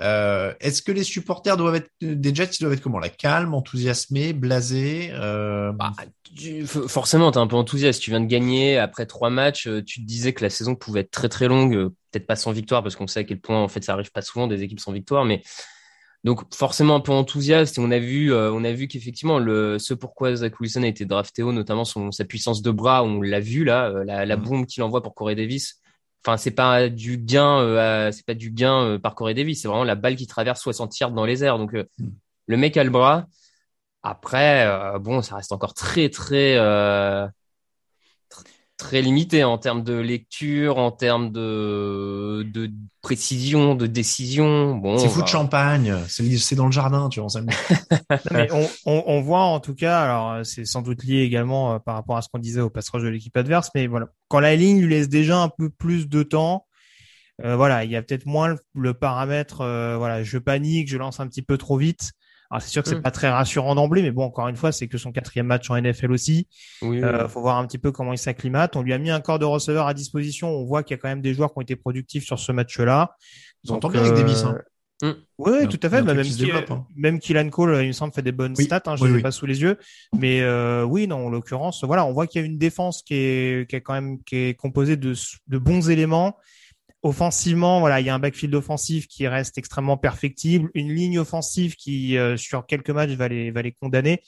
Euh, 0.00 0.52
Est-ce 0.60 0.82
que 0.82 0.92
les 0.92 1.02
supporters 1.02 1.56
doivent 1.56 1.74
être 1.76 1.90
des 2.00 2.34
Jets, 2.34 2.50
ils 2.58 2.62
doivent 2.62 2.74
être 2.74 2.82
comment? 2.82 2.98
La 3.00 3.08
calme, 3.08 3.54
enthousiasmés, 3.54 4.32
blasés. 4.32 5.10
Euh... 5.14 5.72
Bah, 5.72 5.92
tu- 6.36 6.66
forcément, 6.66 7.30
t'es 7.32 7.38
un 7.38 7.46
peu 7.46 7.56
enthousiaste. 7.56 8.00
Tu 8.02 8.10
viens 8.10 8.20
de 8.20 8.26
gagner 8.26 8.78
après 8.78 9.06
trois 9.06 9.30
matchs. 9.30 9.68
Tu 9.86 10.00
te 10.00 10.06
disais 10.06 10.32
que 10.34 10.44
la 10.44 10.50
saison 10.50 10.74
pouvait 10.76 11.00
être 11.00 11.10
très 11.10 11.28
très 11.28 11.48
longue, 11.48 11.88
peut-être 12.12 12.26
pas 12.26 12.36
sans 12.36 12.52
victoire 12.52 12.82
parce 12.82 12.96
qu'on 12.96 13.06
sait 13.06 13.20
à 13.20 13.24
quel 13.24 13.40
point 13.40 13.60
en 13.60 13.68
fait 13.68 13.82
ça 13.82 13.94
arrive 13.94 14.12
pas 14.12 14.22
souvent 14.22 14.46
des 14.46 14.62
équipes 14.62 14.78
sans 14.80 14.92
victoire, 14.92 15.24
mais 15.24 15.42
donc 16.24 16.42
forcément 16.54 16.96
un 16.96 17.00
peu 17.00 17.12
enthousiaste. 17.12 17.78
Et 17.78 17.80
on 17.80 17.90
a 17.90 17.98
vu, 17.98 18.32
euh, 18.32 18.52
on 18.52 18.64
a 18.64 18.72
vu 18.72 18.88
qu'effectivement 18.88 19.38
le 19.38 19.78
ce 19.78 19.94
pourquoi 19.94 20.34
Zach 20.36 20.58
Wilson 20.60 20.82
a 20.82 20.86
été 20.88 21.04
drafté 21.06 21.42
haut, 21.42 21.52
notamment 21.52 21.84
son 21.84 22.10
sa 22.12 22.24
puissance 22.24 22.62
de 22.62 22.70
bras, 22.70 23.04
on 23.04 23.20
l'a 23.22 23.40
vu 23.40 23.64
là, 23.64 23.88
euh, 23.90 24.04
la, 24.04 24.26
la 24.26 24.36
Mhm. 24.36 24.42
bombe 24.44 24.66
qu'il 24.66 24.82
envoie 24.82 25.02
pour 25.02 25.14
Corey 25.14 25.34
Davis. 25.34 25.80
Enfin, 26.26 26.36
c'est 26.36 26.50
pas 26.50 26.88
du 26.88 27.16
gain, 27.18 27.60
euh, 27.60 28.10
c'est 28.12 28.26
pas 28.26 28.34
du 28.34 28.50
gain 28.50 28.82
euh, 28.82 28.98
par 28.98 29.14
Corey 29.14 29.34
Davis, 29.34 29.62
c'est 29.62 29.68
vraiment 29.68 29.84
la 29.84 29.94
balle 29.94 30.16
qui 30.16 30.26
traverse 30.26 30.60
60 30.60 30.98
yards 30.98 31.12
dans 31.12 31.24
les 31.24 31.44
airs. 31.44 31.58
Donc 31.58 31.74
euh, 31.74 31.84
Mhm. 31.98 32.10
le 32.48 32.56
mec 32.56 32.76
a 32.76 32.84
le 32.84 32.90
bras. 32.90 33.26
Après, 34.02 34.66
euh, 34.66 34.98
bon, 34.98 35.22
ça 35.22 35.36
reste 35.36 35.52
encore 35.52 35.74
très, 35.74 36.08
très, 36.08 36.56
euh, 36.56 37.26
tr- 37.26 37.30
très 38.78 39.02
limité 39.02 39.44
en 39.44 39.58
termes 39.58 39.82
de 39.82 39.94
lecture, 39.94 40.78
en 40.78 40.92
termes 40.92 41.30
de, 41.30 42.46
de 42.54 42.70
précision, 43.02 43.74
de 43.74 43.86
décision. 43.86 44.76
Bon, 44.76 44.96
C'est 44.98 45.08
fou 45.08 45.18
de 45.18 45.24
bah, 45.24 45.30
champagne. 45.30 45.94
C'est 46.08 46.38
c'est 46.38 46.54
dans 46.54 46.66
le 46.66 46.72
jardin, 46.72 47.08
tu 47.08 47.20
vois. 47.20 47.28
mais 48.30 48.48
on, 48.52 48.66
on, 48.86 49.02
on 49.06 49.20
voit 49.20 49.42
en 49.42 49.60
tout 49.60 49.74
cas, 49.74 50.00
alors 50.00 50.32
euh, 50.32 50.44
c'est 50.44 50.64
sans 50.64 50.80
doute 50.80 51.02
lié 51.04 51.22
également 51.22 51.74
euh, 51.74 51.78
par 51.80 51.96
rapport 51.96 52.16
à 52.16 52.22
ce 52.22 52.28
qu'on 52.28 52.38
disait 52.38 52.60
au 52.60 52.70
passage 52.70 53.02
de 53.02 53.08
l'équipe 53.08 53.36
adverse, 53.36 53.70
mais 53.74 53.88
voilà, 53.88 54.06
quand 54.28 54.40
la 54.40 54.56
ligne 54.56 54.80
lui 54.80 54.94
laisse 54.94 55.08
déjà 55.08 55.42
un 55.42 55.48
peu 55.48 55.68
plus 55.68 56.08
de 56.08 56.22
temps, 56.22 56.64
euh, 57.44 57.56
voilà, 57.56 57.84
il 57.84 57.90
y 57.90 57.96
a 57.96 58.02
peut-être 58.02 58.26
moins 58.26 58.48
le, 58.48 58.58
le 58.74 58.94
paramètre, 58.94 59.60
euh, 59.60 59.96
voilà, 59.96 60.22
je 60.22 60.38
panique, 60.38 60.88
je 60.88 60.96
lance 60.96 61.20
un 61.20 61.26
petit 61.28 61.42
peu 61.42 61.58
trop 61.58 61.76
vite. 61.76 62.12
Alors 62.50 62.62
c'est 62.62 62.70
sûr 62.70 62.82
que 62.82 62.88
c'est 62.88 62.96
Mm. 62.96 63.02
pas 63.02 63.10
très 63.10 63.28
rassurant 63.28 63.74
d'emblée, 63.74 64.02
mais 64.02 64.10
bon, 64.10 64.24
encore 64.24 64.48
une 64.48 64.56
fois, 64.56 64.72
c'est 64.72 64.88
que 64.88 64.96
son 64.96 65.12
quatrième 65.12 65.46
match 65.46 65.68
en 65.70 65.76
NFL 65.76 66.10
aussi. 66.12 66.48
oui, 66.82 67.02
Euh, 67.02 67.28
faut 67.28 67.40
voir 67.40 67.58
un 67.58 67.66
petit 67.66 67.78
peu 67.78 67.92
comment 67.92 68.12
il 68.12 68.18
s'acclimate. 68.18 68.74
On 68.76 68.82
lui 68.82 68.92
a 68.92 68.98
mis 68.98 69.10
un 69.10 69.20
corps 69.20 69.38
de 69.38 69.44
receveur 69.44 69.86
à 69.86 69.94
disposition. 69.94 70.48
On 70.48 70.64
voit 70.64 70.82
qu'il 70.82 70.96
y 70.96 70.98
a 70.98 71.00
quand 71.00 71.08
même 71.08 71.20
des 71.20 71.34
joueurs 71.34 71.52
qui 71.52 71.58
ont 71.58 71.62
été 71.62 71.76
productifs 71.76 72.24
sur 72.24 72.38
ce 72.38 72.52
match-là. 72.52 73.14
On 73.64 73.68
s'entend 73.68 73.88
Donc, 73.88 73.92
bien 73.92 74.00
avec 74.02 74.12
euh, 74.14 74.22
Davis, 74.22 74.44
hein. 74.44 74.58
Mm. 75.02 75.10
Oui, 75.38 75.68
tout 75.68 75.78
à 75.82 75.90
fait. 75.90 76.02
Bah, 76.02 76.14
même, 76.14 76.24
qui, 76.24 76.50
hein. 76.50 76.86
même 76.96 77.18
Kylan 77.20 77.50
Cole, 77.50 77.82
il 77.82 77.88
me 77.88 77.92
semble, 77.92 78.12
fait 78.12 78.22
des 78.22 78.32
bonnes 78.32 78.56
stats. 78.56 78.82
Hein, 78.86 78.96
je 78.96 79.04
ne 79.04 79.12
les 79.12 79.18
ai 79.20 79.22
pas 79.22 79.30
sous 79.30 79.46
les 79.46 79.60
yeux, 79.60 79.76
mais 80.18 80.40
euh, 80.40 80.82
oui, 80.84 81.06
non, 81.06 81.26
en 81.26 81.30
l'occurrence, 81.30 81.84
voilà, 81.84 82.04
on 82.04 82.12
voit 82.12 82.26
qu'il 82.26 82.40
y 82.40 82.44
a 82.44 82.46
une 82.46 82.58
défense 82.58 83.02
qui 83.02 83.14
est, 83.14 83.70
qui 83.70 83.76
est 83.76 83.80
quand 83.80 83.92
même 83.92 84.22
qui 84.24 84.36
est 84.36 84.54
composée 84.54 84.96
de, 84.96 85.14
de 85.46 85.58
bons 85.58 85.88
éléments. 85.90 86.36
Offensivement, 87.02 87.78
voilà, 87.78 88.00
il 88.00 88.06
y 88.06 88.10
a 88.10 88.14
un 88.14 88.18
backfield 88.18 88.54
offensif 88.56 89.06
qui 89.06 89.28
reste 89.28 89.56
extrêmement 89.56 89.96
perfectible, 89.96 90.68
une 90.74 90.92
ligne 90.92 91.18
offensive 91.20 91.76
qui, 91.76 92.16
euh, 92.18 92.36
sur 92.36 92.66
quelques 92.66 92.90
matchs, 92.90 93.10
va 93.10 93.28
les, 93.28 93.50
va 93.52 93.62
les 93.62 93.72
condamner. 93.72 94.20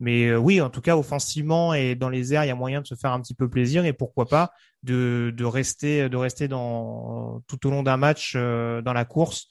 Mais 0.00 0.26
euh, 0.26 0.36
oui, 0.36 0.60
en 0.60 0.68
tout 0.68 0.80
cas, 0.80 0.96
offensivement 0.96 1.72
et 1.72 1.94
dans 1.94 2.08
les 2.08 2.34
airs, 2.34 2.44
il 2.44 2.48
y 2.48 2.50
a 2.50 2.56
moyen 2.56 2.80
de 2.80 2.86
se 2.86 2.96
faire 2.96 3.12
un 3.12 3.20
petit 3.20 3.34
peu 3.34 3.48
plaisir 3.48 3.84
et 3.84 3.92
pourquoi 3.92 4.26
pas 4.26 4.50
de, 4.82 5.32
de 5.36 5.44
rester, 5.44 6.08
de 6.08 6.16
rester 6.16 6.48
dans 6.48 7.42
tout 7.46 7.66
au 7.66 7.70
long 7.70 7.82
d'un 7.82 7.96
match 7.96 8.34
dans 8.34 8.92
la 8.92 9.04
course 9.04 9.46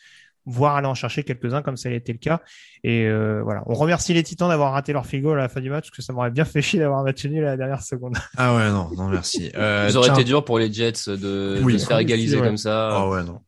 voire 0.45 0.75
aller 0.75 0.87
en 0.87 0.93
chercher 0.93 1.23
quelques-uns 1.23 1.61
comme 1.61 1.77
ça 1.77 1.89
a 1.89 1.91
été 1.91 2.11
le 2.11 2.19
cas. 2.19 2.41
Et 2.83 3.05
euh, 3.05 3.41
voilà, 3.43 3.63
on 3.65 3.73
remercie 3.73 4.13
les 4.13 4.23
Titans 4.23 4.49
d'avoir 4.49 4.73
raté 4.73 4.93
leur 4.93 5.05
figo 5.05 5.31
à 5.31 5.35
la 5.35 5.49
fin 5.49 5.61
du 5.61 5.69
match 5.69 5.85
parce 5.85 5.97
que 5.97 6.01
ça 6.01 6.13
m'aurait 6.13 6.31
bien 6.31 6.45
fait 6.45 6.61
chier 6.61 6.79
d'avoir 6.79 6.99
un 6.99 7.03
match 7.03 7.25
nul 7.25 7.43
à 7.43 7.51
la 7.51 7.57
dernière 7.57 7.81
seconde. 7.81 8.15
Ah 8.37 8.53
ouais, 8.53 8.69
non, 8.69 8.89
non 8.97 9.07
merci. 9.07 9.49
Euh, 9.55 9.89
ça 9.89 9.97
aurait 9.97 10.09
été 10.09 10.23
dur 10.25 10.43
pour 10.43 10.59
les 10.59 10.71
Jets 10.71 11.07
de, 11.07 11.61
de 11.63 11.77
se 11.77 11.85
faire 11.85 11.99
égaliser 11.99 12.37
comme 12.37 12.57
ça. 12.57 12.89
Ah 12.91 13.07
ouais, 13.07 13.23
non. 13.23 13.39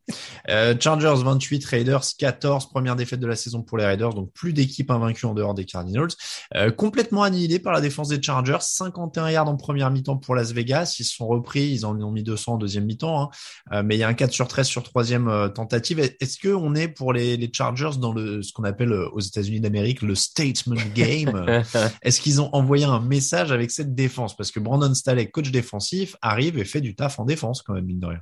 Euh, 0.48 0.74
Chargers 0.78 1.22
28, 1.22 1.64
Raiders 1.66 2.04
14, 2.18 2.70
première 2.70 2.96
défaite 2.96 3.20
de 3.20 3.26
la 3.26 3.36
saison 3.36 3.62
pour 3.62 3.76
les 3.76 3.84
Raiders, 3.84 4.14
donc 4.14 4.32
plus 4.32 4.52
d'équipes 4.52 4.90
invaincues 4.90 5.26
en 5.26 5.34
dehors 5.34 5.54
des 5.54 5.66
Cardinals. 5.66 6.08
Euh, 6.54 6.70
complètement 6.70 7.22
annihilé 7.22 7.58
par 7.58 7.72
la 7.72 7.80
défense 7.80 8.08
des 8.08 8.22
Chargers, 8.22 8.58
51 8.60 9.30
yards 9.30 9.48
en 9.48 9.56
première 9.56 9.90
mi-temps 9.90 10.16
pour 10.16 10.34
Las 10.34 10.52
Vegas, 10.52 10.96
ils 10.98 11.04
se 11.04 11.14
sont 11.14 11.26
repris, 11.26 11.70
ils 11.70 11.84
en 11.84 12.00
ont 12.00 12.10
mis 12.10 12.22
200 12.22 12.54
en 12.54 12.56
deuxième 12.56 12.84
mi-temps, 12.84 13.20
hein. 13.20 13.28
Euh, 13.72 13.82
mais 13.84 13.96
il 13.96 13.98
y 13.98 14.02
a 14.02 14.08
un 14.08 14.14
4 14.14 14.32
sur 14.32 14.48
13 14.48 14.66
sur 14.66 14.82
troisième 14.82 15.28
euh, 15.28 15.48
tentative. 15.48 15.98
Est-ce 15.98 16.38
que 16.38 16.48
on 16.48 16.74
pour 16.88 17.12
les, 17.12 17.36
les 17.36 17.50
Chargers 17.52 17.98
dans 17.98 18.12
le 18.12 18.42
ce 18.42 18.52
qu'on 18.52 18.64
appelle 18.64 18.92
aux 18.92 19.20
États-Unis 19.20 19.60
d'Amérique 19.60 20.02
le 20.02 20.14
statement 20.14 20.76
game 20.94 21.62
Est-ce 22.02 22.20
qu'ils 22.20 22.40
ont 22.40 22.50
envoyé 22.54 22.84
un 22.84 23.00
message 23.00 23.52
avec 23.52 23.70
cette 23.70 23.94
défense? 23.94 24.36
Parce 24.36 24.50
que 24.50 24.60
Brandon 24.60 24.92
Staley, 24.94 25.30
coach 25.30 25.50
défensif, 25.50 26.16
arrive 26.22 26.58
et 26.58 26.64
fait 26.64 26.80
du 26.80 26.94
taf 26.94 27.18
en 27.18 27.24
défense 27.24 27.62
quand 27.62 27.74
même 27.74 27.84
mine 27.84 28.00
de 28.00 28.06
rien. 28.06 28.20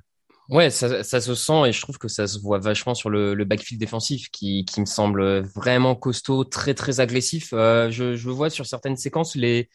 Ouais, 0.48 0.70
ça, 0.70 1.02
ça, 1.02 1.20
se 1.20 1.34
sent 1.34 1.66
et 1.66 1.72
je 1.72 1.80
trouve 1.80 1.98
que 1.98 2.06
ça 2.06 2.28
se 2.28 2.38
voit 2.38 2.60
vachement 2.60 2.94
sur 2.94 3.10
le, 3.10 3.34
le 3.34 3.44
backfield 3.44 3.80
défensif 3.80 4.30
qui, 4.30 4.64
qui 4.64 4.80
me 4.80 4.86
semble 4.86 5.40
vraiment 5.40 5.96
costaud, 5.96 6.44
très 6.44 6.72
très 6.72 7.00
agressif. 7.00 7.50
Euh, 7.52 7.90
je, 7.90 8.14
je 8.14 8.30
vois 8.30 8.48
sur 8.48 8.64
certaines 8.64 8.96
séquences 8.96 9.34
les, 9.34 9.68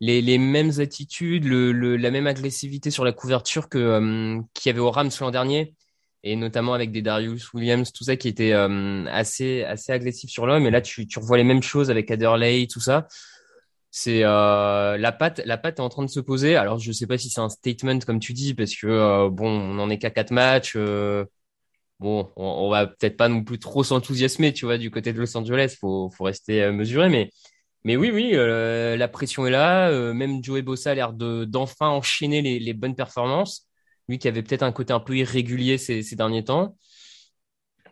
les, 0.00 0.20
les 0.20 0.36
mêmes 0.36 0.72
attitudes, 0.78 1.44
le, 1.44 1.72
le, 1.72 1.96
la 1.96 2.10
même 2.10 2.26
agressivité 2.26 2.90
sur 2.90 3.04
la 3.04 3.12
couverture 3.12 3.70
que 3.70 3.78
euh, 3.78 4.40
qu'il 4.52 4.68
y 4.68 4.72
avait 4.72 4.80
au 4.80 4.90
Rams 4.90 5.10
l'an 5.20 5.30
dernier 5.30 5.74
et 6.22 6.36
notamment 6.36 6.74
avec 6.74 6.92
des 6.92 7.02
Darius 7.02 7.52
Williams, 7.54 7.92
tout 7.92 8.04
ça 8.04 8.16
qui 8.16 8.28
était 8.28 8.52
euh, 8.52 9.06
assez 9.06 9.64
assez 9.64 9.92
agressif 9.92 10.30
sur 10.30 10.46
l'homme. 10.46 10.66
Et 10.66 10.70
là, 10.70 10.80
tu, 10.82 11.06
tu 11.06 11.18
revois 11.18 11.38
les 11.38 11.44
mêmes 11.44 11.62
choses 11.62 11.90
avec 11.90 12.10
Adderley, 12.10 12.66
tout 12.70 12.80
ça. 12.80 13.08
C'est 13.90 14.22
euh, 14.24 14.96
la 14.98 15.12
patte 15.12 15.40
la 15.44 15.58
patte 15.58 15.78
est 15.78 15.82
en 15.82 15.88
train 15.88 16.04
de 16.04 16.10
se 16.10 16.20
poser. 16.20 16.56
Alors 16.56 16.78
je 16.78 16.92
sais 16.92 17.06
pas 17.06 17.18
si 17.18 17.28
c'est 17.28 17.40
un 17.40 17.48
statement 17.48 17.98
comme 18.00 18.20
tu 18.20 18.32
dis 18.32 18.54
parce 18.54 18.74
que 18.76 18.86
euh, 18.86 19.28
bon 19.30 19.48
on 19.48 19.78
en 19.80 19.90
est 19.90 19.98
qu'à 19.98 20.10
quatre 20.10 20.30
matchs 20.30 20.74
euh, 20.76 21.24
bon 22.00 22.30
on, 22.36 22.44
on, 22.44 22.70
va 22.70 22.86
peut-être 22.86 23.16
pas 23.16 23.28
non 23.28 23.44
plus 23.44 23.58
trop 23.58 23.84
s'enthousiasmer 23.84 24.52
tu 24.52 24.66
vois 24.66 24.78
du 24.78 24.90
côté 24.90 25.12
de 25.12 25.18
Los 25.18 25.36
Angeles. 25.36 25.76
Faut 25.80 26.10
faut 26.10 26.24
rester 26.24 26.62
euh, 26.64 26.72
mesuré. 26.72 27.08
Mais 27.08 27.30
mais 27.84 27.96
oui 27.96 28.10
oui 28.12 28.32
la 28.34 29.08
pression 29.08 29.46
est 29.46 29.50
là 29.50 29.90
même 30.12 30.44
Joey 30.44 30.62
Bossa 30.62 30.90
a 30.92 30.94
l'air 30.94 31.12
de 31.14 31.44
d'enfin 31.44 31.88
enchaîner 31.88 32.42
les, 32.42 32.58
les 32.60 32.74
bonnes 32.74 32.94
performances 32.94 33.69
lui 34.10 34.18
qui 34.18 34.28
avait 34.28 34.42
peut-être 34.42 34.62
un 34.62 34.72
côté 34.72 34.92
un 34.92 35.00
peu 35.00 35.16
irrégulier 35.16 35.78
ces, 35.78 36.02
ces 36.02 36.16
derniers 36.16 36.44
temps 36.44 36.76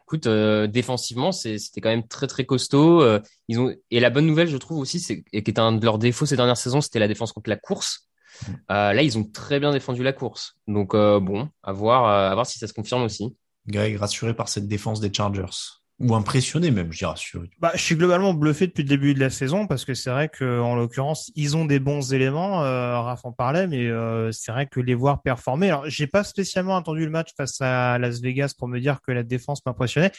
écoute, 0.09 0.27
euh, 0.27 0.67
défensivement, 0.67 1.33
c'était 1.33 1.83
quand 1.83 1.91
même 1.91 2.09
très 2.09 2.27
très 2.27 2.47
costaud. 2.47 3.03
Euh, 3.03 3.21
ils 3.49 3.61
ont 3.61 3.75
et 3.91 4.01
la 4.01 4.09
bonne 4.09 4.25
nouvelle, 4.25 4.49
je 4.49 4.57
trouve 4.57 4.79
aussi, 4.79 5.01
c'est 5.01 5.23
et 5.35 5.43
qui 5.43 5.51
était 5.51 5.61
un 5.61 5.73
de 5.73 5.85
leurs 5.85 5.99
défauts 5.99 6.25
ces 6.25 6.37
dernières 6.37 6.57
saisons, 6.57 6.81
c'était 6.81 6.99
la 6.99 7.09
défense 7.09 7.33
contre 7.33 7.51
la 7.51 7.57
course. 7.57 8.09
Mm. 8.41 8.53
Euh, 8.71 8.93
là, 8.95 9.03
ils 9.03 9.19
ont 9.19 9.25
très 9.25 9.61
bien 9.61 9.71
défendu 9.71 10.03
la 10.03 10.15
course. 10.15 10.55
Donc 10.67 10.93
bon, 10.95 11.51
à 11.63 11.73
voir, 11.73 12.07
à 12.07 12.33
voir 12.33 12.47
si 12.47 12.59
ça 12.59 12.67
se 12.67 12.73
confirme 12.73 13.03
aussi. 13.03 13.37
Greg, 13.67 13.97
rassuré 13.97 14.33
par 14.33 14.49
cette 14.49 14.67
défense 14.67 15.01
des 15.01 15.13
Chargers 15.13 15.78
ou 16.01 16.15
impressionné 16.15 16.71
même, 16.71 16.93
je 16.93 16.99
dirais. 16.99 17.49
Bah, 17.59 17.73
je 17.75 17.83
suis 17.83 17.97
globalement 17.97 18.33
bluffé 18.33 18.69
depuis 18.69 18.83
le 18.83 18.89
début 18.89 19.15
de 19.15 19.21
la 19.21 19.31
saison 19.31 19.67
parce 19.67 19.85
que 19.85 19.95
c'est 19.95 20.11
vrai 20.11 20.29
que 20.29 20.61
en 20.61 20.77
l'occurrence, 20.77 21.33
ils 21.35 21.57
ont 21.57 21.65
des 21.65 21.81
bons 21.81 22.13
éléments. 22.13 22.63
Euh, 22.63 23.01
Raph 23.01 23.25
en 23.25 23.33
parlait, 23.33 23.67
mais 23.67 23.87
euh, 23.87 24.31
c'est 24.31 24.53
vrai 24.53 24.67
que 24.67 24.79
les 24.79 24.95
voir 24.95 25.23
performer. 25.23 25.69
Alors, 25.69 25.89
j'ai 25.91 26.07
pas 26.07 26.23
spécialement 26.23 26.77
entendu 26.77 27.05
le 27.05 27.11
match 27.11 27.31
face 27.37 27.61
à 27.61 27.99
Las 27.99 28.21
Vegas 28.21 28.55
pour 28.57 28.69
me 28.69 28.79
dire 28.79 29.01
que 29.05 29.11
la 29.11 29.25
défense 29.25 29.65
m'impressionnait. 29.67 30.13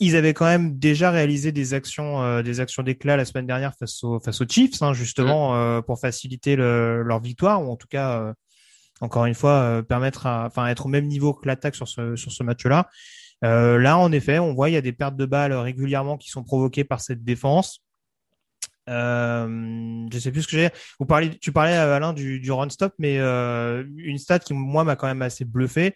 Ils 0.00 0.14
avaient 0.14 0.34
quand 0.34 0.46
même 0.46 0.78
déjà 0.78 1.10
réalisé 1.10 1.50
des 1.50 1.74
actions, 1.74 2.22
euh, 2.22 2.42
des 2.42 2.60
actions 2.60 2.84
d'éclat 2.84 3.16
la 3.16 3.24
semaine 3.24 3.46
dernière 3.46 3.74
face 3.76 4.04
aux 4.04 4.20
face 4.20 4.40
aux 4.40 4.46
Chiefs, 4.48 4.80
hein, 4.80 4.92
justement 4.92 5.56
euh, 5.56 5.80
pour 5.80 5.98
faciliter 6.00 6.54
le, 6.54 7.02
leur 7.02 7.20
victoire 7.20 7.64
ou 7.64 7.70
en 7.70 7.76
tout 7.76 7.88
cas, 7.88 8.20
euh, 8.20 8.32
encore 9.00 9.26
une 9.26 9.34
fois, 9.34 9.82
permettre, 9.88 10.26
à, 10.26 10.46
enfin, 10.46 10.66
être 10.68 10.86
au 10.86 10.88
même 10.88 11.06
niveau 11.06 11.34
que 11.34 11.46
l'attaque 11.46 11.74
sur 11.74 11.88
ce 11.88 12.14
sur 12.14 12.30
ce 12.32 12.44
match-là. 12.44 12.88
Euh, 13.44 13.78
là, 13.78 13.98
en 13.98 14.10
effet, 14.12 14.38
on 14.38 14.54
voit 14.54 14.68
il 14.70 14.72
y 14.72 14.76
a 14.76 14.80
des 14.80 14.92
pertes 14.92 15.16
de 15.16 15.26
balles 15.26 15.52
régulièrement 15.52 16.16
qui 16.16 16.30
sont 16.30 16.42
provoquées 16.42 16.84
par 16.84 17.00
cette 17.00 17.24
défense. 17.24 17.82
Euh, 18.88 20.06
je 20.10 20.18
sais 20.18 20.32
plus 20.32 20.42
ce 20.42 20.48
que 20.48 20.56
j'ai. 20.56 20.70
Vous 20.98 21.06
parlez, 21.06 21.30
tu 21.38 21.52
parlais 21.52 21.74
Alain 21.74 22.12
du, 22.12 22.40
du 22.40 22.50
run 22.50 22.70
stop, 22.70 22.94
mais 22.98 23.18
euh, 23.18 23.84
une 23.96 24.18
stat 24.18 24.38
qui 24.38 24.54
moi 24.54 24.84
m'a 24.84 24.96
quand 24.96 25.06
même 25.06 25.22
assez 25.22 25.44
bluffé. 25.44 25.94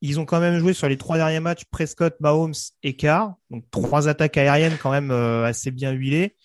Ils 0.00 0.20
ont 0.20 0.26
quand 0.26 0.40
même 0.40 0.58
joué 0.58 0.74
sur 0.74 0.88
les 0.88 0.98
trois 0.98 1.16
derniers 1.16 1.40
matchs 1.40 1.64
Prescott, 1.70 2.14
Mahomes 2.20 2.52
et 2.82 2.94
Carr, 2.94 3.34
donc 3.50 3.64
trois 3.70 4.08
attaques 4.08 4.36
aériennes 4.36 4.76
quand 4.82 4.90
même 4.90 5.10
euh, 5.10 5.44
assez 5.44 5.70
bien 5.70 5.92
huilées. 5.92 6.36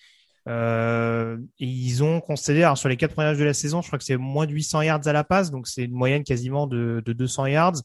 Et 0.46 1.66
ils 1.66 2.02
ont 2.02 2.20
concédé, 2.20 2.64
alors 2.64 2.76
sur 2.76 2.88
les 2.88 2.96
quatre 2.96 3.12
premiers 3.12 3.28
matchs 3.28 3.38
de 3.38 3.44
la 3.44 3.54
saison, 3.54 3.82
je 3.82 3.86
crois 3.86 3.98
que 4.00 4.04
c'est 4.04 4.16
moins 4.16 4.46
de 4.46 4.52
800 4.52 4.82
yards 4.82 5.06
à 5.06 5.12
la 5.12 5.22
passe, 5.22 5.52
donc 5.52 5.68
c'est 5.68 5.84
une 5.84 5.92
moyenne 5.92 6.24
quasiment 6.24 6.66
de, 6.66 7.00
de 7.04 7.12
200 7.12 7.46
yards. 7.46 7.76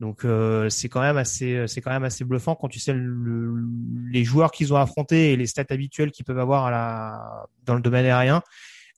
Donc 0.00 0.24
euh, 0.24 0.68
c'est 0.70 0.88
quand 0.88 1.00
même 1.00 1.16
assez 1.16 1.66
c'est 1.68 1.80
quand 1.80 1.92
même 1.92 2.04
assez 2.04 2.24
bluffant 2.24 2.56
quand 2.56 2.68
tu 2.68 2.80
sais 2.80 2.92
le, 2.92 3.54
les 4.10 4.24
joueurs 4.24 4.50
qu'ils 4.50 4.72
ont 4.72 4.76
affrontés 4.76 5.32
et 5.32 5.36
les 5.36 5.46
stats 5.46 5.64
habituelles 5.70 6.10
qu'ils 6.10 6.24
peuvent 6.24 6.38
avoir 6.38 6.66
à 6.66 6.70
la 6.70 7.46
dans 7.64 7.74
le 7.74 7.80
domaine 7.80 8.04
aérien. 8.04 8.42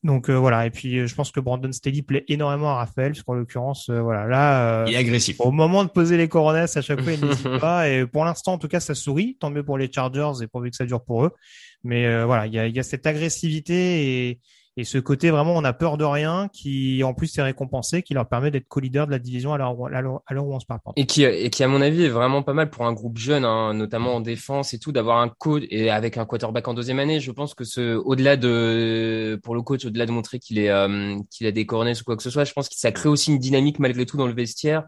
Donc 0.05 0.31
euh, 0.31 0.35
voilà 0.35 0.67
et 0.67 0.71
puis 0.71 0.99
euh, 0.99 1.07
je 1.07 1.15
pense 1.15 1.33
que 1.33 1.41
Brandon 1.41 1.71
Staley 1.71 2.01
plaît 2.01 2.25
énormément 2.29 2.71
à 2.71 2.77
Raphaël 2.77 3.13
parce 3.13 3.23
qu'en 3.25 3.35
l'occurrence 3.35 3.91
voilà 3.91 4.27
là 4.27 4.85
il 4.87 4.95
est 4.95 4.97
agressif. 4.97 5.37
Au 5.41 5.51
moment 5.51 5.85
de 5.85 5.91
poser 5.91 6.17
les 6.17 6.29
coronets 6.29 6.77
à 6.77 6.83
chaque 6.83 7.03
fois 7.03 7.13
il 7.13 7.23
n'hésite 7.23 7.59
pas 7.61 7.91
et 7.91 8.07
pour 8.07 8.25
l'instant 8.25 8.55
en 8.55 8.59
tout 8.59 8.69
cas 8.69 8.81
ça 8.81 8.95
sourit 8.95 9.37
tant 9.39 9.51
mieux 9.51 9.65
pour 9.65 9.77
les 9.77 9.93
Chargers 9.93 10.43
et 10.43 10.47
pourvu 10.47 10.71
que 10.71 10.77
ça 10.77 10.87
dure 10.87 11.05
pour 11.05 11.27
eux. 11.27 11.33
Mais 11.85 12.25
voilà 12.25 12.47
il 12.47 12.55
y 12.55 12.59
a, 12.59 12.69
y 12.69 12.79
a 12.79 12.83
cette 12.83 13.07
agressivité 13.07 14.29
et 14.29 14.41
et 14.77 14.85
ce 14.85 14.99
côté 14.99 15.31
vraiment 15.31 15.55
on 15.55 15.65
a 15.65 15.73
peur 15.73 15.97
de 15.97 16.05
rien 16.05 16.49
qui 16.53 17.03
en 17.03 17.15
plus 17.15 17.37
est 17.39 17.43
récompensé 17.43 18.03
qui 18.03 18.15
leur 18.15 18.29
permet 18.29 18.51
d'être 18.51 18.69
co-leader 18.69 19.07
de 19.07 19.11
la 19.11 19.19
division 19.19 19.55
à 19.55 19.59
l'heure 19.59 19.79
où 19.79 20.55
on 20.55 20.61
se 20.61 20.67
parle. 20.67 20.81
Et 20.97 21.07
qui 21.07 21.25
et 21.25 21.51
qui 21.51 21.65
à 21.65 21.69
mon 21.69 21.81
avis 21.81 22.05
est 22.05 22.11
vraiment 22.11 22.43
pas 22.43 22.53
mal 22.53 22.71
pour 22.71 22.87
un 22.87 22.93
groupe 22.93 23.17
jeune 23.19 23.45
hein, 23.45 23.75
notamment 23.75 24.17
en 24.17 24.21
défense 24.21 24.75
et 24.75 24.79
tout 24.79 24.93
d'avoir 24.93 25.19
un 25.19 25.29
coach 25.29 25.65
et 25.71 25.91
avec 25.91 26.19
un 26.19 26.27
quarterback 26.27 26.69
en 26.69 26.75
deuxième 26.75 26.99
année, 26.99 27.21
je 27.21 27.31
pense 27.31 27.55
que 27.55 27.65
ce 27.65 27.97
au-delà 27.97 28.37
de 28.37 29.41
pour 29.43 29.55
le 29.55 29.63
coach 29.63 29.85
au-delà 29.85 30.07
de 30.07 30.13
montrer 30.13 30.39
qu'il 30.39 30.59
est 30.59 30.71
euh, 30.71 31.17
qu'il 31.31 31.47
a 31.47 31.53
des 31.53 31.67
coronets 31.67 31.99
ou 32.01 32.05
quoi 32.05 32.17
que 32.17 32.23
ce 32.23 32.31
soit, 32.31 32.45
je 32.45 32.53
pense 32.53 32.69
que 32.69 32.77
ça 32.77 32.93
crée 32.93 33.09
aussi 33.09 33.33
une 33.33 33.39
dynamique 33.39 33.79
malgré 33.79 34.05
tout 34.05 34.17
dans 34.17 34.27
le 34.27 34.35
vestiaire 34.35 34.85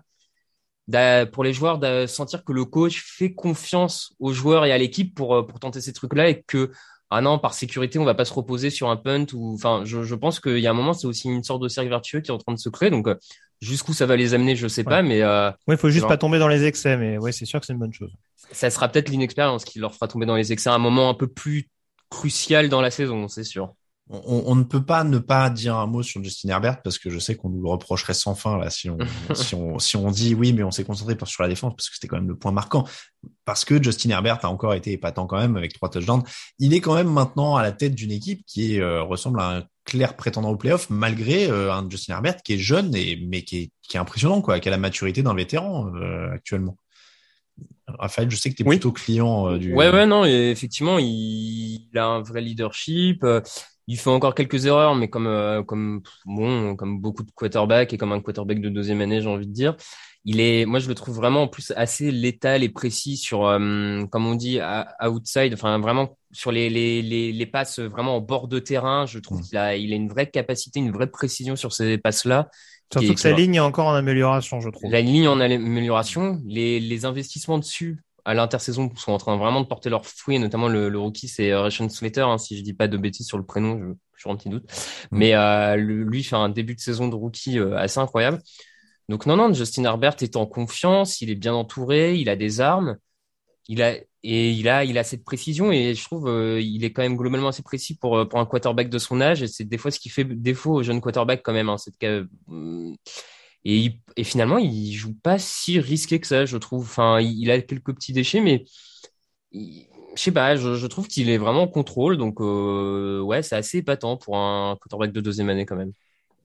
pour 1.32 1.44
les 1.44 1.52
joueurs 1.52 1.78
de 1.78 2.06
sentir 2.06 2.44
que 2.44 2.52
le 2.52 2.64
coach 2.64 3.02
fait 3.04 3.34
confiance 3.34 4.14
aux 4.20 4.32
joueurs 4.32 4.64
et 4.64 4.72
à 4.72 4.78
l'équipe 4.78 5.14
pour 5.14 5.34
euh, 5.34 5.46
pour 5.46 5.60
tenter 5.60 5.80
ces 5.80 5.92
trucs 5.92 6.14
là 6.14 6.28
et 6.28 6.42
que 6.46 6.70
ah 7.10 7.20
non, 7.20 7.38
par 7.38 7.54
sécurité, 7.54 7.98
on 7.98 8.04
va 8.04 8.14
pas 8.14 8.24
se 8.24 8.34
reposer 8.34 8.70
sur 8.70 8.90
un 8.90 8.96
punt 8.96 9.26
ou, 9.32 9.54
enfin, 9.54 9.82
je, 9.84 10.02
je 10.02 10.14
pense 10.14 10.40
qu'il 10.40 10.58
y 10.58 10.66
a 10.66 10.70
un 10.70 10.74
moment, 10.74 10.92
c'est 10.92 11.06
aussi 11.06 11.28
une 11.28 11.42
sorte 11.42 11.62
de 11.62 11.68
cercle 11.68 11.88
vertueux 11.88 12.20
qui 12.20 12.30
est 12.30 12.34
en 12.34 12.38
train 12.38 12.52
de 12.52 12.58
se 12.58 12.68
créer. 12.68 12.90
Donc, 12.90 13.08
euh, 13.08 13.14
jusqu'où 13.60 13.94
ça 13.94 14.06
va 14.06 14.16
les 14.16 14.34
amener, 14.34 14.56
je 14.56 14.68
sais 14.68 14.84
pas, 14.84 15.02
mais. 15.02 15.22
Euh, 15.22 15.50
oui, 15.66 15.74
il 15.74 15.78
faut 15.78 15.88
juste 15.90 16.06
pas 16.06 16.18
tomber 16.18 16.38
dans 16.38 16.48
les 16.48 16.64
excès, 16.64 16.96
mais 16.96 17.18
ouais, 17.18 17.32
c'est 17.32 17.46
sûr 17.46 17.60
que 17.60 17.66
c'est 17.66 17.72
une 17.72 17.78
bonne 17.78 17.94
chose. 17.94 18.12
Ça 18.52 18.70
sera 18.70 18.88
peut-être 18.88 19.08
l'inexpérience 19.08 19.64
qui 19.64 19.78
leur 19.78 19.94
fera 19.94 20.08
tomber 20.08 20.26
dans 20.26 20.36
les 20.36 20.52
excès 20.52 20.70
à 20.70 20.74
un 20.74 20.78
moment 20.78 21.08
un 21.08 21.14
peu 21.14 21.26
plus 21.26 21.68
crucial 22.10 22.68
dans 22.68 22.80
la 22.80 22.90
saison, 22.90 23.28
c'est 23.28 23.44
sûr 23.44 23.74
on, 24.10 24.44
on, 24.46 24.54
ne 24.54 24.64
peut 24.64 24.84
pas 24.84 25.04
ne 25.04 25.18
pas 25.18 25.50
dire 25.50 25.76
un 25.76 25.86
mot 25.86 26.02
sur 26.02 26.22
Justin 26.24 26.48
Herbert 26.48 26.80
parce 26.82 26.98
que 26.98 27.10
je 27.10 27.18
sais 27.18 27.34
qu'on 27.34 27.50
nous 27.50 27.62
le 27.62 27.68
reprocherait 27.68 28.14
sans 28.14 28.34
fin 28.34 28.58
là 28.58 28.70
si 28.70 28.88
on 28.88 28.96
si 29.34 29.54
on 29.54 29.78
si 29.78 29.96
on 29.96 30.10
dit 30.10 30.34
oui 30.34 30.52
mais 30.52 30.62
on 30.62 30.70
s'est 30.70 30.84
concentré 30.84 31.16
sur 31.26 31.42
la 31.42 31.48
défense 31.48 31.74
parce 31.76 31.90
que 31.90 31.94
c'était 31.94 32.08
quand 32.08 32.16
même 32.16 32.28
le 32.28 32.36
point 32.36 32.52
marquant 32.52 32.84
parce 33.44 33.64
que 33.64 33.82
Justin 33.82 34.10
Herbert 34.10 34.44
a 34.44 34.48
encore 34.48 34.74
été 34.74 34.92
épatant 34.92 35.26
quand 35.26 35.38
même 35.38 35.56
avec 35.56 35.72
trois 35.72 35.90
touchdowns. 35.90 36.22
Il 36.58 36.72
est 36.74 36.80
quand 36.80 36.94
même 36.94 37.10
maintenant 37.10 37.56
à 37.56 37.62
la 37.62 37.72
tête 37.72 37.94
d'une 37.94 38.12
équipe 38.12 38.44
qui 38.46 38.80
euh, 38.80 39.02
ressemble 39.02 39.40
à 39.40 39.58
un 39.58 39.64
clair 39.84 40.16
prétendant 40.16 40.50
au 40.50 40.56
playoff 40.56 40.88
malgré 40.90 41.50
euh, 41.50 41.72
un 41.72 41.88
Justin 41.88 42.14
Herbert 42.14 42.42
qui 42.42 42.54
est 42.54 42.58
jeune 42.58 42.94
et 42.94 43.18
mais 43.26 43.42
qui 43.42 43.58
est 43.58 43.70
qui 43.82 43.96
est 43.96 44.00
impressionnant 44.00 44.40
quoi, 44.40 44.60
qui 44.60 44.68
a 44.68 44.70
la 44.70 44.78
maturité 44.78 45.22
d'un 45.22 45.34
vétéran 45.34 45.92
euh, 45.94 46.30
actuellement. 46.32 46.76
Raphaël, 47.86 48.30
je 48.30 48.36
sais 48.36 48.50
que 48.50 48.54
tu 48.54 48.62
es 48.62 48.66
plutôt 48.66 48.92
client 48.92 49.56
du. 49.56 49.72
Ouais, 49.72 49.90
ouais, 49.90 50.06
non, 50.06 50.24
effectivement, 50.24 50.98
il, 50.98 51.88
il, 51.90 51.98
a 51.98 52.04
un 52.04 52.20
vrai 52.20 52.42
leadership 52.42 53.24
il 53.88 53.98
fait 53.98 54.10
encore 54.10 54.34
quelques 54.34 54.66
erreurs, 54.66 54.94
mais 54.94 55.08
comme 55.08 55.26
euh, 55.26 55.62
comme 55.62 56.02
bon, 56.26 56.76
comme 56.76 57.00
beaucoup 57.00 57.24
de 57.24 57.30
quarterbacks 57.34 57.92
et 57.94 57.96
comme 57.96 58.12
un 58.12 58.20
quarterback 58.20 58.60
de 58.60 58.68
deuxième 58.68 59.00
année, 59.00 59.22
j'ai 59.22 59.28
envie 59.28 59.46
de 59.46 59.52
dire, 59.52 59.76
il 60.26 60.40
est, 60.40 60.66
moi 60.66 60.78
je 60.78 60.88
le 60.88 60.94
trouve 60.94 61.16
vraiment 61.16 61.44
en 61.44 61.48
plus 61.48 61.72
assez 61.74 62.10
létal 62.10 62.62
et 62.62 62.68
précis 62.68 63.16
sur, 63.16 63.46
euh, 63.46 64.04
comme 64.12 64.26
on 64.26 64.34
dit, 64.34 64.60
outside, 65.02 65.54
enfin 65.54 65.78
vraiment 65.78 66.18
sur 66.32 66.52
les, 66.52 66.68
les, 66.68 67.00
les, 67.00 67.32
les, 67.32 67.46
passes 67.46 67.80
vraiment 67.80 68.16
en 68.16 68.20
bord 68.20 68.46
de 68.46 68.58
terrain. 68.58 69.06
Je 69.06 69.18
trouve 69.20 69.40
qu'il 69.40 69.56
a, 69.56 69.74
il 69.74 69.90
a 69.94 69.96
une 69.96 70.10
vraie 70.10 70.30
capacité, 70.30 70.80
une 70.80 70.92
vraie 70.92 71.10
précision 71.10 71.56
sur 71.56 71.72
ces 71.72 71.96
passes-là. 71.96 72.50
Surtout 72.92 73.14
que 73.14 73.20
sa 73.20 73.32
ligne 73.32 73.54
est 73.54 73.60
encore 73.60 73.86
en 73.86 73.94
amélioration, 73.94 74.60
je 74.60 74.68
trouve. 74.68 74.90
La 74.90 75.00
ligne 75.00 75.28
en 75.28 75.40
amélioration, 75.40 76.40
les, 76.46 76.78
les 76.78 77.04
investissements 77.06 77.58
dessus 77.58 77.98
à 78.28 78.34
l'intersaison 78.34 78.90
sont 78.94 79.12
en 79.12 79.16
train 79.18 79.38
vraiment 79.38 79.62
de 79.62 79.66
porter 79.66 79.88
leurs 79.88 80.04
fruits, 80.04 80.38
notamment 80.38 80.68
le, 80.68 80.90
le 80.90 80.98
rookie, 80.98 81.28
c'est 81.28 81.54
Ration 81.54 81.88
Slater, 81.88 82.20
hein, 82.20 82.36
si 82.36 82.58
je 82.58 82.62
dis 82.62 82.74
pas 82.74 82.86
de 82.86 82.98
bêtises 82.98 83.26
sur 83.26 83.38
le 83.38 83.44
prénom, 83.44 83.78
je, 83.80 83.86
je 84.16 84.20
suis 84.20 84.30
un 84.30 84.36
petit 84.36 84.50
doute. 84.50 84.64
Mm. 85.10 85.18
Mais 85.18 85.34
euh, 85.34 85.76
lui 85.76 86.22
fait 86.22 86.36
un 86.36 86.50
début 86.50 86.74
de 86.74 86.80
saison 86.80 87.08
de 87.08 87.14
rookie 87.14 87.58
euh, 87.58 87.74
assez 87.78 87.98
incroyable. 87.98 88.42
Donc 89.08 89.24
non, 89.24 89.36
non, 89.36 89.54
Justin 89.54 89.84
Herbert 89.84 90.16
est 90.20 90.36
en 90.36 90.44
confiance, 90.44 91.22
il 91.22 91.30
est 91.30 91.36
bien 91.36 91.54
entouré, 91.54 92.16
il 92.16 92.28
a 92.28 92.36
des 92.36 92.60
armes, 92.60 92.98
il 93.66 93.82
a 93.82 93.94
et 94.22 94.50
il 94.50 94.68
a 94.68 94.84
il 94.84 94.98
a 94.98 95.04
cette 95.04 95.24
précision 95.24 95.72
et 95.72 95.94
je 95.94 96.04
trouve 96.04 96.28
euh, 96.28 96.60
il 96.60 96.84
est 96.84 96.92
quand 96.92 97.02
même 97.02 97.16
globalement 97.16 97.48
assez 97.48 97.62
précis 97.62 97.96
pour 97.96 98.18
euh, 98.18 98.24
pour 98.26 98.40
un 98.40 98.46
quarterback 98.46 98.90
de 98.90 98.98
son 98.98 99.20
âge 99.20 99.42
et 99.42 99.46
c'est 99.46 99.64
des 99.64 99.78
fois 99.78 99.90
ce 99.90 100.00
qui 100.00 100.08
fait 100.10 100.24
défaut 100.24 100.74
aux 100.74 100.82
jeunes 100.82 101.00
quarterbacks 101.00 101.42
quand 101.42 101.52
même. 101.54 101.68
Hein, 101.70 101.78
cette 101.78 101.96
et, 103.64 104.00
et 104.16 104.24
finalement 104.24 104.58
il 104.58 104.92
joue 104.92 105.14
pas 105.14 105.38
si 105.38 105.80
risqué 105.80 106.20
que 106.20 106.26
ça, 106.26 106.46
je 106.46 106.56
trouve. 106.56 106.82
Enfin, 106.84 107.20
il, 107.20 107.50
a 107.50 107.60
quelques 107.60 107.94
petits 107.94 108.12
déchets, 108.12 108.40
mais 108.40 108.64
je 109.52 110.22
sais 110.22 110.32
pas, 110.32 110.56
je, 110.56 110.86
trouve 110.86 111.06
qu'il 111.08 111.30
est 111.30 111.38
vraiment 111.38 111.62
en 111.62 111.68
contrôle. 111.68 112.16
Donc 112.16 112.40
euh, 112.40 113.20
ouais, 113.20 113.42
c'est 113.42 113.56
assez 113.56 113.78
épatant 113.78 114.16
pour 114.16 114.36
un 114.36 114.76
quarterback 114.80 115.12
de 115.12 115.20
deuxième 115.20 115.48
année 115.48 115.66
quand 115.66 115.76
même. 115.76 115.92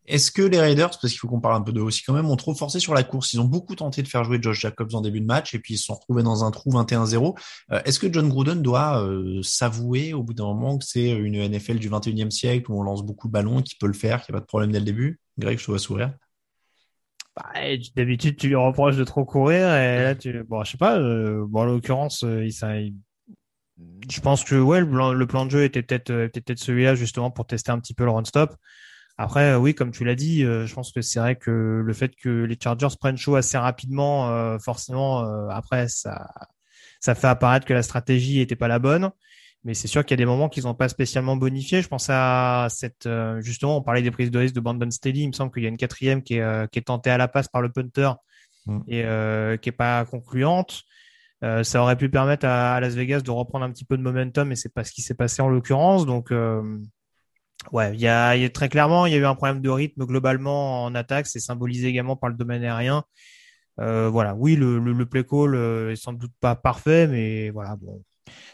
Est-ce 0.06 0.32
que 0.32 0.42
les 0.42 0.60
Raiders, 0.60 0.90
parce 0.90 1.14
qu'il 1.14 1.18
faut 1.18 1.30
qu'on 1.30 1.40
parle 1.40 1.56
un 1.56 1.62
peu 1.62 1.72
d'eux 1.72 1.82
aussi 1.82 2.04
quand 2.04 2.14
même, 2.14 2.30
ont 2.30 2.36
trop 2.36 2.54
forcé 2.54 2.80
sur 2.82 2.94
la 2.94 3.04
course? 3.04 3.32
Ils 3.32 3.40
ont 3.40 3.46
beaucoup 3.46 3.74
tenté 3.74 4.04
de 4.04 4.08
faire 4.10 4.26
jouer 4.26 4.38
Josh 4.42 4.60
Jacobs 4.60 4.94
en 4.96 5.02
début 5.02 5.22
de 5.22 5.26
match 5.26 5.56
et 5.56 5.60
puis 5.60 5.76
ils 5.76 5.78
se 5.78 5.86
sont 5.86 5.94
retrouvés 5.94 6.24
dans 6.24 6.44
un 6.44 6.52
trou 6.52 6.72
21-0. 6.72 7.38
Euh, 7.72 7.82
est-ce 7.86 8.00
que 8.00 8.12
John 8.12 8.28
Gruden 8.28 8.62
doit 8.62 9.02
euh, 9.02 9.42
s'avouer 9.44 10.14
au 10.14 10.22
bout 10.22 10.34
d'un 10.34 10.44
moment 10.44 10.78
que 10.78 10.84
c'est 10.86 11.10
une 11.10 11.38
NFL 11.38 11.80
du 11.80 11.90
21e 11.90 12.32
siècle 12.32 12.70
où 12.70 12.80
on 12.80 12.84
lance 12.84 13.04
beaucoup 13.04 13.28
de 13.28 13.34
ballons, 13.34 13.62
qu'il 13.62 13.78
peut 13.78 13.88
le 13.88 13.94
faire, 13.94 14.22
qu'il 14.24 14.34
n'y 14.34 14.38
a 14.38 14.42
pas 14.42 14.44
de 14.44 14.48
problème 14.48 14.74
dès 14.74 14.80
le 14.80 14.86
début? 14.86 15.22
Greg, 15.38 15.58
je 15.58 15.66
te 15.66 15.72
vois 15.72 15.80
sourire. 15.80 16.14
Bah, 17.36 17.52
D'habitude, 17.96 18.38
tu 18.38 18.48
lui 18.48 18.56
reproches 18.56 18.96
de 18.96 19.04
trop 19.04 19.26
courir 19.26 19.74
et 19.74 20.04
là, 20.04 20.16
tu... 20.16 20.44
bon, 20.44 20.64
je 20.64 20.72
sais 20.72 20.78
pas. 20.78 21.00
Euh, 21.00 21.46
bon, 21.48 21.62
en 21.62 21.66
l'occurrence, 21.66 22.22
il, 22.22 22.50
il... 22.50 22.96
je 24.10 24.22
pense 24.22 24.44
que 24.44 24.56
ouais, 24.56 24.82
le 24.82 25.26
plan, 25.26 25.46
de 25.46 25.52
jeu 25.52 25.64
était 25.64 25.82
peut-être 25.82 26.12
peut-être 26.28 26.60
celui-là 26.60 26.96
justement 26.96 27.32
pour 27.32 27.48
tester 27.48 27.72
un 27.72 27.80
petit 27.80 27.94
peu 27.94 28.04
le 28.06 28.12
run-stop. 28.12 28.56
Après, 29.18 29.52
euh, 29.52 29.58
oui, 29.60 29.76
comme 29.76 29.92
tu 29.92 30.04
l'as 30.06 30.16
dit, 30.16 30.44
euh, 30.44 30.66
je 30.66 30.74
pense 30.74 30.92
que 30.92 31.02
c'est 31.02 31.20
vrai 31.20 31.36
que 31.36 31.82
le 31.86 31.94
fait 31.94 32.16
que 32.16 32.30
les 32.30 32.58
Chargers 32.62 32.96
prennent 33.00 33.18
chaud 33.18 33.36
assez 33.36 33.58
rapidement, 33.58 34.30
euh, 34.32 34.58
forcément, 34.58 35.20
après, 35.50 35.88
ça, 35.88 36.30
ça 37.00 37.14
fait 37.16 37.28
apparaître 37.28 37.66
que 37.66 37.74
la 37.74 37.84
stratégie 37.84 38.40
était 38.40 38.56
pas 38.56 38.68
la 38.68 38.80
bonne. 38.80 39.12
Mais 39.64 39.74
c'est 39.74 39.88
sûr 39.88 40.04
qu'il 40.04 40.12
y 40.12 40.20
a 40.20 40.24
des 40.24 40.26
moments 40.26 40.50
qu'ils 40.50 40.64
n'ont 40.64 40.74
pas 40.74 40.90
spécialement 40.90 41.38
bonifié. 41.38 41.82
Je 41.82 41.88
pense 41.88 42.08
à 42.10 42.68
cette, 42.70 43.08
justement, 43.40 43.78
on 43.78 43.82
parlait 43.82 44.02
des 44.02 44.12
prises 44.12 44.30
de 44.30 44.38
risque 44.38 44.56
de 44.56 44.60
Brandon 44.60 44.92
Staley. 44.92 45.20
Il 45.20 45.28
me 45.28 45.34
semble 45.34 45.52
qu'il 45.52 45.64
y 45.64 45.66
a 45.66 45.70
une 45.70 45.78
quatrième 45.78 46.22
qui 46.22 46.36
est, 46.36 46.72
qui 46.72 46.80
est 46.80 46.84
tentée 46.84 47.10
à 47.10 47.18
la 47.18 47.30
passe 47.30 47.48
par 47.48 47.62
le 47.62 47.72
punter 47.72 48.12
mm. 48.66 48.80
et 48.90 49.58
qui 49.60 49.70
est 49.70 49.78
pas 49.78 50.04
concluante. 50.04 50.84
ça 51.42 51.82
aurait 51.82 51.96
pu 51.96 52.10
permettre 52.10 52.46
à, 52.46 52.78
Las 52.82 52.94
Vegas 52.96 53.22
de 53.22 53.32
reprendre 53.32 53.64
un 53.64 53.72
petit 53.72 53.86
peu 53.86 53.96
de 53.98 54.02
momentum, 54.02 54.52
et 54.52 54.58
c'est 54.58 54.74
pas 54.74 54.84
ce 54.84 54.92
qui 54.92 55.02
s'est 55.02 55.16
passé 55.16 55.42
en 55.42 55.48
l'occurrence. 55.48 56.06
Donc, 56.06 56.34
Ouais, 57.72 57.94
il 57.94 58.02
y 58.02 58.08
a, 58.08 58.36
y 58.36 58.46
a, 58.46 58.50
très 58.50 58.70
clairement, 58.70 59.06
il 59.06 59.14
y 59.14 59.16
a 59.16 59.20
eu 59.20 59.26
un 59.26 59.36
problème 59.36 59.62
de 59.62 59.70
rythme 59.70 60.06
globalement 60.06 60.84
en 60.84 60.94
attaque. 60.96 61.28
C'est 61.28 61.40
symbolisé 61.40 61.88
également 61.88 62.16
par 62.16 62.30
le 62.30 62.36
domaine 62.36 62.64
aérien. 62.64 63.04
Euh, 63.80 64.10
voilà, 64.10 64.36
oui, 64.36 64.56
le, 64.56 64.80
le, 64.80 64.94
le, 64.94 65.06
play 65.06 65.24
call 65.24 65.56
euh, 65.56 65.92
est 65.92 65.96
sans 65.96 66.14
doute 66.14 66.34
pas 66.40 66.56
parfait, 66.56 67.08
mais 67.08 67.50
voilà, 67.50 67.76
bon, 67.76 68.04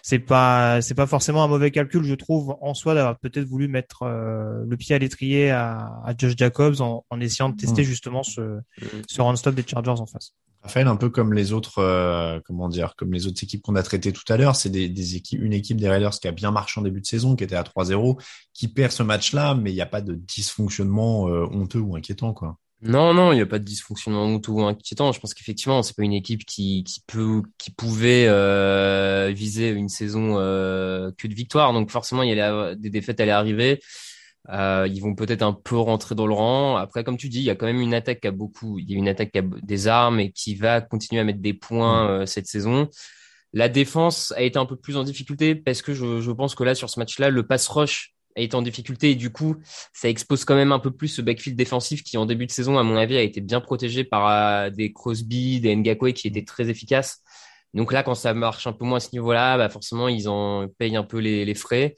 c'est 0.02 0.20
pas, 0.20 0.82
c'est 0.82 0.96
pas 0.96 1.08
forcément 1.08 1.44
un 1.44 1.48
mauvais 1.48 1.72
calcul, 1.72 2.04
je 2.04 2.16
trouve, 2.16 2.56
en 2.62 2.74
soi, 2.74 2.94
d'avoir 2.94 3.18
peut-être 3.20 3.48
voulu 3.48 3.68
mettre 3.68 4.04
euh, 4.04 4.64
le 4.68 4.78
pied 4.78 4.96
à 4.96 5.00
l'étrier 5.00 5.52
à, 5.52 6.02
à, 6.04 6.14
Josh 6.18 6.34
Jacobs 6.38 6.82
en, 6.82 7.06
en 7.10 7.20
essayant 7.20 7.50
de 7.50 7.56
tester 7.56 7.82
mmh. 7.82 7.86
justement 7.86 8.24
ce, 8.24 8.42
mmh. 8.42 8.86
ce 9.08 9.22
run 9.22 9.36
stop 9.36 9.56
des 9.56 9.64
Chargers 9.66 10.00
en 10.00 10.06
face. 10.06 10.34
Raphaël, 10.62 10.88
un 10.88 10.98
peu 10.98 11.10
comme 11.10 11.34
les 11.34 11.54
autres, 11.54 11.80
euh, 11.80 12.40
comment 12.46 12.68
dire, 12.68 12.96
comme 12.98 13.14
les 13.14 13.28
autres 13.28 13.42
équipes 13.44 13.62
qu'on 13.62 13.76
a 13.76 13.84
traitées 13.84 14.12
tout 14.12 14.32
à 14.32 14.36
l'heure, 14.36 14.58
c'est 14.58 14.70
des, 14.70 14.90
des, 14.90 15.16
équipes, 15.16 15.42
une 15.42 15.54
équipe 15.54 15.78
des 15.78 15.88
Raiders 15.88 16.12
qui 16.12 16.28
a 16.28 16.32
bien 16.32 16.52
marché 16.52 16.80
en 16.80 16.84
début 16.84 17.00
de 17.00 17.06
saison, 17.06 17.38
qui 17.38 17.46
était 17.46 17.56
à 17.56 17.64
3-0, 17.64 18.22
qui 18.54 18.68
perd 18.68 18.92
ce 18.92 19.04
match-là, 19.04 19.56
mais 19.56 19.72
il 19.72 19.76
n'y 19.76 19.82
a 19.82 19.86
pas 19.86 20.02
de 20.02 20.16
dysfonctionnement 20.16 21.30
euh, 21.30 21.46
honteux 21.52 21.80
ou 21.80 21.96
inquiétant, 21.96 22.34
quoi. 22.34 22.58
Non, 22.82 23.14
non, 23.14 23.34
il 23.34 23.36
n'y 23.36 23.42
a 23.42 23.46
pas 23.46 23.60
de 23.60 23.66
dysfonctionnement 23.66 24.40
ou 24.48 24.62
inquiétant. 24.64 25.12
Je 25.12 25.20
pense 25.20 25.34
qu'effectivement, 25.34 25.84
c'est 25.84 25.96
pas 25.96 26.04
une 26.04 26.14
équipe 26.14 26.46
qui, 26.46 26.86
qui 26.86 27.02
peut, 27.06 27.42
qui 27.58 27.72
pouvait 27.72 28.26
euh, 28.28 29.32
viser 29.36 29.70
une 29.70 29.90
saison 29.90 30.36
que 30.36 31.28
de 31.28 31.34
victoire. 31.34 31.74
Donc 31.74 31.92
forcément, 31.92 32.24
il 32.24 32.36
y 32.36 32.40
a 32.40 32.76
des 32.76 32.90
défaites 32.90 33.20
allaient 33.20 33.32
arriver. 33.32 33.82
Euh, 34.48 34.88
ils 34.92 35.02
vont 35.02 35.14
peut-être 35.16 35.44
un 35.44 35.54
peu 35.54 35.78
rentrer 35.78 36.16
dans 36.16 36.26
le 36.26 36.34
rang. 36.34 36.78
Après, 36.78 37.04
comme 37.04 37.18
tu 37.18 37.30
dis, 37.30 37.40
il 37.40 37.44
y 37.44 37.50
a 37.50 37.56
quand 37.56 37.66
même 37.66 37.82
une 37.82 37.94
attaque 37.94 38.22
qui 38.22 38.28
a 38.28 38.32
beaucoup, 38.32 38.80
il 38.80 38.90
y 38.90 38.96
a 38.96 38.98
une 38.98 39.08
attaque 39.08 39.32
qui 39.32 39.40
a 39.40 39.44
des 39.62 39.88
armes 39.88 40.20
et 40.20 40.32
qui 40.32 40.56
va 40.56 40.82
continuer 40.82 41.22
à 41.22 41.24
mettre 41.24 41.42
des 41.42 41.54
points 41.54 42.06
mm. 42.06 42.22
euh, 42.22 42.26
cette 42.26 42.48
saison. 42.48 42.90
La 43.54 43.70
défense 43.70 44.32
a 44.38 44.42
été 44.42 44.58
un 44.60 44.66
peu 44.66 44.76
plus 44.76 44.98
en 44.98 45.04
difficulté 45.04 45.56
parce 45.56 45.82
que 45.82 45.94
je, 45.94 46.22
je 46.22 46.32
pense 46.32 46.56
que 46.56 46.64
là, 46.64 46.76
sur 46.76 46.90
ce 46.90 47.00
match-là, 47.00 47.30
le 47.30 47.46
pass 47.46 47.68
rush 47.68 48.14
été 48.36 48.56
en 48.56 48.62
difficulté 48.62 49.12
et 49.12 49.16
du 49.16 49.32
coup, 49.32 49.58
ça 49.94 50.10
expose 50.10 50.46
quand 50.46 50.56
même 50.56 50.72
un 50.72 50.80
peu 50.80 50.92
plus 50.92 51.08
ce 51.08 51.22
backfield 51.22 51.58
défensif 51.58 52.04
qui, 52.04 52.18
en 52.18 52.26
début 52.26 52.46
de 52.46 52.52
saison, 52.52 52.78
à 52.78 52.84
mon 52.84 52.96
avis, 52.96 53.18
a 53.18 53.22
été 53.22 53.42
bien 53.42 53.62
protégé 53.62 54.04
par 54.04 54.28
euh, 54.30 54.70
des 54.70 54.94
Crosby, 54.94 55.60
des 55.60 55.76
Ngakwe 55.76 56.14
qui 56.14 56.28
étaient 56.28 56.46
très 56.46 56.70
efficaces. 56.70 57.22
Donc 57.74 57.92
là, 57.92 58.04
quand 58.04 58.16
ça 58.16 58.34
marche 58.34 58.66
un 58.68 58.74
peu 58.74 58.86
moins 58.86 58.98
à 58.98 59.00
ce 59.00 59.10
niveau-là, 59.14 59.58
bah 59.58 59.70
forcément, 59.70 60.08
ils 60.08 60.28
en 60.28 60.68
payent 60.78 60.96
un 60.96 61.04
peu 61.04 61.20
les, 61.20 61.46
les 61.46 61.56
frais. 61.56 61.96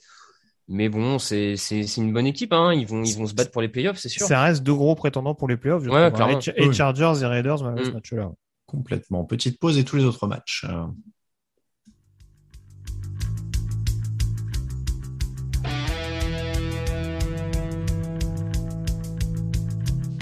Mais 0.68 0.88
bon, 0.88 1.18
c'est 1.18 1.54
une 1.96 2.12
bonne 2.12 2.26
équipe. 2.26 2.52
Hein. 2.52 2.72
Ils, 2.74 2.86
vont, 2.86 3.02
ils 3.02 3.16
vont 3.16 3.26
se 3.26 3.34
battre 3.34 3.50
pour 3.50 3.62
les 3.62 3.68
playoffs, 3.68 3.98
c'est 3.98 4.08
sûr. 4.08 4.26
Ça 4.26 4.40
reste 4.42 4.62
deux 4.62 4.74
gros 4.74 4.94
prétendants 4.94 5.34
pour 5.34 5.48
les 5.48 5.56
playoffs. 5.56 5.84
Je 5.84 5.90
ouais, 5.90 6.10
hein. 6.20 6.38
Et, 6.56 6.72
Chargers 6.72 7.22
et 7.22 7.26
Raiders, 7.26 7.58
ce 7.58 7.64
mm. 7.64 7.92
match-là. 7.92 8.32
Complètement. 8.66 9.24
Petite 9.24 9.58
pause 9.58 9.76
et 9.78 9.84
tous 9.84 9.96
les 9.96 10.04
autres 10.04 10.26
matchs. 10.26 10.64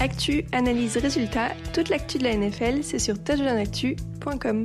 Actu, 0.01 0.47
analyse, 0.53 0.97
résultat, 0.97 1.51
toute 1.75 1.91
l'actu 1.91 2.17
de 2.17 2.25
la 2.25 2.35
NFL, 2.35 2.83
c'est 2.83 2.99
sur 2.99 3.23
touchdownactu.com. 3.23 4.63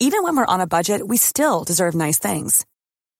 Even 0.00 0.24
when 0.24 0.36
we're 0.36 0.44
on 0.46 0.60
a 0.60 0.66
budget, 0.66 1.06
we 1.06 1.16
still 1.16 1.62
deserve 1.64 1.94
nice 1.94 2.18
things. 2.18 2.66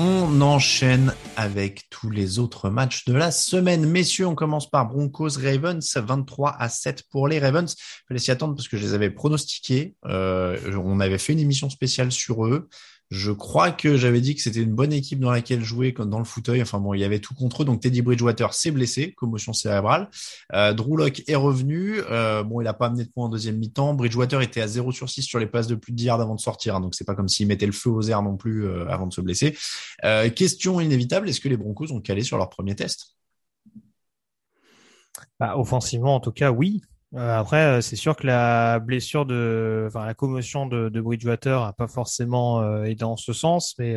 On 0.00 0.40
enchaîne 0.42 1.12
avec 1.36 1.90
tous 1.90 2.08
les 2.08 2.38
autres 2.38 2.70
matchs 2.70 3.04
de 3.06 3.14
la 3.14 3.32
semaine. 3.32 3.84
Messieurs, 3.84 4.28
on 4.28 4.36
commence 4.36 4.70
par 4.70 4.86
Broncos 4.86 5.30
Ravens, 5.42 5.96
23 5.96 6.54
à 6.56 6.68
7 6.68 7.02
pour 7.10 7.26
les 7.26 7.40
Ravens. 7.40 7.74
Il 7.74 8.06
fallait 8.06 8.20
s'y 8.20 8.30
attendre 8.30 8.54
parce 8.54 8.68
que 8.68 8.76
je 8.76 8.84
les 8.84 8.94
avais 8.94 9.10
pronostiqués. 9.10 9.96
Euh, 10.06 10.56
on 10.76 11.00
avait 11.00 11.18
fait 11.18 11.32
une 11.32 11.40
émission 11.40 11.68
spéciale 11.68 12.12
sur 12.12 12.46
eux. 12.46 12.68
Je 13.10 13.32
crois 13.32 13.70
que 13.70 13.96
j'avais 13.96 14.20
dit 14.20 14.34
que 14.34 14.42
c'était 14.42 14.60
une 14.60 14.74
bonne 14.74 14.92
équipe 14.92 15.18
dans 15.18 15.30
laquelle 15.30 15.62
jouer 15.62 15.92
dans 15.92 16.18
le 16.18 16.26
fauteuil. 16.26 16.60
Enfin 16.60 16.78
bon, 16.78 16.92
il 16.92 17.00
y 17.00 17.04
avait 17.04 17.20
tout 17.20 17.34
contre 17.34 17.62
eux. 17.62 17.64
Donc 17.64 17.80
Teddy 17.80 18.02
Bridgewater 18.02 18.52
s'est 18.52 18.70
blessé, 18.70 19.12
commotion 19.12 19.54
cérébrale. 19.54 20.10
Euh, 20.52 20.74
Drew 20.74 21.08
est 21.26 21.34
revenu. 21.34 22.00
Euh, 22.10 22.42
bon, 22.42 22.60
il 22.60 22.66
a 22.66 22.74
pas 22.74 22.86
amené 22.86 23.04
de 23.04 23.08
points 23.10 23.24
en 23.24 23.28
deuxième 23.30 23.56
mi-temps. 23.56 23.94
Bridgewater 23.94 24.42
était 24.42 24.60
à 24.60 24.66
0 24.66 24.92
sur 24.92 25.08
6 25.08 25.22
sur 25.22 25.38
les 25.38 25.46
passes 25.46 25.68
de 25.68 25.74
plus 25.74 25.92
de 25.92 25.96
10 25.96 26.04
yards 26.04 26.20
avant 26.20 26.34
de 26.34 26.40
sortir. 26.40 26.80
Donc 26.80 26.94
c'est 26.94 27.06
pas 27.06 27.14
comme 27.14 27.28
s'il 27.28 27.46
mettait 27.46 27.66
le 27.66 27.72
feu 27.72 27.88
aux 27.88 28.02
airs 28.02 28.22
non 28.22 28.36
plus 28.36 28.66
euh, 28.66 28.86
avant 28.88 29.06
de 29.06 29.12
se 29.14 29.22
blesser. 29.22 29.56
Euh, 30.04 30.28
question 30.28 30.78
inévitable, 30.78 31.30
est-ce 31.30 31.40
que 31.40 31.48
les 31.48 31.56
Broncos 31.56 31.90
ont 31.92 32.02
calé 32.02 32.22
sur 32.22 32.36
leur 32.36 32.50
premier 32.50 32.76
test? 32.76 33.16
Bah, 35.40 35.56
Offensivement, 35.56 36.14
en 36.14 36.20
tout 36.20 36.32
cas, 36.32 36.50
oui. 36.50 36.82
Euh, 37.14 37.38
après, 37.38 37.64
euh, 37.64 37.80
c'est 37.80 37.96
sûr 37.96 38.16
que 38.16 38.26
la 38.26 38.78
blessure 38.80 39.24
de, 39.24 39.84
enfin 39.86 40.04
la 40.04 40.14
commotion 40.14 40.66
de, 40.66 40.88
de 40.90 41.00
Bridgewater 41.00 41.62
a 41.62 41.72
pas 41.72 41.88
forcément 41.88 42.60
euh, 42.60 42.84
aidé 42.84 43.04
en 43.04 43.16
ce 43.16 43.32
sens, 43.32 43.74
mais 43.78 43.96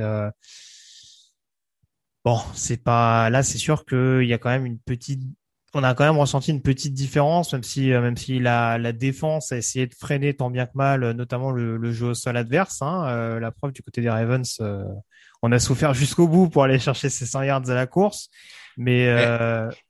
bon, 2.24 2.40
c'est 2.54 2.84
pas 2.84 3.30
là. 3.30 3.44
C'est 3.44 3.58
sûr 3.58 3.86
qu'il 3.86 4.24
y 4.24 4.34
a 4.34 4.38
quand 4.38 4.50
même 4.50 4.66
une 4.66 4.80
petite, 4.80 5.22
on 5.74 5.84
a 5.84 5.94
quand 5.94 6.06
même 6.06 6.18
ressenti 6.18 6.52
une 6.52 6.62
petite 6.62 6.94
différence, 6.94 7.54
même 7.54 7.64
si 7.64 7.90
même 7.90 8.18
si 8.18 8.40
la, 8.40 8.78
la 8.78 8.94
défense 8.94 9.52
a 9.52 9.58
essayé 9.58 9.88
de 9.88 9.96
freiner 9.96 10.34
tant 10.36 10.50
bien 10.50 10.66
que 10.66 10.74
mal, 10.76 11.12
notamment 11.12 11.52
le, 11.52 11.78
le 11.78 11.92
jeu 11.92 12.08
au 12.08 12.14
sol 12.14 12.38
adverse. 12.38 12.82
Hein, 12.82 13.40
la 13.40 13.52
preuve 13.52 13.74
du 13.74 13.82
côté 13.82 14.02
des 14.02 14.10
Ravens, 14.10 14.62
on 15.42 15.52
a 15.52 15.60
souffert 15.60 15.94
jusqu'au 15.94 16.28
bout 16.28 16.50
pour 16.50 16.64
aller 16.64 16.80
chercher 16.80 17.10
ces 17.10 17.26
100 17.26 17.44
yards 17.44 17.70
à 17.70 17.74
la 17.74 17.88
course, 17.88 18.30
mais 18.78 19.04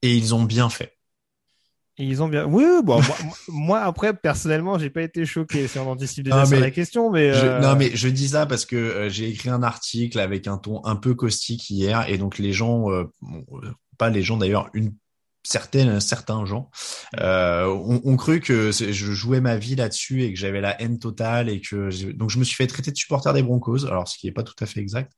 et 0.01 0.15
ils 0.15 0.33
ont 0.33 0.43
bien 0.43 0.69
fait 0.69 0.97
ils 1.97 2.23
ont 2.23 2.27
bien. 2.27 2.45
Oui, 2.45 2.65
bon, 2.83 3.01
moi, 3.47 3.81
après 3.81 4.13
personnellement, 4.13 4.79
j'ai 4.79 4.89
pas 4.89 5.01
été 5.01 5.25
choqué 5.25 5.67
si 5.67 5.77
on 5.79 5.89
anticipe 5.89 6.25
déjà 6.25 6.45
sur 6.45 6.59
la 6.59 6.71
question, 6.71 7.11
mais 7.11 7.33
je, 7.33 7.61
non, 7.61 7.75
mais 7.75 7.91
je 7.93 8.07
dis 8.07 8.29
ça 8.29 8.45
parce 8.45 8.65
que 8.65 8.75
euh, 8.75 9.09
j'ai 9.09 9.29
écrit 9.29 9.49
un 9.49 9.63
article 9.63 10.19
avec 10.19 10.47
un 10.47 10.57
ton 10.57 10.83
un 10.85 10.95
peu 10.95 11.13
caustique 11.13 11.69
hier, 11.69 12.05
et 12.09 12.17
donc 12.17 12.37
les 12.37 12.53
gens, 12.53 12.89
euh, 12.91 13.03
euh, 13.23 13.71
pas 13.97 14.09
les 14.09 14.23
gens 14.23 14.37
d'ailleurs, 14.37 14.69
une 14.73 14.93
certaines 15.43 15.99
certains 15.99 16.45
gens 16.45 16.69
euh, 17.19 17.65
ont, 17.65 18.01
ont, 18.03 18.15
cru 18.15 18.39
que 18.41 18.71
je 18.71 19.11
jouais 19.11 19.41
ma 19.41 19.57
vie 19.57 19.75
là-dessus 19.75 20.23
et 20.23 20.33
que 20.33 20.39
j'avais 20.39 20.61
la 20.61 20.79
haine 20.81 20.99
totale 20.99 21.49
et 21.49 21.61
que 21.61 22.11
donc 22.11 22.29
je 22.29 22.37
me 22.37 22.43
suis 22.43 22.55
fait 22.55 22.67
traiter 22.67 22.91
de 22.91 22.97
supporter 22.97 23.33
des 23.33 23.41
Broncos 23.41 23.85
alors 23.85 24.07
ce 24.07 24.17
qui 24.17 24.27
est 24.27 24.31
pas 24.31 24.43
tout 24.43 24.55
à 24.59 24.65
fait 24.65 24.79
exact 24.79 25.11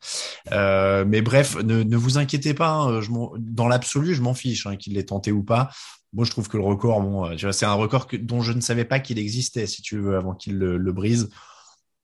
euh, 0.51 1.03
mais 1.05 1.21
bref 1.21 1.57
ne, 1.57 1.83
ne 1.83 1.97
vous 1.97 2.17
inquiétez 2.17 2.53
pas 2.53 2.71
hein, 2.71 3.01
je 3.01 3.09
dans 3.37 3.67
l'absolu 3.67 4.15
je 4.15 4.21
m'en 4.21 4.33
fiche 4.33 4.65
hein, 4.65 4.77
qu'il 4.77 4.93
l'ait 4.93 5.03
tenté 5.03 5.31
ou 5.31 5.43
pas 5.43 5.69
moi, 6.13 6.25
je 6.25 6.31
trouve 6.31 6.47
que 6.47 6.57
le 6.57 6.63
record, 6.63 7.01
bon, 7.01 7.25
euh, 7.25 7.35
tu 7.35 7.45
vois, 7.45 7.53
c'est 7.53 7.65
un 7.65 7.73
record 7.73 8.07
que, 8.07 8.15
dont 8.17 8.41
je 8.41 8.53
ne 8.53 8.61
savais 8.61 8.85
pas 8.85 8.99
qu'il 8.99 9.17
existait, 9.17 9.65
si 9.65 9.81
tu 9.81 9.97
veux, 9.97 10.15
avant 10.15 10.35
qu'il 10.35 10.57
le, 10.57 10.91
brise. 10.91 11.29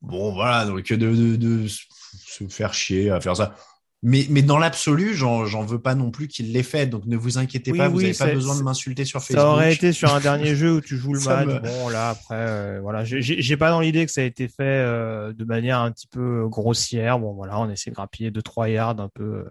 Bon, 0.01 0.33
voilà, 0.33 0.65
donc 0.65 0.91
de, 0.91 0.95
de, 0.95 1.35
de, 1.35 1.67
se 1.67 2.47
faire 2.47 2.73
chier 2.73 3.11
à 3.11 3.21
faire 3.21 3.35
ça. 3.35 3.55
Mais, 4.01 4.25
mais 4.29 4.41
dans 4.41 4.57
l'absolu, 4.57 5.13
j'en, 5.13 5.43
veux 5.43 5.81
pas 5.81 5.93
non 5.93 6.09
plus 6.09 6.29
qu'il 6.29 6.53
l'ait 6.53 6.63
fait. 6.63 6.87
Donc 6.87 7.05
ne 7.05 7.17
vous 7.17 7.37
inquiétez 7.37 7.73
pas, 7.73 7.89
vous 7.89 8.01
n'avez 8.01 8.13
pas 8.13 8.33
besoin 8.33 8.57
de 8.57 8.63
m'insulter 8.63 9.03
sur 9.03 9.19
Facebook. 9.19 9.41
Ça 9.41 9.49
aurait 9.49 9.73
été 9.73 9.91
sur 9.91 10.13
un 10.15 10.21
dernier 10.21 10.55
jeu 10.55 10.75
où 10.75 10.81
tu 10.81 10.95
joues 10.95 11.13
le 11.13 11.19
match. 11.25 11.61
Bon, 11.61 11.89
là, 11.89 12.09
après, 12.11 12.35
euh, 12.35 12.79
voilà, 12.81 13.03
j'ai, 13.03 13.57
pas 13.57 13.69
dans 13.71 13.81
l'idée 13.81 14.05
que 14.05 14.11
ça 14.11 14.21
a 14.21 14.23
été 14.23 14.47
fait 14.47 14.63
euh, 14.63 15.33
de 15.33 15.43
manière 15.43 15.79
un 15.79 15.91
petit 15.91 16.07
peu 16.07 16.47
grossière. 16.47 17.19
Bon, 17.19 17.33
voilà, 17.33 17.59
on 17.59 17.69
essaie 17.69 17.89
de 17.89 17.95
grappiller 17.95 18.31
deux 18.31 18.41
trois 18.41 18.69
yards 18.69 19.01
un 19.01 19.09
peu 19.09 19.43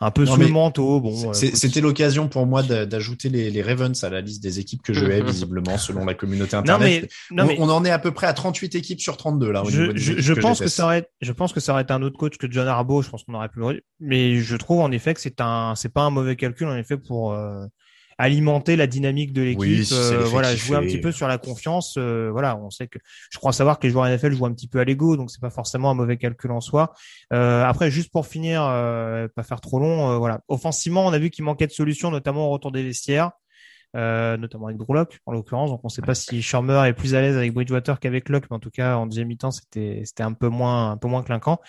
un 0.00 0.10
peu 0.10 0.26
sous 0.26 0.36
le 0.36 0.48
manteau. 0.48 1.00
Bon, 1.00 1.32
c'était 1.32 1.80
l'occasion 1.80 2.28
pour 2.28 2.46
moi 2.46 2.62
d'ajouter 2.62 3.28
les, 3.28 3.50
les, 3.50 3.62
Ravens 3.62 4.02
à 4.04 4.10
la 4.10 4.20
liste 4.20 4.42
des 4.42 4.58
équipes 4.58 4.82
que 4.82 4.92
je 4.92 5.04
hais 5.04 5.22
visiblement 5.24 5.78
selon 5.78 6.04
la 6.04 6.14
communauté 6.14 6.56
internet. 6.56 7.10
Non, 7.30 7.46
mais, 7.46 7.56
on, 7.58 7.68
en 7.68 7.84
est 7.84 7.90
à 7.90 7.98
peu 7.98 8.12
près 8.12 8.26
à 8.26 8.32
38 8.32 8.74
équipes 8.74 9.00
sur 9.00 9.16
32 9.16 9.50
là. 9.50 9.62
je, 9.66 9.92
je, 9.94 10.32
pense 10.34 10.60
que 10.60 10.68
ça 10.68 10.84
aurait, 10.84 11.08
je 11.20 11.32
pense 11.32 11.52
que 11.52 11.60
ça 11.60 11.72
aurait 11.72 11.82
été 11.82 11.92
un 11.92 12.02
autre 12.02 12.18
coach 12.18 12.36
que 12.36 12.50
John 12.50 12.68
Harbaugh. 12.68 13.02
Je 13.02 13.10
pense 13.10 13.24
qu'on 13.24 13.34
aurait 13.34 13.48
pu. 13.48 13.60
Mais 14.00 14.36
je 14.36 14.56
trouve 14.56 14.80
en 14.80 14.90
effet 14.90 15.14
que 15.14 15.20
c'est 15.20 15.40
un, 15.40 15.74
c'est 15.74 15.92
pas 15.92 16.02
un 16.02 16.10
mauvais 16.10 16.36
calcul 16.36 16.68
en 16.68 16.76
effet 16.76 16.96
pour. 16.96 17.32
Euh, 17.32 17.66
alimenter 18.18 18.76
la 18.76 18.86
dynamique 18.86 19.32
de 19.32 19.42
l'équipe. 19.42 19.92
Euh, 19.92 20.24
voilà, 20.24 20.54
jouer 20.56 20.76
un 20.76 20.82
petit 20.82 21.00
peu 21.00 21.12
sur 21.12 21.28
la 21.28 21.38
confiance. 21.38 21.96
Euh, 21.98 22.30
voilà, 22.30 22.56
on 22.56 22.70
sait 22.70 22.86
que 22.86 22.98
je 23.30 23.38
crois 23.38 23.52
savoir 23.52 23.78
que 23.78 23.86
les 23.86 23.92
joueurs 23.92 24.06
NFL 24.06 24.32
jouent 24.32 24.46
un 24.46 24.52
petit 24.52 24.68
peu 24.68 24.80
à 24.80 24.84
l'ego, 24.84 25.16
donc 25.16 25.30
c'est 25.30 25.40
pas 25.40 25.50
forcément 25.50 25.90
un 25.90 25.94
mauvais 25.94 26.16
calcul 26.16 26.50
en 26.50 26.60
soi. 26.60 26.94
Euh, 27.32 27.64
après, 27.64 27.90
juste 27.90 28.10
pour 28.10 28.26
finir, 28.26 28.60
pas 29.34 29.42
faire 29.42 29.60
trop 29.60 29.78
long. 29.78 30.18
voilà, 30.18 30.40
offensivement, 30.48 31.06
on 31.06 31.12
a 31.12 31.18
vu 31.18 31.30
qu'il 31.30 31.44
manquait 31.44 31.66
de 31.66 31.72
solutions, 31.72 32.10
notamment 32.10 32.46
au 32.46 32.50
retour 32.50 32.72
des 32.72 32.82
vestiaires. 32.82 33.32
notamment 33.94 34.66
avec 34.66 34.78
Drew 34.78 34.94
Locke, 34.94 35.18
en 35.26 35.32
l'occurrence. 35.32 35.70
Donc, 35.70 35.80
on 35.82 35.88
ne 35.88 35.92
sait 35.92 36.02
pas 36.02 36.14
si 36.14 36.40
Shermer 36.40 36.82
est 36.86 36.94
plus 36.94 37.14
à 37.14 37.20
l'aise 37.20 37.36
avec 37.36 37.52
Bridgewater 37.52 38.00
qu'avec 38.00 38.28
Locke, 38.30 38.46
mais 38.50 38.56
en 38.56 38.60
tout 38.60 38.70
cas, 38.70 38.96
en 38.96 39.06
deuxième 39.06 39.28
mi-temps, 39.28 39.50
c'était, 39.50 40.02
c'était 40.04 40.22
un 40.22 40.32
peu 40.32 40.48
moins, 40.48 40.92
un 40.92 40.96
peu 40.96 41.08
moins 41.08 41.22
clinquant. 41.22 41.60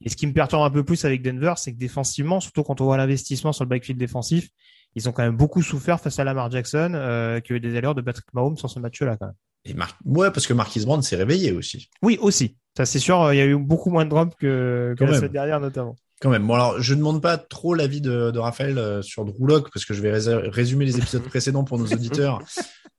Et 0.00 0.08
ce 0.08 0.16
qui 0.16 0.26
me 0.26 0.32
perturbe 0.32 0.62
un 0.62 0.70
peu 0.70 0.84
plus 0.84 1.04
avec 1.04 1.22
Denver, 1.22 1.54
c'est 1.56 1.72
que 1.72 1.78
défensivement, 1.78 2.40
surtout 2.40 2.64
quand 2.64 2.80
on 2.80 2.84
voit 2.84 2.96
l'investissement 2.96 3.52
sur 3.52 3.64
le 3.64 3.68
backfield 3.68 4.00
défensif, 4.00 4.48
ils 4.94 5.08
ont 5.08 5.12
quand 5.12 5.22
même 5.22 5.36
beaucoup 5.36 5.62
souffert 5.62 6.00
face 6.00 6.18
à 6.18 6.24
Lamar 6.24 6.50
Jackson, 6.50 6.92
euh, 6.94 7.40
qui 7.40 7.52
a 7.52 7.56
eu 7.56 7.60
des 7.60 7.76
allures 7.76 7.94
de 7.94 8.02
Patrick 8.02 8.26
Mahomes 8.32 8.56
sur 8.56 8.70
ce 8.70 8.78
match-là 8.78 9.16
quand 9.16 9.26
même. 9.26 9.34
Et 9.64 9.74
Mar 9.74 9.96
ouais, 10.04 10.30
parce 10.30 10.46
que 10.46 10.54
Marquis 10.54 10.84
Brown 10.84 11.02
s'est 11.02 11.16
réveillé 11.16 11.52
aussi. 11.52 11.88
Oui, 12.02 12.18
aussi. 12.20 12.56
Ça, 12.76 12.84
c'est 12.84 12.98
sûr. 12.98 13.32
Il 13.32 13.36
y 13.36 13.40
a 13.40 13.46
eu 13.46 13.56
beaucoup 13.56 13.90
moins 13.90 14.04
de 14.04 14.10
drops 14.10 14.34
que, 14.36 14.94
que 14.98 15.04
la 15.04 15.14
semaine 15.14 15.32
dernière, 15.32 15.60
notamment. 15.60 15.94
Quand 16.20 16.30
même. 16.30 16.46
Bon, 16.46 16.54
alors, 16.54 16.80
je 16.80 16.94
ne 16.94 16.98
demande 16.98 17.20
pas 17.20 17.36
trop 17.36 17.74
l'avis 17.74 18.00
de, 18.00 18.30
de 18.30 18.38
Raphaël 18.38 18.78
euh, 18.78 19.02
sur 19.02 19.24
Drew 19.24 19.62
parce 19.72 19.84
que 19.84 19.94
je 19.94 20.02
vais 20.02 20.12
résumer 20.50 20.84
les 20.84 20.98
épisodes 20.98 21.22
précédents 21.28 21.64
pour 21.64 21.78
nos 21.78 21.86
auditeurs. 21.86 22.40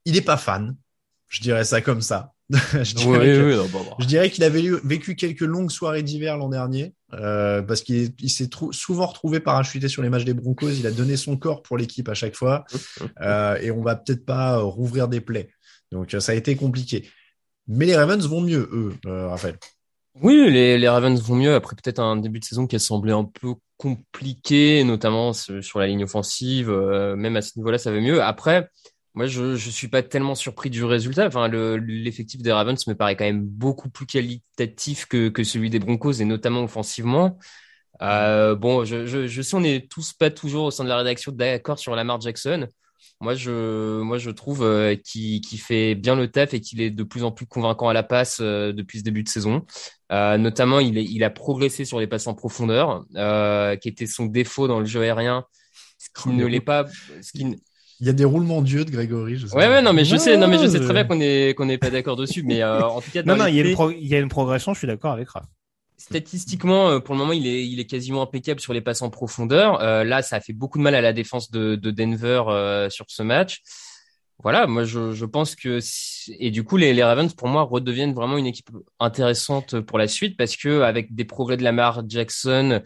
Il 0.05 0.15
est 0.15 0.21
pas 0.21 0.37
fan. 0.37 0.75
Je 1.29 1.41
dirais 1.41 1.63
ça 1.63 1.81
comme 1.81 2.01
ça. 2.01 2.32
Je 2.49 4.05
dirais 4.05 4.29
qu'il 4.29 4.43
avait 4.43 4.63
vécu 4.83 5.15
quelques 5.15 5.41
longues 5.41 5.71
soirées 5.71 6.03
d'hiver 6.03 6.37
l'an 6.37 6.49
dernier. 6.49 6.93
Euh, 7.13 7.61
parce 7.61 7.81
qu'il 7.81 8.11
s'est 8.27 8.49
souvent 8.71 9.05
retrouvé 9.05 9.39
parachuté 9.39 9.87
sur 9.87 10.01
les 10.01 10.09
matchs 10.09 10.25
des 10.25 10.33
Broncos. 10.33 10.71
Il 10.71 10.87
a 10.87 10.91
donné 10.91 11.15
son 11.15 11.37
corps 11.37 11.61
pour 11.61 11.77
l'équipe 11.77 12.09
à 12.09 12.13
chaque 12.13 12.35
fois. 12.35 12.65
Euh, 13.21 13.57
et 13.61 13.71
on 13.71 13.81
va 13.81 13.95
peut-être 13.95 14.25
pas 14.25 14.57
rouvrir 14.57 15.07
des 15.07 15.21
plaies. 15.21 15.49
Donc 15.91 16.15
ça 16.19 16.31
a 16.31 16.35
été 16.35 16.55
compliqué. 16.55 17.09
Mais 17.67 17.85
les 17.85 17.95
Ravens 17.95 18.25
vont 18.27 18.41
mieux, 18.41 18.69
eux, 18.71 18.93
euh, 19.05 19.29
Raphaël. 19.29 19.57
Oui, 20.21 20.49
les, 20.49 20.77
les, 20.77 20.89
Ravens 20.89 21.21
vont 21.21 21.35
mieux 21.35 21.53
après 21.53 21.75
peut-être 21.75 21.99
un 21.99 22.17
début 22.17 22.39
de 22.39 22.45
saison 22.45 22.67
qui 22.67 22.75
a 22.75 22.79
semblé 22.79 23.13
un 23.13 23.23
peu 23.23 23.53
compliqué, 23.77 24.83
notamment 24.83 25.33
sur 25.33 25.79
la 25.79 25.87
ligne 25.87 26.03
offensive. 26.03 26.69
même 26.69 27.35
à 27.35 27.41
ce 27.41 27.57
niveau-là, 27.57 27.77
ça 27.77 27.91
va 27.91 27.99
mieux. 27.99 28.21
Après, 28.21 28.69
moi, 29.15 29.27
je 29.27 29.55
je 29.55 29.69
suis 29.69 29.87
pas 29.87 30.01
tellement 30.03 30.35
surpris 30.35 30.69
du 30.69 30.83
résultat. 30.83 31.27
Enfin, 31.27 31.47
l'effectif 31.47 32.41
des 32.41 32.51
Ravens 32.51 32.87
me 32.87 32.93
paraît 32.95 33.15
quand 33.15 33.25
même 33.25 33.43
beaucoup 33.45 33.89
plus 33.89 34.05
qualitatif 34.05 35.05
que 35.05 35.29
que 35.29 35.43
celui 35.43 35.69
des 35.69 35.79
Broncos 35.79 36.13
et 36.13 36.25
notamment 36.25 36.63
offensivement. 36.63 37.37
Euh, 38.01 38.55
bon, 38.55 38.85
je, 38.85 39.05
je, 39.05 39.27
je 39.27 39.41
sais 39.41 39.55
on 39.55 39.61
n'est 39.61 39.87
tous 39.87 40.13
pas 40.13 40.31
toujours 40.31 40.65
au 40.65 40.71
sein 40.71 40.83
de 40.83 40.89
la 40.89 40.97
rédaction 40.97 41.31
d'accord 41.31 41.77
sur 41.79 41.95
Lamar 41.95 42.19
Jackson. 42.21 42.67
Moi, 43.21 43.35
je 43.35 44.01
moi 44.01 44.17
je 44.17 44.31
trouve 44.31 44.63
euh, 44.63 44.95
qu'il 44.95 45.41
qui 45.41 45.57
fait 45.57 45.95
bien 45.95 46.15
le 46.15 46.27
taf 46.29 46.53
et 46.53 46.59
qu'il 46.61 46.81
est 46.81 46.89
de 46.89 47.03
plus 47.03 47.23
en 47.23 47.31
plus 47.31 47.45
convaincant 47.45 47.87
à 47.89 47.93
la 47.93 48.03
passe 48.03 48.39
euh, 48.41 48.73
depuis 48.73 48.99
ce 48.99 49.03
début 49.03 49.23
de 49.23 49.29
saison. 49.29 49.65
Euh, 50.11 50.37
notamment, 50.37 50.79
il 50.79 50.97
est, 50.97 51.05
il 51.05 51.23
a 51.23 51.29
progressé 51.29 51.85
sur 51.85 51.99
les 51.99 52.07
passes 52.07 52.27
en 52.27 52.33
profondeur, 52.33 53.05
euh, 53.15 53.75
qui 53.77 53.89
était 53.89 54.07
son 54.07 54.25
défaut 54.25 54.67
dans 54.67 54.79
le 54.79 54.85
jeu 54.85 55.01
aérien, 55.01 55.45
ce 55.97 56.09
qui 56.21 56.29
ne 56.29 56.45
l'est 56.45 56.61
pas, 56.61 56.85
ce 57.21 57.31
qui 57.31 57.45
il 58.03 58.07
y 58.07 58.09
a 58.09 58.13
des 58.13 58.25
roulements 58.25 58.61
d'yeux 58.61 58.83
de 58.83 58.91
Grégory. 58.91 59.37
Je 59.37 59.47
sais 59.47 59.55
ouais, 59.55 59.69
ouais, 59.69 59.81
non, 59.81 59.93
mais 59.93 60.03
je 60.03 60.17
sais, 60.17 60.35
non, 60.35 60.49
mais 60.49 60.57
je 60.57 60.67
sais 60.67 60.81
très 60.81 60.91
bien 60.91 61.05
qu'on 61.05 61.21
est 61.21 61.55
qu'on 61.55 61.65
n'est 61.65 61.77
pas 61.77 61.89
d'accord 61.89 62.17
dessus, 62.17 62.43
mais 62.43 62.61
euh, 62.61 62.85
en 62.85 62.99
tout 62.99 63.09
cas, 63.11 63.23
non, 63.23 63.37
non, 63.37 63.47
il 63.47 63.55
y, 63.55 63.61
a 63.61 63.63
une 63.63 63.77
il 63.97 64.07
y 64.07 64.13
a 64.13 64.19
une 64.19 64.27
progression. 64.27 64.73
Je 64.73 64.79
suis 64.79 64.87
d'accord 64.87 65.13
avec 65.13 65.29
Raph. 65.29 65.45
Statistiquement, 65.95 66.89
euh, 66.89 66.99
pour 66.99 67.15
le 67.15 67.19
moment, 67.19 67.31
il 67.31 67.47
est, 67.47 67.65
il 67.65 67.79
est 67.79 67.85
quasiment 67.85 68.23
impeccable 68.23 68.59
sur 68.59 68.73
les 68.73 68.81
passes 68.81 69.01
en 69.01 69.09
profondeur. 69.09 69.79
Euh, 69.81 70.03
là, 70.03 70.21
ça 70.21 70.35
a 70.35 70.41
fait 70.41 70.51
beaucoup 70.51 70.79
de 70.79 70.83
mal 70.83 70.95
à 70.95 71.01
la 71.01 71.13
défense 71.13 71.49
de, 71.49 71.75
de 71.75 71.91
Denver 71.91 72.43
euh, 72.49 72.89
sur 72.89 73.05
ce 73.07 73.23
match. 73.23 73.61
Voilà, 74.39 74.67
moi, 74.67 74.83
je, 74.83 75.13
je 75.13 75.23
pense 75.23 75.55
que 75.55 75.79
et 76.37 76.51
du 76.51 76.65
coup, 76.65 76.75
les, 76.75 76.93
les 76.93 77.03
Ravens, 77.03 77.33
pour 77.33 77.47
moi, 77.47 77.61
redeviennent 77.61 78.13
vraiment 78.13 78.37
une 78.37 78.47
équipe 78.47 78.69
intéressante 78.99 79.79
pour 79.79 79.97
la 79.97 80.09
suite 80.09 80.35
parce 80.35 80.57
que 80.57 80.81
avec 80.81 81.15
des 81.15 81.23
progrès 81.23 81.55
de 81.55 81.63
Lamar 81.63 82.03
Jackson, 82.09 82.81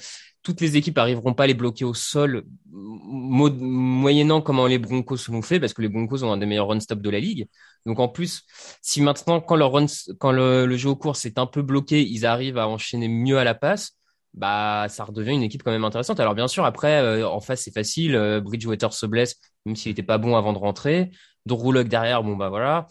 toutes 0.48 0.62
les 0.62 0.78
équipes 0.78 0.98
arriveront 0.98 1.34
pas 1.34 1.44
à 1.44 1.48
les 1.48 1.54
bloquer 1.54 1.84
au 1.84 1.94
sol, 1.94 2.46
moyennant 2.72 4.40
comment 4.40 4.66
les 4.66 4.78
Broncos 4.78 5.18
l'ont 5.28 5.42
fait, 5.42 5.60
parce 5.60 5.74
que 5.74 5.82
les 5.82 5.90
Broncos 5.90 6.24
ont 6.24 6.32
un 6.32 6.38
des 6.38 6.46
meilleurs 6.46 6.70
run 6.70 6.80
stop 6.80 7.02
de 7.02 7.10
la 7.10 7.20
ligue. 7.20 7.50
Donc 7.86 8.00
en 8.00 8.08
plus, 8.08 8.44
si 8.82 9.02
maintenant 9.02 9.42
quand 9.42 9.58
leur 9.58 9.74
quand 10.20 10.32
le, 10.32 10.78
jeu 10.78 10.88
au 10.88 10.96
cours 10.96 11.18
s'est 11.18 11.38
un 11.38 11.48
peu 11.48 11.62
bloqué, 11.64 12.02
ils 12.02 12.26
arrivent 12.26 12.58
à 12.58 12.70
enchaîner 12.70 13.10
mieux 13.10 13.38
à 13.38 13.44
la 13.44 13.56
passe, 13.56 13.98
bah 14.34 14.86
ça 14.88 15.04
redevient 15.04 15.34
une 15.34 15.44
équipe 15.44 15.64
quand 15.64 15.72
même 15.72 15.84
intéressante. 15.84 16.22
Alors 16.22 16.34
bien 16.34 16.48
sûr, 16.48 16.64
après 16.64 17.02
euh, 17.02 17.28
en 17.28 17.42
face 17.42 17.64
c'est 17.64 17.74
facile, 17.74 18.16
euh, 18.16 18.40
Bridgewater 18.40 18.94
se 18.94 19.06
blesse, 19.06 19.36
même 19.66 19.76
s'il 19.76 19.92
était 19.92 20.02
pas 20.02 20.18
bon 20.18 20.38
avant 20.38 20.54
de 20.54 20.60
rentrer. 20.60 21.12
Drew 21.46 21.84
derrière, 21.84 22.24
bon 22.24 22.38
bah 22.38 22.48
voilà. 22.48 22.88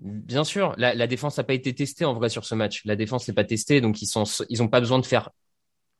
Bien 0.00 0.42
sûr, 0.42 0.74
la, 0.76 1.06
défense 1.06 1.38
n'a 1.38 1.44
pas 1.44 1.54
été 1.54 1.72
testée 1.72 2.04
en 2.04 2.14
vrai 2.14 2.30
sur 2.30 2.44
ce 2.44 2.56
match. 2.56 2.82
La 2.84 2.96
défense 2.96 3.28
n'est 3.28 3.34
pas 3.34 3.44
testée, 3.44 3.80
donc 3.80 4.02
ils 4.02 4.06
sont, 4.06 4.24
ils 4.48 4.68
pas 4.68 4.80
besoin 4.80 4.98
de 4.98 5.06
faire 5.06 5.30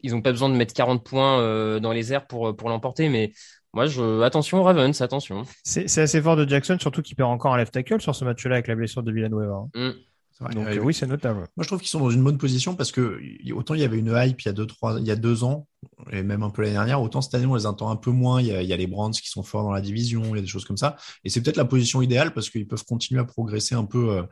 ils 0.03 0.15
ont 0.15 0.23
pas 0.23 0.33
besoin 0.33 0.49
de 0.49 0.55
mettre 0.55 0.75
40 0.75 1.05
points 1.05 1.81
dans 1.81 1.93
les 1.93 2.13
airs 2.13 2.27
pour 2.27 2.57
pour 2.57 2.69
l'emporter, 2.69 3.09
mais 3.09 3.33
moi, 3.73 3.87
je 3.87 4.23
attention 4.23 4.63
Ravens, 4.63 5.01
attention. 5.01 5.45
C'est 5.63 5.85
assez 5.99 6.21
fort 6.21 6.37
de 6.37 6.49
Jackson, 6.49 6.77
surtout 6.81 7.03
qu'il 7.03 7.17
perd 7.17 7.31
encore 7.31 7.55
un 7.55 7.57
left 7.57 7.73
tackle 7.73 8.01
sur 8.01 8.17
ce 8.17 8.25
match-là 8.25 8.57
avec 8.57 8.67
la 8.67 8.75
blessure 8.75 9.03
de 9.03 9.13
Villanueva. 9.13 9.67
Mm. 9.75 9.91
Donc 10.41 10.67
oui, 10.83 10.95
c'est 10.95 11.07
notable. 11.07 11.41
Moi, 11.57 11.63
je 11.63 11.67
trouve 11.67 11.81
qu'ils 11.81 11.89
sont 11.89 12.01
dans 12.01 12.11
une 12.11 12.25
bonne 12.25 12.39
position 12.39 12.75
parce 12.75 12.93
que 12.93 13.21
autant 13.53 13.75
il 13.75 13.81
y 13.81 13.85
avait 13.85 13.99
une 13.99 14.15
hype 14.17 14.41
il 14.41 14.47
y 14.47 14.49
a 14.49 14.53
deux, 14.53 14.67
trois, 14.67 14.99
il 14.99 15.07
y 15.07 15.11
a 15.11 15.17
deux 15.17 15.45
ans 15.45 15.67
et 16.13 16.23
même 16.23 16.43
un 16.43 16.51
peu 16.51 16.63
l'année 16.63 16.75
dernière, 16.75 17.01
autant 17.01 17.21
cette 17.21 17.35
année 17.35 17.47
on 17.47 17.55
les 17.55 17.67
entend 17.67 17.91
un 17.91 17.97
peu 17.97 18.11
moins. 18.11 18.41
Il 18.41 18.49
y, 18.49 18.53
a, 18.53 18.63
il 18.63 18.69
y 18.69 18.73
a 18.73 18.77
les 18.77 18.87
Brands 18.87 19.11
qui 19.11 19.29
sont 19.29 19.43
forts 19.43 19.63
dans 19.63 19.73
la 19.73 19.81
division, 19.81 20.23
il 20.25 20.37
y 20.37 20.39
a 20.39 20.43
des 20.43 20.47
choses 20.47 20.65
comme 20.65 20.77
ça. 20.77 20.97
Et 21.25 21.31
c'est 21.31 21.41
peut-être 21.43 21.57
la 21.57 21.65
position 21.65 22.03
idéale 22.03 22.33
parce 22.33 22.51
qu'ils 22.51 22.67
peuvent 22.67 22.85
continuer 22.85 23.21
à 23.21 23.25
progresser 23.25 23.75
un 23.75 23.85
peu 23.85 24.11
euh, 24.11 24.23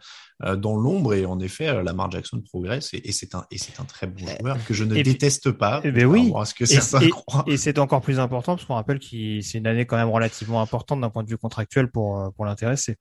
euh, 0.44 0.56
dans 0.56 0.76
l'ombre. 0.76 1.14
Et 1.14 1.24
en 1.24 1.40
effet, 1.40 1.68
euh, 1.68 1.82
Lamar 1.82 2.10
Jackson 2.10 2.40
progresse 2.40 2.90
et, 2.92 3.12
c'est 3.12 3.34
un 3.34 3.44
et 3.50 3.58
c'est 3.58 3.80
un 3.80 3.84
très 3.84 4.06
bon 4.06 4.26
joueur 4.40 4.62
que 4.64 4.74
je 4.74 4.84
ne 4.84 5.00
déteste 5.02 5.52
pas. 5.52 5.80
Eh 5.84 5.90
ben 5.90 6.06
oui. 6.06 6.32
Ce 6.44 6.54
que 6.54 6.64
et, 6.64 7.52
et, 7.52 7.56
c'est 7.56 7.78
encore 7.78 8.00
plus 8.00 8.18
important 8.18 8.54
parce 8.54 8.66
qu'on 8.66 8.74
rappelle 8.74 8.98
que 8.98 9.40
c'est 9.40 9.58
une 9.58 9.66
année 9.66 9.86
quand 9.86 9.96
même 9.96 10.10
relativement 10.10 10.60
importante 10.60 11.00
d'un 11.00 11.10
point 11.10 11.22
de 11.22 11.28
vue 11.28 11.38
contractuel 11.38 11.90
pour 11.90 12.32
pour 12.34 12.44
l'intéresser. 12.44 12.96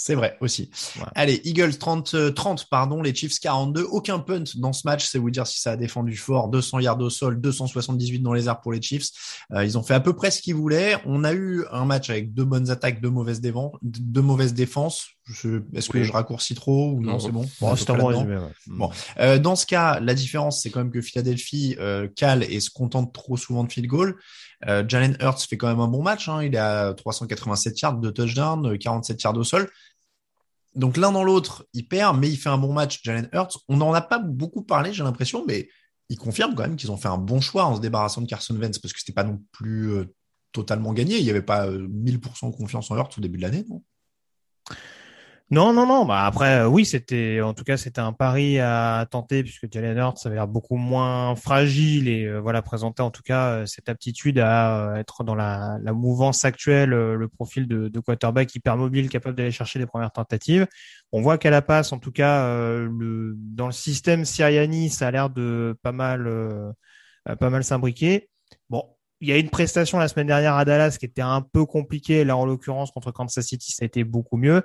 C'est 0.00 0.14
vrai 0.14 0.38
aussi. 0.40 0.70
Allez, 1.16 1.40
Eagles 1.42 1.76
30, 1.76 2.32
30, 2.32 2.60
euh, 2.60 2.64
pardon, 2.70 3.02
les 3.02 3.12
Chiefs 3.12 3.40
42. 3.40 3.82
Aucun 3.82 4.20
punt 4.20 4.44
dans 4.54 4.72
ce 4.72 4.82
match, 4.84 5.08
c'est 5.08 5.18
vous 5.18 5.30
dire 5.30 5.44
si 5.44 5.60
ça 5.60 5.72
a 5.72 5.76
défendu 5.76 6.16
fort. 6.16 6.50
200 6.50 6.78
yards 6.78 7.00
au 7.00 7.10
sol, 7.10 7.40
278 7.40 8.20
dans 8.20 8.32
les 8.32 8.46
airs 8.46 8.60
pour 8.60 8.70
les 8.70 8.80
Chiefs. 8.80 9.08
Euh, 9.52 9.64
ils 9.64 9.76
ont 9.76 9.82
fait 9.82 9.94
à 9.94 10.00
peu 10.00 10.12
près 10.12 10.30
ce 10.30 10.40
qu'ils 10.40 10.54
voulaient. 10.54 10.98
On 11.04 11.24
a 11.24 11.32
eu 11.32 11.64
un 11.72 11.84
match 11.84 12.10
avec 12.10 12.32
deux 12.32 12.44
bonnes 12.44 12.70
attaques, 12.70 13.00
deux 13.00 13.10
mauvaises, 13.10 13.40
deux 13.82 14.22
mauvaises 14.22 14.54
défenses. 14.54 15.08
Est-ce 15.74 15.90
que 15.90 16.02
je 16.02 16.12
raccourcis 16.12 16.54
trop 16.54 16.92
ou 16.92 17.02
non, 17.02 17.18
c'est 17.18 17.30
bon? 17.30 17.46
Bon. 18.66 18.90
Euh, 19.18 19.38
dans 19.38 19.56
ce 19.56 19.66
cas, 19.66 20.00
la 20.00 20.14
différence, 20.14 20.62
c'est 20.62 20.70
quand 20.70 20.80
même 20.80 20.90
que 20.90 21.02
Philadelphie 21.02 21.76
euh, 21.78 22.08
cale 22.14 22.44
et 22.44 22.60
se 22.60 22.70
contente 22.70 23.12
trop 23.12 23.36
souvent 23.36 23.64
de 23.64 23.72
field 23.72 23.88
goal. 23.88 24.16
Euh, 24.66 24.82
Jalen 24.86 25.16
Hurts 25.20 25.42
fait 25.42 25.56
quand 25.56 25.68
même 25.68 25.80
un 25.80 25.88
bon 25.88 26.02
match. 26.02 26.28
Hein. 26.28 26.42
Il 26.42 26.54
est 26.54 26.58
à 26.58 26.94
387 26.94 27.80
yards 27.80 27.98
de 27.98 28.10
touchdown, 28.10 28.78
47 28.78 29.22
yards 29.22 29.36
au 29.36 29.44
sol. 29.44 29.70
Donc 30.74 30.96
l'un 30.96 31.12
dans 31.12 31.24
l'autre, 31.24 31.66
il 31.72 31.86
perd, 31.88 32.18
mais 32.18 32.28
il 32.28 32.36
fait 32.36 32.48
un 32.48 32.58
bon 32.58 32.72
match, 32.72 33.00
Jalen 33.02 33.28
Hurts. 33.32 33.58
On 33.68 33.76
n'en 33.76 33.92
a 33.92 34.00
pas 34.00 34.18
beaucoup 34.18 34.62
parlé, 34.62 34.92
j'ai 34.92 35.02
l'impression, 35.02 35.44
mais 35.46 35.68
il 36.08 36.18
confirme 36.18 36.54
quand 36.54 36.62
même 36.62 36.76
qu'ils 36.76 36.90
ont 36.90 36.96
fait 36.96 37.08
un 37.08 37.18
bon 37.18 37.40
choix 37.40 37.64
en 37.64 37.76
se 37.76 37.80
débarrassant 37.80 38.20
de 38.20 38.26
Carson 38.26 38.56
Wentz 38.56 38.78
parce 38.78 38.92
que 38.92 39.00
c'était 39.00 39.12
pas 39.12 39.24
non 39.24 39.42
plus 39.52 39.92
euh, 39.92 40.14
totalement 40.52 40.92
gagné. 40.92 41.18
Il 41.18 41.24
n'y 41.24 41.30
avait 41.30 41.42
pas 41.42 41.68
1000% 41.68 42.56
confiance 42.56 42.90
en 42.90 42.96
Hurts 42.96 43.18
au 43.18 43.20
début 43.20 43.38
de 43.38 43.42
l'année, 43.42 43.64
non? 43.68 43.82
Non, 45.50 45.72
non, 45.72 45.86
non. 45.86 46.04
Bah 46.04 46.26
après, 46.26 46.60
euh, 46.60 46.68
oui, 46.68 46.84
c'était, 46.84 47.40
en 47.40 47.54
tout 47.54 47.64
cas, 47.64 47.78
c'était 47.78 48.02
un 48.02 48.12
pari 48.12 48.58
à 48.60 49.06
tenter 49.10 49.42
puisque 49.42 49.72
Jalen 49.72 49.96
Hurts 49.96 50.26
avait 50.26 50.34
l'air 50.34 50.46
beaucoup 50.46 50.76
moins 50.76 51.34
fragile 51.36 52.06
et 52.06 52.26
euh, 52.26 52.38
voilà 52.38 52.60
présentait 52.60 53.00
en 53.00 53.10
tout 53.10 53.22
cas 53.22 53.52
euh, 53.52 53.66
cette 53.66 53.88
aptitude 53.88 54.38
à 54.40 54.96
être 54.98 55.24
dans 55.24 55.34
la, 55.34 55.78
la 55.82 55.94
mouvance 55.94 56.44
actuelle, 56.44 56.90
le 56.90 57.28
profil 57.28 57.66
de, 57.66 57.88
de, 57.88 58.00
quarterback 58.00 58.54
hyper 58.54 58.76
mobile, 58.76 59.08
capable 59.08 59.36
d'aller 59.36 59.50
chercher 59.50 59.78
des 59.78 59.86
premières 59.86 60.12
tentatives. 60.12 60.66
On 61.12 61.22
voit 61.22 61.38
qu'à 61.38 61.50
la 61.50 61.62
passe, 61.62 61.92
en 61.92 61.98
tout 61.98 62.12
cas, 62.12 62.46
le, 62.50 63.34
dans 63.38 63.66
le 63.66 63.72
système 63.72 64.26
Siriani, 64.26 64.90
ça 64.90 65.08
a 65.08 65.10
l'air 65.10 65.30
de 65.30 65.74
pas 65.82 65.92
mal, 65.92 66.30
pas 67.24 67.48
mal 67.48 67.64
s'imbriquer. 67.64 68.28
Bon, 68.68 68.84
il 69.20 69.28
y 69.28 69.32
a 69.32 69.38
une 69.38 69.50
prestation 69.50 69.98
la 69.98 70.08
semaine 70.08 70.26
dernière 70.26 70.56
à 70.56 70.64
Dallas 70.66 70.96
qui 70.98 71.06
était 71.06 71.22
un 71.22 71.40
peu 71.40 71.64
compliquée. 71.64 72.24
Là, 72.24 72.36
en 72.36 72.44
l'occurrence, 72.44 72.90
contre 72.90 73.12
Kansas 73.12 73.46
City, 73.46 73.72
ça 73.72 73.84
a 73.84 73.86
été 73.86 74.04
beaucoup 74.04 74.36
mieux. 74.36 74.62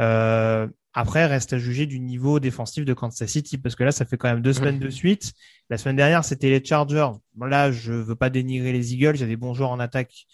Euh, 0.00 0.66
après, 0.98 1.26
reste 1.26 1.52
à 1.52 1.58
juger 1.58 1.84
du 1.84 2.00
niveau 2.00 2.40
défensif 2.40 2.86
de 2.86 2.94
Kansas 2.94 3.28
City, 3.28 3.58
parce 3.58 3.76
que 3.76 3.84
là, 3.84 3.92
ça 3.92 4.06
fait 4.06 4.16
quand 4.16 4.30
même 4.30 4.40
deux 4.40 4.54
semaines 4.54 4.78
de 4.78 4.88
suite. 4.88 5.34
La 5.68 5.76
semaine 5.76 5.96
dernière, 5.96 6.24
c'était 6.24 6.48
les 6.48 6.64
Chargers. 6.64 7.10
Là, 7.38 7.70
je 7.70 7.92
veux 7.92 8.14
pas 8.14 8.30
dénigrer 8.30 8.72
les 8.72 8.94
Eagles. 8.94 9.16
Il 9.16 9.20
y 9.20 9.24
a 9.24 9.26
des 9.26 9.36
bons 9.36 9.52
joueurs 9.52 9.72
en 9.72 9.78
attaque, 9.78 10.26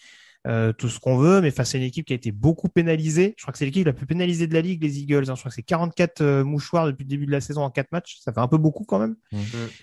euh, 0.47 0.71
tout 0.71 0.87
ce 0.87 1.01
qu'on 1.01 1.17
veut, 1.17 1.41
mais 1.41 1.51
face 1.51 1.75
à 1.75 1.79
une 1.79 1.83
équipe 1.83 2.05
qui 2.05 2.13
a 2.13 2.15
été 2.15 2.31
beaucoup 2.31 2.69
pénalisée. 2.69 3.33
Je 3.37 3.43
crois 3.43 3.51
que 3.51 3.57
c'est 3.57 3.65
l'équipe 3.65 3.85
la 3.85 3.91
plus 3.91 4.05
pénalisée 4.05 4.47
de 4.47 4.53
la 4.53 4.61
ligue, 4.61 4.81
les 4.81 4.99
Eagles. 4.99 5.29
Hein. 5.29 5.35
Je 5.35 5.41
crois 5.41 5.49
que 5.49 5.55
c'est 5.55 5.63
44 5.63 6.21
euh, 6.21 6.43
mouchoirs 6.45 6.85
depuis 6.85 7.03
le 7.03 7.09
début 7.09 7.25
de 7.25 7.31
la 7.31 7.41
saison 7.41 7.61
en 7.63 7.69
quatre 7.69 7.91
matchs. 7.91 8.19
Ça 8.21 8.31
fait 8.31 8.39
un 8.39 8.47
peu 8.47 8.57
beaucoup 8.57 8.85
quand 8.85 8.99
même. 8.99 9.17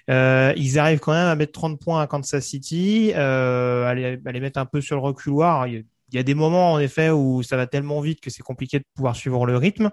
Euh, 0.08 0.54
ils 0.56 0.78
arrivent 0.78 1.00
quand 1.00 1.12
même 1.12 1.28
à 1.28 1.36
mettre 1.36 1.52
30 1.52 1.78
points 1.78 2.00
à 2.00 2.06
Kansas 2.06 2.42
City, 2.42 3.12
euh, 3.14 3.84
à 3.84 3.94
les, 3.94 4.18
à, 4.24 4.32
les, 4.32 4.40
mettre 4.40 4.58
un 4.58 4.66
peu 4.66 4.80
sur 4.80 4.96
le 4.96 5.02
reculoir 5.02 5.66
il 5.66 5.74
y 5.74 5.76
a 5.76 5.82
des 6.10 6.34
moments 6.34 6.72
en 6.72 6.78
effet 6.78 7.10
où 7.10 7.42
ça 7.42 7.56
va 7.56 7.66
tellement 7.66 8.00
vite 8.00 8.20
que 8.20 8.30
c'est 8.30 8.42
compliqué 8.42 8.78
de 8.78 8.84
pouvoir 8.94 9.16
suivre 9.16 9.46
le 9.46 9.56
rythme. 9.56 9.90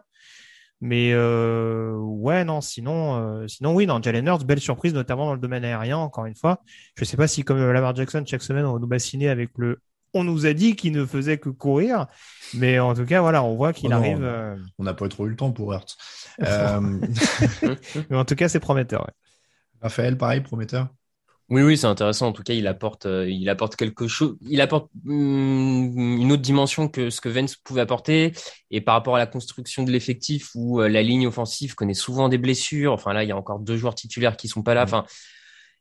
Mais 0.79 1.11
euh, 1.11 1.95
ouais, 1.95 2.43
non, 2.45 2.61
sinon, 2.61 3.15
euh, 3.15 3.47
sinon 3.47 3.73
oui, 3.73 3.87
dans 3.87 4.01
Jalen 4.01 4.27
Hurts, 4.27 4.45
belle 4.45 4.59
surprise, 4.59 4.93
notamment 4.93 5.25
dans 5.25 5.33
le 5.33 5.39
domaine 5.39 5.65
aérien, 5.65 5.97
encore 5.97 6.25
une 6.25 6.35
fois. 6.35 6.61
Je 6.95 7.03
sais 7.03 7.17
pas 7.17 7.27
si 7.27 7.43
comme 7.43 7.59
Lamar 7.71 7.95
Jackson, 7.95 8.23
chaque 8.27 8.43
semaine, 8.43 8.65
on 8.65 8.73
va 8.73 8.79
nous 8.79 8.87
bassiner 8.87 9.29
avec 9.29 9.49
le 9.57 9.79
on 10.13 10.23
nous 10.23 10.45
a 10.45 10.53
dit 10.53 10.75
qu'il 10.75 10.93
ne 10.93 11.05
faisait 11.05 11.37
que 11.37 11.49
courir, 11.49 12.07
mais 12.53 12.79
en 12.79 12.93
tout 12.93 13.05
cas, 13.05 13.21
voilà, 13.21 13.43
on 13.43 13.55
voit 13.55 13.73
qu'il 13.73 13.89
oh 13.93 13.97
arrive. 13.97 14.23
Euh, 14.23 14.55
on 14.77 14.83
n'a 14.83 14.93
pas 14.93 15.07
trop 15.09 15.25
eu 15.27 15.29
le 15.29 15.35
temps 15.35 15.51
pour 15.51 15.73
Hurts. 15.73 15.97
mais 18.09 18.15
en 18.15 18.25
tout 18.25 18.35
cas, 18.35 18.47
c'est 18.49 18.59
prometteur. 18.59 19.01
Ouais. 19.01 19.13
Raphaël, 19.81 20.17
pareil, 20.17 20.41
prometteur? 20.41 20.87
Oui, 21.49 21.61
oui, 21.61 21.77
c'est 21.77 21.87
intéressant. 21.87 22.27
En 22.27 22.33
tout 22.33 22.43
cas, 22.43 22.53
il 22.53 22.67
apporte, 22.67 23.05
euh, 23.05 23.29
il 23.29 23.47
apporte 23.49 23.77
quelque 23.77 24.07
chose. 24.07 24.37
Il 24.41 24.59
apporte 24.59 24.89
hmm, 25.05 26.19
une 26.19 26.31
autre 26.31 26.41
dimension 26.41 26.89
que 26.89 27.09
ce 27.09 27.21
que 27.21 27.29
Vence 27.29 27.55
pouvait 27.55 27.81
apporter. 27.81 28.33
Et 28.69 28.81
par 28.81 28.95
rapport 28.95 29.15
à 29.15 29.19
la 29.19 29.27
construction 29.27 29.83
de 29.83 29.91
l'effectif, 29.91 30.49
où 30.55 30.81
euh, 30.81 30.89
la 30.89 31.01
ligne 31.01 31.25
offensive 31.25 31.73
connaît 31.75 31.93
souvent 31.93 32.27
des 32.27 32.37
blessures. 32.37 32.91
Enfin 32.91 33.13
là, 33.13 33.23
il 33.23 33.29
y 33.29 33.31
a 33.31 33.37
encore 33.37 33.59
deux 33.59 33.77
joueurs 33.77 33.95
titulaires 33.95 34.35
qui 34.35 34.49
sont 34.49 34.61
pas 34.61 34.73
là. 34.73 34.83
Enfin, 34.83 35.05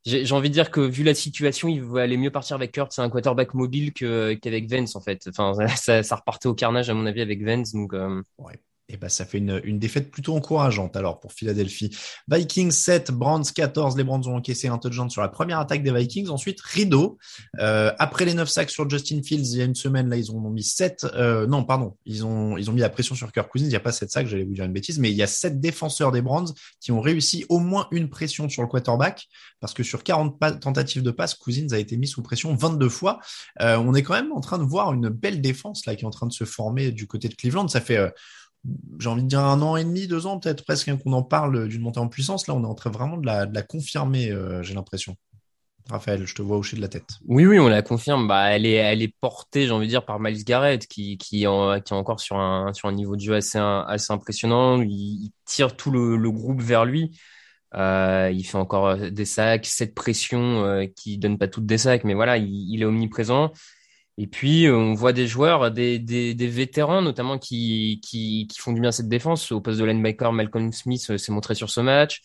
j'ai 0.05 0.33
envie 0.33 0.51
de 0.51 0.55
dire 0.55 0.71
que 0.71 0.81
vu 0.81 1.03
la 1.03 1.14
situation, 1.14 1.67
il 1.67 1.83
va 1.83 2.03
aller 2.03 2.17
mieux 2.17 2.31
partir 2.31 2.55
avec 2.55 2.71
Kurt. 2.71 2.93
C'est 2.93 3.03
un 3.03 3.11
quarterback 3.11 3.53
mobile 3.55 3.93
qu'avec 3.93 4.71
Vence 4.71 4.95
en 4.95 5.01
fait. 5.01 5.29
Enfin, 5.29 5.53
ça, 5.77 6.05
ça, 6.05 6.17
repartait 6.17 6.47
au 6.47 6.55
carnage 6.55 6.89
à 6.91 6.95
mon 6.95 7.07
avis 7.07 7.23
avec 7.23 7.43
Vence. 7.45 7.73
Donc, 7.73 7.93
euh, 7.93 8.23
ouais. 8.39 8.55
Eh 8.89 8.97
ben, 8.97 9.09
ça 9.09 9.24
fait 9.24 9.39
une, 9.39 9.61
une, 9.64 9.80
défaite 9.80 10.12
plutôt 10.12 10.37
encourageante 10.37 10.97
alors 10.97 11.18
pour 11.18 11.32
Philadelphie. 11.32 11.97
Vikings 12.28 12.70
7, 12.70 13.11
Brands 13.11 13.43
14. 13.43 13.97
Les 13.97 14.05
Brands 14.05 14.20
ont 14.28 14.37
encaissé 14.37 14.68
un 14.68 14.78
touchdown 14.78 15.11
sur 15.11 15.22
la 15.22 15.28
première 15.28 15.59
attaque 15.59 15.82
des 15.82 15.93
Vikings. 15.93 16.28
Ensuite, 16.28 16.61
rideau. 16.61 17.18
Euh, 17.59 17.93
après 17.99 18.24
les 18.24 18.34
9 18.34 18.49
sacs 18.49 18.70
sur 18.70 18.89
Justin 18.89 19.22
Fields 19.24 19.53
il 19.53 19.59
y 19.59 19.62
a 19.62 19.64
une 19.64 19.74
semaine, 19.74 20.09
là, 20.09 20.16
ils 20.16 20.30
ont 20.30 20.39
mis 20.51 20.62
7. 20.62 21.05
Euh, 21.14 21.49
non, 21.49 21.64
pardon. 21.64 21.97
Ils 22.05 22.24
ont, 22.24 22.57
ils 22.57 22.70
ont 22.70 22.72
mis 22.72 22.80
la 22.80 22.89
pression 22.89 23.16
sur 23.16 23.32
Kirk 23.32 23.51
Cousins. 23.51 23.64
Il 23.64 23.70
n'y 23.70 23.76
a 23.76 23.80
pas 23.80 23.91
7 23.91 24.11
sacs, 24.11 24.28
j'allais 24.28 24.45
vous 24.45 24.55
dire 24.55 24.64
une 24.64 24.72
bêtise, 24.72 25.01
mais 25.01 25.11
il 25.11 25.16
y 25.16 25.22
a 25.22 25.26
7 25.26 25.61
défenseurs 25.61 26.12
des 26.12 26.22
Brands 26.22 26.53
qui 26.80 26.93
ont 26.93 27.01
réussi 27.01 27.45
au 27.49 27.59
moins 27.59 27.89
une 27.91 28.09
pression 28.09 28.49
sur 28.49 28.62
le 28.62 28.68
quarterback 28.68 29.26
parce 29.61 29.74
que 29.74 29.82
sur 29.82 30.05
40 30.05 30.61
tentatives 30.61 31.03
de 31.03 31.11
passe, 31.11 31.34
Cousins 31.34 31.68
a 31.72 31.78
été 31.78 31.97
mis 31.97 32.07
sous 32.07 32.22
pression 32.22 32.55
22 32.55 32.89
fois. 32.89 33.18
Euh, 33.61 33.76
on 33.78 33.95
est 33.95 34.03
quand 34.03 34.14
même 34.14 34.32
en 34.32 34.41
train 34.41 34.59
de 34.59 34.64
voir 34.64 34.93
une 34.93 35.09
belle 35.09 35.41
défense 35.41 35.87
là 35.87 35.97
qui 35.97 36.05
est 36.05 36.07
en 36.07 36.11
train 36.11 36.26
de 36.26 36.32
se 36.32 36.45
former 36.45 36.93
du 36.93 37.07
côté 37.07 37.28
de 37.28 37.34
Cleveland. 37.34 37.68
Ça 37.68 37.80
fait 37.80 37.97
euh, 37.97 38.11
j'ai 38.99 39.09
envie 39.09 39.23
de 39.23 39.29
dire 39.29 39.41
un 39.41 39.61
an 39.62 39.77
et 39.77 39.85
demi, 39.85 40.07
deux 40.07 40.27
ans 40.27 40.39
peut-être 40.39 40.64
presque 40.64 40.89
hein, 40.89 40.97
qu'on 40.97 41.12
en 41.12 41.23
parle 41.23 41.69
d'une 41.69 41.83
montée 41.83 42.01
en 42.01 42.09
puissance. 42.09 42.47
Là, 42.47 42.55
on 42.55 42.62
est 42.62 42.67
en 42.67 42.75
train 42.75 42.91
vraiment 42.91 43.17
de 43.17 43.27
la, 43.27 43.62
confirmer, 43.62 44.31
euh, 44.31 44.62
j'ai 44.62 44.75
l'impression. 44.75 45.17
Raphaël, 45.89 46.27
je 46.27 46.35
te 46.35 46.43
vois 46.43 46.57
hocher 46.57 46.77
de 46.77 46.83
la 46.83 46.89
tête. 46.89 47.07
Oui, 47.27 47.47
oui, 47.47 47.61
on 47.61 47.69
la 47.69 47.83
confirme. 47.83 48.27
Bah, 48.27 48.51
elle 48.51 48.67
est, 48.67 48.73
elle 48.73 49.03
est 49.03 49.14
portée, 49.21 49.67
j'ai 49.67 49.73
envie 49.73 49.87
de 49.87 49.91
dire, 49.91 50.05
par 50.05 50.19
Miles 50.19 50.45
Garrett, 50.45 50.85
qui, 50.87 51.17
qui, 51.17 51.45
est 51.45 51.47
encore 51.47 52.19
sur 52.19 52.37
un, 52.37 52.73
sur 52.73 52.89
un 52.89 52.93
niveau 52.93 53.14
de 53.14 53.21
jeu 53.21 53.35
assez, 53.35 53.59
assez 53.59 54.12
impressionnant. 54.12 54.83
Il, 54.83 55.31
tire 55.45 55.77
tout 55.77 55.93
le, 55.93 56.31
groupe 56.31 56.61
vers 56.61 56.85
lui. 56.85 57.17
Euh, 57.75 58.33
il 58.35 58.45
fait 58.45 58.59
encore 58.59 58.97
des 58.97 59.25
sacs, 59.25 59.67
cette 59.67 59.95
pression 59.95 60.64
euh, 60.64 60.87
qui 60.87 61.19
donne 61.19 61.39
pas 61.39 61.47
toutes 61.47 61.67
des 61.67 61.79
sacs, 61.79 62.05
mais 62.05 62.14
voilà, 62.14 62.37
il 62.37 62.83
est 62.83 62.85
omniprésent. 62.85 63.53
Et 64.19 64.27
puis, 64.27 64.67
on 64.71 64.95
voit 64.95 65.12
des 65.12 65.27
joueurs, 65.27 65.71
des, 65.71 65.99
des, 65.99 66.35
des 66.35 66.47
vétérans 66.47 67.03
notamment 67.03 67.39
qui, 67.39 68.01
qui, 68.03 68.47
qui, 68.47 68.59
font 68.59 68.73
du 68.73 68.81
bien 68.81 68.91
cette 68.91 69.09
défense. 69.09 69.53
Au 69.53 69.61
poste 69.61 69.79
de 69.79 69.85
linebacker, 69.85 70.33
Malcolm 70.33 70.73
Smith 70.73 71.07
euh, 71.11 71.19
s'est 71.19 71.33
montré 71.33 71.55
sur 71.55 71.69
ce 71.69 71.81
match. 71.81 72.23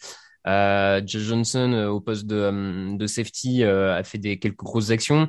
Euh, 0.47 1.01
Joe 1.05 1.21
Johnson, 1.21 1.71
euh, 1.73 1.89
au 1.89 1.99
poste 1.99 2.25
de, 2.25 2.35
euh, 2.35 2.95
de 2.95 3.07
safety, 3.07 3.63
a 3.63 4.03
fait 4.03 4.17
des, 4.17 4.39
quelques 4.39 4.63
grosses 4.63 4.91
actions. 4.91 5.27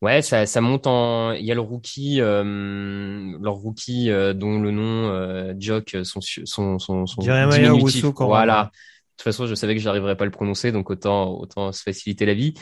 Ouais, 0.00 0.22
ça, 0.22 0.46
ça 0.46 0.60
monte 0.60 0.86
en. 0.86 1.32
Il 1.32 1.44
y 1.44 1.52
a 1.52 1.54
le 1.54 1.60
rookie, 1.60 2.20
euh, 2.20 3.36
leur 3.42 3.54
rookie 3.54 4.08
dont 4.34 4.58
le 4.58 4.70
nom 4.70 5.10
euh, 5.10 5.52
Jock, 5.58 5.94
son 6.04 6.20
son 6.22 6.78
son, 6.78 7.06
son 7.06 7.20
diminutif. 7.20 8.06
Voilà. 8.16 8.70
De 8.72 9.22
toute 9.22 9.24
façon, 9.24 9.46
je 9.46 9.54
savais 9.54 9.74
que 9.74 9.80
j'arriverais 9.82 10.16
pas 10.16 10.24
à 10.24 10.26
le 10.26 10.30
prononcer, 10.30 10.72
donc 10.72 10.88
autant 10.88 11.38
autant 11.38 11.72
se 11.72 11.82
faciliter 11.82 12.24
la 12.24 12.32
vie 12.32 12.54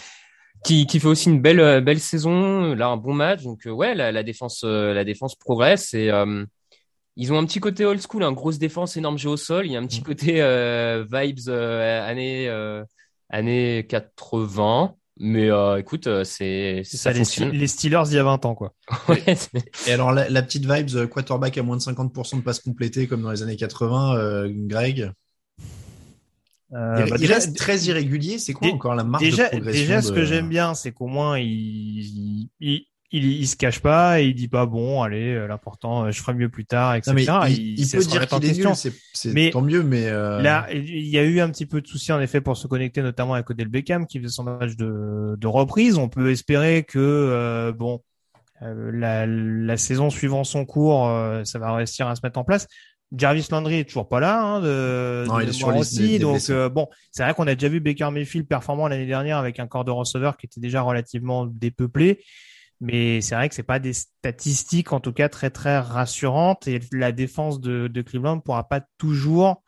qui, 0.65 0.87
qui 0.87 1.01
fait 1.01 1.09
aussi 1.09 1.31
une 1.31 1.41
belle 1.41 1.61
euh, 1.61 1.81
belle 1.81 2.01
saison, 2.01 2.75
là 2.75 2.89
un 2.89 2.97
bon 2.97 3.15
match. 3.15 3.43
Donc 3.43 3.67
euh, 3.67 3.71
ouais, 3.71 3.95
la, 3.95 4.13
la 4.13 4.23
défense 4.23 4.63
euh, 4.65 4.93
la 4.95 5.05
défense 5.05 5.35
progresse 5.35 5.95
et 5.95 6.11
ils 7.21 7.33
ont 7.33 7.39
un 7.39 7.45
petit 7.45 7.59
côté 7.59 7.85
old 7.85 8.01
school, 8.01 8.23
une 8.23 8.29
hein, 8.29 8.33
grosse 8.33 8.59
défense, 8.59 8.97
énorme 8.97 9.19
jeu 9.19 9.31
au 9.31 9.37
sol. 9.37 9.67
Il 9.67 9.73
y 9.73 9.77
a 9.77 9.81
un 9.81 9.87
petit 9.87 10.01
mm. 10.01 10.05
côté 10.05 10.41
euh, 10.41 11.05
vibes 11.11 11.49
euh, 11.49 12.09
années 12.09 12.49
euh, 12.49 12.85
années 13.29 13.87
80. 13.89 14.95
Mais 15.21 15.49
écoute, 15.81 16.09
c'est 16.23 16.83
ça, 16.85 17.11
les, 17.11 17.25
les, 17.51 17.67
Steelers 17.67 18.05
il 18.07 18.15
y 18.15 18.19
a 18.19 18.23
20 18.23 18.45
ans 18.45 18.55
quoi. 18.55 18.73
et 19.89 19.93
alors 19.93 20.13
la, 20.13 20.29
la, 20.29 20.43
petite 20.43 20.65
vibes 20.65 21.09
quarterback 21.09 21.59
à 21.59 21.65
moins 21.65 21.77
de 21.77 21.83
50% 21.83 22.37
de 22.37 22.43
passes 22.43 22.61
complétées 22.61 23.09
comme 23.09 23.23
dans 23.23 23.33
les 23.33 23.43
années 23.43 23.57
80, 23.57 24.47
Greg? 24.69 25.11
Euh, 26.75 27.03
il, 27.05 27.11
bah, 27.11 27.19
déjà, 27.19 27.35
reste 27.35 27.57
très 27.57 27.79
irrégulier. 27.81 28.39
C'est 28.39 28.53
quoi 28.53 28.69
encore 28.69 28.95
la 28.95 29.05
marge 29.05 29.23
déjà, 29.23 29.45
de 29.45 29.51
progression 29.51 29.81
Déjà, 29.81 30.03
ce 30.03 30.12
que 30.12 30.25
j'aime 30.25 30.49
bien, 30.49 30.75
c'est 30.75 30.93
qu'au 30.93 31.07
moins 31.07 31.39
il, 31.39 32.51
il, 32.61 32.85
il, 33.11 33.25
il, 33.25 33.49
se 33.49 33.57
cache 33.57 33.81
pas 33.81 34.21
et 34.21 34.27
il 34.27 34.35
dit 34.35 34.49
pas 34.49 34.66
bon, 34.66 35.03
allez, 35.03 35.35
euh, 35.35 35.47
l'important, 35.47 36.05
euh, 36.05 36.11
je 36.11 36.21
ferai 36.21 36.35
mieux 36.35 36.51
plus 36.51 36.66
tard, 36.66 36.95
etc. 36.95 37.14
il, 37.49 37.81
il, 37.81 37.91
peut 37.91 38.05
dire 38.05 38.27
qu'il 38.27 38.45
est 38.45 38.59
nul, 38.59 38.69
c'est 39.14 39.51
tant 39.51 39.62
mieux, 39.62 39.83
mais 39.83 40.09
euh... 40.09 40.43
là, 40.43 40.66
il 40.73 41.09
y 41.09 41.19
a 41.19 41.25
eu 41.25 41.41
un 41.41 41.49
petit 41.49 41.64
peu 41.64 41.81
de 41.81 41.87
soucis 41.87 42.12
en 42.12 42.21
effet 42.21 42.43
pour 42.43 42.57
se 42.59 42.66
connecter, 42.66 43.01
notamment 43.01 43.35
avec 43.35 43.49
Odell 43.49 43.69
Beckham 43.69 44.07
qui 44.07 44.19
faisait 44.19 44.29
son 44.29 44.45
match 44.45 44.77
de, 44.77 45.37
de 45.39 45.47
reprise. 45.47 45.97
On 45.97 46.11
peut 46.11 46.31
espérer 46.31 46.85
que 46.85 46.99
euh, 46.99 47.73
bon, 47.73 48.03
la, 48.61 49.27
la, 49.27 49.77
saison 49.79 50.11
suivant 50.11 50.45
son 50.45 50.66
cours, 50.66 51.11
ça 51.45 51.59
va 51.59 51.75
réussir 51.77 52.09
à 52.09 52.14
se 52.14 52.21
mettre 52.23 52.39
en 52.39 52.45
place. 52.45 52.66
Jarvis 53.17 53.49
Landry 53.51 53.77
est 53.77 53.85
toujours 53.85 54.09
pas 54.09 54.21
là, 54.21 54.43
hein, 54.43 54.61
de, 54.61 55.25
non, 55.27 55.41
il 55.41 55.49
est 55.49 55.53
sur 55.53 55.75
aussi. 55.75 56.19
donc 56.19 56.51
bon, 56.73 56.89
c'est 57.11 57.23
vrai 57.23 57.33
qu'on 57.33 57.47
a 57.47 57.55
déjà 57.55 57.69
vu 57.69 57.81
Baker 57.81 58.11
Mayfield 58.11 58.47
performant 58.47 58.87
l'année 58.87 59.07
dernière 59.07 59.39
avec 59.39 59.59
un 59.61 59.67
corps 59.67 59.85
de 59.85 59.91
receveur 59.91 60.37
qui 60.37 60.45
était 60.47 60.61
déjà 60.61 60.83
relativement 60.83 61.47
dépeuplé. 61.47 62.21
Mais 62.81 63.21
c'est 63.21 63.35
vrai 63.35 63.49
que 63.49 63.55
c'est 63.55 63.63
pas 63.63 63.81
des 63.81 63.93
statistiques, 63.93 64.93
en 64.93 65.01
tout 65.01 65.13
cas, 65.13 65.29
très 65.29 65.51
très 65.51 65.79
rassurantes. 65.79 66.69
Et 66.69 66.81
la 66.93 67.13
défense 67.13 67.61
de, 67.61 67.89
de 67.89 68.03
Cleveland 68.03 68.41
pourra 68.41 68.69
pas 68.69 68.81
toujours, 68.99 69.63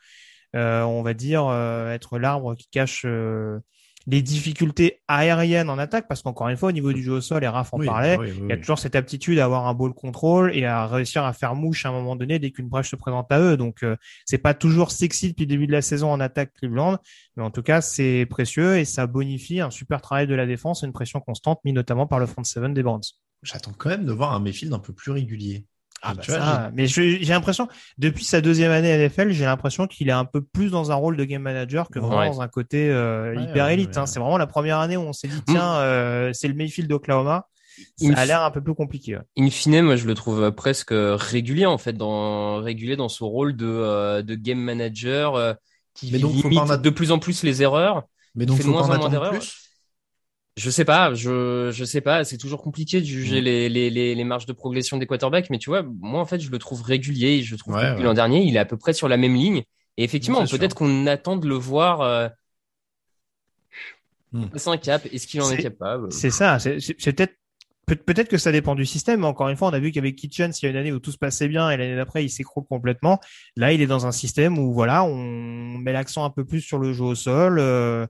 euh, 0.55 0.82
on 0.82 1.03
va 1.03 1.14
dire, 1.14 1.47
euh, 1.47 1.93
être 1.93 2.18
l'arbre 2.18 2.55
qui 2.55 2.68
cache 2.70 3.03
euh, 3.07 3.59
les 4.07 4.22
difficultés 4.22 5.03
aériennes 5.09 5.68
en 5.68 5.78
attaque, 5.78 6.09
parce 6.09 6.22
qu'encore 6.22 6.48
une 6.48 6.57
fois, 6.57 6.70
au 6.70 6.72
niveau 6.72 6.92
du 6.92 7.03
jeu 7.03 7.12
au 7.12 7.20
sol, 7.20 7.44
et 7.44 7.48
Raph 7.48 7.72
en 7.74 7.78
parlait, 7.78 8.18
il 8.24 8.48
y 8.48 8.53
a 8.53 8.57
toujours 8.57 8.78
cette 8.78 8.96
aptitude 8.96 9.38
à 9.38 9.44
avoir 9.44 9.66
un 9.66 9.74
ball 9.74 9.92
control 9.92 10.57
et 10.57 10.64
à 10.64 10.86
réussir 10.86 11.24
à 11.24 11.32
faire 11.32 11.55
mouche 11.55 11.84
à 11.84 11.90
un 11.90 11.92
moment 11.92 12.16
donné 12.16 12.38
dès 12.38 12.51
qu'une 12.51 12.68
brèche 12.68 12.90
se 12.90 12.96
présente 12.96 13.30
à 13.30 13.40
eux. 13.40 13.57
Donc, 13.57 13.82
euh, 13.82 13.96
c'est 14.24 14.38
pas 14.38 14.55
toujours 14.55 14.90
sexy 14.90 15.28
depuis 15.28 15.44
le 15.44 15.48
début 15.48 15.66
de 15.66 15.72
la 15.72 15.82
saison 15.82 16.11
en 16.11 16.20
attaque 16.20 16.53
Cleveland, 16.55 16.98
mais 17.36 17.42
en 17.42 17.51
tout 17.51 17.62
cas, 17.62 17.80
c'est 17.80 18.26
précieux 18.28 18.78
et 18.78 18.84
ça 18.84 19.07
bonifie 19.07 19.61
un 19.61 19.70
super 19.70 20.01
travail 20.01 20.26
de 20.26 20.34
la 20.34 20.46
défense 20.46 20.82
et 20.82 20.86
une 20.86 20.92
pression 20.92 21.20
constante, 21.20 21.61
mis 21.64 21.72
notamment 21.72 22.07
par 22.07 22.18
le 22.18 22.26
front 22.26 22.44
seven 22.44 22.74
des 22.74 22.82
Browns. 22.82 23.03
J'attends 23.42 23.72
quand 23.76 23.88
même 23.88 24.05
de 24.05 24.12
voir 24.12 24.34
un 24.34 24.40
Mayfield 24.40 24.72
un 24.74 24.78
peu 24.78 24.92
plus 24.92 25.12
régulier. 25.12 25.66
Ah 26.03 26.14
bah 26.14 26.22
ça, 26.22 26.70
mais 26.74 26.86
j'ai 26.86 27.18
l'impression, 27.26 27.68
depuis 27.98 28.24
sa 28.24 28.40
deuxième 28.40 28.70
année 28.70 28.90
à 28.90 28.96
NFL, 28.96 29.32
j'ai 29.32 29.44
l'impression 29.44 29.86
qu'il 29.86 30.09
est 30.09 30.12
un 30.12 30.24
peu 30.24 30.40
plus 30.40 30.70
dans 30.70 30.90
un 30.90 30.94
rôle 30.94 31.16
de 31.16 31.24
game 31.24 31.42
manager 31.42 31.88
que 31.90 31.98
vraiment 31.98 32.32
dans 32.32 32.40
un 32.40 32.48
côté 32.48 32.90
euh, 32.90 33.34
hyper 33.38 33.68
élite. 33.68 33.96
Hein. 33.98 34.07
C'est 34.07 34.18
vraiment 34.18 34.38
la 34.38 34.46
première 34.46 34.78
année 34.78 34.96
où 34.96 35.03
on 35.03 35.12
s'est 35.12 35.28
dit, 35.28 35.36
mm. 35.36 35.44
tiens, 35.46 35.74
euh, 35.76 36.30
c'est 36.32 36.48
le 36.48 36.55
Mayfield 36.55 36.88
d'Oklahoma. 36.88 37.48
Ça 37.96 38.12
a 38.14 38.26
l'air 38.26 38.42
un 38.42 38.51
peu 38.51 38.62
plus 38.62 38.74
compliqué. 38.74 39.18
In 39.38 39.51
fine, 39.51 39.82
moi, 39.82 39.96
je 39.96 40.07
le 40.07 40.14
trouve 40.14 40.42
euh, 40.42 40.51
presque 40.51 40.92
régulier, 40.92 41.66
en 41.66 41.78
fait, 41.78 41.92
dans, 41.92 42.57
régulier 42.62 42.96
dans 42.96 43.09
son 43.09 43.28
rôle 43.28 43.55
de, 43.57 44.22
de 44.22 44.34
game 44.34 44.59
manager 44.59 45.57
qui 45.94 46.07
limite 46.07 46.80
de 46.82 46.90
plus 46.90 47.11
en 47.12 47.18
plus 47.18 47.42
les 47.42 47.62
erreurs. 47.62 48.05
Mais 48.34 48.46
donc, 48.46 48.59
fait 48.59 48.62
faut 48.62 48.70
moins 48.70 48.88
en 48.88 48.96
moins 48.96 49.09
d'erreurs. 49.09 49.34
Je 50.57 50.68
sais 50.68 50.84
pas, 50.84 51.14
je 51.14 51.70
je 51.72 51.84
sais 51.84 52.01
pas, 52.01 52.24
c'est 52.24 52.36
toujours 52.36 52.61
compliqué 52.61 53.01
de 53.01 53.07
juger 53.07 53.40
les, 53.40 53.68
les, 53.68 53.88
les, 53.88 54.14
les, 54.14 54.24
marges 54.24 54.46
de 54.46 54.53
progression 54.53 54.98
des 54.98 55.07
quarterbacks, 55.07 55.48
mais 55.48 55.59
tu 55.59 55.70
vois, 55.70 55.82
moi 55.82 56.20
en 56.20 56.26
fait, 56.26 56.40
je 56.40 56.51
le 56.51 56.59
trouve 56.59 56.82
régulier, 56.82 57.42
je 57.42 57.57
trouve 57.57 57.76
que 57.76 58.03
l'an 58.03 58.14
dernier, 58.14 58.42
il 58.42 58.57
est 58.57 58.59
à 58.59 58.64
peu 58.64 58.76
près 58.76 58.92
sur 58.92 59.09
la 59.09 59.16
même 59.16 59.34
ligne. 59.34 59.62
Et 59.96 60.05
effectivement, 60.05 60.44
peut-être 60.44 60.74
qu'on 60.74 61.07
attend 61.07 61.36
de 61.36 61.48
le 61.48 61.55
voir 61.55 62.01
euh, 62.01 62.28
mm. 64.32 64.46
un 64.66 64.76
cap. 64.76 65.07
Est-ce 65.12 65.26
qu'il 65.26 65.40
en 65.42 65.51
est, 65.51 65.62
capable? 65.62 66.12
C'est 66.12 66.30
ça. 66.30 66.59
C'est 66.59 66.76
peut-être 67.12 67.34
peut-être 67.96 68.28
que 68.28 68.38
ça 68.38 68.53
dépend 68.53 68.74
du 68.74 68.86
système. 68.86 69.20
Mais 69.20 69.26
encore 69.26 69.48
une 69.48 69.57
fois, 69.57 69.68
on 69.68 69.72
a 69.72 69.78
vu 69.78 69.92
qu'avec 69.92 70.16
Kitchen, 70.16 70.53
il 70.55 70.64
y 70.64 70.68
a 70.68 70.70
une 70.70 70.76
année 70.76 70.92
où 70.92 71.01
tout 71.01 71.12
se 71.12 71.18
passait 71.18 71.48
bien 71.48 71.70
et 71.70 71.76
l'année 71.76 71.96
d'après, 71.96 72.24
il 72.24 72.30
s'écroule 72.30 72.64
complètement. 72.64 73.20
Là, 73.57 73.72
il 73.72 73.80
est 73.82 73.86
dans 73.86 74.07
un 74.07 74.12
système 74.12 74.59
où 74.59 74.72
voilà, 74.72 75.05
on 75.05 75.78
met 75.78 75.92
l'accent 75.92 76.24
un 76.24 76.30
peu 76.30 76.44
plus 76.44 76.61
sur 76.61 76.78
le 76.78 76.92
jeu 76.92 77.05
au 77.05 77.14
sol. 77.14 77.59
Euh, 77.59 78.07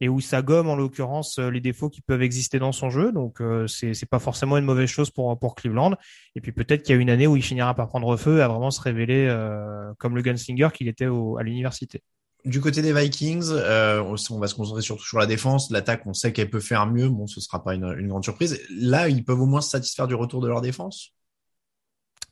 et 0.00 0.08
où 0.08 0.20
ça 0.20 0.42
gomme 0.42 0.68
en 0.68 0.76
l'occurrence 0.76 1.38
euh, 1.38 1.50
les 1.50 1.60
défauts 1.60 1.88
qui 1.88 2.00
peuvent 2.00 2.22
exister 2.22 2.58
dans 2.58 2.72
son 2.72 2.90
jeu. 2.90 3.12
Donc 3.12 3.40
euh, 3.40 3.66
c'est 3.66 4.08
pas 4.08 4.18
forcément 4.18 4.56
une 4.56 4.64
mauvaise 4.64 4.88
chose 4.88 5.10
pour 5.10 5.38
pour 5.38 5.54
Cleveland. 5.54 5.94
Et 6.34 6.40
puis 6.40 6.52
peut-être 6.52 6.82
qu'il 6.82 6.94
y 6.94 6.98
a 6.98 7.00
une 7.00 7.10
année 7.10 7.26
où 7.26 7.36
il 7.36 7.42
finira 7.42 7.74
par 7.74 7.88
prendre 7.88 8.16
feu 8.16 8.38
et 8.38 8.42
à 8.42 8.48
vraiment 8.48 8.70
se 8.70 8.80
révéler 8.80 9.26
euh, 9.28 9.92
comme 9.98 10.16
le 10.16 10.22
gunslinger 10.22 10.68
qu'il 10.72 10.88
était 10.88 11.06
au, 11.06 11.38
à 11.38 11.42
l'université. 11.42 12.02
Du 12.44 12.60
côté 12.60 12.82
des 12.82 12.92
Vikings, 12.92 13.50
euh, 13.50 14.00
on 14.00 14.38
va 14.38 14.46
se 14.46 14.54
concentrer 14.54 14.80
surtout 14.80 15.04
sur 15.04 15.18
la 15.18 15.26
défense. 15.26 15.70
L'attaque, 15.70 16.06
on 16.06 16.14
sait 16.14 16.32
qu'elle 16.32 16.48
peut 16.48 16.60
faire 16.60 16.86
mieux. 16.86 17.08
Bon, 17.08 17.26
ce 17.26 17.40
sera 17.40 17.62
pas 17.62 17.74
une, 17.74 17.92
une 17.98 18.08
grande 18.08 18.22
surprise. 18.22 18.60
Là, 18.70 19.08
ils 19.08 19.24
peuvent 19.24 19.40
au 19.40 19.46
moins 19.46 19.60
se 19.60 19.70
satisfaire 19.70 20.06
du 20.06 20.14
retour 20.14 20.40
de 20.40 20.48
leur 20.48 20.60
défense. 20.60 21.17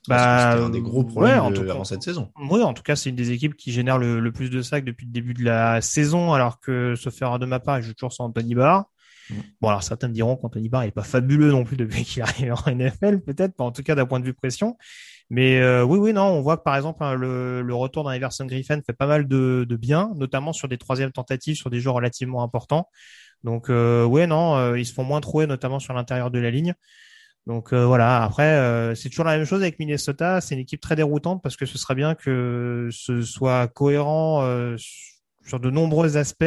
Bah, 0.07 0.51
c'était 0.51 0.63
un 0.63 0.69
des 0.69 0.81
gros 0.81 1.03
problèmes 1.03 1.39
en 1.39 1.51
tout 1.51 1.63
cas, 1.63 1.71
avant 1.71 1.83
cette 1.83 2.03
saison. 2.03 2.31
Oui, 2.49 2.61
en 2.61 2.73
tout 2.73 2.83
cas, 2.83 2.95
c'est 2.95 3.09
une 3.09 3.15
des 3.15 3.31
équipes 3.31 3.55
qui 3.55 3.71
génère 3.71 3.97
le, 3.97 4.31
plus 4.31 4.49
de 4.49 4.61
sacs 4.61 4.85
depuis 4.85 5.05
le 5.05 5.11
début 5.11 5.33
de 5.33 5.43
la 5.43 5.81
saison, 5.81 6.33
alors 6.33 6.59
que, 6.59 6.95
sauf 6.95 7.13
faire 7.13 7.39
de 7.39 7.45
ma 7.45 7.59
part, 7.59 7.81
je 7.81 7.87
joue 7.87 7.93
toujours 7.93 8.13
sans 8.13 8.25
Anthony 8.25 8.55
Barr. 8.55 8.85
Mm. 9.29 9.35
Bon, 9.61 9.69
alors 9.69 9.83
certains 9.83 10.07
me 10.07 10.13
diront 10.13 10.35
qu'Anthony 10.37 10.69
Barr 10.69 10.83
n'est 10.83 10.91
pas 10.91 11.03
fabuleux 11.03 11.51
non 11.51 11.63
plus 11.63 11.77
depuis 11.77 12.03
qu'il 12.05 12.21
arrive 12.21 12.53
en 12.53 12.71
NFL, 12.71 13.21
peut-être, 13.21 13.55
pas 13.55 13.63
en 13.63 13.71
tout 13.71 13.83
cas 13.83 13.95
d'un 13.95 14.05
point 14.05 14.19
de 14.19 14.25
vue 14.25 14.33
pression. 14.33 14.77
Mais 15.29 15.59
euh, 15.59 15.83
oui, 15.83 15.99
oui, 15.99 16.13
non, 16.13 16.23
on 16.23 16.41
voit 16.41 16.55
que 16.55 16.63
par 16.63 16.77
exemple 16.77 17.03
hein, 17.03 17.13
le, 17.13 17.61
le, 17.61 17.75
retour 17.75 18.05
d'un 18.05 18.11
Everson 18.11 18.45
Griffin 18.45 18.79
fait 18.85 18.93
pas 18.93 19.07
mal 19.07 19.27
de, 19.27 19.65
de 19.67 19.75
bien, 19.75 20.11
notamment 20.15 20.53
sur 20.53 20.69
des 20.69 20.77
troisièmes 20.77 21.11
tentatives, 21.11 21.57
sur 21.57 21.69
des 21.69 21.81
jeux 21.81 21.89
relativement 21.89 22.43
importants. 22.43 22.87
Donc 23.43 23.69
euh, 23.69 24.05
ouais, 24.05 24.25
non, 24.25 24.55
euh, 24.55 24.79
ils 24.79 24.85
se 24.85 24.93
font 24.93 25.03
moins 25.03 25.19
trouver, 25.21 25.47
notamment 25.47 25.79
sur 25.79 25.93
l'intérieur 25.93 26.31
de 26.31 26.39
la 26.39 26.49
ligne. 26.49 26.73
Donc 27.47 27.71
euh, 27.71 27.85
voilà, 27.85 28.23
après, 28.23 28.43
euh, 28.43 28.93
c'est 28.93 29.07
toujours 29.07 29.23
la 29.23 29.37
même 29.37 29.45
chose 29.45 29.61
avec 29.61 29.79
Minnesota. 29.79 30.41
C'est 30.41 30.53
une 30.55 30.61
équipe 30.61 30.81
très 30.81 30.97
déroutante 30.97 31.41
parce 31.41 31.55
que 31.55 31.65
ce 31.65 31.77
serait 31.77 31.95
bien 31.95 32.13
que 32.13 32.89
ce 32.91 33.21
soit 33.21 33.69
cohérent 33.69 34.41
euh, 34.43 34.75
sur 35.45 35.61
de 35.61 35.69
nombreux 35.69 36.17
aspects 36.17 36.43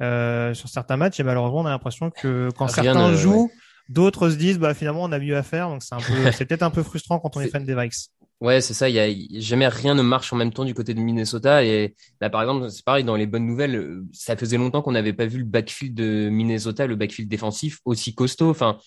sur 0.00 0.68
certains 0.68 0.96
matchs. 0.96 1.20
Et 1.20 1.22
malheureusement, 1.22 1.60
on 1.60 1.66
a 1.66 1.70
l'impression 1.70 2.10
que 2.10 2.48
quand 2.56 2.66
certains 2.66 3.14
jouent, 3.14 3.52
d'autres 3.90 4.30
se 4.30 4.36
disent 4.36 4.58
bah 4.58 4.72
finalement 4.72 5.04
on 5.04 5.12
a 5.12 5.18
mieux 5.18 5.36
à 5.36 5.42
faire. 5.42 5.68
Donc 5.68 5.82
c'est 5.82 5.94
un 5.94 5.98
peu, 5.98 6.14
c'est 6.32 6.46
peut-être 6.46 6.62
un 6.62 6.70
peu 6.70 6.82
frustrant 6.82 7.18
quand 7.18 7.36
on 7.36 7.40
est, 7.42 7.48
fan 7.48 7.66
des 7.66 7.74
Vikes. 7.74 8.08
Ouais, 8.40 8.62
c'est 8.62 8.74
ça. 8.74 8.88
Il 8.88 8.94
y 8.94 9.00
a 9.00 9.40
jamais 9.40 9.68
rien 9.68 9.94
ne 9.94 10.02
marche 10.02 10.32
en 10.32 10.36
même 10.36 10.52
temps 10.52 10.64
du 10.64 10.72
côté 10.72 10.94
de 10.94 11.00
Minnesota. 11.00 11.62
Et 11.62 11.94
là, 12.22 12.30
par 12.30 12.40
exemple, 12.40 12.70
c'est 12.70 12.84
pareil 12.84 13.04
dans 13.04 13.16
les 13.16 13.26
bonnes 13.26 13.46
nouvelles. 13.46 14.00
Ça 14.12 14.34
faisait 14.34 14.56
longtemps 14.56 14.80
qu'on 14.80 14.92
n'avait 14.92 15.12
pas 15.12 15.26
vu 15.26 15.38
le 15.38 15.44
backfield 15.44 15.94
de 15.94 16.30
Minnesota, 16.30 16.86
le 16.86 16.96
backfield 16.96 17.30
défensif 17.30 17.80
aussi 17.84 18.14
costaud. 18.14 18.50
Enfin, 18.50 18.78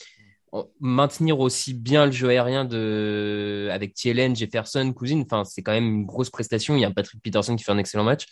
maintenir 0.80 1.39
aussi 1.39 1.74
bien 1.74 2.06
le 2.06 2.12
jeu 2.12 2.30
aérien 2.30 2.66
de 2.66 3.70
avec 3.72 3.93
TLN, 3.93 4.36
Jefferson, 4.36 4.93
Cousine, 4.93 5.24
enfin 5.26 5.43
c'est 5.43 5.62
quand 5.62 5.72
même 5.72 5.86
une 5.86 6.06
grosse 6.06 6.30
prestation. 6.30 6.76
Il 6.76 6.82
y 6.82 6.86
a 6.86 6.91
Patrick 6.91 7.22
Peterson 7.22 7.56
qui 7.56 7.64
fait 7.64 7.72
un 7.72 7.78
excellent 7.78 8.03
match. 8.03 8.26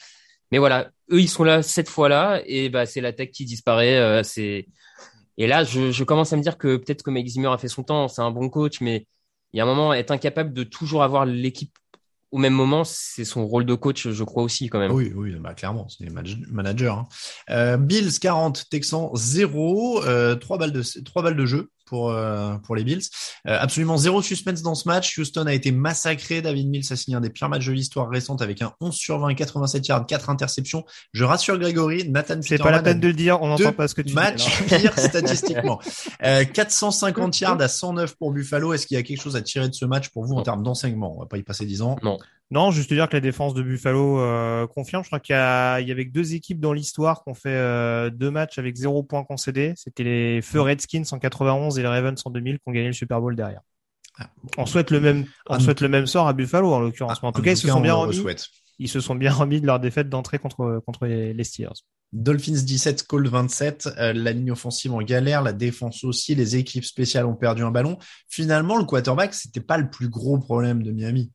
Mais 0.52 0.58
voilà, 0.60 0.92
eux 1.12 1.22
ils 1.22 1.30
sont 1.30 1.44
là 1.44 1.64
cette 1.64 1.90
fois-là 1.90 2.42
et 2.46 2.70
bah 2.70 2.86
c'est 2.86 3.02
la 3.02 3.14
tech 3.14 3.32
qui 3.32 3.46
disparaît. 3.46 3.98
Euh, 3.98 4.22
et 5.38 5.48
là 5.48 5.64
je, 5.64 6.04
commence 6.04 6.34
à 6.34 6.38
me 6.38 6.42
dire 6.42 6.58
que 6.58 6.78
peut-être 6.78 7.04
que 7.04 7.10
Mike 7.10 7.28
Zimmer 7.28 7.48
a 7.48 7.58
fait 7.58 7.68
son 7.68 7.84
temps, 7.84 8.08
c'est 8.08 8.22
un 8.22 8.32
bon 8.32 8.50
coach, 8.50 8.82
mais 8.82 9.08
il 9.54 9.58
y 9.58 9.62
a 9.62 9.64
un 9.64 9.68
moment 9.68 9.94
être 9.94 10.12
incapable 10.12 10.54
de 10.54 10.64
toujours 10.64 11.04
avoir 11.04 11.26
l'équipe 11.26 11.72
au 12.34 12.40
même 12.40 12.54
moment, 12.54 12.84
c'est 12.84 13.26
son 13.26 13.46
rôle 13.46 13.64
de 13.64 13.76
coach, 13.76 14.10
je 14.10 14.24
crois 14.24 14.42
aussi 14.42 14.68
quand 14.68 14.80
même. 14.80 14.92
Oui, 14.92 15.14
oui, 15.16 15.36
bah, 15.36 15.54
clairement, 15.54 15.88
c'est 15.88 16.10
manager. 16.10 16.98
Hein. 16.98 17.08
Euh, 17.52 17.78
Bills 17.78 18.20
40, 18.20 18.70
Texans 18.72 19.12
0, 19.14 20.04
euh, 20.04 20.34
3 20.34 20.58
balles 20.58 20.72
de 20.72 20.82
3 21.04 21.22
balles 21.22 21.36
de 21.36 21.46
jeu 21.46 21.70
pour, 21.86 22.12
euh, 22.12 22.56
pour 22.58 22.76
les 22.76 22.84
Bills. 22.84 23.04
Euh, 23.48 23.58
absolument 23.60 23.98
zéro 23.98 24.22
suspense 24.22 24.62
dans 24.62 24.76
ce 24.76 24.88
match. 24.88 25.18
Houston 25.18 25.46
a 25.46 25.54
été 25.54 25.72
massacré. 25.72 26.42
David 26.42 26.70
Mills 26.70 26.86
a 26.92 26.96
signé 26.96 27.18
un 27.18 27.22
des 27.22 27.30
pires 27.30 27.50
matchs 27.50 27.66
de 27.66 27.72
l'histoire 27.72 28.10
récente 28.10 28.42
avec 28.42 28.62
un 28.62 28.74
11 28.82 28.94
sur 28.96 29.20
20, 29.20 29.34
87 29.36 29.88
yards, 29.88 30.06
4 30.06 30.30
interceptions. 30.30 30.86
Je 31.14 31.24
rassure 31.24 31.58
Grégory, 31.58 32.10
Nathan 32.10 32.40
C'est 32.42 32.58
pas 32.58 32.72
la 32.72 32.82
peine 32.82 33.00
de 33.00 33.08
le 33.08 33.14
dire, 33.14 33.42
on 33.42 33.48
n'entend 33.48 33.74
pas 33.74 33.88
ce 33.88 33.96
que 33.96 34.02
tu 34.02 34.14
match 34.14 34.46
dis. 34.64 34.76
pire 34.78 34.98
statistiquement. 34.98 35.80
Euh, 36.24 36.46
450 36.46 37.40
yards 37.40 37.62
à 37.62 37.68
109 37.68 38.16
pour 38.16 38.32
Buffalo. 38.32 38.74
Est-ce 38.74 38.88
qu'il 38.88 38.96
y 38.96 39.00
a 39.00 39.04
quelque 39.04 39.22
chose 39.22 39.36
à 39.36 39.42
tirer 39.42 39.70
de 39.70 39.74
ce 39.74 39.86
match 39.86 40.10
pour 40.10 40.26
vous 40.26 40.34
en 40.34 40.42
termes 40.42 40.64
d'enseignement? 40.64 41.16
On 41.18 41.20
va 41.22 41.26
pas 41.26 41.38
y 41.38 41.44
passer 41.44 41.66
10 41.66 41.82
ans. 41.82 41.98
Non. 42.04 42.18
Non, 42.54 42.70
juste 42.70 42.94
dire 42.94 43.10
que 43.10 43.16
la 43.16 43.20
défense 43.20 43.56
de 43.56 43.64
Buffalo 43.64 44.20
euh, 44.20 44.68
confirme. 44.68 45.04
Je 45.04 45.10
crois 45.10 45.20
qu'il 45.20 45.36
y, 45.36 45.92
avait 45.92 46.06
deux 46.06 46.36
équipes 46.36 46.60
dans 46.60 46.72
l'histoire 46.72 47.24
qui 47.24 47.32
ont 47.32 47.34
fait 47.34 47.50
euh, 47.50 48.12
deux 48.12 48.30
matchs 48.30 48.60
avec 48.60 48.76
zéro 48.76 49.02
point 49.02 49.24
concédé. 49.24 49.74
C'était 49.76 50.04
les 50.04 50.42
Feux 50.44 50.62
Redskins 50.62 51.04
en 51.12 51.18
91 51.18 51.80
et 51.80 51.82
les 51.82 51.88
Ravens 51.88 52.22
en 52.24 52.30
2000 52.30 52.60
qui 52.60 52.62
ont 52.68 52.72
gagné 52.72 52.88
le 52.88 52.94
Super 52.94 53.20
Bowl 53.20 53.36
derrière. 53.36 53.62
Ah, 54.20 54.30
on 54.60 54.68
souhaite 54.68 54.92
le 54.92 55.00
même, 55.00 55.26
on 55.50 55.60
souhaite 55.60 55.82
le 55.82 55.90
même 55.90 56.06
sort 56.06 56.28
à 56.28 56.34
Buffalo 56.34 56.72
en 56.72 56.80
l'occurrence. 56.80 57.18
Ah, 57.24 57.26
en 57.26 57.32
tout 57.32 57.42
cas, 57.42 57.54
ils 57.54 57.58
se 57.58 57.68
sont 57.68 57.82
bien 57.82 57.96
remis. 57.96 58.24
Ils 58.78 58.90
se 58.90 59.00
sont 59.00 59.16
bien 59.16 59.32
remis 59.32 59.60
de 59.60 59.66
leur 59.66 59.80
défaite 59.80 60.10
d'entrée 60.10 60.38
contre 60.38 60.80
contre 60.86 61.08
les 61.08 61.44
Steelers. 61.44 61.82
Dolphins 62.14 62.62
17, 62.64 63.08
Cold 63.08 63.28
27, 63.28 63.90
euh, 63.98 64.14
la 64.14 64.32
ligne 64.32 64.52
offensive 64.52 64.94
en 64.94 65.02
galère, 65.02 65.42
la 65.42 65.52
défense 65.52 66.04
aussi, 66.04 66.36
les 66.36 66.56
équipes 66.56 66.86
spéciales 66.86 67.26
ont 67.26 67.34
perdu 67.34 67.64
un 67.64 67.72
ballon. 67.72 67.98
Finalement, 68.30 68.78
le 68.78 68.86
quarterback, 68.86 69.34
c'était 69.34 69.60
pas 69.60 69.80
le 69.80 69.90
plus 69.90 70.10
gros 70.10 70.38
problème 70.38 70.84
de 70.84 70.92
Miami. 70.92 71.32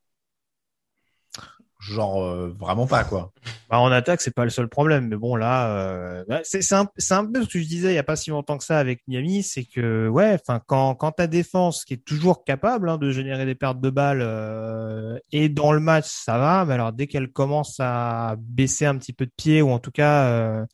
Genre 1.78 2.22
euh, 2.22 2.54
vraiment 2.58 2.86
pas 2.86 3.04
quoi. 3.04 3.32
Bah, 3.70 3.80
en 3.80 3.92
attaque, 3.92 4.22
c'est 4.22 4.34
pas 4.34 4.44
le 4.44 4.50
seul 4.50 4.66
problème, 4.66 5.08
mais 5.08 5.16
bon 5.16 5.36
là, 5.36 5.68
euh, 5.76 6.24
bah, 6.26 6.40
c'est 6.42 6.62
c'est 6.62 6.74
un, 6.74 6.88
un 7.10 7.26
peu 7.26 7.42
ce 7.42 7.48
que 7.50 7.58
je 7.58 7.66
disais 7.66 7.92
il 7.92 7.96
y 7.96 7.98
a 7.98 8.02
pas 8.02 8.16
si 8.16 8.30
longtemps 8.30 8.56
que 8.56 8.64
ça 8.64 8.78
avec 8.78 9.02
Miami, 9.06 9.42
c'est 9.42 9.64
que 9.64 10.08
ouais, 10.08 10.32
enfin 10.40 10.62
quand 10.66 10.94
quand 10.94 11.12
ta 11.12 11.26
défense 11.26 11.84
qui 11.84 11.92
est 11.92 12.02
toujours 12.02 12.44
capable 12.44 12.88
hein, 12.88 12.96
de 12.96 13.10
générer 13.10 13.44
des 13.44 13.54
pertes 13.54 13.82
de 13.82 13.90
balles 13.90 14.22
euh, 14.22 15.18
et 15.32 15.50
dans 15.50 15.72
le 15.72 15.80
match 15.80 16.06
ça 16.06 16.38
va, 16.38 16.64
mais 16.64 16.72
alors 16.72 16.94
dès 16.94 17.08
qu'elle 17.08 17.30
commence 17.30 17.76
à 17.78 18.36
baisser 18.38 18.86
un 18.86 18.96
petit 18.96 19.12
peu 19.12 19.26
de 19.26 19.32
pied 19.36 19.60
ou 19.60 19.68
en 19.68 19.78
tout 19.78 19.90
cas 19.90 20.24
euh, 20.28 20.64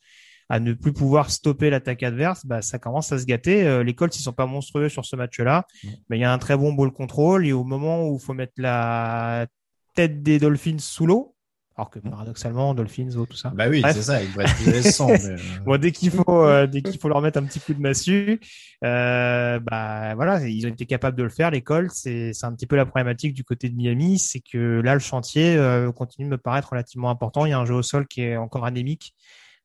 à 0.47 0.61
ne 0.61 0.71
plus 0.71 0.93
pouvoir 0.93 1.31
stopper 1.31 1.69
l'attaque 1.69 2.01
adverse, 2.03 2.45
bah 2.45 2.61
ça 2.61 2.79
commence 2.79 3.11
à 3.11 3.19
se 3.19 3.25
gâter. 3.25 3.67
Euh, 3.67 3.83
les 3.83 3.93
Colts 3.93 4.15
ils 4.17 4.21
sont 4.21 4.31
pas 4.31 4.45
monstrueux 4.45 4.87
sur 4.87 5.03
ce 5.03 5.17
match-là, 5.17 5.65
mais 6.09 6.17
il 6.17 6.21
y 6.21 6.23
a 6.23 6.31
un 6.31 6.37
très 6.37 6.55
bon 6.55 6.71
ball 6.71 6.91
control 6.91 7.45
et 7.45 7.51
au 7.51 7.65
moment 7.65 8.07
où 8.07 8.15
il 8.15 8.23
faut 8.23 8.33
mettre 8.33 8.53
la 8.55 9.47
tête 9.95 10.21
des 10.21 10.37
Dolphins 10.39 10.77
sous 10.79 11.05
l'eau. 11.07 11.31
Alors 11.77 11.89
que 11.89 11.99
paradoxalement, 11.99 12.73
Dolphins, 12.73 13.09
eau, 13.17 13.25
tout 13.25 13.35
ça. 13.35 13.49
Bah 13.53 13.67
oui, 13.67 13.81
c'est 13.91 14.01
ça, 14.01 14.23
il 14.23 14.29
devrait 14.29 14.45
être 14.45 14.61
mais, 15.07 15.25
euh, 15.25 15.37
Bon, 15.65 15.77
dès 15.77 15.91
qu'il 15.91 16.09
faut, 16.09 16.23
euh, 16.45 16.67
dès 16.67 16.81
qu'il 16.81 16.97
faut 16.97 17.09
leur 17.09 17.21
mettre 17.21 17.37
un 17.37 17.43
petit 17.43 17.59
coup 17.59 17.73
de 17.73 17.81
massue, 17.81 18.39
euh, 18.85 19.59
bah 19.59 20.15
voilà, 20.15 20.47
ils 20.47 20.65
ont 20.65 20.69
été 20.69 20.85
capables 20.85 21.17
de 21.17 21.23
le 21.23 21.29
faire. 21.29 21.51
Les 21.51 21.61
Colts, 21.61 21.91
c'est 21.93 22.31
c'est 22.31 22.45
un 22.45 22.53
petit 22.53 22.65
peu 22.65 22.77
la 22.77 22.85
problématique 22.85 23.33
du 23.33 23.43
côté 23.43 23.67
de 23.67 23.75
Miami, 23.75 24.19
c'est 24.19 24.39
que 24.39 24.79
là 24.85 24.93
le 24.93 25.01
chantier 25.01 25.57
euh, 25.57 25.91
continue 25.91 26.27
de 26.27 26.31
me 26.31 26.37
paraître 26.37 26.69
relativement 26.69 27.09
important. 27.09 27.45
Il 27.45 27.49
y 27.49 27.53
a 27.53 27.59
un 27.59 27.65
jeu 27.65 27.73
au 27.75 27.83
sol 27.83 28.07
qui 28.07 28.21
est 28.21 28.37
encore 28.37 28.65
anémique, 28.65 29.13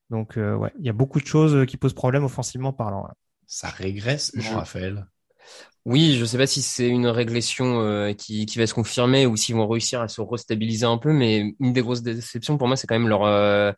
donc 0.09 0.35
euh, 0.37 0.53
ouais, 0.55 0.73
il 0.79 0.85
y 0.85 0.89
a 0.89 0.93
beaucoup 0.93 1.21
de 1.21 1.27
choses 1.27 1.65
qui 1.65 1.77
posent 1.77 1.93
problème 1.93 2.25
offensivement 2.25 2.73
parlant. 2.73 3.03
là. 3.07 3.13
Ça 3.47 3.69
régresse, 3.69 4.33
Je- 4.35 4.53
Raphaël? 4.53 5.05
Oui, 5.85 6.15
je 6.15 6.25
sais 6.25 6.37
pas 6.37 6.45
si 6.45 6.61
c'est 6.61 6.87
une 6.87 7.07
régression 7.07 7.81
euh, 7.81 8.13
qui, 8.13 8.45
va 8.55 8.67
se 8.67 8.73
confirmer 8.73 9.25
ou 9.25 9.35
s'ils 9.35 9.55
vont 9.55 9.67
réussir 9.67 9.99
à 10.01 10.07
se 10.07 10.21
restabiliser 10.21 10.85
un 10.85 10.97
peu, 10.99 11.11
mais 11.11 11.55
une 11.59 11.73
des 11.73 11.81
grosses 11.81 12.03
déceptions 12.03 12.57
pour 12.59 12.67
moi, 12.67 12.75
c'est 12.77 12.85
quand 12.85 12.99
même 12.99 13.07
leur 13.07 13.23
euh, 13.23 13.71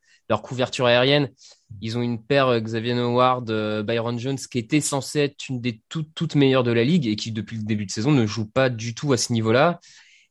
couverture 0.43 0.86
aérienne. 0.86 1.30
Ils 1.82 1.97
ont 1.97 2.01
une 2.01 2.22
paire 2.22 2.47
euh, 2.49 2.59
Xavier 2.59 2.93
Howard, 2.99 3.49
Byron 3.86 4.20
Jones, 4.20 4.38
qui 4.38 4.57
était 4.59 4.82
censée 4.82 5.20
être 5.22 5.47
une 5.47 5.61
des 5.61 5.82
toutes 5.88 6.09
toutes 6.14 6.36
meilleures 6.36 6.64
de 6.64 6.72
la 6.74 6.84
ligue 6.84 7.07
et 7.07 7.16
qui 7.16 7.32
depuis 7.32 7.55
le 7.57 7.64
début 7.64 7.86
de 7.86 7.91
saison 7.91 8.11
ne 8.11 8.26
joue 8.26 8.49
pas 8.49 8.70
du 8.70 8.93
tout 8.93 9.14
à 9.14 9.18
ce 9.18 9.32
niveau-là. 9.32 9.80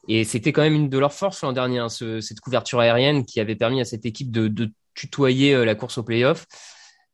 Et 0.08 0.24
c'était 0.24 0.52
quand 0.52 0.62
même 0.62 0.74
une 0.74 0.88
de 0.90 0.98
leurs 0.98 1.14
forces 1.14 1.42
l'an 1.42 1.52
dernier, 1.52 1.78
hein, 1.78 1.88
ce- 1.88 2.20
cette 2.20 2.40
couverture 2.40 2.80
aérienne 2.80 3.24
qui 3.24 3.40
avait 3.40 3.56
permis 3.56 3.80
à 3.80 3.84
cette 3.84 4.04
équipe 4.04 4.30
de, 4.30 4.70
tutoyer 4.94 5.64
la 5.64 5.74
course 5.74 5.96
au 5.96 6.02
playoff. 6.02 6.46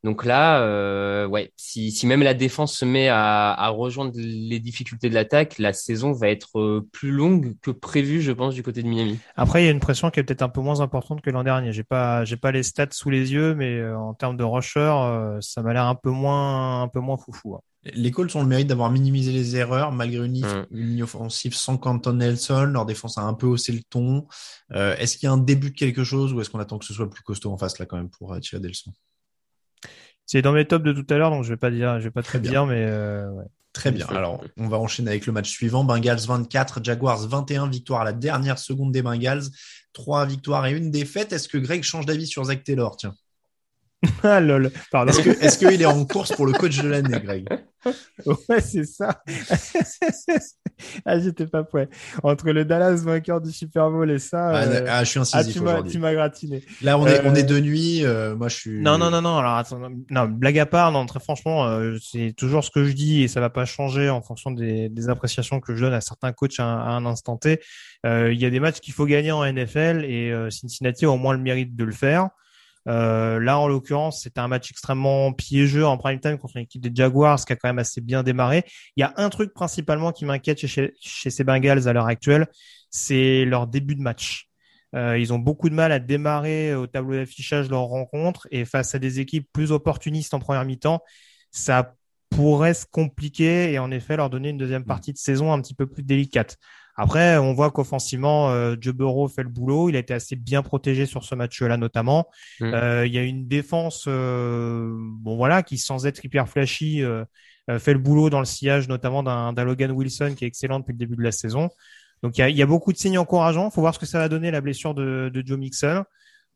Donc 0.05 0.25
là, 0.25 0.63
euh, 0.63 1.27
ouais, 1.27 1.53
si, 1.57 1.91
si 1.91 2.07
même 2.07 2.23
la 2.23 2.35
défense 2.35 2.77
se 2.77 2.85
met 2.85 3.09
à, 3.09 3.53
à 3.53 3.69
rejoindre 3.69 4.13
les 4.15 4.61
difficultés 4.61 5.09
de 5.09 5.15
l'attaque, 5.15 5.59
la 5.59 5.73
saison 5.73 6.13
va 6.13 6.29
être 6.29 6.59
euh, 6.61 6.89
plus 6.93 7.11
longue 7.11 7.55
que 7.63 7.71
prévu, 7.71 8.21
je 8.23 8.33
pense, 8.33 8.55
du 8.55 8.63
côté 8.63 8.83
de 8.83 8.89
Miami. 8.89 9.19
Après, 9.37 9.63
il 9.63 9.67
y 9.67 9.69
a 9.69 9.73
une 9.73 9.81
pression 9.81 10.11
qui 10.11 10.21
est 10.21 10.23
peut-être 10.23 10.43
un 10.43 10.49
peu 10.49 10.61
moins 10.61 10.81
importante 10.81 11.21
que 11.21 11.31
l'an 11.31 11.43
dernier. 11.43 11.73
J'ai 11.73 11.85
pas, 11.85 12.25
j'ai 12.25 12.37
pas 12.37 12.53
les 12.53 12.63
stats 12.63 12.89
sous 12.93 13.11
les 13.11 13.33
yeux, 13.33 13.55
mais 13.55 13.79
euh, 13.79 13.99
en 13.99 14.15
termes 14.15 14.37
de 14.37 14.45
rusher, 14.45 14.81
euh, 14.81 15.41
ça 15.41 15.63
m'a 15.63 15.73
l'air 15.73 15.87
un 15.87 15.97
peu 15.97 16.11
moins, 16.11 16.83
un 16.83 16.89
peu 16.89 17.01
moins 17.01 17.17
foufou. 17.17 17.57
hein. 17.57 17.61
Les 17.95 18.11
Colts 18.11 18.35
ont 18.37 18.43
le 18.43 18.49
mérite 18.49 18.67
d'avoir 18.67 18.91
minimisé 18.91 19.33
les 19.33 19.57
erreurs 19.57 19.93
malgré 19.93 20.25
une, 20.25 20.43
ligne 20.71 21.03
offensive 21.03 21.55
sans 21.55 21.77
Canton 21.77 22.15
Nelson. 22.15 22.71
Leur 22.73 22.87
défense 22.87 23.19
a 23.19 23.23
un 23.23 23.35
peu 23.35 23.47
haussé 23.47 23.73
le 23.73 23.83
ton. 23.89 24.27
Euh, 24.73 24.97
est-ce 24.97 25.17
qu'il 25.17 25.27
y 25.27 25.31
a 25.31 25.33
un 25.33 25.39
début 25.39 25.71
de 25.71 25.77
quelque 25.77 26.05
chose 26.05 26.33
ou 26.33 26.41
est-ce 26.41 26.51
qu'on 26.51 26.59
attend 26.59 26.79
que 26.79 26.85
ce 26.85 26.93
soit 26.93 27.09
plus 27.09 27.23
costaud 27.23 27.53
en 27.53 27.59
face 27.59 27.79
là 27.79 27.87
quand 27.87 27.97
même 27.97 28.11
pour 28.11 28.33
euh, 28.33 28.41
tirer 28.41 28.61
des 28.61 28.69
leçons 28.69 28.93
C'est 30.29 30.43
dans 30.43 30.53
mes 30.53 30.67
tops 30.67 30.85
de 30.85 30.93
tout 30.93 31.07
à 31.13 31.17
l'heure, 31.17 31.31
donc 31.31 31.43
je 31.43 31.49
vais 31.49 31.57
pas 31.57 31.71
dire, 31.71 31.99
je 32.01 32.05
vais 32.05 32.11
pas 32.11 32.23
Très 32.23 32.39
bien. 32.39 32.51
dire, 32.51 32.67
mais 32.67 32.85
euh, 32.87 33.31
ouais. 33.31 33.45
Très 33.73 33.91
bien. 33.91 34.07
Alors, 34.09 34.45
on 34.59 34.69
va 34.69 34.77
enchaîner 34.77 35.11
avec 35.11 35.25
le 35.25 35.33
match 35.33 35.49
suivant. 35.49 35.85
Bengals 35.85 36.21
24, 36.21 36.85
Jaguars 36.85 37.27
21. 37.27 37.69
Victoire 37.69 38.03
à 38.03 38.05
la 38.05 38.13
dernière 38.13 38.59
seconde 38.59 38.93
des 38.93 39.01
Bengals. 39.01 39.45
Trois 39.95 40.27
victoires 40.27 40.67
et 40.67 40.73
une 40.73 40.91
défaite. 40.91 41.33
Est-ce 41.33 41.49
que 41.49 41.57
Greg 41.57 41.83
change 41.83 42.05
d'avis 42.05 42.27
sur 42.27 42.45
Zach 42.45 42.63
Taylor? 42.63 42.97
Tiens. 42.97 43.15
ah 44.23 44.41
lol, 44.41 44.71
pardon. 44.93 45.11
Est-ce 45.13 45.23
que- 45.23 45.45
est-ce 45.45 45.59
qu'il 45.59 45.83
est 45.83 45.87
en 45.87 46.05
course 46.05 46.33
pour 46.35 46.47
le 46.47 46.53
coach 46.53 46.81
de 46.83 46.89
l'année, 46.89 47.21
Greg? 47.21 47.49
Ouais, 48.49 48.61
c'est 48.61 48.85
ça. 48.85 49.23
ah, 51.05 51.19
j'étais 51.19 51.47
pas 51.47 51.65
prêt. 51.65 51.89
Entre 52.23 52.51
le 52.51 52.65
Dallas 52.65 52.97
vainqueur 53.05 53.41
du 53.41 53.51
Super 53.53 53.91
Bowl 53.91 54.11
et 54.11 54.19
ça. 54.19 54.49
ah, 54.51 54.63
euh, 54.65 54.87
ah, 54.89 55.05
je 55.05 55.11
suis 55.11 55.19
ah, 55.19 55.23
incisif 55.23 55.55
tu 55.55 55.61
m'as, 55.61 55.73
aujourd'hui. 55.73 55.93
tu 55.93 55.99
m'as 55.99 56.13
gratiné. 56.13 56.63
Là, 56.83 56.99
on 56.99 57.07
est, 57.07 57.21
on 57.25 57.31
Euh, 57.31 57.35
est 57.35 57.43
de 57.45 57.59
nuit. 57.61 58.05
euh, 58.05 58.37
moi, 58.37 58.49
je 58.49 58.57
suis. 58.57 58.81
Non, 58.81 58.99
non, 58.99 59.11
non, 59.11 59.23
non. 59.23 59.39
Alors, 59.39 59.55
attends, 59.55 59.81
non, 60.11 60.25
blague 60.27 60.59
à 60.59 60.67
part, 60.67 60.93
non, 60.93 61.07
très 61.07 61.21
franchement, 61.21 61.67
euh, 61.67 61.97
c'est 62.03 62.35
toujours 62.37 62.65
ce 62.65 62.71
que 62.71 62.85
je 62.85 62.93
dis 62.93 63.23
et 63.23 63.29
ça 63.29 63.41
va 63.41 63.51
pas 63.51 63.65
changer 63.65 64.11
en 64.11 64.23
fonction 64.23 64.51
des, 64.51 64.89
des 64.89 65.09
appréciations 65.09 65.61
que 65.61 65.75
je 65.75 65.81
donne 65.85 65.95
à 65.95 66.01
certains 66.01 66.33
coachs 66.33 66.59
à, 66.59 66.65
un- 66.65 66.79
à 66.81 66.91
un 66.91 67.07
instant 67.07 67.37
T. 67.37 67.61
Euh, 68.07 68.33
Il 68.33 68.41
y 68.41 68.45
a 68.47 68.51
des 68.51 68.61
matchs 68.61 68.81
qu'il 68.81 68.93
faut 68.95 69.07
gagner 69.07 69.33
en 69.33 69.45
NFL 69.45 70.05
et 70.05 70.31
euh, 70.33 70.51
Cincinnati 70.51 71.05
a 71.05 71.11
au 71.11 71.17
moins 71.17 71.33
le 71.33 71.41
mérite 71.41 71.75
de 71.77 71.85
le 71.85 71.93
faire. 71.93 72.29
Euh, 72.89 73.39
là, 73.39 73.59
en 73.59 73.69
l'occurrence, 73.69 74.23
c'était 74.23 74.41
un 74.41 74.49
match 74.49 74.71
extrêmement 74.71 75.33
piégeux 75.33 75.87
en 75.87 75.99
prime 75.99 76.21
time 76.21 76.39
contre 76.39 76.57
une 76.57 76.63
équipe 76.63 76.81
des 76.81 76.91
Jaguars 76.95 77.45
qui 77.45 77.53
a 77.53 77.57
quand 77.57 77.69
même 77.69 77.79
assez 77.79 78.01
bien 78.01 78.23
démarré. 78.23 78.65
Il 78.97 79.01
y 79.01 79.05
a 79.05 79.13
un 79.17 79.29
truc 79.29 79.53
principalement 79.53 80.13
qui 80.13 80.25
m'inquiète 80.25 80.67
chez, 80.67 80.95
ces 81.01 81.45
Bengals 81.45 81.87
à 81.87 81.93
l'heure 81.93 82.07
actuelle, 82.07 82.47
c'est 82.91 83.45
leur 83.45 83.67
début 83.67 83.95
de 83.95 84.03
match. 84.03 84.49
Euh, 84.95 85.19
ils 85.19 85.35
ont 85.35 85.39
beaucoup 85.39 85.69
de 85.69 85.75
mal 85.75 85.93
à 85.93 85.99
démarrer 85.99 86.75
au 86.75 86.87
tableau 86.87 87.17
d'affichage 87.17 87.69
leur 87.69 87.83
rencontre 87.83 88.49
et 88.51 88.65
face 88.65 88.95
à 88.95 88.99
des 88.99 89.21
équipes 89.21 89.47
plus 89.53 89.71
opportunistes 89.71 90.33
en 90.33 90.39
première 90.39 90.65
mi-temps, 90.65 91.03
ça 91.51 91.95
pourrait 92.31 92.73
se 92.73 92.87
compliquer 92.87 93.71
et 93.73 93.79
en 93.79 93.91
effet 93.91 94.17
leur 94.17 94.31
donner 94.31 94.49
une 94.49 94.57
deuxième 94.57 94.85
partie 94.85 95.13
de 95.13 95.19
saison 95.19 95.53
un 95.53 95.61
petit 95.61 95.75
peu 95.75 95.87
plus 95.87 96.03
délicate. 96.03 96.57
Après, 97.01 97.39
on 97.39 97.55
voit 97.55 97.71
qu'offensivement, 97.71 98.51
euh, 98.51 98.75
Joe 98.79 98.93
Burrow 98.93 99.29
fait 99.29 99.45
le 99.45 99.49
boulot. 99.49 99.89
Il 99.89 99.95
a 99.95 100.01
été 100.01 100.13
assez 100.13 100.35
bien 100.35 100.63
protégé 100.63 101.07
sur 101.07 101.23
ce 101.23 101.37
match-là 101.37 101.77
notamment. 101.77 102.27
Mm. 102.59 102.75
Euh, 102.75 103.07
il 103.07 103.15
y 103.15 103.19
a 103.19 103.23
une 103.23 103.47
défense, 103.47 104.05
euh, 104.09 104.93
bon 104.99 105.37
voilà, 105.37 105.63
qui 105.63 105.79
sans 105.79 106.07
être 106.07 106.25
hyper 106.25 106.49
flashy 106.49 107.03
euh, 107.05 107.25
euh, 107.71 107.79
fait 107.79 107.93
le 107.93 108.01
boulot 108.01 108.31
dans 108.31 108.41
le 108.41 108.45
sillage 108.45 108.89
notamment 108.89 109.23
d'un 109.23 109.65
Logan 109.65 109.93
Wilson 109.93 110.35
qui 110.37 110.45
est 110.45 110.49
excellent 110.49 110.81
depuis 110.81 110.93
le 110.93 110.99
début 110.99 111.17
de 111.17 111.23
la 111.23 111.33
saison. 111.33 111.71
Donc 112.25 112.37
il 112.37 112.41
y 112.41 112.45
a, 112.45 112.49
il 112.49 112.57
y 112.57 112.63
a 112.63 112.67
beaucoup 112.67 112.93
de 112.93 112.99
signes 112.99 113.19
encourageants. 113.19 113.71
Faut 113.71 113.81
voir 113.81 113.95
ce 113.95 114.01
que 114.01 114.07
ça 114.07 114.19
va 114.19 114.29
donner 114.29 114.51
la 114.51 114.61
blessure 114.61 114.93
de, 114.93 115.31
de 115.33 115.47
Joe 115.47 115.57
Mixon. 115.57 116.03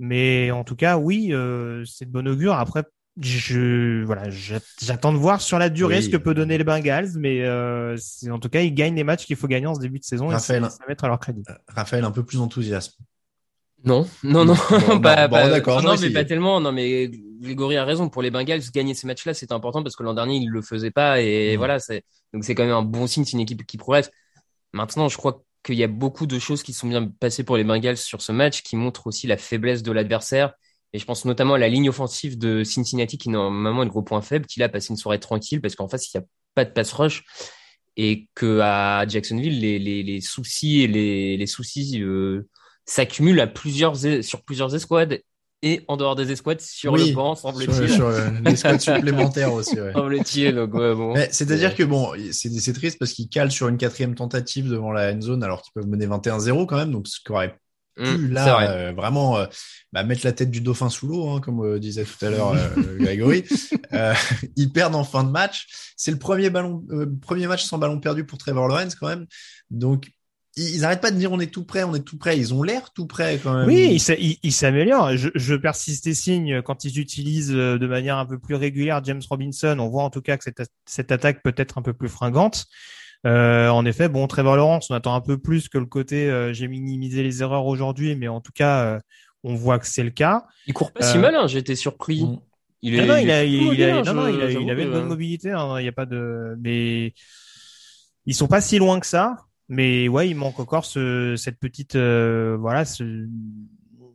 Mais 0.00 0.50
en 0.50 0.64
tout 0.64 0.74
cas, 0.74 0.96
oui, 0.96 1.28
euh, 1.32 1.84
c'est 1.84 2.06
de 2.06 2.10
bon 2.10 2.26
augure. 2.26 2.54
Après, 2.54 2.82
je 3.20 4.02
voilà, 4.04 4.30
j'a- 4.30 4.60
j'attends 4.82 5.12
de 5.12 5.18
voir 5.18 5.40
sur 5.40 5.58
la 5.58 5.68
durée 5.68 5.96
Oui. 5.96 6.02
ce 6.04 6.08
que 6.08 6.16
peut 6.16 6.34
donner 6.34 6.56
les 6.58 6.64
Bengals. 6.64 7.10
Mais 7.16 7.42
euh, 7.42 7.96
en 8.30 8.38
tout 8.38 8.48
cas, 8.48 8.60
ils 8.62 8.72
gagnent 8.74 8.94
les 8.96 9.04
matchs 9.04 9.26
qu'il 9.26 9.36
faut 9.36 9.48
gagner 9.48 9.66
en 9.66 9.74
ce 9.74 9.80
début 9.80 9.98
de 9.98 10.04
saison 10.04 10.28
Raphaël. 10.28 10.62
et 10.62 10.64
ça, 10.64 10.70
ça 10.70 10.78
va 10.80 10.88
mettre 10.88 11.04
à 11.04 11.08
leur 11.08 11.18
crédit. 11.20 11.42
Raphaël, 11.68 12.04
un 12.04 12.10
peu 12.10 12.24
plus 12.24 12.38
d'enthousiasme. 12.38 12.94
Non, 13.84 14.06
non, 14.22 14.44
non, 14.44 14.54
Bon, 14.54 15.00
pas, 15.00 15.26
non, 15.26 15.38
bon, 15.58 15.96
mais 16.00 16.10
pas 16.10 16.24
tellement. 16.24 16.60
Non, 16.60 16.70
mais 16.70 17.10
Grégory 17.40 17.76
a 17.76 17.84
raison. 17.84 18.08
Pour 18.08 18.22
les 18.22 18.30
Bengals, 18.30 18.60
gagner 18.72 18.94
ces 18.94 19.06
matchs-là, 19.08 19.34
c'est 19.34 19.50
important 19.50 19.82
parce 19.82 19.96
que 19.96 20.04
l'an 20.04 20.14
dernier, 20.14 20.36
ils 20.36 20.48
le 20.48 20.62
faisaient 20.62 20.92
pas 20.92 21.20
et 21.20 21.52
Mhm. 21.52 21.58
voilà, 21.58 21.78
c'est 21.80 22.04
donc 22.32 22.44
c'est 22.44 22.54
quand 22.54 22.62
même 22.64 22.72
un 22.72 22.82
bon 22.82 23.06
signe. 23.08 23.24
C'est 23.24 23.32
une 23.32 23.40
équipe 23.40 23.66
qui 23.66 23.76
progresse. 23.78 24.10
Maintenant, 24.72 25.08
je 25.08 25.16
crois 25.16 25.42
qu'il 25.64 25.74
y 25.74 25.82
a 25.84 25.88
beaucoup 25.88 26.26
de 26.26 26.38
choses 26.38 26.62
qui 26.62 26.72
sont 26.72 26.88
bien 26.88 27.06
passées 27.08 27.42
pour 27.44 27.56
les 27.56 27.64
Bengals 27.64 27.96
sur 27.96 28.22
ce 28.22 28.30
match, 28.32 28.62
qui 28.62 28.76
montrent 28.76 29.06
aussi 29.08 29.26
la 29.26 29.36
faiblesse 29.36 29.82
de 29.82 29.90
l'adversaire. 29.92 30.54
Et 30.94 30.98
je 30.98 31.04
pense 31.06 31.24
notamment 31.24 31.54
à 31.54 31.58
la 31.58 31.68
ligne 31.68 31.88
offensive 31.88 32.38
de 32.38 32.64
Cincinnati, 32.64 33.16
qui 33.18 33.30
normalement 33.30 33.82
est 33.82 33.86
le 33.86 33.90
gros 33.90 34.02
point 34.02 34.20
faible, 34.20 34.46
qui 34.46 34.60
là 34.60 34.66
a 34.66 34.68
passé 34.68 34.90
une 34.90 34.96
soirée 34.96 35.18
tranquille 35.20 35.60
parce 35.60 35.74
qu'en 35.74 35.88
face, 35.88 36.12
il 36.12 36.18
n'y 36.18 36.22
a 36.24 36.26
pas 36.54 36.64
de 36.64 36.70
pass 36.70 36.92
rush. 36.92 37.24
Et 37.96 38.28
que 38.34 38.60
à 38.60 39.06
Jacksonville, 39.06 39.60
les, 39.60 39.78
les, 39.78 40.02
les 40.02 40.20
soucis 40.20 40.82
et 40.82 40.86
les, 40.86 41.36
les 41.36 41.46
soucis 41.46 42.00
euh, 42.02 42.48
s'accumulent 42.86 43.40
à 43.40 43.46
plusieurs 43.46 43.96
sur 44.22 44.42
plusieurs 44.44 44.74
escouades 44.74 45.20
et 45.64 45.82
en 45.88 45.96
dehors 45.96 46.16
des 46.16 46.32
escouades 46.32 46.60
sur 46.60 46.92
Oui, 46.92 47.10
le 47.10 47.14
banc, 47.14 47.34
semble-t-il. 47.36 47.88
sur, 47.88 48.06
euh, 48.06 48.30
les 48.44 48.56
squads 48.56 48.78
supplémentaires 48.80 49.52
aussi. 49.52 49.78
ouais. 49.78 49.92
Semble-t-il. 49.94 50.54
Donc, 50.56 50.74
ouais, 50.74 50.94
bon. 50.94 51.14
C'est-à-dire 51.30 51.74
que 51.76 51.84
bon, 51.84 52.12
c'est 52.32 52.48
c'est 52.50 52.72
triste 52.72 52.98
parce 52.98 53.12
qu'ils 53.12 53.28
calent 53.28 53.52
sur 53.52 53.68
une 53.68 53.76
quatrième 53.76 54.14
tentative 54.14 54.68
devant 54.68 54.90
la 54.90 55.12
end 55.12 55.20
zone 55.20 55.44
alors 55.44 55.62
qu'ils 55.62 55.72
peuvent 55.74 55.86
mener 55.86 56.06
21-0 56.06 56.66
quand 56.66 56.76
même. 56.76 56.90
Donc 56.92 57.06
ce 57.06 57.20
qui 57.24 57.30
aurait 57.30 57.54
Hum, 57.98 58.26
c'est 58.28 58.32
là 58.34 58.54
vrai. 58.54 58.68
euh, 58.68 58.92
vraiment 58.92 59.36
euh, 59.38 59.46
bah, 59.92 60.02
mettre 60.02 60.24
la 60.24 60.32
tête 60.32 60.50
du 60.50 60.60
dauphin 60.62 60.88
sous 60.88 61.06
l'eau, 61.06 61.28
hein, 61.28 61.40
comme 61.40 61.60
euh, 61.64 61.78
disait 61.78 62.04
tout 62.04 62.24
à 62.24 62.30
l'heure 62.30 62.52
euh, 62.54 62.96
Grégory. 62.98 63.44
Euh, 63.92 64.14
ils 64.56 64.72
perdent 64.72 64.94
en 64.94 65.04
fin 65.04 65.24
de 65.24 65.30
match. 65.30 65.66
C'est 65.96 66.10
le 66.10 66.18
premier 66.18 66.48
ballon, 66.50 66.84
euh, 66.90 67.06
premier 67.20 67.46
match 67.46 67.64
sans 67.64 67.78
ballon 67.78 68.00
perdu 68.00 68.24
pour 68.24 68.38
Trevor 68.38 68.66
Lawrence 68.68 68.94
quand 68.94 69.08
même. 69.08 69.26
Donc 69.70 70.10
ils, 70.56 70.76
ils 70.76 70.84
arrêtent 70.86 71.00
pas 71.02 71.10
de 71.10 71.16
dire 71.18 71.32
on 71.32 71.40
est 71.40 71.52
tout 71.52 71.64
prêt, 71.64 71.82
on 71.84 71.94
est 71.94 72.00
tout 72.04 72.16
prêt. 72.16 72.38
Ils 72.38 72.54
ont 72.54 72.62
l'air 72.62 72.92
tout 72.94 73.06
prêts 73.06 73.38
quand 73.42 73.54
même. 73.54 73.66
Oui, 73.66 73.88
il 73.92 74.00
s'a- 74.00 74.14
il 74.16 74.38
il 74.42 74.52
s'améliore. 74.52 75.14
Je, 75.16 75.28
je 75.34 75.54
persiste 75.54 76.06
et 76.06 76.14
signe 76.14 76.62
quand 76.62 76.84
ils 76.84 76.98
utilisent 76.98 77.50
de 77.50 77.86
manière 77.86 78.16
un 78.16 78.24
peu 78.26 78.38
plus 78.38 78.54
régulière 78.54 79.04
James 79.04 79.22
Robinson. 79.28 79.76
On 79.78 79.88
voit 79.90 80.02
en 80.04 80.10
tout 80.10 80.22
cas 80.22 80.38
que 80.38 80.44
cette, 80.44 80.62
cette 80.86 81.12
attaque 81.12 81.42
peut 81.42 81.54
être 81.58 81.76
un 81.78 81.82
peu 81.82 81.92
plus 81.92 82.08
fringante. 82.08 82.64
Euh, 83.24 83.68
en 83.68 83.84
effet, 83.84 84.08
bon, 84.08 84.26
Trevor 84.26 84.56
Lawrence, 84.56 84.90
on 84.90 84.94
attend 84.94 85.14
un 85.14 85.20
peu 85.20 85.38
plus 85.38 85.68
que 85.68 85.78
le 85.78 85.86
côté 85.86 86.28
euh, 86.28 86.52
j'ai 86.52 86.66
minimisé 86.68 87.22
les 87.22 87.42
erreurs 87.42 87.66
aujourd'hui, 87.66 88.16
mais 88.16 88.28
en 88.28 88.40
tout 88.40 88.52
cas, 88.52 88.84
euh, 88.84 89.00
on 89.44 89.54
voit 89.54 89.78
que 89.78 89.86
c'est 89.86 90.02
le 90.02 90.10
cas. 90.10 90.44
Il 90.66 90.74
court 90.74 90.92
pas 90.92 91.02
si 91.02 91.18
Euh, 91.18 91.20
mal, 91.20 91.34
hein, 91.36 91.46
été 91.46 91.74
surpris. 91.76 92.26
Il 92.84 92.96
non, 93.06 93.16
il 93.16 93.30
a, 93.30 93.44
est 93.44 93.50
il, 93.50 93.58
plutôt 93.58 93.74
il 93.74 93.82
a- 93.84 93.94
mobile, 93.94 94.04
non, 94.06 94.14
non, 94.14 94.22
hein, 94.22 94.30
il, 94.30 94.40
a- 94.42 94.48
j'avoue 94.50 94.64
il 94.64 94.70
avait 94.70 94.82
une 94.82 94.90
bonne 94.90 95.06
mobilité. 95.06 95.50
hein, 95.52 95.78
Il 95.78 95.82
n'y 95.82 95.88
a 95.88 95.92
pas 95.92 96.06
de, 96.06 96.56
mais 96.60 97.14
ils 98.26 98.34
sont 98.34 98.48
pas 98.48 98.60
si 98.60 98.78
loin 98.78 99.00
que 99.00 99.06
ça. 99.06 99.36
Mais 99.68 100.08
ouais, 100.08 100.28
il 100.28 100.34
manque 100.34 100.58
encore 100.60 100.84
ce, 100.84 101.34
cette 101.36 101.58
petite, 101.58 101.94
euh, 101.94 102.56
voilà, 102.60 102.84
ce, 102.84 103.26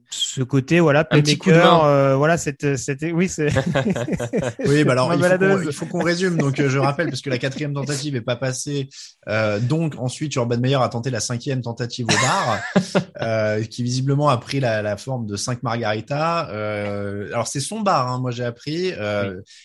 ce 0.09 0.41
côté 0.41 0.79
voilà 0.79 1.03
playmaker 1.03 1.83
euh, 1.83 2.15
voilà 2.15 2.37
cette 2.37 2.77
c'était 2.77 3.11
oui 3.11 3.27
c'est 3.27 3.47
oui 4.65 4.83
bah 4.85 4.93
alors 4.93 5.13
il 5.13 5.73
faut, 5.73 5.85
qu'on 5.85 6.03
résume. 6.03 6.37
Donc 6.37 6.59
euh, 6.59 6.69
je 6.69 6.77
rappelle 6.77 7.09
parce 7.09 7.21
que 7.21 7.29
la 7.29 7.37
quatrième 7.37 7.73
tentative 7.73 8.15
est 8.15 8.21
pas 8.21 8.35
passée 8.37 8.89
euh, 9.27 9.59
donc 9.59 9.95
ensuite 9.97 10.33
Urban 10.35 10.59
Meyer 10.59 10.75
a 10.75 10.87
tenté 10.87 11.09
la 11.09 11.19
cinquième 11.19 11.61
tentative 11.61 12.05
au 12.05 12.21
bar 12.21 12.59
euh, 13.21 13.63
qui 13.63 13.83
visiblement 13.83 14.29
a 14.29 14.37
pris 14.37 14.59
la, 14.59 14.81
la 14.81 14.95
forme 14.95 15.25
de 15.25 15.35
5 15.35 15.61
margarita 15.63 16.49
euh, 16.51 17.27
alors 17.27 17.47
c'est 17.47 17.59
son 17.59 17.81
bar 17.81 18.07
hein, 18.07 18.19
moi 18.19 18.31
j'ai 18.31 18.45
appris. 18.45 18.93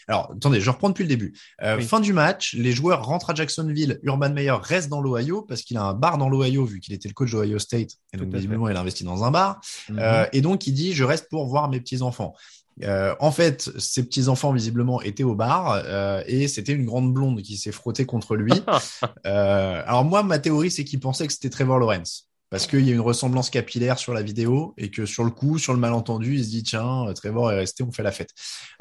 Alors 0.08 0.32
attendez 0.36 0.60
je 0.60 0.70
reprends 0.70 0.88
depuis 0.88 1.04
le 1.04 1.08
début. 1.08 1.34
Fin 1.80 2.00
du 2.00 2.12
match 2.12 2.54
les 2.54 2.72
joueurs 2.72 3.04
rentrent 3.04 3.30
à 3.30 3.34
Jacksonville. 3.34 4.00
Urban 4.02 4.30
Meyer 4.30 4.54
reste 4.60 4.88
dans 4.88 5.00
l'Ohio 5.00 5.42
parce 5.42 5.62
qu'il 5.62 5.76
a 5.76 5.82
un 5.82 5.94
bar 5.94 6.18
dans 6.18 6.28
l'Ohio 6.28 6.64
vu 6.64 6.80
qu'il 6.80 6.94
était 6.94 7.08
le 7.08 7.14
coach 7.14 7.30
d'Ohio 7.30 7.58
State 7.58 7.90
et 8.12 8.16
donc 8.16 8.28
visiblement 8.28 8.68
il 8.68 8.76
a 8.76 8.80
investi 8.80 9.04
dans 9.04 9.22
un 9.22 9.30
bar. 9.30 9.60
Mm-hmm 9.90 10.31
et 10.32 10.40
donc 10.40 10.66
il 10.66 10.72
dit 10.72 10.92
je 10.92 11.04
reste 11.04 11.28
pour 11.28 11.46
voir 11.46 11.68
mes 11.68 11.80
petits 11.80 12.02
enfants. 12.02 12.34
Euh, 12.82 13.14
en 13.20 13.30
fait, 13.30 13.70
ses 13.78 14.02
petits 14.02 14.28
enfants 14.28 14.52
visiblement 14.52 15.02
étaient 15.02 15.24
au 15.24 15.34
bar 15.34 15.82
euh, 15.84 16.22
et 16.26 16.48
c'était 16.48 16.72
une 16.72 16.86
grande 16.86 17.12
blonde 17.12 17.42
qui 17.42 17.56
s'est 17.56 17.72
frottée 17.72 18.06
contre 18.06 18.34
lui. 18.34 18.52
euh, 19.26 19.82
alors 19.86 20.04
moi, 20.04 20.22
ma 20.22 20.38
théorie, 20.38 20.70
c'est 20.70 20.84
qu'il 20.84 21.00
pensait 21.00 21.26
que 21.26 21.32
c'était 21.32 21.50
Trevor 21.50 21.78
Lawrence 21.78 22.28
parce 22.52 22.66
qu'il 22.66 22.86
y 22.86 22.90
a 22.90 22.92
une 22.92 23.00
ressemblance 23.00 23.48
capillaire 23.48 23.98
sur 23.98 24.12
la 24.12 24.20
vidéo 24.20 24.74
et 24.76 24.90
que 24.90 25.06
sur 25.06 25.24
le 25.24 25.30
coup, 25.30 25.58
sur 25.58 25.72
le 25.72 25.78
malentendu, 25.78 26.34
il 26.34 26.44
se 26.44 26.50
dit 26.50 26.62
tiens, 26.62 27.06
Trevor 27.14 27.50
est 27.50 27.56
resté, 27.56 27.82
on 27.82 27.90
fait 27.92 28.02
la 28.02 28.12
fête. 28.12 28.28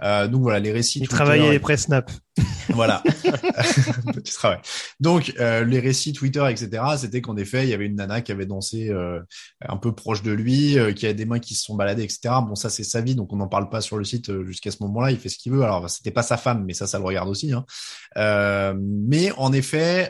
Euh, 0.04 0.28
donc 0.28 0.42
voilà, 0.42 0.60
les 0.60 0.74
récits. 0.74 1.00
Il 1.00 1.08
travaillait 1.08 1.52
les 1.52 1.60
press 1.60 1.84
snap. 1.84 2.12
voilà, 2.70 3.04
petit 4.14 4.34
travail. 4.34 4.60
Donc 5.00 5.34
euh, 5.40 5.66
les 5.66 5.80
récits 5.80 6.14
Twitter, 6.14 6.46
etc. 6.50 6.82
C'était 6.98 7.22
qu'en 7.22 7.36
effet, 7.36 7.64
il 7.66 7.70
y 7.70 7.74
avait 7.74 7.86
une 7.86 7.96
nana 7.96 8.22
qui 8.22 8.32
avait 8.32 8.46
dansé 8.46 8.90
euh, 8.90 9.20
un 9.68 9.78
peu 9.78 9.94
proche 9.94 10.24
de 10.24 10.32
lui, 10.32 10.80
euh, 10.80 10.94
qui 10.94 11.06
avait 11.06 11.14
des 11.14 11.26
mains 11.26 11.40
qui 11.40 11.56
se 11.56 11.64
sont 11.64 11.76
baladées, 11.76 12.04
etc. 12.04 12.36
Bon, 12.48 12.56
ça 12.56 12.70
c'est 12.70 12.84
sa 12.84 13.02
vie, 13.02 13.16
donc 13.16 13.34
on 13.34 13.36
n'en 13.36 13.48
parle 13.48 13.70
pas 13.70 13.82
sur 13.82 13.98
le 13.98 14.06
site 14.06 14.30
euh, 14.30 14.46
jusqu'à 14.46 14.72
ce 14.72 14.78
moment-là. 14.82 15.12
Il 15.12 15.18
fait 15.18 15.30
ce 15.30 15.38
qu'il 15.38 15.52
veut. 15.52 15.64
Alors 15.64 15.90
c'était 15.90 16.12
pas 16.12 16.24
sa 16.24 16.38
femme, 16.38 16.64
mais 16.66 16.74
ça, 16.74 16.88
ça 16.88 17.00
le 17.00 17.04
regarde 17.04 17.30
aussi. 17.30 17.52
Hein. 17.52 17.66
mais 18.80 19.32
en 19.34 19.52
effet, 19.52 20.10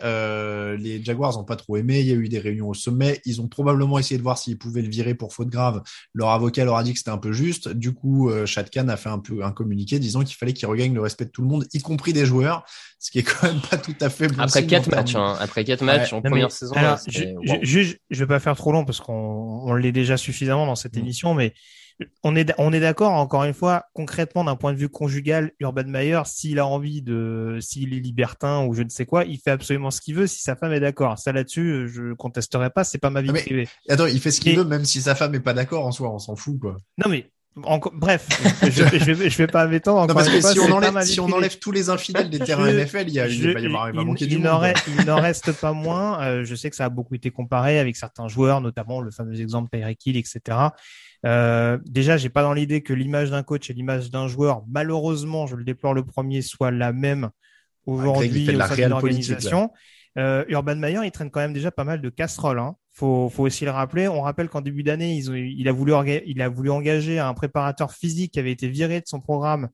les 0.78 1.04
Jaguars 1.04 1.34
n'ont 1.38 1.44
pas 1.44 1.56
trop 1.56 1.78
aimé. 1.78 2.02
Il 2.02 2.08
y 2.08 2.12
a 2.12 2.16
eu 2.16 2.30
des 2.30 2.40
réunions 2.40 2.70
au 2.70 2.74
sommet. 2.74 3.20
Ils 3.26 3.42
ont 3.42 3.48
probablement 3.52 4.00
essayé 4.00 4.18
de 4.18 4.24
voir 4.24 4.40
s'ils 4.40 4.58
pouvaient 4.58 4.82
le 4.82 4.90
virer 4.90 5.14
pour 5.14 5.34
faute 5.34 5.50
grave. 5.50 5.84
Leur 6.16 6.30
avocat 6.30 6.66
leur 6.66 6.78
a 6.78 6.84
dit 6.84 6.94
que 6.94 6.98
c'était 6.98 7.12
un 7.12 7.20
peu 7.20 7.32
juste. 7.32 7.70
Du 7.70 7.94
coup, 7.94 8.32
euh, 8.32 8.46
Khan 8.74 8.88
a 8.88 8.98
fait 8.98 9.10
un 9.10 9.20
peu 9.20 9.44
un 9.44 9.52
communiqué 9.52 10.00
disant 10.00 10.24
qu'il 10.24 10.36
fallait 10.36 10.54
qu'il 10.54 10.68
regagne 10.68 10.94
le 10.94 11.02
respect 11.02 11.26
de 11.26 11.30
tout 11.30 11.44
le 11.44 11.48
monde, 11.48 11.68
y 11.72 11.80
compris 11.80 12.14
des 12.14 12.26
joueurs, 12.26 12.66
ce 12.98 13.12
qui 13.12 13.20
est 13.20 13.24
quand 13.24 13.48
même 13.48 13.62
pas 13.62 13.78
tout 13.78 13.96
à 14.02 14.10
fait 14.10 14.28
bon 14.28 14.42
Après 14.42 14.66
quatre 14.66 14.90
matchs, 14.90 15.16
hein. 15.16 15.38
après 15.40 15.64
quatre 15.64 15.84
matchs 15.84 16.14
en 16.14 16.22
première 16.22 16.52
saison. 16.52 16.74
Alors, 16.76 17.00
je, 17.08 17.24
je, 17.62 17.94
je, 18.10 18.20
vais 18.20 18.28
pas 18.28 18.40
faire 18.40 18.56
trop 18.56 18.72
long 18.72 18.86
parce 18.86 19.00
qu'on 19.00 19.62
on, 19.66 19.74
l'est 19.76 19.92
déjà 19.92 20.18
suffisamment 20.18 20.66
dans 20.66 20.76
cette 20.76 20.96
mm. 20.96 21.00
émission, 21.00 21.34
mais 21.36 21.54
on 22.24 22.36
est, 22.36 22.54
on 22.58 22.74
est 22.74 22.80
d'accord, 22.80 23.12
encore 23.14 23.44
une 23.44 23.54
fois, 23.54 23.86
concrètement, 23.94 24.44
d'un 24.44 24.56
point 24.56 24.74
de 24.74 24.78
vue 24.78 24.90
conjugal, 24.90 25.52
Urban 25.60 25.86
Meyer, 25.86 26.22
s'il 26.26 26.60
a 26.60 26.66
envie 26.66 27.02
de, 27.02 27.58
s'il 27.62 27.94
est 27.94 28.00
libertin 28.00 28.66
ou 28.66 28.74
je 28.74 28.84
ne 28.84 28.90
sais 28.90 29.06
quoi, 29.06 29.26
il 29.26 29.40
fait 29.40 29.52
absolument 29.52 29.92
ce 29.92 30.02
qu'il 30.02 30.16
veut 30.16 30.28
si 30.28 30.42
sa 30.42 30.56
femme 30.56 30.74
est 30.74 30.80
d'accord. 30.80 31.20
Ça 31.20 31.32
là-dessus, 31.32 31.90
je 31.94 32.14
contesterai 32.14 32.70
pas, 32.70 32.84
c'est 32.84 32.98
pas 32.98 33.10
ma 33.10 33.22
vie 33.22 33.32
privée. 33.32 33.68
Attends, 33.90 34.06
il 34.06 34.20
fait 34.20 34.32
ce 34.32 34.42
qu'il 34.42 34.58
veut 34.58 34.64
même 34.64 34.86
si 34.86 35.02
sa 35.02 35.16
femme 35.16 35.36
est 35.36 35.40
pas 35.40 35.54
d'accord 35.54 35.86
en 35.86 35.92
soi, 35.92 36.12
on 36.14 36.20
s'en 36.20 36.36
fout, 36.36 36.60
quoi. 36.60 36.78
Non, 36.98 37.10
mais, 37.10 37.30
bref, 37.56 38.28
je, 38.64 38.70
je, 38.70 39.12
vais, 39.12 39.30
je 39.30 39.38
vais 39.38 39.48
pas 39.48 39.68
m'étendre. 39.68 40.08
Non, 40.08 40.14
parce 40.14 40.30
que 40.30 40.42
si, 40.42 40.60
on 40.60 40.72
enlève, 40.72 41.02
si 41.02 41.20
on 41.20 41.30
enlève 41.32 41.58
tous 41.60 41.72
les 41.72 41.90
infidèles 41.90 42.30
des 42.30 42.40
terrains 42.40 42.72
NFL, 42.72 43.06
il 43.08 43.14
y 43.14 43.20
a, 43.20 43.28
il, 43.28 43.54
va 43.54 43.60
y 43.60 43.66
avoir, 43.66 43.90
il 43.90 43.96
va 43.96 44.04
manquer 44.04 44.26
il, 44.26 44.40
n'en 44.40 44.58
reste 44.60 45.52
pas 45.54 45.74
moins. 45.74 46.22
Euh, 46.22 46.44
je 46.46 46.56
sais 46.56 46.70
que 46.70 46.76
ça 46.76 46.86
a 46.86 46.90
beaucoup 46.90 47.16
été 47.16 47.32
comparé 47.32 47.80
avec 47.80 47.96
certains 47.96 48.28
joueurs, 48.28 48.62
notamment 48.62 49.02
le 49.02 49.12
fameux 49.12 49.40
exemple 49.40 49.70
Tyreek 49.70 50.06
Hill, 50.06 50.18
etc. 50.18 50.40
Euh, 51.26 51.78
déjà, 51.86 52.18
j'ai 52.18 52.30
pas 52.30 52.42
dans 52.42 52.54
l'idée 52.54 52.82
que 52.82 52.94
l'image 52.94 53.30
d'un 53.30 53.44
coach 53.44 53.70
et 53.70 53.74
l'image 53.74 54.10
d'un 54.12 54.28
joueur, 54.28 54.64
malheureusement, 54.68 55.48
je 55.48 55.56
le 55.56 55.64
déplore 55.64 55.94
le 55.94 56.04
premier, 56.04 56.42
soit 56.42 56.72
la 56.72 56.94
même 56.94 57.30
aujourd'hui 57.86 58.50
au 58.56 59.40
sein. 59.40 59.70
Euh, 60.18 60.44
Urban 60.50 60.76
Meyer, 60.76 61.00
il 61.06 61.12
traîne 61.12 61.32
quand 61.32 61.40
même 61.40 61.54
déjà 61.54 61.72
pas 61.72 61.84
mal 61.84 62.02
de 62.02 62.10
casseroles. 62.10 62.60
Hein. 62.60 62.76
Faut, 62.92 63.30
faut 63.30 63.44
aussi 63.44 63.64
le 63.64 63.72
rappeler. 63.72 64.08
On 64.08 64.22
rappelle 64.22 64.50
qu'en 64.50 64.62
début 64.62 64.84
d'année, 64.84 65.16
il 65.16 65.68
a 65.68 65.72
voulu, 65.72 65.94
il 66.26 66.42
a 66.42 66.50
voulu 66.50 66.70
engager 66.70 67.20
un 67.20 67.34
préparateur 67.34 67.94
physique 67.94 68.34
qui 68.34 68.40
avait 68.40 68.52
été 68.52 68.68
viré 68.68 69.00
de 69.00 69.08
son 69.08 69.22
programme 69.22 69.70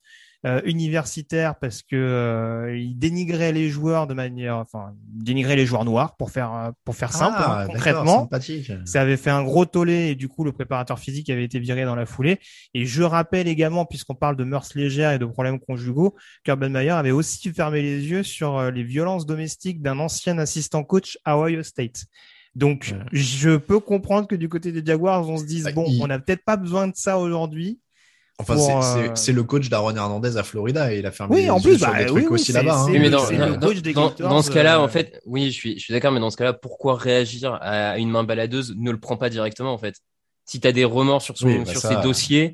euh, 0.45 0.61
universitaire 0.65 1.55
parce 1.59 1.81
que 1.81 1.95
euh, 1.95 2.77
il 2.77 2.95
dénigrait 2.99 3.51
les 3.51 3.69
joueurs 3.69 4.05
de 4.05 4.13
manière, 4.13 4.57
enfin, 4.57 4.93
dénigrait 5.07 5.55
les 5.55 5.65
joueurs 5.65 5.83
noirs 5.83 6.15
pour 6.15 6.29
faire 6.29 6.53
euh, 6.53 6.71
pour 6.85 6.95
faire 6.95 7.11
simple 7.11 7.37
ah, 7.39 7.61
hein, 7.61 7.65
concrètement. 7.65 8.29
Ça 8.85 9.01
avait 9.01 9.17
fait 9.17 9.31
un 9.31 9.43
gros 9.43 9.65
tollé 9.65 10.09
et 10.09 10.15
du 10.15 10.29
coup 10.29 10.43
le 10.43 10.51
préparateur 10.51 10.99
physique 10.99 11.31
avait 11.31 11.43
été 11.43 11.59
viré 11.59 11.85
dans 11.85 11.95
la 11.95 12.05
foulée. 12.05 12.39
Et 12.75 12.85
je 12.85 13.01
rappelle 13.01 13.47
également, 13.47 13.85
puisqu'on 13.85 14.13
parle 14.13 14.35
de 14.35 14.43
mœurs 14.43 14.75
légères 14.75 15.11
et 15.11 15.17
de 15.17 15.25
problèmes 15.25 15.59
conjugaux, 15.59 16.15
qu'Urban 16.43 16.69
Meyer 16.69 16.91
avait 16.91 17.09
aussi 17.09 17.51
fermé 17.51 17.81
les 17.81 18.05
yeux 18.05 18.21
sur 18.21 18.69
les 18.69 18.83
violences 18.83 19.25
domestiques 19.25 19.81
d'un 19.81 19.97
ancien 19.97 20.37
assistant 20.37 20.83
coach 20.83 21.17
à 21.25 21.39
Ohio 21.39 21.63
State. 21.63 22.05
Donc, 22.53 22.93
je 23.11 23.57
peux 23.57 23.79
comprendre 23.79 24.27
que 24.27 24.35
du 24.35 24.49
côté 24.49 24.71
des 24.71 24.85
Jaguars, 24.85 25.27
on 25.27 25.37
se 25.37 25.45
dise, 25.45 25.63
bah, 25.63 25.71
bon, 25.73 25.85
on 25.99 26.07
n'a 26.07 26.19
peut-être 26.19 26.43
pas 26.45 26.57
besoin 26.57 26.87
de 26.87 26.95
ça 26.95 27.17
aujourd'hui. 27.17 27.79
Enfin, 28.39 28.55
euh, 28.99 29.09
c'est 29.15 29.31
le 29.31 29.43
coach 29.43 29.67
d'Aaron 29.67 29.95
Hernandez 29.95 30.37
à 30.37 30.43
Florida 30.43 30.93
et 30.93 30.99
il 30.99 31.05
a 31.07 31.11
fermé 31.11 31.35
oui, 31.35 31.49
en 31.49 31.59
plus, 31.59 31.79
bah, 31.79 31.97
des 31.97 32.05
trucs 32.05 32.29
aussi 32.29 32.51
là-bas. 32.51 32.81
Hein. 32.81 32.89
Mais 32.91 33.09
dans, 33.09 33.23
dans, 34.11 34.41
ce 34.43 34.51
cas-là, 34.51 34.79
en 34.79 34.85
euh, 34.85 34.87
fait, 34.87 35.19
oui, 35.25 35.47
je 35.47 35.55
suis, 35.55 35.79
je 35.79 35.83
suis 35.83 35.91
d'accord, 35.91 36.11
mais 36.11 36.19
dans 36.19 36.29
ce 36.29 36.37
cas-là, 36.37 36.53
pourquoi 36.53 36.95
réagir 36.95 37.57
à 37.61 37.97
une 37.97 38.11
main 38.11 38.23
baladeuse 38.23 38.75
Ne 38.77 38.91
le 38.91 38.99
prends 38.99 39.17
pas 39.17 39.31
directement, 39.31 39.73
en 39.73 39.79
fait? 39.79 39.95
Si 40.45 40.59
tu 40.59 40.67
as 40.67 40.71
des 40.71 40.85
remords 40.85 41.23
sur, 41.23 41.35
son, 41.35 41.47
bah 41.47 41.65
sur 41.65 41.81
ses 41.81 41.95
dossiers, 41.95 42.53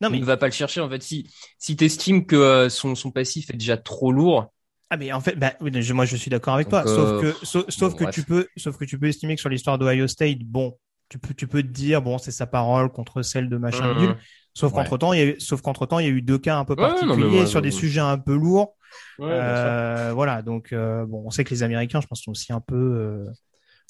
non, 0.00 0.08
mais... 0.08 0.20
ne 0.20 0.24
va 0.24 0.36
pas 0.36 0.46
le 0.46 0.52
chercher, 0.52 0.80
en 0.80 0.88
fait. 0.88 1.02
Si, 1.02 1.28
si 1.58 1.74
t'estimes 1.74 2.26
que 2.26 2.36
euh, 2.36 2.68
son, 2.68 2.94
son 2.94 3.10
passif 3.10 3.50
est 3.50 3.56
déjà 3.56 3.76
trop 3.76 4.12
lourd, 4.12 4.52
ah 4.90 4.96
mais 4.96 5.12
en 5.12 5.20
fait, 5.20 5.34
bah, 5.34 5.54
moi 5.60 6.04
je 6.04 6.14
suis 6.14 6.30
d'accord 6.30 6.54
avec 6.54 6.68
toi. 6.68 6.84
Sauf 6.86 7.20
que, 7.20 7.34
sauf, 7.70 7.96
que 7.96 8.08
tu 8.10 8.22
peux, 8.22 8.46
sauf 8.56 8.76
que 8.76 8.84
tu 8.84 8.98
peux 8.98 9.08
estimer 9.08 9.34
que 9.34 9.40
sur 9.40 9.48
l'histoire 9.48 9.78
d'Ohio 9.78 10.06
State, 10.06 10.44
bon, 10.44 10.76
tu 11.08 11.18
peux, 11.18 11.34
tu 11.34 11.46
peux 11.46 11.62
te 11.62 11.68
dire 11.68 12.02
bon, 12.02 12.18
c'est 12.18 12.30
sa 12.30 12.46
parole 12.46 12.90
contre 12.90 13.22
celle 13.22 13.48
de 13.48 13.56
machin 13.56 13.94
nul. 13.94 14.16
Sauf 14.54 14.72
qu'entre 14.72 14.96
temps, 14.98 15.12
il 15.12 15.18
y 15.18 15.22
a 15.22 15.26
eu, 15.26 15.40
sauf 15.40 15.60
qu'entre 15.62 15.86
temps, 15.86 15.98
il 15.98 16.06
y 16.06 16.08
a 16.08 16.12
eu 16.12 16.22
deux 16.22 16.38
cas 16.38 16.56
un 16.58 16.64
peu 16.64 16.76
particuliers 16.76 17.46
sur 17.46 17.60
des 17.62 17.70
sujets 17.70 18.00
un 18.00 18.18
peu 18.18 18.34
lourds. 18.34 18.76
Euh, 19.20 20.12
voilà, 20.14 20.42
donc 20.42 20.72
euh, 20.72 21.04
bon, 21.06 21.24
on 21.26 21.30
sait 21.30 21.44
que 21.44 21.50
les 21.50 21.62
Américains, 21.62 22.00
je 22.00 22.06
pense, 22.06 22.22
sont 22.22 22.30
aussi 22.30 22.52
un 22.52 22.60
peu 22.60 22.76
euh, 22.76 23.24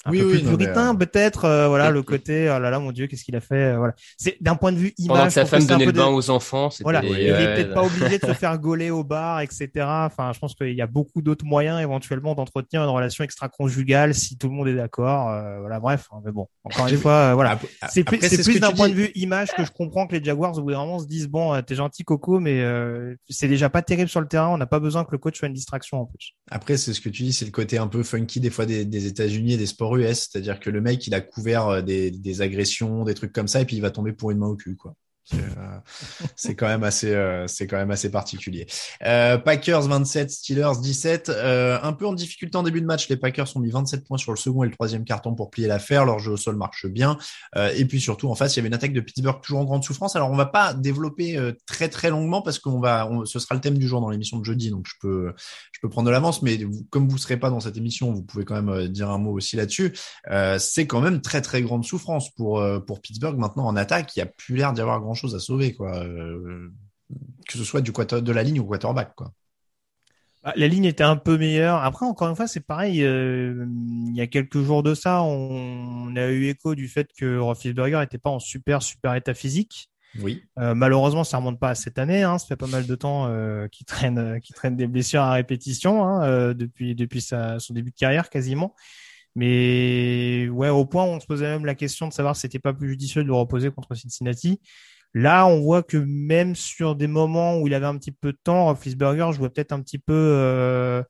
un 0.05 0.11
oui, 0.11 0.19
peu 0.19 0.25
oui, 0.25 0.31
plus 0.39 0.49
puritain 0.49 0.93
euh, 0.93 0.97
peut-être 0.97 1.45
euh, 1.45 1.67
voilà 1.67 1.89
le 1.89 2.03
côté 2.03 2.47
oh 2.55 2.59
là 2.59 2.69
là 2.69 2.79
mon 2.79 2.91
dieu 2.91 3.07
qu'est-ce 3.07 3.23
qu'il 3.23 3.35
a 3.35 3.41
fait 3.41 3.73
euh, 3.73 3.77
voilà. 3.77 3.93
C'est 4.17 4.37
d'un 4.39 4.55
point 4.55 4.71
de 4.71 4.77
vue 4.77 4.93
image 4.99 5.17
Pendant 5.17 5.27
que 5.27 5.33
sa 5.33 5.45
femme 5.45 5.65
donnait 5.65 5.85
le 5.85 5.91
bain 5.91 6.07
aux 6.07 6.29
enfants 6.29 6.69
voilà 6.81 7.03
il 7.03 7.17
est 7.17 7.55
peut-être 7.55 7.73
pas 7.73 7.83
obligé 7.83 8.19
de 8.19 8.25
se 8.25 8.33
faire 8.33 8.57
gauler 8.59 8.91
au 8.91 9.03
bar 9.03 9.41
etc 9.41 9.67
enfin 9.77 10.31
je 10.33 10.39
pense 10.39 10.53
qu'il 10.53 10.73
y 10.73 10.81
a 10.81 10.87
beaucoup 10.87 11.23
d'autres 11.23 11.45
moyens 11.45 11.81
éventuellement 11.81 12.35
d'entretenir 12.35 12.83
une 12.83 12.89
relation 12.89 13.23
extra-conjugale 13.23 14.13
si 14.13 14.37
tout 14.37 14.47
le 14.47 14.53
monde 14.53 14.67
est 14.67 14.75
d'accord 14.75 15.25
voilà 15.59 15.79
bref 15.79 16.07
hein, 16.11 16.21
mais 16.23 16.31
bon 16.31 16.47
encore 16.63 16.87
une 16.87 16.97
fois 16.97 17.33
voilà. 17.33 17.59
C'est 17.89 18.03
plus, 18.03 18.19
c'est 18.21 18.43
plus 18.43 18.59
d'un 18.59 18.71
point 18.71 18.89
de 18.89 18.93
vue 18.93 19.11
image 19.15 19.53
que 19.55 19.65
je 19.65 19.71
comprends 19.71 20.05
que 20.05 20.15
les 20.15 20.23
Jaguars 20.23 20.57
au 20.57 20.61
bout 20.61 20.71
d'un 20.71 20.85
moment 20.85 20.99
se 20.99 21.07
disent 21.07 21.27
bon 21.27 21.59
t'es 21.63 21.75
gentil 21.75 22.03
Coco 22.03 22.39
mais 22.39 22.63
c'est 23.27 23.47
déjà 23.47 23.69
pas 23.69 23.81
terrible 23.81 24.09
sur 24.09 24.21
le 24.21 24.27
terrain 24.27 24.49
on 24.49 24.57
n'a 24.57 24.67
pas 24.67 24.79
besoin 24.79 25.03
que 25.03 25.11
le 25.11 25.17
coach 25.17 25.39
soit 25.39 25.47
une 25.47 25.53
distraction 25.55 26.01
en 26.01 26.05
plus. 26.05 26.33
Après 26.51 26.77
c'est 26.77 26.93
ce 26.93 27.01
que 27.01 27.09
tu 27.09 27.23
dis 27.23 27.33
c'est 27.33 27.45
le 27.45 27.51
côté 27.51 27.79
un 27.79 27.87
peu 27.87 28.03
funky 28.03 28.39
des 28.39 28.51
fois 28.51 28.67
des, 28.67 28.85
des 28.85 29.07
États-Unis 29.07 29.53
et 29.53 29.57
des 29.57 29.65
sports 29.65 29.94
c'est-à-dire 29.97 30.59
que 30.59 30.69
le 30.69 30.81
mec, 30.81 31.05
il 31.07 31.13
a 31.13 31.21
couvert 31.21 31.67
euh, 31.67 31.81
des, 31.81 32.11
des, 32.11 32.41
agressions, 32.41 33.03
des 33.03 33.13
trucs 33.13 33.33
comme 33.33 33.47
ça, 33.47 33.61
et 33.61 33.65
puis 33.65 33.75
il 33.75 33.81
va 33.81 33.91
tomber 33.91 34.13
pour 34.13 34.31
une 34.31 34.39
main 34.39 34.47
au 34.47 34.55
cul, 34.55 34.75
quoi. 34.75 34.95
C'est 35.25 36.51
euh, 36.51 36.53
quand 36.57 36.67
même 36.67 36.83
assez, 36.83 37.13
euh, 37.13 37.47
c'est 37.47 37.65
quand 37.65 37.77
même 37.77 37.91
assez 37.91 38.11
particulier. 38.11 38.67
Euh, 39.03 39.37
Packers 39.37 39.81
27, 39.81 40.29
Steelers 40.29 40.79
17. 40.81 41.29
un 41.29 41.93
peu 41.93 42.05
en 42.05 42.13
difficulté 42.13 42.57
en 42.57 42.63
début 42.63 42.81
de 42.81 42.85
match. 42.85 43.09
Les 43.09 43.17
Packers 43.17 43.55
ont 43.55 43.59
mis 43.59 43.71
27 43.71 44.05
points 44.05 44.17
sur 44.17 44.31
le 44.31 44.37
second 44.37 44.63
et 44.63 44.67
le 44.67 44.73
troisième 44.73 45.03
carton 45.03 45.33
pour 45.33 45.49
plier 45.49 45.67
l'affaire. 45.67 46.05
Leur 46.05 46.19
jeu 46.19 46.33
au 46.33 46.37
sol 46.37 46.55
marche 46.55 46.85
bien. 46.85 47.17
et 47.55 47.85
puis 47.85 47.99
surtout 47.99 48.29
en 48.29 48.35
face, 48.35 48.55
il 48.55 48.57
y 48.57 48.59
avait 48.59 48.67
une 48.67 48.73
attaque 48.75 48.93
de 48.93 49.01
Pittsburgh 49.01 49.41
toujours 49.41 49.61
en 49.61 49.65
grande 49.65 49.83
souffrance. 49.83 50.15
Alors 50.15 50.29
on 50.29 50.35
va 50.35 50.45
pas 50.45 50.73
développer 50.73 51.39
très 51.65 51.89
très 51.89 52.09
longuement 52.09 52.41
parce 52.41 52.59
qu'on 52.59 52.79
va, 52.79 53.09
ce 53.25 53.39
sera 53.39 53.55
le 53.55 53.61
thème 53.61 53.77
du 53.77 53.87
jour 53.87 54.01
dans 54.01 54.09
l'émission 54.09 54.37
de 54.37 54.45
jeudi. 54.45 54.69
Donc 54.69 54.85
je 54.87 54.93
peux, 54.99 55.33
je 55.71 55.79
peux 55.81 55.89
prendre 55.89 56.05
de 56.07 56.11
l'avance. 56.11 56.41
Mais 56.41 56.59
comme 56.89 57.07
vous 57.07 57.17
serez 57.17 57.37
pas 57.37 57.49
dans 57.49 57.59
cette 57.59 57.77
émission, 57.77 58.11
vous 58.11 58.23
pouvez 58.23 58.45
quand 58.45 58.61
même 58.61 58.87
dire 58.89 59.09
un 59.09 59.17
mot 59.17 59.31
aussi 59.31 59.55
là-dessus. 59.55 59.93
c'est 60.59 60.87
quand 60.87 61.01
même 61.01 61.21
très 61.21 61.41
très 61.41 61.61
grande 61.61 61.83
souffrance 61.83 62.29
pour 62.35 62.63
pour 62.85 63.01
Pittsburgh 63.01 63.37
maintenant 63.37 63.65
en 63.65 63.75
attaque. 63.75 64.15
Il 64.15 64.19
y 64.19 64.21
a 64.21 64.27
plus 64.27 64.55
l'air 64.55 64.73
d'y 64.73 64.81
avoir 64.81 65.01
grand 65.01 65.14
chose 65.15 65.35
à 65.35 65.39
sauver, 65.39 65.73
quoi. 65.73 66.03
Euh, 66.03 66.69
que 67.47 67.57
ce 67.57 67.63
soit 67.63 67.81
du 67.81 67.91
de 67.91 68.31
la 68.31 68.43
ligne 68.43 68.59
ou 68.59 68.65
quarterback, 68.65 69.15
quoi. 69.15 69.33
Bah, 70.45 70.53
la 70.55 70.67
ligne 70.67 70.85
était 70.85 71.03
un 71.03 71.15
peu 71.15 71.39
meilleure. 71.39 71.83
Après, 71.83 72.05
encore 72.05 72.29
une 72.29 72.35
fois, 72.35 72.47
c'est 72.47 72.65
pareil. 72.65 73.03
Euh, 73.03 73.65
il 74.07 74.15
y 74.15 74.21
a 74.21 74.27
quelques 74.27 74.61
jours 74.61 74.83
de 74.83 74.93
ça, 74.93 75.23
on, 75.23 76.15
a 76.15 76.27
eu 76.27 76.45
écho 76.45 76.75
du 76.75 76.87
fait 76.87 77.09
que 77.17 77.39
Roethlisberger 77.39 77.97
n'était 77.97 78.19
pas 78.19 78.29
en 78.29 78.39
super 78.39 78.83
super 78.83 79.15
état 79.15 79.33
physique. 79.33 79.89
Oui. 80.19 80.43
Euh, 80.59 80.75
malheureusement, 80.75 81.23
ça 81.23 81.37
remonte 81.37 81.59
pas 81.59 81.69
à 81.69 81.75
cette 81.75 81.97
année. 81.97 82.21
Hein. 82.21 82.37
Ça 82.37 82.45
fait 82.45 82.55
pas 82.55 82.67
mal 82.67 82.85
de 82.85 82.95
temps 82.95 83.25
euh, 83.27 83.67
qu'il 83.69 83.87
traîne, 83.87 84.39
qu'il 84.39 84.55
traîne 84.55 84.77
des 84.77 84.85
blessures 84.85 85.21
à 85.21 85.33
répétition 85.33 86.05
hein, 86.05 86.53
depuis 86.53 86.93
depuis 86.93 87.21
sa, 87.21 87.59
son 87.59 87.73
début 87.73 87.89
de 87.89 87.95
carrière 87.95 88.29
quasiment. 88.29 88.75
Mais 89.33 90.47
ouais, 90.49 90.69
au 90.69 90.85
point 90.85 91.05
où 91.05 91.07
on 91.07 91.19
se 91.19 91.25
posait 91.25 91.47
même 91.47 91.65
la 91.65 91.75
question 91.75 92.07
de 92.07 92.13
savoir 92.13 92.35
si 92.35 92.41
c'était 92.41 92.59
pas 92.59 92.71
plus 92.71 92.89
judicieux 92.89 93.23
de 93.23 93.27
le 93.27 93.33
reposer 93.33 93.71
contre 93.71 93.95
Cincinnati. 93.95 94.61
Là, 95.15 95.47
on 95.47 95.61
voit 95.61 95.81
que 95.81 95.95
même 95.95 96.55
sur 96.55 96.93
des 96.93 97.07
moments 97.07 97.57
où 97.57 97.67
il 97.67 97.73
avait 97.73 97.85
un 97.85 97.97
petit 97.97 98.11
peu 98.11 98.33
de 98.33 98.37
temps, 98.43 98.65
Roethlisberger 98.65 99.31
jouait 99.31 99.49
peut-être 99.49 99.71
un 99.71 99.81
petit 99.81 99.97
peu 99.97 100.13
euh, 100.13 101.01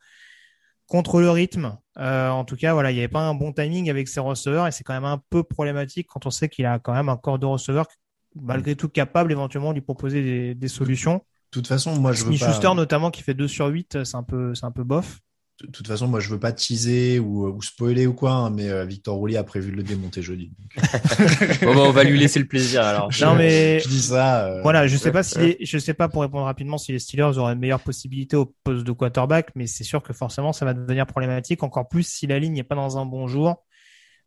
contre 0.86 1.22
le 1.22 1.32
rythme. 1.32 1.76
Euh, 1.97 2.30
en 2.30 2.45
tout 2.45 2.56
cas, 2.56 2.74
voilà, 2.74 2.91
il 2.91 2.93
n'y 2.93 2.99
avait 2.99 3.08
pas 3.08 3.22
un 3.22 3.34
bon 3.34 3.51
timing 3.51 3.89
avec 3.89 4.08
ses 4.08 4.20
receveurs 4.20 4.68
et 4.68 4.72
c'est 4.72 4.84
quand 4.84 4.93
même 4.93 5.06
un 5.06 5.20
peu 5.32 5.41
problématique 5.41 6.06
quand 6.08 6.28
on 6.28 6.30
sait 6.30 6.49
qu'il 6.49 6.68
a 6.68 6.78
quand 6.78 6.93
même 6.93 7.10
un 7.10 7.18
corps 7.18 7.39
de 7.39 7.47
receveurs 7.47 7.88
malgré 8.36 8.76
tout 8.76 8.89
capable 8.89 9.32
éventuellement 9.32 9.70
de 9.70 9.76
lui 9.76 9.82
proposer 9.82 10.22
des, 10.22 10.53
des 10.53 10.68
solutions. 10.68 11.16
De 11.16 11.22
toute 11.62 11.68
façon, 11.68 11.99
moi, 11.99 12.12
je 12.12 12.26
veux 12.26 12.38
pas... 12.38 12.51
Schuster 12.51 12.76
notamment 12.76 13.10
qui 13.10 13.24
fait 13.24 13.34
2 13.34 13.47
sur 13.47 13.66
8, 13.66 14.03
c'est 14.03 14.16
un 14.16 14.24
peu, 14.24 14.53
c'est 14.53 14.66
un 14.66 14.72
peu 14.72 14.84
bof. 14.84 15.20
De 15.64 15.72
toute 15.72 15.88
façon, 15.88 16.08
moi, 16.08 16.20
je 16.20 16.30
veux 16.30 16.39
pas 16.39 16.51
teaser 16.51 17.18
ou, 17.20 17.47
ou 17.47 17.62
spoiler 17.62 18.08
ou 18.08 18.14
quoi, 18.14 18.32
hein, 18.34 18.49
mais 18.49 18.70
euh, 18.70 18.84
Victor 18.84 19.16
Roulier 19.16 19.38
a 19.38 19.43
prévu 19.45 19.72
de 19.72 19.78
le 19.78 19.84
démonter 19.84 20.22
jeudi. 20.22 20.51
bon, 21.62 21.74
bah, 21.74 21.82
on 21.86 21.91
va 21.91 22.03
lui 22.03 22.20
laisser 22.20 22.39
le 22.39 22.45
plaisir 22.47 22.84
alors. 22.84 23.10
Non 23.22 23.36
mais 23.36 23.80
je 23.80 23.88
dis 23.88 24.01
ça. 24.01 24.47
euh, 24.47 24.62
voilà, 24.62 24.86
je 24.88 24.97
sais 24.97 25.12
pas 25.14 25.24
si 25.24 25.39
les- 25.39 25.58
je 25.62 25.78
sais 25.78 25.93
pas 25.93 26.10
pour 26.10 26.24
répondre 26.24 26.43
rapidement 26.43 26.78
si 26.78 26.91
les 26.91 26.99
Steelers 26.99 27.38
auraient 27.38 27.53
une 27.53 27.60
meilleure 27.60 27.80
possibilité 27.80 28.36
au 28.36 28.53
poste 28.66 28.84
de 28.86 28.91
quarterback, 28.91 29.51
mais 29.56 29.66
c'est 29.66 29.86
sûr 29.86 30.03
que 30.03 30.12
forcément 30.12 30.51
ça 30.51 30.66
va 30.66 30.74
devenir 30.74 31.06
problématique 31.06 31.64
encore 31.64 31.88
plus 31.88 32.03
si 32.06 32.28
la 32.28 32.38
ligne 32.38 32.53
n'est 32.53 32.64
pas 32.64 32.76
dans 32.76 32.97
un 32.97 33.06
bon 33.06 33.28
jour. 33.28 33.64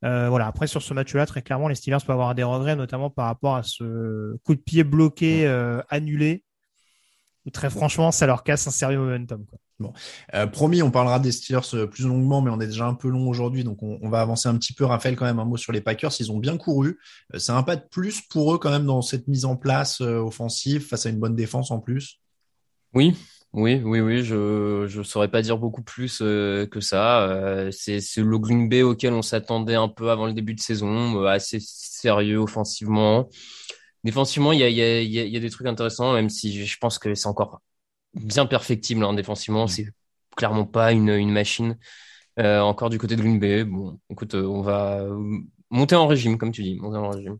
Euh, 0.05 0.29
voilà. 0.31 0.47
Après 0.47 0.67
sur 0.67 0.81
ce 0.81 0.95
match-là, 0.95 1.27
très 1.27 1.43
clairement, 1.43 1.69
les 1.69 1.75
Steelers 1.75 1.99
peuvent 2.07 2.15
avoir 2.15 2.35
des 2.35 2.43
regrets, 2.45 2.77
notamment 2.77 3.11
par 3.11 3.27
rapport 3.27 3.57
à 3.57 3.63
ce 3.65 4.37
coup 4.45 4.55
de 4.55 4.61
pied 4.61 4.83
bloqué 4.85 5.47
euh, 5.47 5.81
annulé. 5.91 6.45
Très 7.53 7.71
franchement, 7.71 8.11
ça 8.11 8.27
leur 8.27 8.43
casse 8.43 8.67
un 8.67 8.71
sérieux 8.71 8.99
momentum. 8.99 9.45
Quoi. 9.47 9.93
Euh, 10.35 10.47
promis, 10.47 10.83
on 10.83 10.91
parlera 10.91 11.21
des 11.21 11.33
Steelers 11.33 11.75
euh, 11.75 11.87
plus 11.87 12.05
longuement, 12.05 12.43
mais 12.43 12.51
on 12.51 12.61
est 12.61 12.67
déjà 12.67 12.87
un 12.87 12.95
peu 12.95 13.09
long 13.09 13.29
aujourd'hui, 13.29 13.63
donc 13.65 13.83
on, 13.83 13.99
on 14.03 14.09
va 14.09 14.21
avancer 14.21 14.49
un 14.49 14.57
petit 14.57 14.73
peu. 14.73 14.85
Raphaël, 14.85 15.15
quand 15.17 15.25
même, 15.25 15.39
un 15.39 15.45
mot 15.45 15.57
sur 15.57 15.73
les 15.73 15.81
Packers. 15.81 16.13
Ils 16.19 16.33
ont 16.33 16.39
bien 16.39 16.57
couru. 16.57 16.99
Euh, 17.35 17.39
c'est 17.39 17.53
un 17.53 17.63
pas 17.63 17.77
de 17.77 17.85
plus 17.89 18.21
pour 18.23 18.55
eux 18.55 18.59
quand 18.59 18.71
même 18.71 18.87
dans 18.87 19.03
cette 19.03 19.29
mise 19.29 19.45
en 19.45 19.57
place 19.57 20.01
euh, 20.01 20.19
offensive 20.19 20.87
face 20.87 21.07
à 21.07 21.11
une 21.11 21.19
bonne 21.19 21.37
défense 21.37 21.71
en 21.71 21.79
plus. 21.79 22.21
Oui, 22.95 23.15
oui, 23.55 23.81
oui, 23.83 24.01
oui, 24.01 24.23
je 24.25 24.87
je 24.89 25.03
saurais 25.03 25.31
pas 25.31 25.41
dire 25.41 25.57
beaucoup 25.57 25.83
plus 25.83 26.21
euh, 26.21 26.67
que 26.67 26.81
ça. 26.81 27.23
Euh, 27.23 27.71
c'est 27.73 28.01
c'est 28.01 28.21
le 28.21 28.39
Green 28.39 28.69
Bay 28.69 28.83
auquel 28.83 29.15
on 29.15 29.23
s'attendait 29.23 29.75
un 29.75 29.89
peu 29.89 30.11
avant 30.11 30.27
le 30.27 30.35
début 30.35 30.55
de 30.55 30.61
saison, 30.61 31.23
euh, 31.23 31.27
assez 31.27 31.59
sérieux 31.61 32.39
offensivement. 32.39 33.29
Défensivement, 34.09 34.53
il 34.53 34.61
y 34.61 34.63
a 34.63 34.71
il 34.71 34.77
y 34.77 34.81
a 34.83 35.03
il 35.03 35.11
y 35.11 35.19
a, 35.21 35.25
il 35.25 35.31
y 35.31 35.37
a 35.37 35.41
des 35.41 35.51
trucs 35.51 35.67
intéressants, 35.67 36.15
même 36.15 36.31
si 36.31 36.65
je, 36.65 36.79
pense 36.79 36.99
que 36.99 37.15
c'est 37.15 37.29
encore 37.29 37.61
bien 38.15 38.47
perfectible 38.47 39.05
hein, 39.05 39.13
défensivement. 39.13 39.67
C'est 39.67 39.89
clairement 40.35 40.65
pas 40.65 40.93
une 40.93 41.11
une 41.11 41.31
machine. 41.31 41.77
Euh, 42.39 42.61
encore 42.61 42.89
du 42.89 42.99
côté 42.99 43.17
de 43.17 43.21
Green 43.21 43.39
Bay. 43.39 43.65
Bon, 43.65 44.01
écoute, 44.11 44.35
euh, 44.35 44.47
on 44.47 44.63
va 44.63 45.01
euh, 45.01 45.39
monter 45.71 45.95
en 45.95 46.07
régime, 46.07 46.39
comme 46.39 46.53
tu 46.53 46.63
dis, 46.63 46.77
monter 46.77 46.97
en 46.97 47.11
régime. 47.11 47.39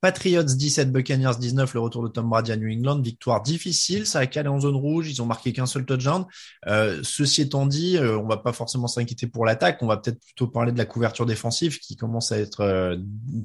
Patriots 0.00 0.44
17, 0.44 0.92
Buccaneers 0.92 1.38
19, 1.40 1.74
le 1.74 1.80
retour 1.80 2.04
de 2.04 2.08
Tom 2.08 2.28
Brady 2.28 2.52
à 2.52 2.56
New 2.56 2.70
England, 2.70 3.00
victoire 3.02 3.42
difficile, 3.42 4.06
ça 4.06 4.20
a 4.20 4.26
calé 4.26 4.48
en 4.48 4.60
zone 4.60 4.76
rouge, 4.76 5.10
ils 5.10 5.20
ont 5.20 5.26
marqué 5.26 5.52
qu'un 5.52 5.66
seul 5.66 5.84
touchdown. 5.84 6.24
Euh, 6.68 7.00
ceci 7.02 7.42
étant 7.42 7.66
dit, 7.66 7.96
euh, 7.96 8.16
on 8.16 8.28
va 8.28 8.36
pas 8.36 8.52
forcément 8.52 8.86
s'inquiéter 8.86 9.26
pour 9.26 9.44
l'attaque, 9.44 9.82
on 9.82 9.88
va 9.88 9.96
peut-être 9.96 10.20
plutôt 10.20 10.46
parler 10.46 10.70
de 10.70 10.78
la 10.78 10.84
couverture 10.84 11.26
défensive 11.26 11.80
qui 11.80 11.96
commence 11.96 12.30
à 12.30 12.38
être 12.38 12.60
euh, 12.60 12.96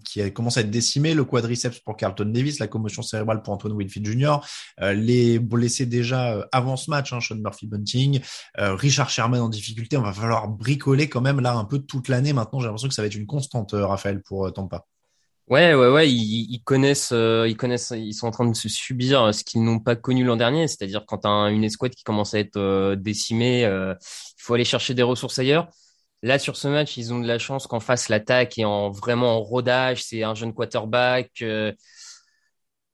qui 0.05 0.31
commence 0.31 0.57
à 0.57 0.61
être 0.61 0.69
décimée, 0.69 1.15
le 1.15 1.25
quadriceps 1.25 1.79
pour 1.79 1.97
Carlton 1.97 2.25
Davis, 2.25 2.59
la 2.59 2.67
commotion 2.67 3.01
cérébrale 3.01 3.41
pour 3.41 3.53
Antoine 3.53 3.73
Winfield 3.73 4.05
Jr., 4.05 4.35
euh, 4.81 4.93
les 4.93 5.39
blessés 5.39 5.87
déjà 5.87 6.47
avant 6.51 6.77
ce 6.77 6.91
match, 6.91 7.13
hein, 7.13 7.19
Sean 7.19 7.35
Murphy 7.35 7.65
Bunting, 7.65 8.21
Richard 8.57 9.09
Sherman 9.09 9.41
en 9.41 9.49
difficulté, 9.49 9.97
on 9.97 10.03
va 10.03 10.13
falloir 10.13 10.47
bricoler 10.49 11.09
quand 11.09 11.21
même 11.21 11.39
là 11.39 11.55
un 11.55 11.65
peu 11.65 11.79
toute 11.79 12.09
l'année 12.09 12.33
maintenant, 12.33 12.59
j'ai 12.59 12.67
l'impression 12.67 12.89
que 12.89 12.93
ça 12.93 13.01
va 13.01 13.07
être 13.07 13.15
une 13.15 13.25
constante, 13.25 13.71
Raphaël, 13.73 14.21
pour 14.21 14.53
Tampa. 14.53 14.85
Ouais, 15.49 15.73
ouais, 15.73 15.89
ouais, 15.89 16.09
ils, 16.09 16.61
connaissent, 16.63 17.11
euh, 17.11 17.45
ils 17.49 17.57
connaissent, 17.57 17.91
ils 17.95 18.13
sont 18.13 18.27
en 18.27 18.31
train 18.31 18.47
de 18.49 18.55
se 18.55 18.69
subir 18.69 19.21
euh, 19.23 19.31
ce 19.33 19.43
qu'ils 19.43 19.61
n'ont 19.63 19.79
pas 19.79 19.95
connu 19.97 20.23
l'an 20.23 20.37
dernier, 20.37 20.67
c'est-à-dire 20.69 21.03
quand 21.05 21.19
t'as 21.19 21.29
un- 21.29 21.49
une 21.49 21.65
escouade 21.65 21.93
qui 21.93 22.03
commence 22.03 22.33
à 22.33 22.39
être 22.39 22.55
euh, 22.57 22.95
décimée, 22.95 23.65
euh, 23.65 23.93
il 24.01 24.41
faut 24.41 24.53
aller 24.53 24.63
chercher 24.65 24.93
des 24.93 25.03
ressources 25.03 25.39
ailleurs. 25.39 25.67
Là, 26.21 26.39
sur 26.39 26.55
ce 26.55 26.69
match, 26.69 26.95
ils 26.97 27.13
ont 27.13 27.19
de 27.19 27.27
la 27.27 27.39
chance 27.39 27.67
qu'en 27.67 27.81
face 27.81 28.07
l'attaque 28.09 28.57
est 28.57 28.63
en 28.65 28.89
vraiment 28.91 29.35
en 29.37 29.41
rodage, 29.41 30.01
c'est 30.03 30.23
un 30.23 30.33
jeune 30.35 30.53
quarterback. 30.53 31.29
euh, 31.41 31.73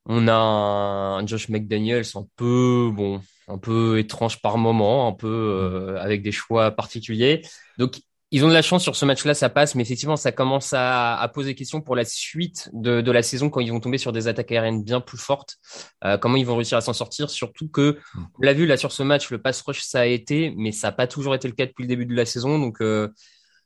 on 0.05 0.27
a 0.27 0.33
un, 0.33 1.17
un 1.19 1.27
Josh 1.27 1.49
McDaniels 1.49 2.05
un 2.15 2.25
peu, 2.35 2.89
bon, 2.93 3.21
un 3.47 3.57
peu 3.57 3.99
étrange 3.99 4.41
par 4.41 4.57
moment, 4.57 5.07
un 5.07 5.13
peu 5.13 5.27
euh, 5.27 5.99
avec 6.01 6.23
des 6.23 6.31
choix 6.31 6.71
particuliers. 6.71 7.41
Donc 7.77 8.01
ils 8.31 8.45
ont 8.45 8.47
de 8.47 8.53
la 8.53 8.61
chance 8.61 8.83
sur 8.83 8.95
ce 8.95 9.05
match-là, 9.05 9.33
ça 9.33 9.49
passe, 9.49 9.73
mais 9.73 9.81
effectivement, 9.81 10.15
ça 10.15 10.31
commence 10.31 10.73
à, 10.73 11.19
à 11.19 11.27
poser 11.29 11.55
question 11.55 11.81
pour 11.81 11.95
la 11.95 12.05
suite 12.05 12.69
de, 12.73 13.01
de 13.01 13.11
la 13.11 13.23
saison 13.23 13.49
quand 13.49 13.59
ils 13.59 13.71
vont 13.71 13.79
tomber 13.79 13.97
sur 13.97 14.11
des 14.11 14.27
attaques 14.27 14.51
aériennes 14.51 14.83
bien 14.83 15.01
plus 15.01 15.17
fortes. 15.17 15.57
Euh, 16.03 16.17
comment 16.17 16.37
ils 16.37 16.45
vont 16.45 16.55
réussir 16.55 16.77
à 16.77 16.81
s'en 16.81 16.93
sortir? 16.93 17.29
Surtout 17.29 17.67
que, 17.67 17.97
on 18.15 18.41
l'a 18.41 18.53
vu 18.53 18.67
là 18.67 18.77
sur 18.77 18.91
ce 18.91 19.01
match, 19.01 19.31
le 19.31 19.41
pass 19.41 19.61
rush 19.61 19.81
ça 19.81 20.01
a 20.01 20.05
été, 20.05 20.53
mais 20.55 20.71
ça 20.71 20.87
n'a 20.87 20.91
pas 20.91 21.07
toujours 21.07 21.33
été 21.33 21.47
le 21.47 21.55
cas 21.55 21.65
depuis 21.65 21.83
le 21.83 21.87
début 21.87 22.05
de 22.05 22.13
la 22.13 22.25
saison. 22.25 22.59
Donc, 22.59 22.81
euh, 22.81 23.09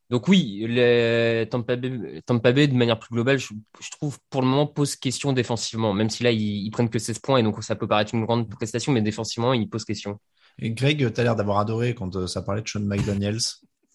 donc 0.09 0.29
oui, 0.29 0.65
les 0.67 1.47
Tampa 1.49 1.75
Bay, 1.75 2.21
Tampa 2.25 2.51
Bay, 2.53 2.67
de 2.67 2.73
manière 2.73 2.99
plus 2.99 3.13
globale, 3.13 3.39
je, 3.39 3.53
je 3.81 3.89
trouve 3.91 4.17
pour 4.29 4.41
le 4.41 4.47
moment 4.47 4.67
pose 4.67 4.95
question 4.95 5.33
défensivement, 5.33 5.93
même 5.93 6.09
si 6.09 6.23
là 6.23 6.31
ils, 6.31 6.65
ils 6.65 6.71
prennent 6.71 6.89
que 6.89 6.99
16 6.99 7.19
points 7.19 7.39
et 7.39 7.43
donc 7.43 7.61
ça 7.63 7.75
peut 7.75 7.87
paraître 7.87 8.13
une 8.13 8.23
grande 8.23 8.49
prestation, 8.49 8.93
mais 8.93 9.01
défensivement 9.01 9.53
ils 9.53 9.69
posent 9.69 9.85
question. 9.85 10.19
Et 10.59 10.71
Greg, 10.71 11.11
tu 11.13 11.19
as 11.19 11.23
l'air 11.23 11.35
d'avoir 11.35 11.57
adoré 11.57 11.95
quand 11.95 12.15
euh, 12.15 12.27
ça 12.27 12.41
parlait 12.41 12.61
de 12.61 12.67
Sean 12.67 12.81
McDaniels. 12.81 13.39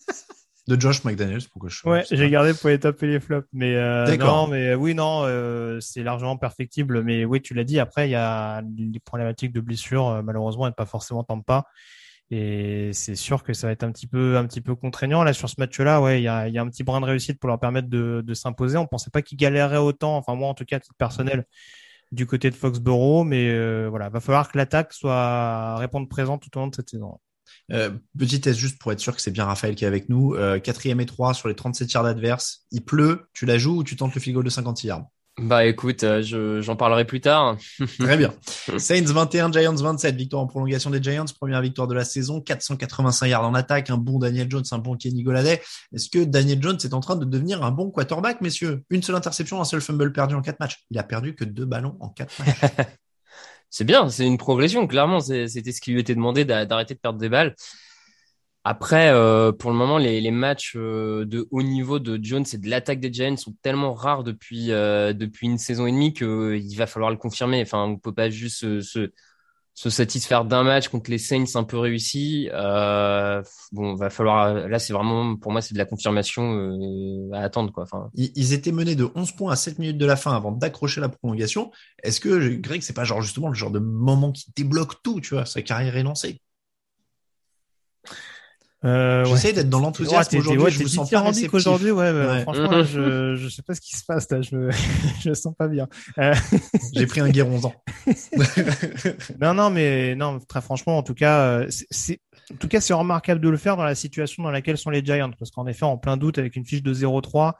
de 0.68 0.78
Josh 0.78 1.02
McDaniels, 1.04 1.42
pourquoi 1.50 1.70
je 1.70 1.88
Ouais, 1.88 2.02
je 2.02 2.08
sais 2.08 2.16
j'ai 2.16 2.30
gardé 2.30 2.52
pour 2.52 2.68
les 2.68 2.78
taper 2.78 3.06
les 3.06 3.20
flops, 3.20 3.48
mais 3.52 3.74
euh, 3.74 4.04
D'accord. 4.04 4.46
non, 4.46 4.46
mais 4.48 4.74
oui, 4.74 4.94
non, 4.94 5.22
euh, 5.24 5.80
c'est 5.80 6.02
largement 6.02 6.36
perfectible. 6.36 7.02
Mais 7.02 7.24
oui, 7.24 7.40
tu 7.40 7.54
l'as 7.54 7.64
dit. 7.64 7.80
Après, 7.80 8.06
il 8.06 8.12
y 8.12 8.16
a 8.16 8.62
les 8.76 9.00
problématiques 9.00 9.52
de 9.52 9.60
blessures, 9.60 10.08
euh, 10.08 10.22
malheureusement, 10.22 10.68
et 10.68 10.72
pas 10.72 10.84
forcément 10.84 11.24
tant 11.24 11.40
pas. 11.40 11.64
Et 12.30 12.90
c'est 12.92 13.14
sûr 13.14 13.42
que 13.42 13.54
ça 13.54 13.66
va 13.66 13.72
être 13.72 13.82
un 13.82 13.90
petit 13.90 14.06
peu, 14.06 14.36
un 14.36 14.44
petit 14.46 14.60
peu 14.60 14.74
contraignant 14.74 15.24
là 15.24 15.32
sur 15.32 15.48
ce 15.48 15.54
match-là. 15.56 16.02
Ouais, 16.02 16.20
il 16.20 16.24
y 16.24 16.28
a, 16.28 16.46
il 16.46 16.52
y 16.52 16.58
a 16.58 16.62
un 16.62 16.68
petit 16.68 16.84
brin 16.84 17.00
de 17.00 17.06
réussite 17.06 17.40
pour 17.40 17.48
leur 17.48 17.58
permettre 17.58 17.88
de, 17.88 18.22
de 18.24 18.34
s'imposer. 18.34 18.76
On 18.76 18.86
pensait 18.86 19.10
pas 19.10 19.22
qu'ils 19.22 19.38
galéreraient 19.38 19.78
autant. 19.78 20.18
Enfin, 20.18 20.34
moi, 20.34 20.48
en 20.48 20.54
tout 20.54 20.66
cas, 20.66 20.76
à 20.76 20.80
titre 20.80 20.94
personnel, 20.98 21.46
du 22.12 22.26
côté 22.26 22.50
de 22.50 22.54
Foxborough. 22.54 23.26
Mais 23.26 23.48
euh, 23.48 23.86
voilà, 23.88 24.10
va 24.10 24.20
falloir 24.20 24.52
que 24.52 24.58
l'attaque 24.58 24.92
soit 24.92 25.76
réponde 25.76 26.10
présent 26.10 26.36
tout 26.36 26.54
au 26.56 26.60
long 26.60 26.66
de 26.68 26.74
cette 26.74 26.90
saison. 26.90 27.18
Euh, 27.72 27.90
petit 28.18 28.40
test 28.40 28.58
juste 28.58 28.78
pour 28.80 28.92
être 28.92 29.00
sûr 29.00 29.14
que 29.14 29.22
c'est 29.22 29.30
bien 29.30 29.44
Raphaël 29.44 29.74
qui 29.74 29.84
est 29.84 29.88
avec 29.88 30.08
nous. 30.08 30.34
Euh, 30.34 30.58
quatrième 30.58 31.00
et 31.00 31.06
3 31.06 31.34
sur 31.34 31.48
les 31.48 31.54
37 31.54 31.92
yards 31.92 32.06
adverses. 32.06 32.64
Il 32.70 32.84
pleut, 32.84 33.28
tu 33.32 33.46
la 33.46 33.58
joues 33.58 33.78
ou 33.78 33.84
tu 33.84 33.96
tentes 33.96 34.14
le 34.14 34.20
field 34.20 34.34
goal 34.34 34.44
de 34.44 34.50
56 34.50 34.86
yards? 34.86 35.06
Bah 35.38 35.64
écoute, 35.64 36.02
euh, 36.02 36.20
je, 36.20 36.60
j'en 36.60 36.74
parlerai 36.74 37.04
plus 37.04 37.20
tard. 37.20 37.56
Très 37.98 38.16
bien. 38.16 38.34
Saints 38.78 39.04
21, 39.04 39.52
Giants 39.52 39.74
27. 39.74 40.16
Victoire 40.16 40.42
en 40.42 40.46
prolongation 40.46 40.90
des 40.90 41.00
Giants. 41.00 41.26
Première 41.38 41.62
victoire 41.62 41.86
de 41.86 41.94
la 41.94 42.04
saison. 42.04 42.40
485 42.40 43.26
yards 43.26 43.44
en 43.44 43.54
attaque. 43.54 43.90
Un 43.90 43.98
bon 43.98 44.18
Daniel 44.18 44.50
Jones, 44.50 44.64
un 44.72 44.78
bon 44.78 44.96
Kenny 44.96 45.22
Golladay. 45.22 45.62
Est-ce 45.94 46.10
que 46.10 46.24
Daniel 46.24 46.60
Jones 46.60 46.78
est 46.82 46.92
en 46.92 47.00
train 47.00 47.14
de 47.14 47.24
devenir 47.24 47.62
un 47.62 47.70
bon 47.70 47.90
quarterback, 47.90 48.40
messieurs? 48.40 48.82
Une 48.90 49.02
seule 49.02 49.16
interception, 49.16 49.60
un 49.60 49.64
seul 49.64 49.80
fumble 49.80 50.12
perdu 50.12 50.34
en 50.34 50.42
quatre 50.42 50.58
matchs. 50.58 50.84
Il 50.90 50.98
a 50.98 51.04
perdu 51.04 51.36
que 51.36 51.44
deux 51.44 51.66
ballons 51.66 51.96
en 52.00 52.08
quatre 52.08 52.34
matchs. 52.40 52.88
C'est 53.70 53.84
bien, 53.84 54.08
c'est 54.08 54.26
une 54.26 54.38
progression. 54.38 54.86
Clairement, 54.86 55.20
c'était 55.20 55.72
ce 55.72 55.80
qui 55.80 55.92
lui 55.92 56.00
était 56.00 56.14
demandé 56.14 56.44
d'a- 56.44 56.64
d'arrêter 56.66 56.94
de 56.94 57.00
perdre 57.00 57.18
des 57.18 57.28
balles. 57.28 57.54
Après, 58.64 59.08
euh, 59.10 59.50
pour 59.52 59.70
le 59.70 59.76
moment, 59.76 59.96
les, 59.98 60.30
matchs 60.30 60.74
euh, 60.76 61.24
de 61.24 61.48
haut 61.50 61.62
niveau 61.62 61.98
de 61.98 62.18
Jones 62.22 62.44
et 62.52 62.58
de 62.58 62.68
l'attaque 62.68 63.00
des 63.00 63.10
Giants 63.12 63.36
sont 63.36 63.54
tellement 63.62 63.94
rares 63.94 64.24
depuis 64.24 64.72
euh, 64.72 65.14
depuis 65.14 65.46
une 65.46 65.56
saison 65.58 65.86
et 65.86 65.92
demie 65.92 66.12
que 66.12 66.24
euh, 66.26 66.58
il 66.58 66.74
va 66.76 66.86
falloir 66.86 67.10
le 67.10 67.16
confirmer. 67.16 67.62
Enfin, 67.62 67.84
on 67.84 67.96
peut 67.98 68.12
pas 68.12 68.28
juste 68.28 68.80
se, 68.82 69.10
se 69.78 69.90
satisfaire 69.90 70.44
d'un 70.44 70.64
match 70.64 70.88
contre 70.88 71.08
les 71.08 71.18
Saints 71.18 71.54
un 71.54 71.62
peu 71.62 71.78
réussi. 71.78 72.50
Euh, 72.52 73.40
bon, 73.70 73.94
va 73.94 74.10
falloir. 74.10 74.52
Là, 74.52 74.80
c'est 74.80 74.92
vraiment 74.92 75.36
pour 75.36 75.52
moi, 75.52 75.62
c'est 75.62 75.72
de 75.72 75.78
la 75.78 75.84
confirmation 75.84 76.52
euh, 76.52 77.30
à 77.32 77.42
attendre, 77.42 77.72
quoi. 77.72 77.84
Enfin, 77.84 78.10
Ils 78.16 78.52
étaient 78.52 78.72
menés 78.72 78.96
de 78.96 79.08
11 79.14 79.30
points 79.36 79.52
à 79.52 79.56
7 79.56 79.78
minutes 79.78 79.98
de 79.98 80.04
la 80.04 80.16
fin 80.16 80.32
avant 80.32 80.50
d'accrocher 80.50 81.00
la 81.00 81.08
prolongation. 81.08 81.70
Est-ce 82.02 82.20
que 82.20 82.56
Greg, 82.56 82.82
c'est 82.82 82.92
pas 82.92 83.04
genre 83.04 83.22
justement 83.22 83.46
le 83.46 83.54
genre 83.54 83.70
de 83.70 83.78
moment 83.78 84.32
qui 84.32 84.50
débloque 84.56 85.00
tout, 85.04 85.20
tu 85.20 85.34
vois 85.34 85.46
Sa 85.46 85.62
carrière 85.62 85.96
est 85.96 86.02
lancée? 86.02 86.40
Euh, 88.84 89.24
ouais. 89.24 89.30
J'essaie 89.30 89.52
d'être 89.52 89.68
dans 89.68 89.78
Ouais, 89.78 89.84
l'enthousiasme 89.86 90.30
t'es- 90.30 90.38
aujourd'hui. 90.38 90.62
ouais, 90.64 90.70
je 90.70 90.82
me 90.84 90.88
sens 90.88 91.10
pas 91.10 91.30
aujourd'hui, 91.52 91.90
ouais, 91.90 92.12
bah, 92.12 92.32
Ouais. 92.34 92.42
franchement, 92.42 92.70
je, 92.84 93.34
je 93.36 93.48
sais 93.48 93.62
pas 93.62 93.74
ce 93.74 93.80
qui 93.80 93.96
se 93.96 94.04
passe, 94.04 94.30
là, 94.30 94.40
je 94.40 94.54
me, 94.54 94.70
je 95.20 95.30
me 95.30 95.34
sens 95.34 95.52
pas 95.58 95.66
bien. 95.66 95.88
Euh, 96.18 96.32
J'ai 96.94 97.06
pris 97.06 97.20
un 97.20 97.28
guéronzan. 97.28 97.72
non, 99.40 99.54
non, 99.54 99.70
mais 99.70 100.14
non, 100.14 100.38
très 100.40 100.60
franchement, 100.60 100.98
en 100.98 101.02
tout 101.02 101.14
cas, 101.14 101.40
euh, 101.40 101.66
c'est- 101.90 102.20
en 102.52 102.56
tout 102.56 102.68
cas, 102.68 102.80
c'est 102.80 102.94
remarquable 102.94 103.40
de 103.40 103.48
le 103.48 103.56
faire 103.56 103.76
dans 103.76 103.84
la 103.84 103.94
situation 103.94 104.42
dans 104.42 104.50
laquelle 104.50 104.78
sont 104.78 104.90
les 104.90 105.04
Giants, 105.04 105.30
parce 105.38 105.50
qu'en 105.50 105.66
effet, 105.66 105.84
en 105.84 105.98
plein 105.98 106.16
doute, 106.16 106.38
avec 106.38 106.56
une 106.56 106.64
fiche 106.64 106.82
de 106.82 106.92
0-3, 106.94 107.56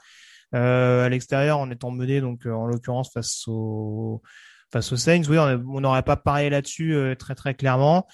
euh, 0.55 1.05
à 1.05 1.09
l'extérieur, 1.09 1.59
en 1.59 1.70
étant 1.70 1.90
mené, 1.90 2.20
donc, 2.20 2.47
euh, 2.47 2.53
en 2.53 2.66
l'occurrence, 2.66 3.11
face 3.12 3.43
aux, 3.49 4.23
face 4.73 4.93
aux 4.93 4.97
Saints, 4.97 5.23
oui, 5.28 5.36
on 5.39 5.81
n'aurait 5.81 6.03
pas 6.03 6.16
parié 6.16 6.49
là-dessus, 6.49 6.95
euh, 6.95 7.15
très, 7.15 7.35
très 7.35 7.55
clairement. 7.55 8.07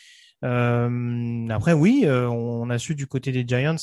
Euh, 0.44 1.48
après, 1.48 1.72
oui, 1.72 2.02
euh, 2.04 2.28
on 2.28 2.70
a 2.70 2.78
su 2.78 2.94
du 2.94 3.06
côté 3.06 3.32
des 3.32 3.44
Giants. 3.46 3.76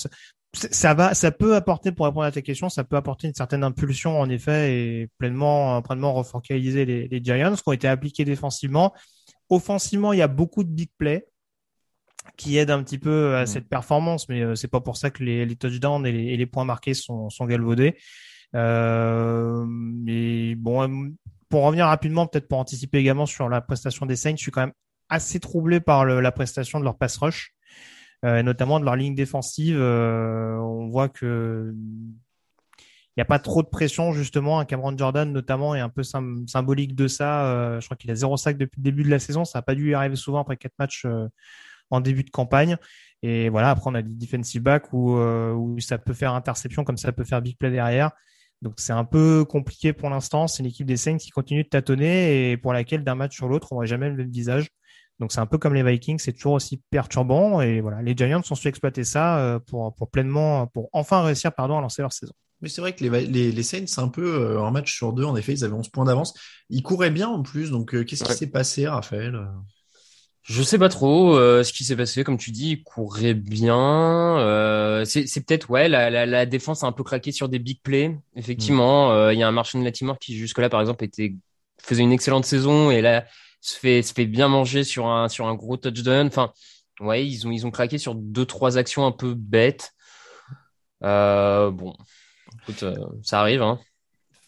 ça 0.54 0.94
va, 0.94 1.14
ça 1.14 1.32
peut 1.32 1.56
apporter, 1.56 1.92
pour 1.92 2.06
répondre 2.06 2.26
à 2.26 2.32
ta 2.32 2.42
question, 2.42 2.70
ça 2.70 2.84
peut 2.84 2.96
apporter 2.96 3.28
une 3.28 3.34
certaine 3.34 3.64
impulsion 3.64 4.20
en 4.20 4.30
effet 4.30 4.76
et 4.76 5.10
pleinement, 5.18 5.82
pleinement 5.82 6.14
refocaliser 6.14 6.86
les, 6.86 7.08
les 7.08 7.24
Giants 7.24 7.56
qui 7.56 7.64
ont 7.66 7.74
été 7.74 7.88
appliqués 7.88 8.26
défensivement. 8.26 8.94
Offensivement, 9.50 10.14
il 10.14 10.20
y 10.20 10.22
a 10.22 10.28
beaucoup 10.28 10.64
de 10.64 10.70
big 10.70 10.90
plays 10.98 11.28
qui 12.38 12.58
aident 12.58 12.72
un 12.72 12.84
petit 12.84 12.98
peu 12.98 13.36
à 13.36 13.46
cette 13.46 13.68
performance, 13.68 14.30
mais 14.30 14.42
euh, 14.42 14.56
c'est 14.56 14.68
pas 14.68 14.82
pour 14.82 14.98
ça 14.98 15.10
que 15.10 15.24
les, 15.24 15.46
les 15.46 15.56
touchdowns 15.56 16.06
et 16.06 16.12
les, 16.12 16.26
et 16.26 16.38
les, 16.38 16.46
points 16.46 16.66
marqués 16.66 16.94
sont, 16.94 17.30
sont 17.30 17.46
galvaudés. 17.46 17.98
Euh, 18.56 19.66
mais 19.68 20.56
bon, 20.56 21.14
pour 21.50 21.64
revenir 21.64 21.86
rapidement, 21.86 22.28
peut-être 22.28 22.48
pour 22.48 22.60
anticiper 22.60 23.00
également 23.00 23.26
sur 23.26 23.50
la 23.50 23.62
prestation 23.62 24.06
des 24.06 24.16
Saints, 24.16 24.36
je 24.36 24.42
suis 24.42 24.52
quand 24.52 24.62
même 24.62 24.74
assez 25.12 25.40
troublé 25.40 25.80
par 25.80 26.06
le, 26.06 26.22
la 26.22 26.32
prestation 26.32 26.80
de 26.80 26.86
leur 26.86 26.98
pass 26.98 27.18
rush 27.18 27.54
euh, 28.24 28.44
notamment 28.44 28.80
de 28.80 28.86
leur 28.86 28.96
ligne 28.96 29.16
défensive. 29.16 29.78
Euh, 29.80 30.56
on 30.58 30.90
voit 30.90 31.10
que 31.10 31.74
il 31.76 33.20
n'y 33.20 33.22
a 33.22 33.26
pas 33.26 33.40
trop 33.40 33.64
de 33.64 33.68
pression 33.68 34.14
justement. 34.14 34.60
Un 34.60 34.66
Cameron 34.66 34.96
Jordan 34.96 35.32
notamment 35.32 35.76
est 35.76 35.80
un 35.80 35.90
peu 35.90 36.04
symbolique 36.04 36.96
de 36.96 37.08
ça. 37.08 37.46
Euh, 37.48 37.82
je 37.82 37.88
crois 37.88 37.98
qu'il 37.98 38.12
a 38.12 38.16
zéro 38.16 38.38
sac 38.38 38.58
depuis 38.58 38.80
le 38.80 38.84
début 38.84 39.04
de 39.04 39.10
la 39.10 39.20
saison. 39.20 39.44
Ça 39.44 39.60
n'a 39.60 39.64
pas 39.64 39.76
dû 39.76 39.92
y 39.92 39.94
arriver 39.94 40.16
souvent 40.16 40.42
après 40.42 40.56
quatre 40.56 40.78
matchs 40.78 41.06
en 41.90 42.00
début 42.00 42.24
de 42.24 42.30
campagne. 42.30 42.78
Et 43.24 43.50
voilà, 43.50 43.72
après 43.72 43.90
on 43.90 43.96
a 43.96 44.02
des 44.02 44.14
defensive 44.14 44.62
backs 44.62 44.94
où, 44.94 45.14
où 45.16 45.80
ça 45.80 45.98
peut 45.98 46.14
faire 46.14 46.34
interception 46.34 46.84
comme 46.84 46.98
ça 46.98 47.12
peut 47.12 47.24
faire 47.26 47.42
big 47.42 47.58
play 47.58 47.72
derrière. 47.72 48.12
Donc 48.62 48.76
c'est 48.78 48.94
un 48.94 49.06
peu 49.06 49.46
compliqué 49.46 49.94
pour 49.94 50.10
l'instant. 50.10 50.48
C'est 50.48 50.62
une 50.62 50.70
équipe 50.70 50.86
des 50.86 50.98
Saints 50.98 51.18
qui 51.18 51.32
continue 51.32 51.64
de 51.64 51.70
tâtonner 51.70 52.52
et 52.52 52.58
pour 52.58 52.72
laquelle 52.74 53.04
d'un 53.04 53.16
match 53.16 53.36
sur 53.36 53.48
l'autre 53.48 53.70
on 53.72 53.76
voit 53.76 53.86
jamais 53.86 54.10
le 54.10 54.16
même 54.16 54.32
visage. 54.32 54.70
Donc 55.22 55.32
c'est 55.32 55.40
un 55.40 55.46
peu 55.46 55.60
comme 55.60 55.76
les 55.76 55.84
Vikings, 55.84 56.18
c'est 56.18 56.34
toujours 56.34 56.54
aussi 56.54 56.82
perturbant. 56.90 57.62
Et 57.62 57.80
voilà, 57.80 58.02
les 58.02 58.18
Giants 58.18 58.42
ont 58.50 58.56
su 58.56 58.68
exploiter 58.68 59.04
ça 59.04 59.38
euh, 59.38 59.60
pour, 59.60 59.94
pour 59.94 60.10
pleinement, 60.10 60.66
pour 60.66 60.90
enfin 60.94 61.22
réussir 61.22 61.54
pardon, 61.54 61.78
à 61.78 61.82
lancer 61.82 62.02
leur 62.02 62.12
saison. 62.12 62.34
Mais 62.62 62.70
c'est 62.70 62.82
vrai 62.82 62.94
que 62.94 63.04
les, 63.04 63.28
les, 63.28 63.52
les 63.52 63.64
Saints, 63.64 63.86
c'est 63.86 64.02
un 64.02 64.08
peu 64.08 64.42
euh, 64.42 64.64
un 64.64 64.72
match 64.72 64.96
sur 64.96 65.14
deux. 65.14 65.24
En 65.24 65.36
effet, 65.36 65.54
ils 65.54 65.64
avaient 65.64 65.74
11 65.74 65.90
points 65.90 66.06
d'avance. 66.06 66.34
Ils 66.70 66.82
couraient 66.82 67.12
bien 67.12 67.28
en 67.28 67.44
plus. 67.44 67.70
Donc 67.70 67.94
euh, 67.94 68.04
qu'est-ce 68.04 68.24
qui 68.24 68.34
s'est 68.34 68.48
passé, 68.48 68.88
Raphaël? 68.88 69.48
Je 70.42 70.64
sais 70.64 70.80
pas 70.80 70.90
trop 70.90 71.38
euh, 71.38 71.62
ce 71.62 71.72
qui 71.72 71.84
s'est 71.84 71.96
passé, 71.96 72.24
comme 72.24 72.40
tu 72.40 72.50
dis, 72.50 72.72
il 72.72 72.84
courait 72.84 73.36
bien. 73.36 74.40
Euh, 74.40 75.06
c'est 75.06 75.46
peut-être 75.46 75.70
ouais, 75.70 75.88
la, 75.88 76.10
la, 76.10 76.26
la, 76.26 76.48
défense 76.48 76.84
a 76.84 76.88
un 76.88 76.92
peu 76.92 77.04
craqué 77.04 77.32
sur 77.32 77.48
des 77.48 77.60
big 77.60 77.80
plays. 77.84 78.18
Effectivement, 78.36 79.30
il 79.30 79.38
y 79.38 79.44
a 79.44 79.48
un 79.48 79.52
Marchand 79.52 79.78
de 79.78 79.84
Latimore 79.84 80.18
qui 80.18 80.36
jusque-là, 80.36 80.70
par 80.70 80.82
exemple, 80.82 81.04
était 81.04 81.36
faisait 81.84 82.04
une 82.04 82.12
excellente 82.12 82.46
saison 82.46 82.92
et 82.92 83.02
là 83.02 83.26
se 83.62 83.78
fait 83.78 84.02
se 84.02 84.14
fait 84.14 84.26
bien 84.26 84.48
manger 84.48 84.84
sur 84.84 85.08
un 85.08 85.30
sur 85.30 85.48
un 85.48 85.56
gros 85.56 85.78
touchdown. 85.78 86.28
Enfin, 86.28 86.52
ouais, 87.00 87.26
ils 87.26 87.48
ont 87.48 87.52
ils 87.52 87.66
ont 87.66 87.72
craqué 87.72 87.98
sur 87.98 88.16
deux 88.16 88.46
trois 88.46 88.78
actions 88.78 89.06
un 89.06 89.12
peu 89.12 89.34
bêtes. 89.34 89.94
Euh, 91.04 91.72
bon, 91.72 91.96
écoute, 92.62 92.84
euh, 92.84 92.98
ça 93.24 93.40
arrive. 93.40 93.62
Hein. 93.62 93.80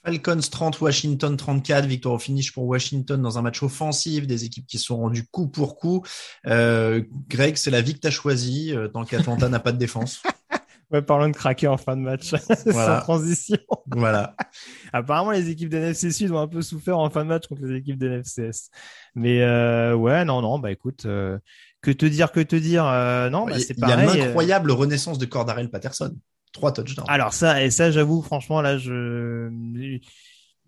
Falcons 0.06 0.40
30, 0.52 0.82
Washington 0.82 1.38
34, 1.38 1.86
victoire 1.86 2.16
au 2.16 2.20
finish 2.20 2.52
pour 2.52 2.66
Washington 2.66 3.22
dans 3.22 3.38
un 3.38 3.42
match 3.42 3.64
offensif, 3.64 4.28
des 4.28 4.44
équipes 4.44 4.68
qui 4.68 4.78
se 4.78 4.86
sont 4.86 4.98
rendues 4.98 5.26
coup 5.32 5.48
pour 5.48 5.78
coup. 5.78 6.04
Euh, 6.46 7.04
Greg, 7.30 7.56
c'est 7.56 7.72
la 7.72 7.82
vie 7.82 7.94
que 7.94 8.00
tu 8.00 8.08
as 8.08 8.12
choisie, 8.12 8.76
euh, 8.76 8.90
tant 8.90 9.06
qu'Atlanta 9.06 9.48
n'a 9.48 9.60
pas 9.60 9.72
de 9.72 9.78
défense. 9.78 10.22
Ouais, 10.94 11.02
parlons 11.02 11.28
de 11.28 11.36
craquer 11.36 11.68
en 11.68 11.78
fin 11.78 11.98
de 11.98 12.02
match, 12.02 12.34
voilà. 12.68 13.00
sans 13.00 13.02
transition. 13.02 13.58
Voilà. 13.88 14.36
Apparemment, 14.94 15.32
les 15.32 15.50
équipes 15.50 15.70
d'NFC 15.70 16.12
Sud 16.12 16.32
ont 16.32 16.38
un 16.38 16.48
peu 16.48 16.62
souffert 16.62 17.00
en 17.00 17.10
fin 17.10 17.24
de 17.24 17.30
match 17.30 17.48
contre 17.48 17.64
les 17.64 17.80
équipes 17.80 17.98
d'NFCS. 17.98 18.70
Mais 19.16 19.42
euh, 19.42 19.96
ouais, 19.96 20.24
non, 20.24 20.44
non, 20.44 20.60
bah 20.60 20.72
écoute, 20.72 21.08
euh, 21.08 21.40
que 21.82 21.90
te 21.90 22.06
dire, 22.06 22.32
que 22.32 22.42
te 22.42 22.56
dire, 22.56 22.86
euh, 22.86 23.32
non, 23.32 23.48
bah, 23.48 23.58
c'est 23.58 23.74
pareil. 23.74 24.08
Il 24.08 24.18
y 24.18 24.22
a 24.22 24.24
une 24.24 24.30
incroyable 24.30 24.72
renaissance 24.72 25.18
de 25.18 25.26
Cordarel 25.26 25.72
Patterson. 25.72 26.16
Trois 26.52 26.72
touchdowns. 26.72 27.06
Alors 27.08 27.34
ça, 27.34 27.64
et 27.64 27.72
ça, 27.72 27.90
j'avoue, 27.90 28.22
franchement, 28.22 28.62
là, 28.62 28.78
je 28.78 29.50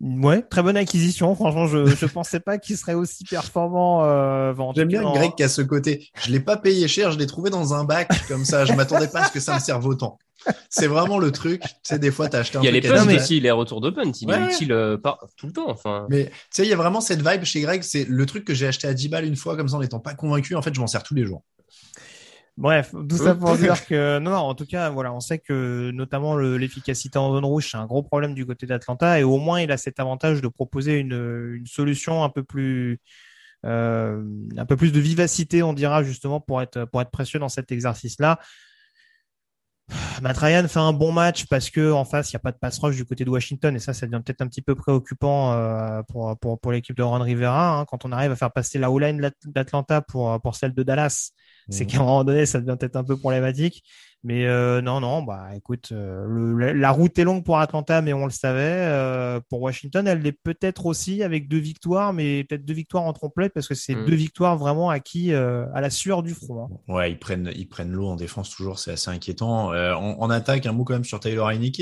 Ouais, 0.00 0.42
très 0.42 0.62
bonne 0.62 0.76
acquisition. 0.76 1.34
Franchement, 1.34 1.66
je 1.66 1.86
je 1.86 2.06
pensais 2.06 2.40
pas 2.40 2.58
qu'il 2.58 2.76
serait 2.76 2.94
aussi 2.94 3.24
performant. 3.24 4.04
Euh, 4.04 4.52
J'aime 4.74 4.88
bien 4.88 5.02
Greg 5.02 5.34
qui 5.34 5.42
a 5.42 5.48
ce 5.48 5.62
côté. 5.62 6.10
Je 6.22 6.30
l'ai 6.30 6.40
pas 6.40 6.56
payé 6.56 6.86
cher, 6.86 7.12
je 7.12 7.18
l'ai 7.18 7.26
trouvé 7.26 7.48
dans 7.48 7.72
un 7.72 7.84
bac 7.84 8.10
comme 8.28 8.44
ça. 8.44 8.64
Je 8.66 8.74
m'attendais 8.74 9.08
pas 9.08 9.22
à 9.22 9.28
ce 9.28 9.32
que 9.32 9.40
ça 9.40 9.54
me 9.54 9.60
serve 9.60 9.86
autant. 9.86 10.18
C'est 10.68 10.86
vraiment 10.86 11.18
le 11.18 11.32
truc. 11.32 11.62
Tu 11.62 11.68
sais, 11.82 11.98
des 11.98 12.10
fois, 12.10 12.28
t'as 12.28 12.40
acheté 12.40 12.58
un. 12.58 12.60
Il 12.60 12.66
y 12.66 12.68
a 12.68 12.70
les 12.70 12.80
punts 12.82 13.08
aussi, 13.14 13.40
les 13.40 13.50
retours 13.50 13.80
de 13.80 13.90
punt. 13.90 14.12
Il 14.20 14.30
est 14.30 14.52
utile 14.52 14.72
euh, 14.72 14.98
pas 14.98 15.18
tout 15.36 15.46
le 15.46 15.52
temps. 15.52 15.68
Enfin. 15.68 16.06
Mais 16.10 16.26
tu 16.26 16.32
sais, 16.50 16.62
il 16.64 16.68
y 16.68 16.72
a 16.72 16.76
vraiment 16.76 17.00
cette 17.00 17.26
vibe 17.26 17.44
chez 17.44 17.62
Greg. 17.62 17.82
C'est 17.82 18.04
le 18.04 18.26
truc 18.26 18.44
que 18.44 18.54
j'ai 18.54 18.66
acheté 18.66 18.86
à 18.86 18.94
10 18.94 19.08
balles 19.08 19.24
une 19.24 19.36
fois 19.36 19.56
comme 19.56 19.68
ça 19.68 19.76
en 19.76 19.80
n'étant 19.80 19.98
pas 19.98 20.14
convaincu. 20.14 20.54
En 20.54 20.62
fait, 20.62 20.74
je 20.74 20.80
m'en 20.80 20.86
sers 20.86 21.02
tous 21.02 21.14
les 21.14 21.24
jours. 21.24 21.42
Bref, 22.56 22.94
tout 23.08 23.16
ça 23.16 23.34
pour 23.34 23.54
dire 23.58 23.86
que 23.86 24.18
non, 24.18 24.30
non, 24.30 24.38
en 24.38 24.54
tout 24.54 24.66
cas, 24.66 24.88
voilà, 24.88 25.12
on 25.12 25.20
sait 25.20 25.38
que 25.38 25.90
notamment 25.92 26.36
l'efficacité 26.36 27.18
en 27.18 27.32
zone 27.32 27.44
rouge, 27.44 27.68
c'est 27.70 27.76
un 27.76 27.86
gros 27.86 28.02
problème 28.02 28.34
du 28.34 28.46
côté 28.46 28.66
d'Atlanta, 28.66 29.20
et 29.20 29.24
au 29.24 29.36
moins 29.36 29.60
il 29.60 29.70
a 29.70 29.76
cet 29.76 30.00
avantage 30.00 30.40
de 30.40 30.48
proposer 30.48 30.98
une, 30.98 31.54
une 31.56 31.66
solution 31.66 32.24
un 32.24 32.30
peu 32.30 32.42
plus 32.42 33.00
euh, 33.64 34.22
un 34.56 34.64
peu 34.64 34.76
plus 34.76 34.92
de 34.92 35.00
vivacité, 35.00 35.62
on 35.62 35.72
dira 35.72 36.02
justement 36.02 36.40
pour 36.40 36.62
être 36.62 36.84
pour 36.86 37.00
être 37.00 37.10
précieux 37.10 37.38
dans 37.38 37.48
cet 37.48 37.72
exercice-là. 37.72 38.38
Matt 40.20 40.38
Ryan 40.38 40.66
fait 40.66 40.80
un 40.80 40.92
bon 40.92 41.12
match 41.12 41.46
parce 41.46 41.70
que 41.70 41.92
en 41.92 42.04
face 42.04 42.32
il 42.32 42.36
n'y 42.36 42.38
a 42.38 42.40
pas 42.40 42.52
de 42.52 42.58
pass 42.58 42.78
rush 42.78 42.96
du 42.96 43.04
côté 43.04 43.24
de 43.24 43.30
Washington 43.30 43.76
et 43.76 43.78
ça 43.78 43.92
ça 43.92 44.06
devient 44.06 44.20
peut-être 44.24 44.40
un 44.40 44.48
petit 44.48 44.62
peu 44.62 44.74
préoccupant 44.74 45.52
euh, 45.52 46.02
pour 46.08 46.36
pour 46.38 46.58
pour 46.58 46.72
l'équipe 46.72 46.96
de 46.96 47.02
Ron 47.02 47.20
Rivera 47.20 47.78
hein, 47.78 47.84
quand 47.84 48.04
on 48.04 48.12
arrive 48.12 48.32
à 48.32 48.36
faire 48.36 48.52
passer 48.52 48.78
la 48.78 48.90
O-line 48.90 49.30
d'Atlanta 49.44 50.00
pour 50.00 50.40
pour 50.40 50.56
celle 50.56 50.74
de 50.74 50.82
Dallas 50.82 51.32
c'est 51.68 51.84
mhm. 51.84 51.90
qu'à 51.90 51.96
un 51.98 52.00
moment 52.00 52.24
donné, 52.24 52.46
ça 52.46 52.60
devient 52.60 52.76
peut-être 52.78 52.96
un 52.96 53.04
peu 53.04 53.16
problématique. 53.16 53.82
Mais 54.24 54.46
euh, 54.46 54.82
non, 54.82 55.00
non, 55.00 55.22
bah 55.22 55.50
écoute, 55.54 55.90
euh, 55.92 56.24
le, 56.26 56.72
la 56.72 56.90
route 56.90 57.16
est 57.18 57.22
longue 57.22 57.44
pour 57.44 57.58
Atlanta, 57.58 58.02
mais 58.02 58.12
on 58.12 58.24
le 58.24 58.32
savait. 58.32 58.60
Euh, 58.60 59.40
pour 59.48 59.62
Washington, 59.62 60.06
elle 60.08 60.20
l'est 60.20 60.32
peut-être 60.32 60.86
aussi 60.86 61.22
avec 61.22 61.48
deux 61.48 61.58
victoires, 61.58 62.12
mais 62.12 62.42
peut-être 62.42 62.64
deux 62.64 62.74
victoires 62.74 63.04
en 63.04 63.12
trompe 63.12 63.34
parce 63.54 63.68
que 63.68 63.74
c'est 63.74 63.94
mhm. 63.94 64.06
deux 64.06 64.14
victoires 64.14 64.56
vraiment 64.56 64.90
acquis 64.90 65.32
euh, 65.32 65.66
à 65.74 65.80
la 65.80 65.90
sueur 65.90 66.24
du 66.24 66.34
front. 66.34 66.64
Hein. 66.64 66.92
Ouais, 66.92 67.12
ils 67.12 67.18
prennent, 67.18 67.52
ils 67.54 67.68
prennent 67.68 67.92
l'eau 67.92 68.08
en 68.08 68.16
défense 68.16 68.50
toujours, 68.50 68.78
c'est 68.78 68.92
assez 68.92 69.10
inquiétant. 69.10 69.68
En, 69.68 70.18
en, 70.18 70.30
attaque, 70.30 70.66
un 70.66 70.72
mot 70.72 70.84
quand 70.84 70.94
même 70.94 71.04
sur 71.04 71.20
Taylor 71.20 71.48
Heineke, 71.48 71.80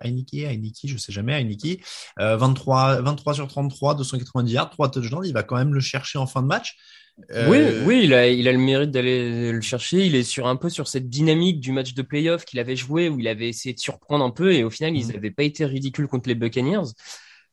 Heineke, 0.00 0.34
Heineke, 0.34 0.86
je 0.86 0.98
sais 0.98 1.12
jamais, 1.12 1.40
Heineke, 1.40 1.82
23, 2.18 3.00
23 3.00 3.34
sur 3.34 3.46
33, 3.46 3.94
290 3.94 4.52
yards, 4.52 4.70
3 4.70 4.90
touchdowns, 4.90 5.24
il 5.24 5.32
va 5.32 5.44
quand 5.44 5.56
même 5.56 5.72
le 5.72 5.80
chercher 5.80 6.18
en 6.18 6.26
fin 6.26 6.42
de 6.42 6.46
match. 6.46 6.76
Oui, 7.18 7.56
euh, 7.58 7.82
oui, 7.86 8.02
il 8.04 8.12
a, 8.12 8.28
il 8.28 8.46
a 8.46 8.52
le 8.52 8.58
mérite 8.58 8.90
d'aller 8.90 9.50
le 9.50 9.60
chercher. 9.62 10.04
Il 10.04 10.14
est 10.14 10.22
sur 10.22 10.46
un 10.46 10.56
peu 10.56 10.68
sur 10.68 10.86
cette 10.86 11.08
dynamique 11.08 11.60
du 11.60 11.72
match 11.72 11.94
de 11.94 12.02
playoff 12.02 12.44
qu'il 12.44 12.58
avait 12.58 12.76
joué, 12.76 13.08
où 13.08 13.18
il 13.18 13.26
avait 13.26 13.48
essayé 13.48 13.74
de 13.74 13.80
surprendre 13.80 14.24
un 14.24 14.30
peu, 14.30 14.52
et 14.52 14.64
au 14.64 14.70
final, 14.70 14.96
ils 14.96 15.08
n'avaient 15.08 15.30
mhm. 15.30 15.34
pas 15.34 15.44
été 15.44 15.64
ridicules 15.64 16.08
contre 16.08 16.28
les 16.28 16.34
Buccaneers. 16.34 16.92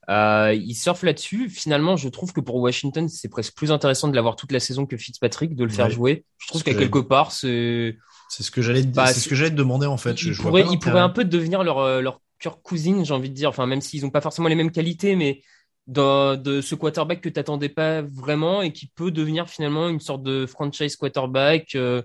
Euh, 0.09 0.53
il 0.53 0.75
surfe 0.75 1.03
là-dessus. 1.03 1.49
Finalement, 1.49 1.95
je 1.95 2.09
trouve 2.09 2.33
que 2.33 2.41
pour 2.41 2.55
Washington, 2.55 3.07
c'est 3.07 3.29
presque 3.29 3.55
plus 3.55 3.71
intéressant 3.71 4.09
de 4.09 4.15
l'avoir 4.15 4.35
toute 4.35 4.51
la 4.51 4.59
saison 4.59 4.85
que 4.85 4.97
Fitzpatrick, 4.97 5.55
de 5.55 5.63
le 5.63 5.69
faire 5.69 5.89
jouer. 5.89 6.25
Je 6.39 6.47
trouve 6.47 6.61
qu'à 6.61 6.73
quelque 6.73 6.99
part, 6.99 7.31
c'est 7.31 7.97
c'est 8.29 8.43
ce 8.43 8.51
que 8.51 8.61
j'allais 8.61 8.83
bah, 8.83 9.05
c'est 9.07 9.19
ce 9.19 9.29
que 9.29 9.35
j'allais 9.35 9.51
te 9.51 9.55
demander 9.55 9.85
en 9.85 9.97
fait. 9.97 10.21
Il, 10.23 10.35
pourrait, 10.35 10.65
il 10.69 10.79
pourrait 10.79 10.99
un 10.99 11.09
peu 11.09 11.23
devenir 11.23 11.63
leur 11.63 11.79
euh, 11.79 12.01
leur 12.01 12.19
cousine, 12.61 13.05
j'ai 13.05 13.13
envie 13.13 13.29
de 13.29 13.35
dire. 13.35 13.49
Enfin, 13.49 13.65
même 13.65 13.79
s'ils 13.79 14.05
ont 14.05 14.09
pas 14.09 14.21
forcément 14.21 14.49
les 14.49 14.55
mêmes 14.55 14.71
qualités, 14.71 15.15
mais 15.15 15.41
de, 15.87 16.61
ce 16.61 16.75
quarterback 16.75 17.21
que 17.21 17.29
t'attendais 17.29 17.69
pas 17.69 18.01
vraiment 18.01 18.61
et 18.61 18.71
qui 18.71 18.87
peut 18.87 19.11
devenir 19.11 19.49
finalement 19.49 19.89
une 19.89 19.99
sorte 19.99 20.23
de 20.23 20.45
franchise 20.45 20.95
quarterback. 20.95 21.75
Euh, 21.75 22.01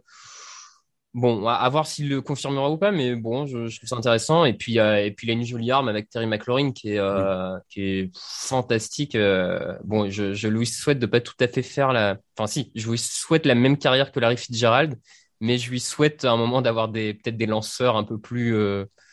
bon, 1.14 1.46
à, 1.46 1.68
voir 1.68 1.86
s'il 1.86 2.08
le 2.08 2.20
confirmera 2.20 2.70
ou 2.70 2.76
pas, 2.76 2.90
mais 2.90 3.14
bon, 3.14 3.46
je, 3.46 3.66
je 3.66 3.76
trouve 3.78 3.88
ça 3.88 3.96
intéressant. 3.96 4.44
Et 4.44 4.54
puis, 4.54 4.78
euh, 4.78 5.04
et 5.04 5.10
puis 5.12 5.26
il 5.26 5.30
a 5.30 5.34
une 5.34 5.44
jolie 5.44 5.70
arme 5.70 5.88
avec 5.88 6.10
Terry 6.10 6.26
McLaurin 6.26 6.72
qui 6.72 6.92
est, 6.92 6.98
euh, 6.98 7.56
qui 7.68 7.82
est 7.82 8.10
fantastique. 8.16 9.16
bon, 9.84 10.10
je, 10.10 10.34
je 10.34 10.48
lui 10.48 10.66
souhaite 10.66 10.98
de 10.98 11.06
pas 11.06 11.20
tout 11.20 11.36
à 11.40 11.48
fait 11.48 11.62
faire 11.62 11.92
la, 11.92 12.18
enfin 12.36 12.46
si, 12.46 12.72
je 12.74 12.90
lui 12.90 12.98
souhaite 12.98 13.46
la 13.46 13.54
même 13.54 13.78
carrière 13.78 14.12
que 14.12 14.20
Larry 14.20 14.36
Fitzgerald, 14.36 14.98
mais 15.40 15.56
je 15.58 15.70
lui 15.70 15.80
souhaite 15.80 16.24
à 16.24 16.32
un 16.32 16.36
moment 16.36 16.62
d'avoir 16.62 16.88
des 16.88 17.14
peut-être 17.14 17.36
des 17.36 17.46
lanceurs 17.46 17.96
un 17.96 18.04
peu 18.04 18.18
plus. 18.18 18.56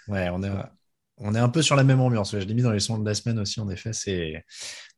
Ouais, 0.07 0.29
on 0.31 0.41
est 0.43 0.49
on 1.17 1.33
est 1.35 1.39
un 1.39 1.49
peu 1.49 1.61
sur 1.61 1.75
la 1.75 1.83
même 1.83 2.01
ambiance. 2.01 2.31
Je 2.31 2.45
l'ai 2.45 2.53
mis 2.53 2.61
dans 2.61 2.71
les 2.71 2.79
sons 2.79 2.97
de 2.97 3.07
la 3.07 3.15
semaine 3.15 3.39
aussi, 3.39 3.59
en 3.59 3.69
effet. 3.69 3.93
C'est 3.93 4.43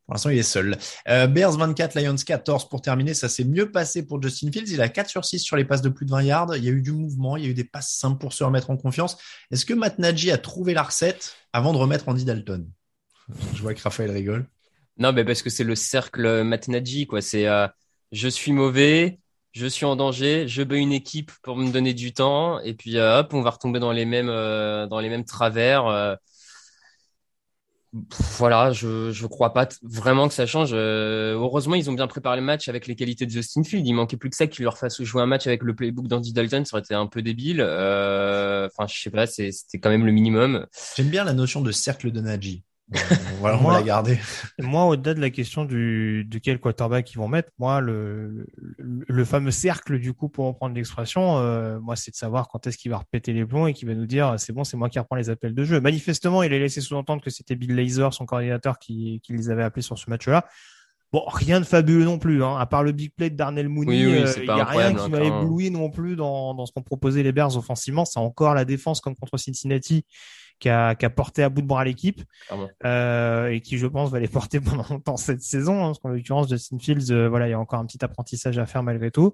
pour 0.07 0.14
l'instant, 0.14 0.30
il 0.30 0.38
est 0.38 0.44
seul. 0.44 0.77
Euh, 1.10 1.27
Bears 1.27 1.57
24, 1.57 1.99
Lions 1.99 2.15
14 2.15 2.69
pour 2.69 2.81
terminer. 2.81 3.14
Ça 3.14 3.27
s'est 3.27 3.44
mieux 3.44 3.72
passé 3.72 4.06
pour 4.06 4.22
Justin 4.22 4.52
Fields. 4.53 4.72
Il 4.72 4.81
a 4.81 4.88
4 4.88 5.10
sur 5.10 5.26
6 5.26 5.39
sur 5.39 5.57
les 5.57 5.65
passes 5.65 5.81
de 5.81 5.89
plus 5.89 6.06
de 6.06 6.11
20 6.11 6.22
yards. 6.23 6.56
Il 6.56 6.64
y 6.64 6.69
a 6.69 6.72
eu 6.72 6.81
du 6.81 6.94
mouvement, 6.94 7.35
il 7.35 7.44
y 7.44 7.48
a 7.48 7.49
eu 7.49 7.53
des 7.53 7.65
passes 7.65 7.91
simples 7.91 8.18
pour 8.18 8.31
se 8.31 8.44
remettre 8.45 8.69
en 8.69 8.77
confiance. 8.77 9.18
Est-ce 9.52 9.65
que 9.65 9.73
Matt 9.73 9.99
Nagy 9.99 10.31
a 10.31 10.38
trouvé 10.38 10.73
la 10.73 10.84
recette 10.84 11.35
avant 11.52 11.73
de 11.73 11.77
remettre 11.77 12.07
Andy 12.07 12.23
Dalton? 12.23 12.69
Je 13.53 13.61
vois 13.61 13.73
que 13.73 13.81
Raphaël 13.81 14.11
rigole. 14.11 14.45
Non, 14.98 15.11
mais 15.11 15.26
parce 15.26 15.41
que 15.41 15.49
c'est 15.49 15.65
le 15.65 15.76
cercle 15.76 16.41
Matt 16.44 16.69
Nagy, 16.69 17.06
quoi. 17.06 17.22
C'est 17.22 17.45
euh, 17.45 17.68
je 18.14 18.30
suis 18.30 18.53
mauvais, 18.53 19.19
je 19.58 19.66
suis 19.68 19.86
en 19.86 19.96
danger, 19.96 20.48
je 20.48 20.62
bats 20.64 20.76
une 20.78 20.92
équipe 20.92 21.32
pour 21.44 21.58
me 21.58 21.72
donner 21.72 21.94
du 21.94 22.14
temps, 22.14 22.60
et 22.62 22.74
puis 22.76 22.98
euh, 22.98 23.20
hop, 23.20 23.34
on 23.34 23.42
va 23.42 23.50
retomber 23.50 23.80
dans 23.80 23.92
les 23.92 24.06
mêmes, 24.06 24.30
euh, 24.30 24.88
dans 24.88 25.00
les 25.00 25.10
mêmes 25.10 25.26
travers. 25.26 26.18
voilà, 28.38 28.72
je 28.72 29.12
je 29.12 29.26
crois 29.26 29.54
pas 29.54 29.68
vraiment 29.82 30.28
que 30.28 30.34
ça 30.34 30.46
change. 30.46 30.70
Euh, 30.74 31.34
heureusement, 31.34 31.76
ils 31.76 31.90
ont 31.90 31.94
bien 31.94 32.08
préparé 32.08 32.38
le 32.38 32.44
match 32.44 32.68
avec 32.68 32.86
les 32.86 32.96
qualités 32.96 33.26
de 33.26 33.32
Justin 33.32 33.64
Field. 33.64 33.88
Il 33.88 33.94
manquait 33.94 34.18
plus 34.18 34.30
que 34.30 34.36
ça 34.36 34.46
qu'il 34.48 34.64
leur 34.64 34.78
fasse 34.78 35.02
jouer 35.02 35.22
un 35.24 35.26
match 35.26 35.48
avec 35.48 35.64
le 35.64 35.76
playbook 35.76 36.08
d'Andy 36.08 36.34
Dalton, 36.34 36.64
ça 36.66 36.76
aurait 36.76 36.82
été 36.82 36.94
un 36.94 37.08
peu 37.08 37.22
débile. 37.22 37.62
Euh, 37.62 38.68
enfin, 38.68 38.88
je 38.88 39.02
sais 39.02 39.10
pas, 39.10 39.26
c'était 39.26 39.80
quand 39.80 39.90
même 39.90 40.06
le 40.06 40.12
minimum. 40.12 40.68
J'aime 40.96 41.10
bien 41.10 41.24
la 41.24 41.34
notion 41.34 41.62
de 41.62 41.72
cercle 41.72 42.12
de 42.12 42.22
Najee. 42.22 42.64
On 42.94 43.44
va, 43.44 43.60
on 43.62 43.70
la 43.70 43.84
garder. 43.84 44.18
Moi, 44.60 44.86
au-delà 44.86 45.14
de 45.14 45.20
la 45.20 45.30
question 45.30 45.66
du, 45.66 46.24
de 46.26 46.38
quel 46.38 46.60
quarterback 46.60 47.12
ils 47.12 47.18
vont 47.18 47.28
mettre, 47.28 47.50
moi, 47.60 47.82
le, 47.82 48.48
le, 48.78 49.26
fameux 49.26 49.52
cercle, 49.52 50.00
du 50.00 50.14
coup, 50.14 50.30
pour 50.30 50.46
reprendre 50.46 50.74
l'expression, 50.74 51.38
euh, 51.38 51.80
moi, 51.80 51.98
c'est 51.98 52.12
de 52.12 52.16
savoir 52.16 52.48
quand 52.48 52.66
est-ce 52.66 52.78
qu'il 52.78 52.92
va 52.92 52.98
repéter 52.98 53.34
les 53.34 53.46
plombs 53.46 53.68
et 53.68 53.74
qu'il 53.74 53.90
va 53.90 53.94
nous 53.94 54.06
dire, 54.06 54.36
c'est 54.38 54.54
bon, 54.54 54.64
c'est 54.64 54.78
moi 54.78 54.90
qui 54.90 55.00
reprends 55.00 55.18
les 55.18 55.30
appels 55.30 55.54
de 55.54 55.64
jeu. 55.66 55.82
Manifestement, 55.82 56.44
il 56.44 56.54
a 56.54 56.60
laissé 56.60 56.80
sous-entendre 56.80 57.22
que 57.22 57.30
c'était 57.30 57.56
Bill 57.56 57.76
Laser, 57.76 58.14
son 58.14 58.26
coordinateur, 58.26 58.80
qui, 58.80 59.20
qui 59.22 59.34
les 59.34 59.50
avait 59.50 59.64
appelés 59.64 59.82
sur 59.82 59.98
ce 59.98 60.10
match-là. 60.10 60.46
Bon, 61.12 61.24
rien 61.28 61.60
de 61.62 61.66
fabuleux 61.66 62.04
non 62.04 62.20
plus, 62.20 62.44
hein. 62.44 62.58
à 62.58 62.66
part 62.66 62.84
le 62.84 62.92
big 62.92 63.14
play 63.16 63.30
de 63.30 63.36
Darnell 63.36 63.70
Mooney, 63.70 64.04
euh, 64.04 64.34
il 64.38 64.44
n'y 64.44 64.50
a 64.50 64.66
rien 64.66 64.94
qui 64.94 65.10
m'a 65.10 65.24
ébloui 65.24 65.72
non 65.72 65.90
plus 65.90 66.18
dans, 66.18 66.54
dans 66.54 66.66
ce 66.66 66.74
qu'ont 66.74 66.82
proposé 66.82 67.24
les 67.24 67.32
Bears 67.32 67.56
offensivement. 67.56 68.04
C'est 68.04 68.20
encore 68.20 68.54
la 68.54 68.66
défense 68.66 69.00
comme 69.00 69.16
contre 69.16 69.38
Cincinnati 69.38 70.06
qui 70.60 70.70
a, 70.70 70.96
qui 70.96 71.06
a 71.06 71.10
porté 71.10 71.44
à 71.44 71.50
bout 71.50 71.62
de 71.62 71.68
bras 71.68 71.84
l'équipe 71.84 72.24
euh, 72.86 73.48
et 73.48 73.62
qui, 73.62 73.78
je 73.78 73.88
pense, 73.88 74.10
va 74.10 74.20
les 74.20 74.28
porter 74.28 74.60
pendant 74.62 74.86
longtemps 74.90 75.18
cette 75.18 75.42
saison. 75.42 75.84
Hein, 75.84 75.88
parce 75.88 76.00
qu'en 76.00 76.10
l'occurrence, 76.10 76.50
Justin 76.50 76.80
Fields, 76.80 77.12
euh, 77.12 77.30
voilà, 77.30 77.48
il 77.48 77.52
y 77.52 77.54
a 77.54 77.60
encore 77.60 77.80
un 77.80 77.86
petit 77.86 78.04
apprentissage 78.04 78.58
à 78.58 78.66
faire 78.66 78.84
malgré 78.84 79.12
tout. 79.12 79.34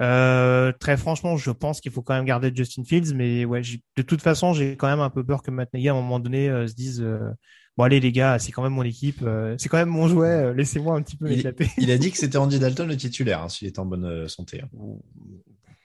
Euh, 0.00 0.72
très 0.72 0.96
franchement, 0.96 1.36
je 1.36 1.50
pense 1.50 1.80
qu'il 1.80 1.92
faut 1.92 2.02
quand 2.02 2.14
même 2.14 2.24
garder 2.24 2.50
Justin 2.54 2.84
Fields, 2.84 3.14
mais 3.14 3.44
ouais, 3.44 3.62
de 3.96 4.02
toute 4.02 4.22
façon, 4.22 4.54
j'ai 4.54 4.76
quand 4.76 4.88
même 4.88 5.00
un 5.00 5.10
peu 5.10 5.24
peur 5.24 5.42
que 5.42 5.50
Matt 5.50 5.72
Nagy 5.74 5.88
à 5.88 5.92
un 5.92 5.96
moment 5.96 6.18
donné 6.18 6.48
euh, 6.48 6.66
se 6.66 6.74
dise 6.74 7.02
euh, 7.02 7.28
bon 7.76 7.84
allez 7.84 8.00
les 8.00 8.12
gars, 8.12 8.38
c'est 8.38 8.52
quand 8.52 8.62
même 8.62 8.72
mon 8.72 8.84
équipe, 8.84 9.24
c'est 9.58 9.68
quand 9.68 9.76
même 9.76 9.90
mon 9.90 10.08
jouet, 10.08 10.54
laissez-moi 10.54 10.96
un 10.96 11.02
petit 11.02 11.16
peu 11.16 11.28
m'éclater. 11.28 11.68
Il, 11.76 11.84
il, 11.84 11.90
a 11.90 11.98
dit 11.98 12.10
que 12.10 12.16
c'était 12.16 12.38
Andy 12.38 12.58
Dalton 12.58 12.88
le 12.88 12.96
titulaire, 12.96 13.42
hein, 13.42 13.48
s'il 13.48 13.68
est 13.68 13.78
en 13.78 13.84
bonne 13.84 14.28
santé. 14.28 14.62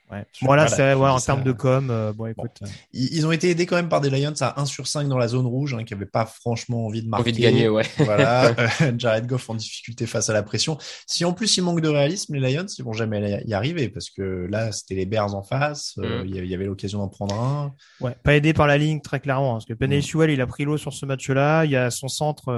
Hein. 0.09 0.17
Ouais. 0.17 0.25
Voilà, 0.41 0.67
c'est 0.67 0.93
ouais, 0.93 1.09
en 1.09 1.19
termes 1.19 1.43
de 1.43 1.51
com. 1.51 1.89
Euh, 1.89 2.13
bon, 2.13 2.27
écoute. 2.27 2.51
Euh. 2.61 2.67
Ils, 2.93 3.25
ont 3.25 3.31
été 3.31 3.49
aidés 3.49 3.65
quand 3.65 3.75
même 3.75 3.89
par 3.89 4.01
des 4.01 4.09
Lions 4.09 4.33
à 4.41 4.59
1 4.61 4.65
sur 4.65 4.87
5 4.87 5.07
dans 5.07 5.17
la 5.17 5.27
zone 5.27 5.45
rouge, 5.45 5.73
hein, 5.73 5.83
qui 5.83 5.93
n'avaient 5.93 6.05
pas 6.05 6.25
franchement 6.25 6.85
envie 6.85 7.03
de 7.03 7.09
marquer. 7.09 7.29
Envie 7.29 7.33
de 7.33 7.41
gagner, 7.41 7.69
ouais. 7.69 7.85
voilà. 7.97 8.55
Euh, 8.81 8.91
Jared 8.97 9.25
Goff 9.25 9.49
en 9.49 9.55
difficulté 9.55 10.05
face 10.05 10.29
à 10.29 10.33
la 10.33 10.43
pression. 10.43 10.77
Si 11.05 11.25
en 11.25 11.33
plus 11.33 11.57
il 11.57 11.63
manque 11.63 11.81
de 11.81 11.87
réalisme, 11.87 12.35
les 12.35 12.53
Lions, 12.53 12.65
ils 12.77 12.83
vont 12.83 12.93
jamais 12.93 13.41
y 13.45 13.53
arriver 13.53 13.89
parce 13.89 14.09
que 14.09 14.47
là, 14.49 14.71
c'était 14.71 14.95
les 14.95 15.05
Bears 15.05 15.33
en 15.33 15.41
face. 15.41 15.95
Mm. 15.97 16.23
Il 16.25 16.45
y 16.45 16.53
avait 16.53 16.65
l'occasion 16.65 16.99
d'en 16.99 17.07
prendre 17.07 17.35
un. 17.39 17.73
Ouais. 18.01 18.15
Pas 18.23 18.35
aidé 18.35 18.53
par 18.53 18.67
la 18.67 18.77
ligne 18.77 19.01
très 19.01 19.19
clairement, 19.19 19.53
parce 19.53 19.65
que 19.65 19.73
Penny 19.73 19.97
mm. 19.97 20.29
il 20.29 20.41
a 20.41 20.47
pris 20.47 20.65
l'eau 20.65 20.77
sur 20.77 20.93
ce 20.93 21.05
match-là. 21.05 21.65
Il 21.65 21.71
y 21.71 21.75
a 21.75 21.89
son 21.89 22.07
centre 22.07 22.51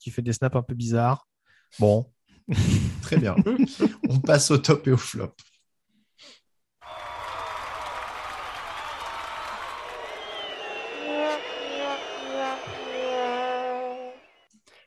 qui 0.00 0.10
fait 0.10 0.22
des 0.22 0.32
snaps 0.32 0.56
un 0.56 0.62
peu 0.62 0.74
bizarres. 0.74 1.26
Bon. 1.78 2.06
Très 3.02 3.16
bien. 3.16 3.36
On 4.08 4.18
passe 4.18 4.50
au 4.50 4.58
top 4.58 4.86
et 4.88 4.92
au 4.92 4.96
flop. 4.96 5.34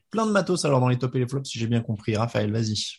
Plein 0.09 0.25
de 0.25 0.31
matos 0.31 0.65
alors 0.65 0.79
dans 0.79 0.89
les 0.89 0.97
tops 0.97 1.15
et 1.15 1.19
les 1.19 1.27
flops, 1.27 1.49
si 1.49 1.59
j'ai 1.59 1.67
bien 1.67 1.81
compris. 1.81 2.15
Raphaël, 2.15 2.51
vas-y. 2.51 2.97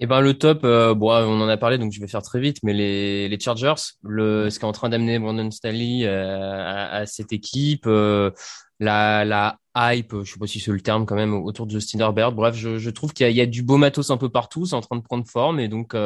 Eh 0.00 0.06
ben 0.06 0.20
le 0.20 0.34
top, 0.34 0.64
euh, 0.64 0.92
bon, 0.94 1.12
on 1.12 1.40
en 1.40 1.48
a 1.48 1.56
parlé 1.56 1.78
donc 1.78 1.92
je 1.92 2.00
vais 2.00 2.08
faire 2.08 2.22
très 2.22 2.40
vite, 2.40 2.58
mais 2.64 2.72
les, 2.72 3.28
les 3.28 3.38
Chargers, 3.38 3.74
le, 4.02 4.50
ce 4.50 4.58
qui 4.58 4.64
est 4.64 4.68
en 4.68 4.72
train 4.72 4.88
d'amener 4.88 5.20
Brandon 5.20 5.48
Staley 5.52 6.04
euh, 6.04 6.90
à, 6.90 7.06
cette 7.06 7.32
équipe, 7.32 7.86
euh, 7.86 8.32
la, 8.80 9.24
la 9.24 9.58
hype, 9.76 10.16
je 10.24 10.32
sais 10.32 10.38
pas 10.38 10.48
si 10.48 10.58
c'est 10.58 10.72
le 10.72 10.80
terme 10.80 11.06
quand 11.06 11.14
même 11.14 11.32
autour 11.32 11.66
de 11.66 11.70
Justin 11.70 12.00
Herbert. 12.00 12.32
Bref, 12.32 12.56
je, 12.56 12.78
je 12.78 12.90
trouve 12.90 13.12
qu'il 13.12 13.28
y, 13.28 13.34
y, 13.34 13.40
a 13.40 13.46
du 13.46 13.62
beau 13.62 13.76
matos 13.76 14.10
un 14.10 14.16
peu 14.16 14.28
partout, 14.28 14.66
c'est 14.66 14.74
en 14.74 14.80
train 14.80 14.96
de 14.96 15.02
prendre 15.02 15.26
forme 15.28 15.60
et 15.60 15.68
donc 15.68 15.96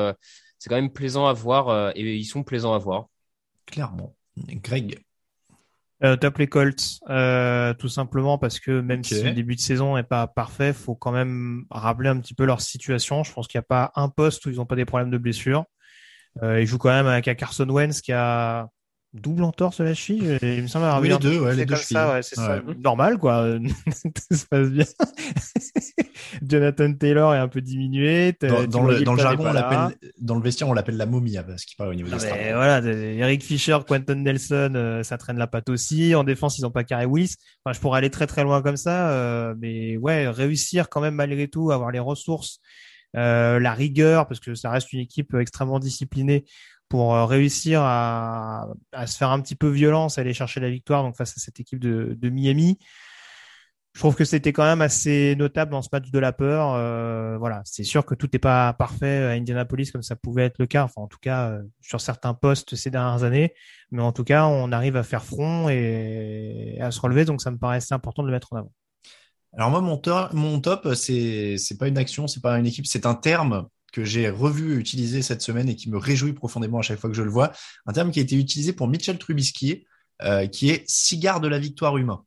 c'est 0.59 0.69
quand 0.69 0.77
même 0.77 0.93
plaisant 0.93 1.27
à 1.27 1.33
voir 1.33 1.93
et 1.97 2.17
ils 2.17 2.27
sont 2.27 2.43
plaisants 2.43 2.75
à 2.75 2.79
voir. 2.79 3.07
Clairement. 3.65 4.15
Greg. 4.37 5.01
Euh, 6.05 6.17
top 6.17 6.39
les 6.39 6.47
Colts, 6.47 7.01
euh, 7.11 7.75
tout 7.75 7.89
simplement 7.89 8.39
parce 8.39 8.61
que 8.61 8.81
même 8.81 9.03
si 9.03 9.21
le 9.21 9.33
début 9.33 9.57
de 9.57 9.61
saison 9.61 9.97
est 9.97 10.05
pas 10.05 10.29
parfait, 10.29 10.73
faut 10.73 10.95
quand 10.95 11.11
même 11.11 11.65
rappeler 11.71 12.09
un 12.09 12.21
petit 12.21 12.35
peu 12.35 12.45
leur 12.45 12.61
situation. 12.61 13.25
Je 13.25 13.33
pense 13.33 13.49
qu'il 13.49 13.59
n'y 13.59 13.65
a 13.65 13.67
pas 13.69 13.91
un 13.97 14.09
poste 14.09 14.47
où 14.47 14.51
ils 14.51 14.57
n'ont 14.57 14.67
pas 14.67 14.77
des 14.77 14.85
problèmes 14.85 15.11
de 15.11 15.19
blessure. 15.19 15.65
Euh, 16.43 16.61
ils 16.61 16.67
jouent 16.67 16.79
quand 16.79 16.91
même 16.91 17.09
avec 17.09 17.27
un 17.27 17.35
Carson 17.35 17.69
Wentz 17.69 18.01
qui 18.01 18.13
a 18.13 18.69
double 19.15 19.45
entorse 19.45 19.79
de 19.79 19.85
la 19.85 19.95
cheville. 19.95 20.39
Il 20.43 20.63
me 20.63 20.67
semble 20.67 20.85
avoir 20.85 21.01
oui, 21.01 21.09
les 21.09 21.19
deux, 21.19 21.41
ouais, 21.41 21.55
les 21.55 21.67
deux 21.67 21.77
ça, 21.77 22.13
ouais, 22.13 22.23
c'est 22.23 22.37
ça. 22.37 22.61
Normal, 22.79 23.19
quoi. 23.19 23.47
Tout 24.03 24.37
se 24.37 24.47
passe 24.47 24.71
bien. 24.71 24.85
Jonathan 26.43 26.93
Taylor 26.93 27.35
est 27.35 27.39
un 27.39 27.49
peu 27.49 27.61
diminué. 27.61 28.35
Dans, 28.69 28.83
le, 28.83 29.03
dans 29.03 29.15
le 29.15 29.23
jargon, 29.23 29.47
on 29.49 29.53
l'appelle, 29.53 29.97
dans 30.21 30.35
le 30.35 30.43
vestiaire, 30.43 30.69
on 30.69 30.73
l'appelle 30.73 30.97
la 30.97 31.07
momie, 31.07 31.37
parce 31.47 31.65
qu'il 31.65 31.77
parle 31.77 31.91
au 31.91 31.95
niveau 31.95 32.11
des 32.11 32.19
stars. 32.19 32.37
Voilà, 32.55 32.81
Eric 32.85 33.43
Fisher, 33.43 33.79
Quentin 33.87 34.17
Nelson, 34.17 34.73
euh, 34.75 35.03
ça 35.03 35.19
traîne 35.19 35.39
la 35.39 35.47
patte 35.47 35.69
aussi. 35.69 36.15
En 36.15 36.25
défense, 36.25 36.59
ils 36.59 36.67
ont 36.67 36.71
pas 36.71 36.85
Carey 36.85 37.07
Willis. 37.07 37.37
Enfin, 37.65 37.73
je 37.73 37.81
pourrais 37.81 37.99
aller 37.99 38.11
très 38.11 38.27
très 38.27 38.43
loin 38.43 38.63
comme 38.63 38.77
ça, 38.77 39.11
euh, 39.11 39.55
mais 39.59 39.97
ouais, 39.97 40.29
réussir 40.29 40.89
quand 40.89 41.01
même 41.01 41.15
malgré 41.15 41.49
tout, 41.49 41.71
avoir 41.71 41.91
les 41.91 41.99
ressources, 41.99 42.61
euh, 43.17 43.59
la 43.59 43.73
rigueur, 43.73 44.27
parce 44.27 44.41
que 44.41 44.55
ça 44.55 44.71
reste 44.71 44.93
une 44.93 45.01
équipe 45.01 45.35
extrêmement 45.35 45.79
disciplinée 45.79 46.45
pour 46.89 47.15
euh, 47.15 47.27
réussir 47.27 47.81
à, 47.83 48.69
à, 48.93 49.07
se 49.07 49.17
faire 49.17 49.31
un 49.31 49.41
petit 49.41 49.57
peu 49.57 49.69
violence, 49.69 50.19
aller 50.19 50.35
chercher 50.35 50.61
la 50.61 50.71
victoire 50.71 51.03
donc 51.03 51.17
face 51.17 51.37
à 51.37 51.41
cette 51.41 51.61
équipe 51.61 51.81
de, 51.81 52.17
de 52.19 52.29
Miami. 52.31 52.79
Je 53.99 54.01
trouve 54.01 54.15
que 54.15 54.25
c'était 54.25 54.53
quand 54.53 54.63
même 54.63 54.81
assez 54.81 55.35
notable 55.35 55.73
dans 55.73 55.83
ce 55.83 55.89
match 55.93 56.11
de 56.13 56.19
la 56.21 56.33
peur. 56.33 56.75
Euh, 56.75 57.37
voilà, 57.37 57.63
c'est 57.65 57.83
sûr 57.83 58.07
que 58.07 58.15
tout 58.15 58.29
n'est 58.33 58.39
pas 58.39 58.73
parfait 58.73 59.25
à 59.25 59.31
Indianapolis 59.31 59.91
comme 59.91 60.05
ça 60.05 60.15
pouvait 60.15 60.45
être 60.45 60.59
le 60.59 60.67
cas. 60.67 60.85
Enfin, 60.85 61.03
en 61.03 61.09
tout 61.09 61.19
cas, 61.21 61.49
euh, 61.49 61.63
sur 61.81 62.01
certains 62.01 62.33
postes 62.33 62.77
ces 62.77 62.91
dernières 62.91 63.25
années. 63.25 63.55
Mais 63.91 64.01
en 64.01 64.13
tout 64.13 64.23
cas, 64.23 64.47
on 64.47 64.71
arrive 64.71 64.95
à 64.95 65.03
faire 65.03 65.25
front 65.25 65.69
et, 65.69 66.79
à 66.81 66.93
se 66.93 67.01
relever. 67.01 67.25
Donc, 67.25 67.43
ça 67.43 67.51
me 67.51 67.59
paraissait 67.59 67.93
important 67.93 68.23
de 68.23 68.29
le 68.29 68.35
mettre 68.35 68.53
en 68.53 68.59
avant. 68.59 68.73
Alors 69.55 69.71
moi, 69.71 69.81
mon, 69.81 70.01
mon 70.33 70.61
top, 70.61 70.95
c'est 70.95 71.57
c'est 71.59 71.77
pas 71.77 71.89
une 71.89 71.99
action, 71.99 72.29
c'est 72.29 72.43
pas 72.43 72.57
une 72.57 72.67
équipe, 72.67 72.87
c'est 72.87 73.05
un 73.05 73.15
terme 73.15 73.67
que 73.93 74.05
j'ai 74.05 74.29
revu 74.31 74.79
utiliser 74.79 75.23
cette 75.23 75.43
semaine 75.43 75.69
et 75.69 75.77
qui 75.77 75.91
me 75.91 75.99
réjouit 75.99 76.33
profondément 76.33 76.79
à 76.79 76.83
chaque 76.83 76.99
fois 76.99 77.11
que 77.11 77.17
je 77.17 77.23
le 77.23 77.31
vois. 77.31 77.53
Un 77.87 77.93
terme 77.93 78.11
qui 78.11 78.19
a 78.19 78.23
été 78.23 78.37
utilisé 78.37 78.73
pour 78.73 78.89
Mitchell 78.89 79.19
Trubisky, 79.19 79.87
euh, 80.23 80.47
qui 80.47 80.71
est 80.71 80.85
cigare 80.89 81.41
de 81.41 81.49
la 81.49 81.59
victoire 81.59 81.97
humain. 81.97 82.25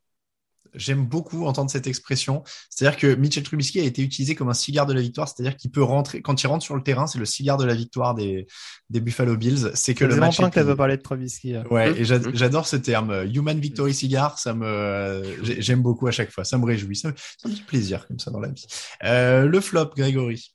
J'aime 0.73 1.05
beaucoup 1.05 1.45
entendre 1.45 1.69
cette 1.69 1.85
expression. 1.85 2.43
C'est-à-dire 2.69 2.97
que 2.97 3.13
Mitchell 3.15 3.43
Trubisky 3.43 3.81
a 3.81 3.83
été 3.83 4.01
utilisé 4.01 4.35
comme 4.35 4.47
un 4.47 4.53
cigare 4.53 4.85
de 4.85 4.93
la 4.93 5.01
victoire, 5.01 5.27
c'est-à-dire 5.27 5.57
qu'il 5.57 5.69
peut 5.69 5.83
rentrer, 5.83 6.21
quand 6.21 6.41
il 6.41 6.47
rentre 6.47 6.63
sur 6.63 6.77
le 6.77 6.81
terrain, 6.81 7.07
c'est 7.07 7.19
le 7.19 7.25
cigare 7.25 7.57
de 7.57 7.65
la 7.65 7.73
victoire 7.75 8.15
des, 8.15 8.47
des 8.89 9.01
Buffalo 9.01 9.35
Bills. 9.35 9.71
C'est 9.73 9.93
que 9.93 10.05
le 10.05 10.15
match. 10.15 10.39
longtemps 10.39 10.49
qu'elle 10.49 10.65
veut 10.65 10.77
parler 10.77 10.95
de 10.95 11.01
Trubisky. 11.01 11.57
Ouais, 11.69 11.99
et 11.99 12.05
j'adore 12.05 12.67
ce 12.67 12.77
terme. 12.77 13.25
Human 13.33 13.59
Victory 13.59 13.93
Cigar, 13.93 14.39
ça 14.39 14.53
me, 14.53 15.21
j'aime 15.43 15.81
beaucoup 15.81 16.07
à 16.07 16.11
chaque 16.11 16.31
fois. 16.31 16.45
Ça 16.45 16.57
me 16.57 16.65
réjouit. 16.65 16.95
Ça 16.95 17.09
me, 17.09 17.13
ça 17.37 17.49
me 17.49 17.53
fait 17.53 17.65
plaisir 17.65 18.07
comme 18.07 18.19
ça 18.19 18.31
dans 18.31 18.39
la 18.39 18.49
vie. 18.49 18.65
Euh, 19.03 19.45
le 19.45 19.59
flop, 19.59 19.91
Grégory. 19.97 20.53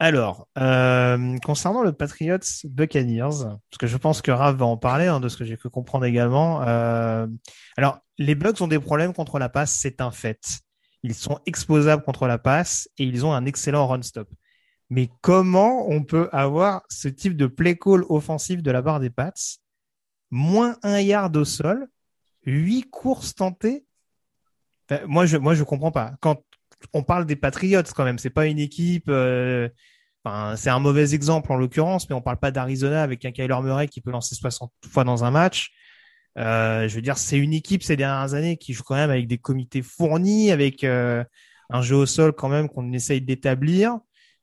Alors, 0.00 0.46
euh, 0.58 1.36
concernant 1.38 1.82
le 1.82 1.92
Patriots 1.92 2.38
Buccaneers, 2.64 3.58
parce 3.70 3.78
que 3.80 3.86
je 3.88 3.96
pense 3.96 4.22
que 4.22 4.30
Rav 4.30 4.56
va 4.56 4.66
en 4.66 4.76
parler, 4.76 5.06
hein, 5.06 5.18
de 5.18 5.28
ce 5.28 5.36
que 5.36 5.44
j'ai 5.44 5.56
pu 5.56 5.68
comprendre 5.70 6.04
également. 6.04 6.62
Euh, 6.62 7.26
alors, 7.76 7.98
les 8.16 8.36
Bucks 8.36 8.60
ont 8.60 8.68
des 8.68 8.78
problèmes 8.78 9.12
contre 9.12 9.40
la 9.40 9.48
passe, 9.48 9.74
c'est 9.74 10.00
un 10.00 10.12
fait. 10.12 10.60
Ils 11.02 11.14
sont 11.14 11.40
exposables 11.46 12.04
contre 12.04 12.28
la 12.28 12.38
passe 12.38 12.88
et 12.98 13.04
ils 13.04 13.26
ont 13.26 13.32
un 13.32 13.44
excellent 13.44 13.88
run-stop. 13.88 14.28
Mais 14.88 15.10
comment 15.20 15.88
on 15.88 16.04
peut 16.04 16.28
avoir 16.32 16.82
ce 16.88 17.08
type 17.08 17.36
de 17.36 17.46
play 17.46 17.76
call 17.76 18.04
offensif 18.08 18.62
de 18.62 18.70
la 18.70 18.82
barre 18.82 19.00
des 19.00 19.10
Pats? 19.10 19.32
Moins 20.30 20.76
un 20.82 21.00
yard 21.00 21.36
au 21.36 21.44
sol, 21.44 21.88
huit 22.44 22.88
courses 22.88 23.34
tentées? 23.34 23.84
moi, 25.06 25.26
je 25.26 25.36
moi 25.36 25.54
je 25.54 25.64
comprends 25.64 25.92
pas. 25.92 26.14
On 26.92 27.02
parle 27.02 27.26
des 27.26 27.36
Patriots 27.36 27.82
quand 27.94 28.04
même. 28.04 28.18
C'est 28.18 28.30
pas 28.30 28.46
une 28.46 28.58
équipe. 28.58 29.08
Euh, 29.08 29.68
enfin, 30.24 30.56
c'est 30.56 30.70
un 30.70 30.78
mauvais 30.78 31.14
exemple 31.14 31.52
en 31.52 31.56
l'occurrence, 31.56 32.08
mais 32.08 32.14
on 32.14 32.22
parle 32.22 32.38
pas 32.38 32.50
d'Arizona 32.50 33.02
avec 33.02 33.24
un 33.24 33.32
Kyler 33.32 33.60
Murray 33.62 33.88
qui 33.88 34.00
peut 34.00 34.10
lancer 34.10 34.34
60 34.34 34.72
fois 34.88 35.04
dans 35.04 35.24
un 35.24 35.30
match. 35.30 35.72
Euh, 36.36 36.88
je 36.88 36.94
veux 36.94 37.02
dire, 37.02 37.18
c'est 37.18 37.38
une 37.38 37.52
équipe 37.52 37.82
ces 37.82 37.96
dernières 37.96 38.34
années 38.34 38.56
qui 38.56 38.72
joue 38.72 38.84
quand 38.84 38.94
même 38.94 39.10
avec 39.10 39.26
des 39.26 39.38
comités 39.38 39.82
fournis, 39.82 40.52
avec 40.52 40.84
euh, 40.84 41.24
un 41.70 41.82
jeu 41.82 41.96
au 41.96 42.06
sol 42.06 42.32
quand 42.32 42.48
même 42.48 42.68
qu'on 42.68 42.92
essaye 42.92 43.20
d'établir. 43.20 43.98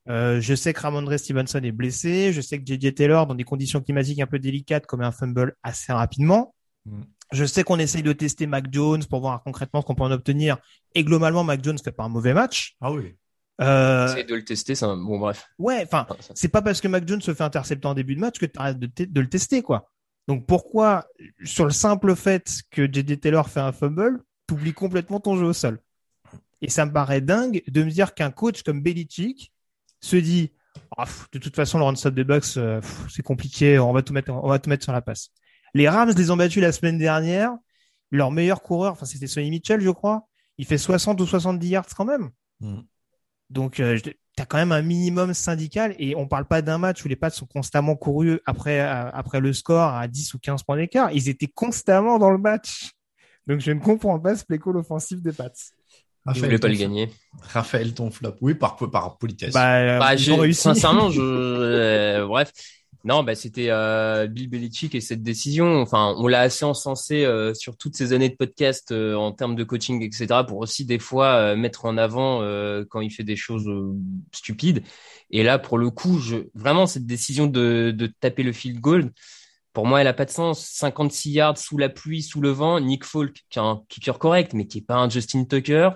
je 0.08 0.56
sais 0.56 0.74
que 0.74 0.82
Ramondre 0.82 1.18
Stevenson 1.18 1.62
est 1.64 1.72
blessé. 1.72 2.34
Je 2.34 2.42
sais 2.42 2.62
que 2.62 2.66
JJ 2.66 2.94
Taylor, 2.94 3.28
dans 3.28 3.36
des 3.36 3.46
conditions 3.46 3.82
climatiques 3.82 4.20
un 4.20 4.28
peu 4.28 4.40
délicates, 4.40 4.86
comme 4.86 5.02
un 5.02 5.12
fumble 5.12 5.56
assez 5.64 5.94
rapidement. 5.94 6.54
Mm. 6.86 7.02
Je 7.32 7.46
sais 7.46 7.64
qu'on 7.64 7.80
essaye 7.80 8.04
de 8.04 8.14
tester 8.14 8.48
Mac 8.48 8.66
Jones 8.72 9.04
pour 9.06 9.22
voir 9.22 9.44
concrètement 9.44 9.82
ce 9.82 9.86
qu'on 9.86 9.96
peut 9.96 10.04
en 10.04 10.12
obtenir. 10.12 10.58
Et 10.94 11.04
globalement, 11.04 11.44
Mac 11.44 11.64
Jones 11.64 11.78
fait 11.78 11.92
pas 11.92 12.04
un 12.04 12.10
mauvais 12.10 12.34
match. 12.34 12.76
Ah 12.82 12.92
oui. 12.92 13.16
Euh... 13.62 14.08
Essaye 14.08 14.26
de 14.26 14.36
le 14.36 14.44
tester, 14.44 14.76
c'est 14.76 14.86
bon 14.86 15.20
bref. 15.20 15.48
Ouais, 15.58 15.82
enfin, 15.84 16.06
c'est 16.34 16.50
pas 16.50 16.62
parce 16.62 16.82
que 16.82 16.88
Mac 16.88 17.08
Jones 17.08 17.22
se 17.22 17.34
fait 17.34 17.44
intercepter 17.44 17.88
en 17.88 17.94
début 17.94 18.16
de 18.16 18.20
match 18.20 18.38
que 18.38 18.46
tu 18.46 18.60
arrêtes 18.60 18.80
de, 18.80 18.90
de, 19.06 19.22
le 19.22 19.30
tester, 19.30 19.62
quoi. 19.62 19.90
Donc 20.28 20.46
pourquoi, 20.46 21.06
sur 21.44 21.66
le 21.66 21.72
simple 21.72 22.16
fait 22.16 22.50
que 22.72 22.86
JD 22.86 23.20
Taylor 23.22 23.50
fait 23.50 23.60
un 23.60 23.72
fumble, 23.72 24.22
t'oublies 24.48 24.74
complètement 24.74 25.20
ton 25.20 25.38
jeu 25.38 25.46
au 25.46 25.54
sol? 25.54 25.80
Et 26.62 26.70
ça 26.70 26.86
me 26.86 26.92
paraît 26.92 27.22
dingue 27.22 27.64
de 27.68 27.84
me 27.84 27.90
dire 27.90 28.14
qu'un 28.14 28.32
coach 28.32 28.64
comme 28.64 28.82
Belichick 28.82 29.54
se 30.02 30.16
dit 30.16 30.52
ah, 30.98 31.06
de 31.32 31.40
toute 31.40 31.56
façon, 31.56 31.78
le 31.78 31.86
run-stop 31.86 32.14
des 32.14 32.24
Bucks, 32.24 32.58
euh, 32.58 32.82
c'est 33.10 33.24
compliqué, 33.24 33.80
on 33.80 33.94
va 33.94 34.02
tout 34.02 34.14
mettre, 34.14 34.32
on 34.32 34.48
va 34.48 34.60
tout 34.60 34.70
mettre 34.70 34.84
sur 34.84 34.94
la 34.94 35.02
passe. 35.02 35.30
Les 35.76 35.90
Rams 35.90 36.14
les 36.16 36.32
ont 36.32 36.38
battus 36.38 36.62
la 36.62 36.72
semaine 36.72 36.98
dernière. 36.98 37.54
Leur 38.10 38.32
meilleur 38.32 38.64
coureur, 38.64 38.94
enfin, 38.94 39.06
c'était 39.06 39.28
Sonny 39.28 39.50
Mitchell, 39.50 39.82
je 39.82 39.90
crois. 39.90 40.26
Il 40.58 40.66
fait 40.66 40.78
60 40.78 41.20
ou 41.20 41.28
70 41.28 41.68
yards 41.68 41.86
quand 41.98 42.06
même. 42.06 42.30
Mm. 42.62 42.80
Donc, 43.50 43.82
euh, 43.82 44.00
tu 44.00 44.16
as 44.38 44.46
quand 44.46 44.58
même 44.58 44.72
un 44.72 44.82
minimum 44.82 45.34
syndical 45.34 45.94
et 46.00 46.16
on 46.16 46.28
parle 46.28 46.46
pas 46.46 46.62
d'un 46.62 46.78
match 46.78 47.04
où 47.04 47.10
les 47.10 47.18
Pats 47.18 47.30
sont 47.30 47.46
constamment 47.46 47.98
courus 47.98 48.40
après, 48.46 48.80
euh, 48.80 49.10
après 49.12 49.42
le 49.42 49.52
score 49.52 49.94
à 49.94 50.08
10 50.08 50.34
ou 50.34 50.40
15 50.40 50.64
points 50.64 50.78
d'écart. 50.78 51.12
Ils 51.12 51.28
étaient 51.28 51.52
constamment 51.54 52.20
dans 52.20 52.32
le 52.32 52.38
match. 52.38 52.92
Donc, 53.46 53.60
je 53.60 53.72
ne 53.72 53.80
comprends 53.82 54.18
pas 54.18 54.38
ce 54.38 54.46
play 54.46 54.58
call 54.58 54.78
offensif 54.78 55.22
des 55.22 55.34
Pats. 55.34 55.52
Raphaël, 56.26 56.42
je 56.42 56.46
voulais 56.46 56.58
pas 56.58 56.68
le 56.70 56.76
gagner. 56.76 57.12
Raphaël, 57.42 57.94
ton 57.94 58.10
flop. 58.12 58.36
Oui, 58.40 58.56
par, 58.56 58.78
par 58.78 59.18
politesse. 59.18 59.54
Bah, 59.54 60.00
bah 60.00 60.18
sincèrement, 60.54 61.12
je, 61.12 61.22
euh, 61.22 62.26
bref. 62.26 62.54
Non, 63.06 63.22
bah, 63.22 63.36
c'était 63.36 63.70
euh, 63.70 64.26
Bill 64.26 64.50
Belichick 64.50 64.96
et 64.96 65.00
cette 65.00 65.22
décision. 65.22 65.80
Enfin, 65.80 66.16
on 66.18 66.28
l'a 66.28 66.42
assez 66.42 66.66
encensé 66.66 67.24
euh, 67.24 67.54
sur 67.54 67.78
toutes 67.78 67.96
ces 67.96 68.14
années 68.14 68.30
de 68.30 68.36
podcast 68.36 68.92
euh, 68.92 69.14
en 69.14 69.32
termes 69.32 69.56
de 69.56 69.64
coaching, 69.64 70.02
etc. 70.02 70.42
Pour 70.48 70.58
aussi 70.58 70.86
des 70.86 70.98
fois 70.98 71.56
mettre 71.56 71.86
en 71.86 71.98
avant 71.98 72.40
quand 72.90 73.02
il 73.02 73.12
fait 73.12 73.24
des 73.24 73.36
choses 73.36 73.70
stupides. 74.34 74.82
Et 75.30 75.44
là, 75.44 75.60
pour 75.60 75.78
le 75.78 75.92
coup, 75.92 76.18
je, 76.18 76.48
vraiment 76.56 76.88
cette 76.88 77.06
décision 77.06 77.46
de, 77.46 77.96
taper 78.20 78.42
le 78.42 78.52
field 78.52 78.80
goal, 78.80 79.12
pour 79.72 79.86
moi, 79.86 80.02
elle 80.02 80.08
a 80.08 80.14
pas 80.14 80.26
de 80.26 80.32
sens. 80.32 80.66
56 80.66 81.30
yards 81.30 81.58
sous 81.60 81.78
la 81.78 81.90
pluie, 81.90 82.24
sous 82.24 82.42
le 82.42 82.50
vent. 82.50 82.80
Nick 82.80 83.04
Folk, 83.04 83.44
qui 83.52 83.60
est 83.60 83.62
un 83.62 83.84
kicker 83.88 84.18
correct, 84.18 84.54
mais 84.54 84.66
qui 84.66 84.80
est 84.80 84.86
pas 84.86 84.96
un 84.96 85.10
Justin 85.10 85.46
Tucker 85.46 85.92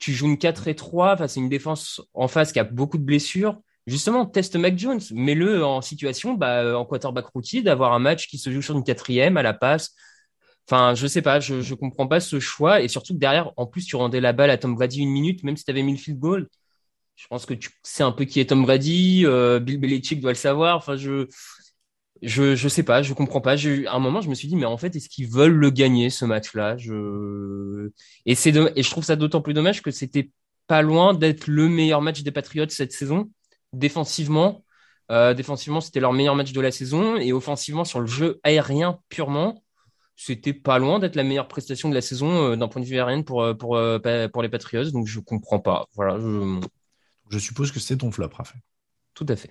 tu 0.00 0.12
joues 0.12 0.26
une 0.26 0.38
4 0.38 0.66
et 0.66 0.74
3 0.74 1.16
face 1.16 1.36
à 1.36 1.40
une 1.40 1.48
défense 1.48 2.02
en 2.12 2.26
face 2.26 2.50
qui 2.50 2.58
a 2.58 2.64
beaucoup 2.64 2.98
de 2.98 3.04
blessures. 3.04 3.60
Justement, 3.86 4.26
teste 4.26 4.56
Mac 4.56 4.78
Jones, 4.78 5.00
mets-le 5.12 5.64
en 5.64 5.80
situation, 5.82 6.34
bah, 6.34 6.78
en 6.78 6.84
quarterback 6.84 7.26
rookie, 7.26 7.62
d'avoir 7.62 7.92
un 7.92 7.98
match 7.98 8.28
qui 8.28 8.38
se 8.38 8.50
joue 8.50 8.62
sur 8.62 8.76
une 8.76 8.84
quatrième 8.84 9.36
à 9.36 9.42
la 9.42 9.54
passe. 9.54 9.94
Enfin, 10.68 10.94
je 10.94 11.06
sais 11.08 11.22
pas, 11.22 11.40
je, 11.40 11.60
je 11.60 11.74
comprends 11.74 12.06
pas 12.06 12.20
ce 12.20 12.38
choix. 12.38 12.80
Et 12.80 12.88
surtout 12.88 13.14
que 13.14 13.18
derrière, 13.18 13.50
en 13.56 13.66
plus, 13.66 13.84
tu 13.84 13.96
rendais 13.96 14.20
la 14.20 14.32
balle 14.32 14.50
à 14.50 14.58
Tom 14.58 14.74
Brady 14.76 15.00
une 15.00 15.10
minute, 15.10 15.42
même 15.42 15.56
si 15.56 15.64
tu 15.64 15.70
avais 15.70 15.82
mis 15.82 15.92
le 15.92 15.98
field 15.98 16.18
goal. 16.20 16.48
Je 17.16 17.26
pense 17.28 17.46
que 17.46 17.54
tu 17.54 17.70
sais 17.82 18.02
un 18.04 18.12
peu 18.12 18.24
qui 18.24 18.40
est 18.40 18.46
Tom 18.46 18.62
Brady, 18.62 19.24
euh, 19.26 19.60
Bill 19.60 19.78
Belichick 19.78 20.20
doit 20.20 20.32
le 20.32 20.36
savoir. 20.36 20.76
Enfin, 20.76 20.96
je, 20.96 21.26
je 22.22 22.54
je 22.54 22.68
sais 22.68 22.82
pas, 22.84 23.02
je 23.02 23.12
comprends 23.14 23.40
pas. 23.40 23.54
À 23.54 23.94
un 23.96 23.98
moment, 23.98 24.20
je 24.20 24.28
me 24.30 24.34
suis 24.34 24.48
dit 24.48 24.56
mais 24.56 24.64
en 24.64 24.76
fait, 24.76 24.94
est-ce 24.96 25.08
qu'ils 25.08 25.28
veulent 25.28 25.54
le 25.54 25.70
gagner 25.70 26.10
ce 26.10 26.24
match-là? 26.24 26.76
Je 26.76 27.90
et 28.26 28.34
c'est 28.34 28.50
et 28.76 28.82
je 28.82 28.90
trouve 28.90 29.04
ça 29.04 29.16
d'autant 29.16 29.40
plus 29.42 29.54
dommage 29.54 29.82
que 29.82 29.90
c'était 29.90 30.30
pas 30.68 30.82
loin 30.82 31.14
d'être 31.14 31.48
le 31.48 31.68
meilleur 31.68 32.00
match 32.00 32.22
des 32.22 32.30
Patriots 32.30 32.66
cette 32.68 32.92
saison 32.92 33.30
défensivement. 33.72 34.64
Euh, 35.10 35.34
défensivement, 35.34 35.80
c'était 35.80 36.00
leur 36.00 36.12
meilleur 36.12 36.34
match 36.34 36.52
de 36.52 36.60
la 36.60 36.70
saison 36.70 37.16
et 37.16 37.32
offensivement 37.32 37.84
sur 37.84 38.00
le 38.00 38.06
jeu 38.06 38.40
aérien 38.44 38.98
purement, 39.08 39.62
c'était 40.16 40.52
pas 40.52 40.78
loin 40.78 40.98
d'être 40.98 41.16
la 41.16 41.24
meilleure 41.24 41.48
prestation 41.48 41.88
de 41.88 41.94
la 41.94 42.00
saison 42.00 42.52
euh, 42.52 42.56
d'un 42.56 42.68
point 42.68 42.80
de 42.80 42.86
vue 42.86 42.96
aérien 42.96 43.22
pour 43.22 43.42
euh, 43.42 43.54
pour 43.54 44.42
les 44.42 44.48
Patriots. 44.48 44.90
Donc 44.90 45.06
je 45.06 45.20
comprends 45.20 45.58
pas. 45.58 45.86
Voilà. 45.94 46.18
Je, 46.20 46.60
je 47.30 47.38
suppose 47.38 47.72
que 47.72 47.80
c'est 47.80 47.98
ton 47.98 48.10
flop, 48.10 48.30
Raphaël. 48.32 48.62
Tout 49.14 49.26
à 49.28 49.36
fait. 49.36 49.50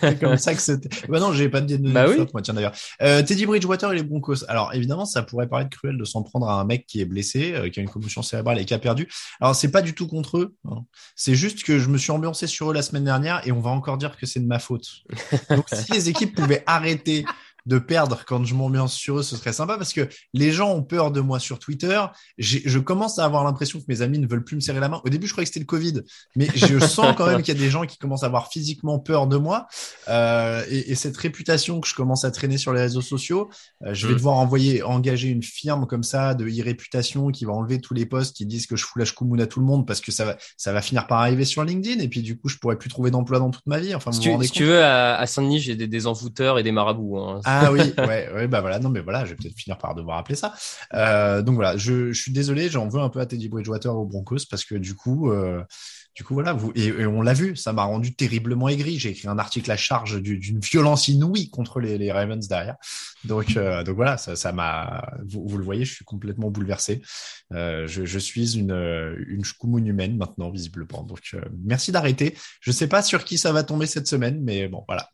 c'est 0.00 0.18
comme 0.18 0.36
ça 0.36 0.52
que 0.52 0.60
c'était. 0.60 0.88
Bah 1.08 1.20
non, 1.20 1.32
j'ai 1.32 1.48
pas 1.48 1.60
de, 1.60 1.76
de 1.76 1.92
bah 1.92 2.06
oui. 2.08 2.16
moi, 2.32 2.42
tiens 2.42 2.54
d'ailleurs. 2.54 2.74
Euh, 3.02 3.22
Teddy 3.22 3.46
Bridgewater 3.46 3.92
et 3.92 3.96
les 3.96 4.02
Broncos. 4.02 4.44
Alors 4.48 4.74
évidemment, 4.74 5.04
ça 5.04 5.22
pourrait 5.22 5.46
paraître 5.46 5.70
cruel 5.70 5.96
de 5.96 6.04
s'en 6.04 6.22
prendre 6.24 6.48
à 6.48 6.60
un 6.60 6.64
mec 6.64 6.84
qui 6.86 7.00
est 7.00 7.04
blessé, 7.04 7.54
euh, 7.54 7.68
qui 7.68 7.78
a 7.78 7.82
une 7.82 7.88
commotion 7.88 8.22
cérébrale 8.22 8.58
et 8.58 8.64
qui 8.64 8.74
a 8.74 8.78
perdu. 8.80 9.08
Alors 9.40 9.54
c'est 9.54 9.70
pas 9.70 9.80
du 9.82 9.94
tout 9.94 10.08
contre 10.08 10.38
eux. 10.38 10.56
Hein. 10.68 10.84
C'est 11.14 11.36
juste 11.36 11.62
que 11.62 11.78
je 11.78 11.88
me 11.88 11.98
suis 11.98 12.10
ambiancé 12.10 12.48
sur 12.48 12.70
eux 12.70 12.74
la 12.74 12.82
semaine 12.82 13.04
dernière 13.04 13.46
et 13.46 13.52
on 13.52 13.60
va 13.60 13.70
encore 13.70 13.96
dire 13.96 14.16
que 14.16 14.26
c'est 14.26 14.40
de 14.40 14.46
ma 14.46 14.58
faute. 14.58 15.04
Donc 15.50 15.66
si 15.72 15.92
les 15.92 16.08
équipes 16.08 16.34
pouvaient 16.34 16.64
arrêter 16.66 17.24
de 17.66 17.78
perdre 17.78 18.24
quand 18.26 18.44
je 18.44 18.54
m'ambiance 18.54 18.94
sur 18.94 19.18
eux, 19.18 19.22
ce 19.22 19.36
serait 19.36 19.52
sympa 19.52 19.76
parce 19.76 19.92
que 19.92 20.08
les 20.32 20.52
gens 20.52 20.72
ont 20.72 20.82
peur 20.82 21.10
de 21.10 21.20
moi 21.20 21.38
sur 21.38 21.58
Twitter. 21.58 22.00
Je 22.38 22.78
commence 22.78 23.18
à 23.18 23.24
avoir 23.24 23.44
l'impression 23.44 23.78
que 23.78 23.86
mes 23.88 24.02
amis 24.02 24.18
ne 24.18 24.26
veulent 24.26 24.44
plus 24.44 24.56
me 24.56 24.60
serrer 24.60 24.80
la 24.80 24.88
main. 24.88 25.00
Au 25.04 25.08
début, 25.08 25.26
je 25.26 25.32
croyais 25.32 25.44
que 25.44 25.52
c'était 25.52 25.60
le 25.60 25.66
Covid, 25.66 26.02
mais 26.36 26.48
je 26.54 26.78
sens 26.86 27.14
quand 27.16 27.26
même 27.26 27.42
qu'il 27.42 27.54
y 27.54 27.56
a 27.56 27.60
des 27.60 27.70
gens 27.70 27.86
qui 27.86 27.98
commencent 27.98 28.22
à 28.22 28.26
avoir 28.26 28.50
physiquement 28.50 28.98
peur 28.98 29.26
de 29.26 29.36
moi. 29.36 29.66
Euh, 30.08 30.62
et, 30.68 30.92
et, 30.92 30.94
cette 30.94 31.16
réputation 31.16 31.80
que 31.80 31.88
je 31.88 31.94
commence 31.94 32.24
à 32.24 32.30
traîner 32.30 32.58
sur 32.58 32.72
les 32.72 32.80
réseaux 32.80 33.00
sociaux, 33.00 33.50
euh, 33.84 33.94
je 33.94 34.06
vais 34.06 34.14
devoir 34.14 34.36
envoyer, 34.36 34.82
engager 34.82 35.28
une 35.28 35.42
firme 35.42 35.86
comme 35.86 36.02
ça 36.02 36.34
de 36.34 36.44
e-réputation 36.44 37.28
qui 37.28 37.44
va 37.44 37.52
enlever 37.52 37.80
tous 37.80 37.94
les 37.94 38.06
posts 38.06 38.36
qui 38.36 38.46
disent 38.46 38.66
que 38.66 38.76
je 38.76 38.84
fous 38.84 38.98
la 38.98 39.04
à 39.42 39.46
tout 39.46 39.60
le 39.60 39.66
monde 39.66 39.86
parce 39.86 40.00
que 40.00 40.12
ça 40.12 40.24
va, 40.24 40.36
ça 40.56 40.72
va 40.72 40.82
finir 40.82 41.06
par 41.06 41.20
arriver 41.20 41.44
sur 41.44 41.64
LinkedIn 41.64 42.00
et 42.00 42.08
puis 42.08 42.22
du 42.22 42.36
coup, 42.38 42.48
je 42.48 42.58
pourrais 42.58 42.76
plus 42.76 42.90
trouver 42.90 43.10
d'emploi 43.10 43.38
dans 43.38 43.50
toute 43.50 43.66
ma 43.66 43.78
vie. 43.78 43.94
Enfin, 43.94 44.12
si, 44.12 44.20
tu, 44.20 44.30
si 44.42 44.50
tu, 44.50 44.64
veux, 44.64 44.82
à, 44.82 45.16
à 45.16 45.26
Saint-Denis, 45.26 45.60
j'ai 45.60 45.76
des, 45.76 45.86
des 45.86 46.06
envoûteurs 46.06 46.58
et 46.58 46.62
des 46.62 46.72
marabouts. 46.72 47.18
Hein. 47.18 47.40
Ah 47.44 47.53
oui, 47.72 47.92
ouais, 47.98 48.30
ouais, 48.32 48.48
bah 48.48 48.60
voilà, 48.60 48.78
non 48.78 48.88
mais 48.90 49.00
voilà, 49.00 49.24
je 49.24 49.30
vais 49.30 49.36
peut-être 49.36 49.56
finir 49.56 49.78
par 49.78 49.94
devoir 49.94 50.18
appeler 50.18 50.36
ça. 50.36 50.54
Euh, 50.94 51.42
donc 51.42 51.56
voilà, 51.56 51.76
je, 51.76 52.12
je 52.12 52.20
suis 52.20 52.32
désolé, 52.32 52.68
j'en 52.68 52.88
veux 52.88 53.00
un 53.00 53.08
peu 53.08 53.20
à 53.20 53.26
Teddy 53.26 53.48
Bridgewater 53.48 53.94
au 53.94 54.04
Broncos 54.06 54.46
parce 54.50 54.64
que 54.64 54.74
du 54.74 54.94
coup, 54.94 55.30
euh, 55.30 55.62
du 56.14 56.22
coup, 56.22 56.34
voilà, 56.34 56.52
vous, 56.52 56.72
et, 56.76 57.06
on 57.06 57.22
l'a 57.22 57.34
vu, 57.34 57.56
ça 57.56 57.72
m'a 57.72 57.84
rendu 57.84 58.14
terriblement 58.14 58.68
aigri. 58.68 58.98
J'ai 58.98 59.10
écrit 59.10 59.26
un 59.26 59.38
article 59.38 59.70
à 59.70 59.76
charge 59.76 60.22
d'une 60.22 60.60
violence 60.60 61.08
inouïe 61.08 61.50
contre 61.50 61.80
les, 61.80 61.98
les 61.98 62.12
Ravens 62.12 62.46
derrière. 62.46 62.76
Donc, 63.24 63.56
euh, 63.56 63.82
donc 63.82 63.96
voilà, 63.96 64.16
ça, 64.16 64.52
m'a, 64.52 65.02
vous, 65.26 65.46
vous, 65.46 65.58
le 65.58 65.64
voyez, 65.64 65.84
je 65.84 65.92
suis 65.92 66.04
complètement 66.04 66.50
bouleversé. 66.50 67.02
Euh, 67.52 67.86
je, 67.88 68.04
je, 68.04 68.18
suis 68.18 68.56
une, 68.56 69.16
une 69.26 69.44
chkoumoune 69.44 69.86
humaine 69.86 70.16
maintenant, 70.16 70.50
visiblement. 70.50 71.02
Donc, 71.02 71.20
euh, 71.34 71.40
merci 71.64 71.90
d'arrêter. 71.90 72.36
Je 72.60 72.70
sais 72.70 72.86
pas 72.86 73.02
sur 73.02 73.24
qui 73.24 73.36
ça 73.36 73.52
va 73.52 73.64
tomber 73.64 73.86
cette 73.86 74.06
semaine, 74.06 74.40
mais 74.42 74.68
bon, 74.68 74.84
voilà. 74.86 75.08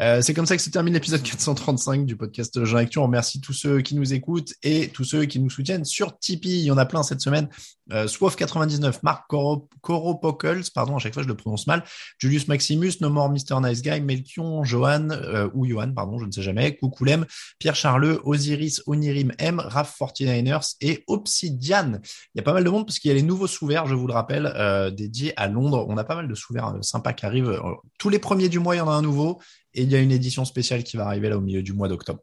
Euh, 0.00 0.22
c'est 0.22 0.34
comme 0.34 0.46
ça 0.46 0.56
que 0.56 0.62
se 0.62 0.70
termine 0.70 0.94
l'épisode 0.94 1.22
435 1.22 2.06
du 2.06 2.16
podcast 2.16 2.64
Jean 2.64 2.78
Actu. 2.78 2.98
On 2.98 3.04
remercie 3.04 3.40
tous 3.40 3.52
ceux 3.52 3.80
qui 3.80 3.94
nous 3.94 4.12
écoutent 4.12 4.52
et 4.62 4.88
tous 4.88 5.04
ceux 5.04 5.24
qui 5.24 5.40
nous 5.40 5.50
soutiennent 5.50 5.84
sur 5.84 6.18
Tipeee. 6.18 6.60
Il 6.60 6.64
y 6.64 6.70
en 6.70 6.78
a 6.78 6.86
plein 6.86 7.02
cette 7.02 7.20
semaine. 7.20 7.48
Euh, 7.92 8.06
99, 8.06 9.02
Marc 9.02 9.28
Pardon, 10.74 10.96
à 10.96 10.98
chaque 10.98 11.14
fois 11.14 11.22
je 11.22 11.28
le 11.28 11.36
prononce 11.36 11.66
mal, 11.66 11.84
Julius 12.18 12.48
Maximus, 12.48 12.92
No 13.00 13.10
More 13.10 13.30
Mr. 13.30 13.60
Nice 13.62 13.82
Guy, 13.82 14.00
Melchion, 14.00 14.64
Johan, 14.64 15.10
euh, 15.10 15.48
ou 15.54 15.66
Johan, 15.66 15.92
pardon, 15.92 16.18
je 16.18 16.26
ne 16.26 16.30
sais 16.30 16.42
jamais, 16.42 16.76
Coucoulem, 16.76 17.26
Pierre 17.58 17.76
Charleux, 17.76 18.20
Osiris, 18.24 18.82
Onirim 18.86 19.32
M, 19.38 19.60
Raf 19.60 19.98
49ers 19.98 20.76
et 20.80 21.04
Obsidian. 21.06 22.00
Il 22.34 22.38
y 22.38 22.40
a 22.40 22.42
pas 22.42 22.52
mal 22.52 22.64
de 22.64 22.70
monde 22.70 22.86
parce 22.86 22.98
qu'il 22.98 23.08
y 23.10 23.12
a 23.12 23.14
les 23.14 23.22
nouveaux 23.22 23.46
sous 23.46 23.64
je 23.68 23.94
vous 23.94 24.06
le 24.06 24.12
rappelle, 24.12 24.52
euh, 24.54 24.90
dédiés 24.90 25.32
à 25.36 25.48
Londres. 25.48 25.86
On 25.88 25.96
a 25.96 26.04
pas 26.04 26.14
mal 26.14 26.28
de 26.28 26.34
sous 26.34 26.54
euh, 26.54 26.82
sympas 26.82 27.12
qui 27.12 27.26
arrivent. 27.26 27.60
Tous 27.98 28.08
les 28.08 28.18
premiers 28.18 28.48
du 28.48 28.58
mois, 28.58 28.76
il 28.76 28.78
y 28.78 28.80
en 28.80 28.88
a 28.88 28.92
un 28.92 29.02
nouveau 29.02 29.40
et 29.74 29.82
il 29.82 29.90
y 29.90 29.96
a 29.96 29.98
une 29.98 30.12
édition 30.12 30.44
spéciale 30.44 30.84
qui 30.84 30.96
va 30.96 31.06
arriver 31.06 31.28
là 31.28 31.38
au 31.38 31.40
milieu 31.40 31.62
du 31.62 31.72
mois 31.72 31.88
d'octobre. 31.88 32.20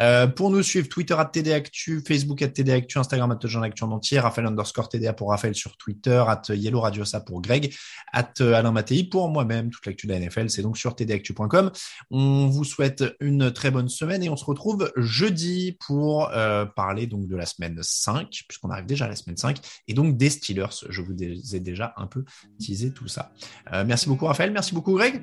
Euh, 0.00 0.26
pour 0.26 0.50
nous 0.50 0.62
suivre, 0.62 0.88
Twitter 0.88 1.14
à 1.18 1.24
TDActu, 1.24 2.02
Facebook 2.06 2.42
à 2.42 2.48
TDActu, 2.48 2.98
Instagram 2.98 3.30
à 3.30 3.46
Jean 3.46 3.62
Actu 3.62 3.84
en 3.84 3.90
entier, 3.90 4.20
Raphaël 4.20 4.46
underscore 4.46 4.88
TDA 4.88 5.12
pour 5.12 5.30
Raphaël 5.30 5.54
sur 5.54 5.76
Twitter, 5.76 6.22
at 6.26 6.42
Yellow 6.50 6.80
Radiosa 6.80 7.20
pour 7.20 7.42
Greg, 7.42 7.74
at 8.12 8.32
Alain 8.40 8.72
Mattei 8.72 9.04
pour 9.04 9.28
moi-même, 9.28 9.70
toute 9.70 9.84
l'actu 9.86 10.06
de 10.06 10.12
la 10.12 10.20
NFL, 10.20 10.50
c'est 10.50 10.62
donc 10.62 10.78
sur 10.78 10.94
tdactu.com. 10.94 11.70
On 12.10 12.46
vous 12.46 12.64
souhaite 12.64 13.04
une 13.20 13.52
très 13.52 13.70
bonne 13.70 13.88
semaine 13.88 14.22
et 14.22 14.28
on 14.28 14.36
se 14.36 14.44
retrouve 14.44 14.92
jeudi 14.96 15.76
pour 15.86 16.30
euh, 16.30 16.64
parler 16.64 17.06
donc 17.06 17.26
de 17.26 17.36
la 17.36 17.46
semaine 17.46 17.78
5, 17.80 18.44
puisqu'on 18.48 18.70
arrive 18.70 18.86
déjà 18.86 19.06
à 19.06 19.08
la 19.08 19.16
semaine 19.16 19.36
5, 19.36 19.58
et 19.88 19.94
donc 19.94 20.16
des 20.16 20.30
Steelers. 20.30 20.86
Je 20.88 21.02
vous 21.02 21.12
ai 21.22 21.60
déjà 21.60 21.94
un 21.96 22.06
peu 22.06 22.24
teasé 22.58 22.92
tout 22.92 23.08
ça. 23.08 23.32
Euh, 23.72 23.84
merci 23.86 24.08
beaucoup 24.08 24.26
Raphaël, 24.26 24.52
merci 24.52 24.74
beaucoup 24.74 24.94
Greg. 24.94 25.22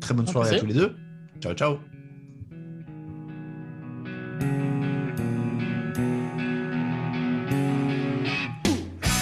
Très 0.00 0.14
bonne 0.14 0.26
soirée 0.26 0.56
à 0.56 0.60
tous 0.60 0.66
les 0.66 0.74
deux. 0.74 1.05
Ciao, 1.40 1.54
ciao. 1.54 1.78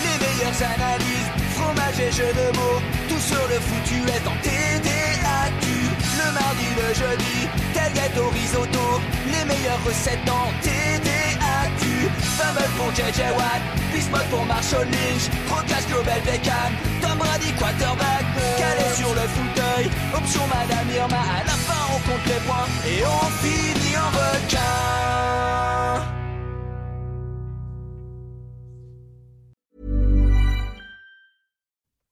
Les 0.05 0.17
meilleures 0.23 0.63
analyses, 0.63 1.31
fromage 1.57 2.01
et 2.01 2.13
jeux 2.13 2.33
de 2.33 2.57
mots, 2.57 2.81
tout 3.09 3.19
sur 3.19 3.45
le 3.49 3.59
foutu 3.67 3.99
est 4.15 4.27
en 4.29 4.37
TDAQ. 4.43 5.65
Le 6.19 6.29
mardi, 6.33 6.69
le 6.77 6.95
jeudi, 6.95 7.49
tel 7.75 7.91
au 8.21 8.29
risotto, 8.29 9.01
les 9.27 9.45
meilleures 9.45 9.83
recettes 9.85 10.29
en 10.31 10.53
TDAQ. 10.63 11.85
Fumble 12.37 12.69
pour 12.77 12.91
JJ 12.95 13.21
Watt, 13.37 13.63
Bismuth 13.93 14.29
pour 14.31 14.45
Marshall 14.47 14.87
Lynch, 14.87 15.31
Procast 15.47 15.89
Global 15.89 16.21
Beckham, 16.25 16.73
Tom 17.01 17.19
Brady 17.19 17.53
quarterback, 17.59 18.25
calé 18.59 18.87
sur 18.95 19.13
le 19.15 19.27
fauteuil, 19.35 19.91
option 20.15 20.43
Madame 20.47 20.89
Irma 20.95 21.17
à 21.19 21.45
la 21.47 21.57
on 21.95 22.01
compte 22.09 22.27
les 22.27 22.41
points 22.47 22.69
et 22.87 23.05
on 23.05 23.31
finit 23.41 23.97
en 23.97 24.11
requin. 24.11 24.61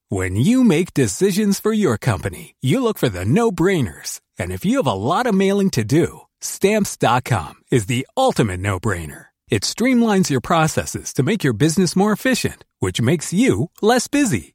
When 0.08 0.36
you 0.36 0.62
make 0.62 0.92
decisions 0.92 1.58
for 1.58 1.72
your 1.72 1.96
company, 1.96 2.54
you 2.60 2.82
look 2.82 2.98
for 2.98 3.08
the 3.08 3.24
no-brainers. 3.24 4.20
And 4.38 4.52
if 4.52 4.62
you 4.64 4.76
have 4.76 4.86
a 4.86 4.92
lot 4.92 5.26
of 5.26 5.34
mailing 5.34 5.70
to 5.70 5.84
do, 5.84 6.20
stamps.com 6.42 7.54
is 7.70 7.86
the 7.86 8.06
ultimate 8.14 8.60
no-brainer. 8.60 9.26
It 9.48 9.62
streamlines 9.62 10.28
your 10.28 10.42
processes 10.42 11.14
to 11.14 11.22
make 11.22 11.42
your 11.42 11.54
business 11.54 11.96
more 11.96 12.12
efficient, 12.12 12.64
which 12.78 13.00
makes 13.00 13.32
you 13.32 13.70
less 13.80 14.06
busy. 14.06 14.54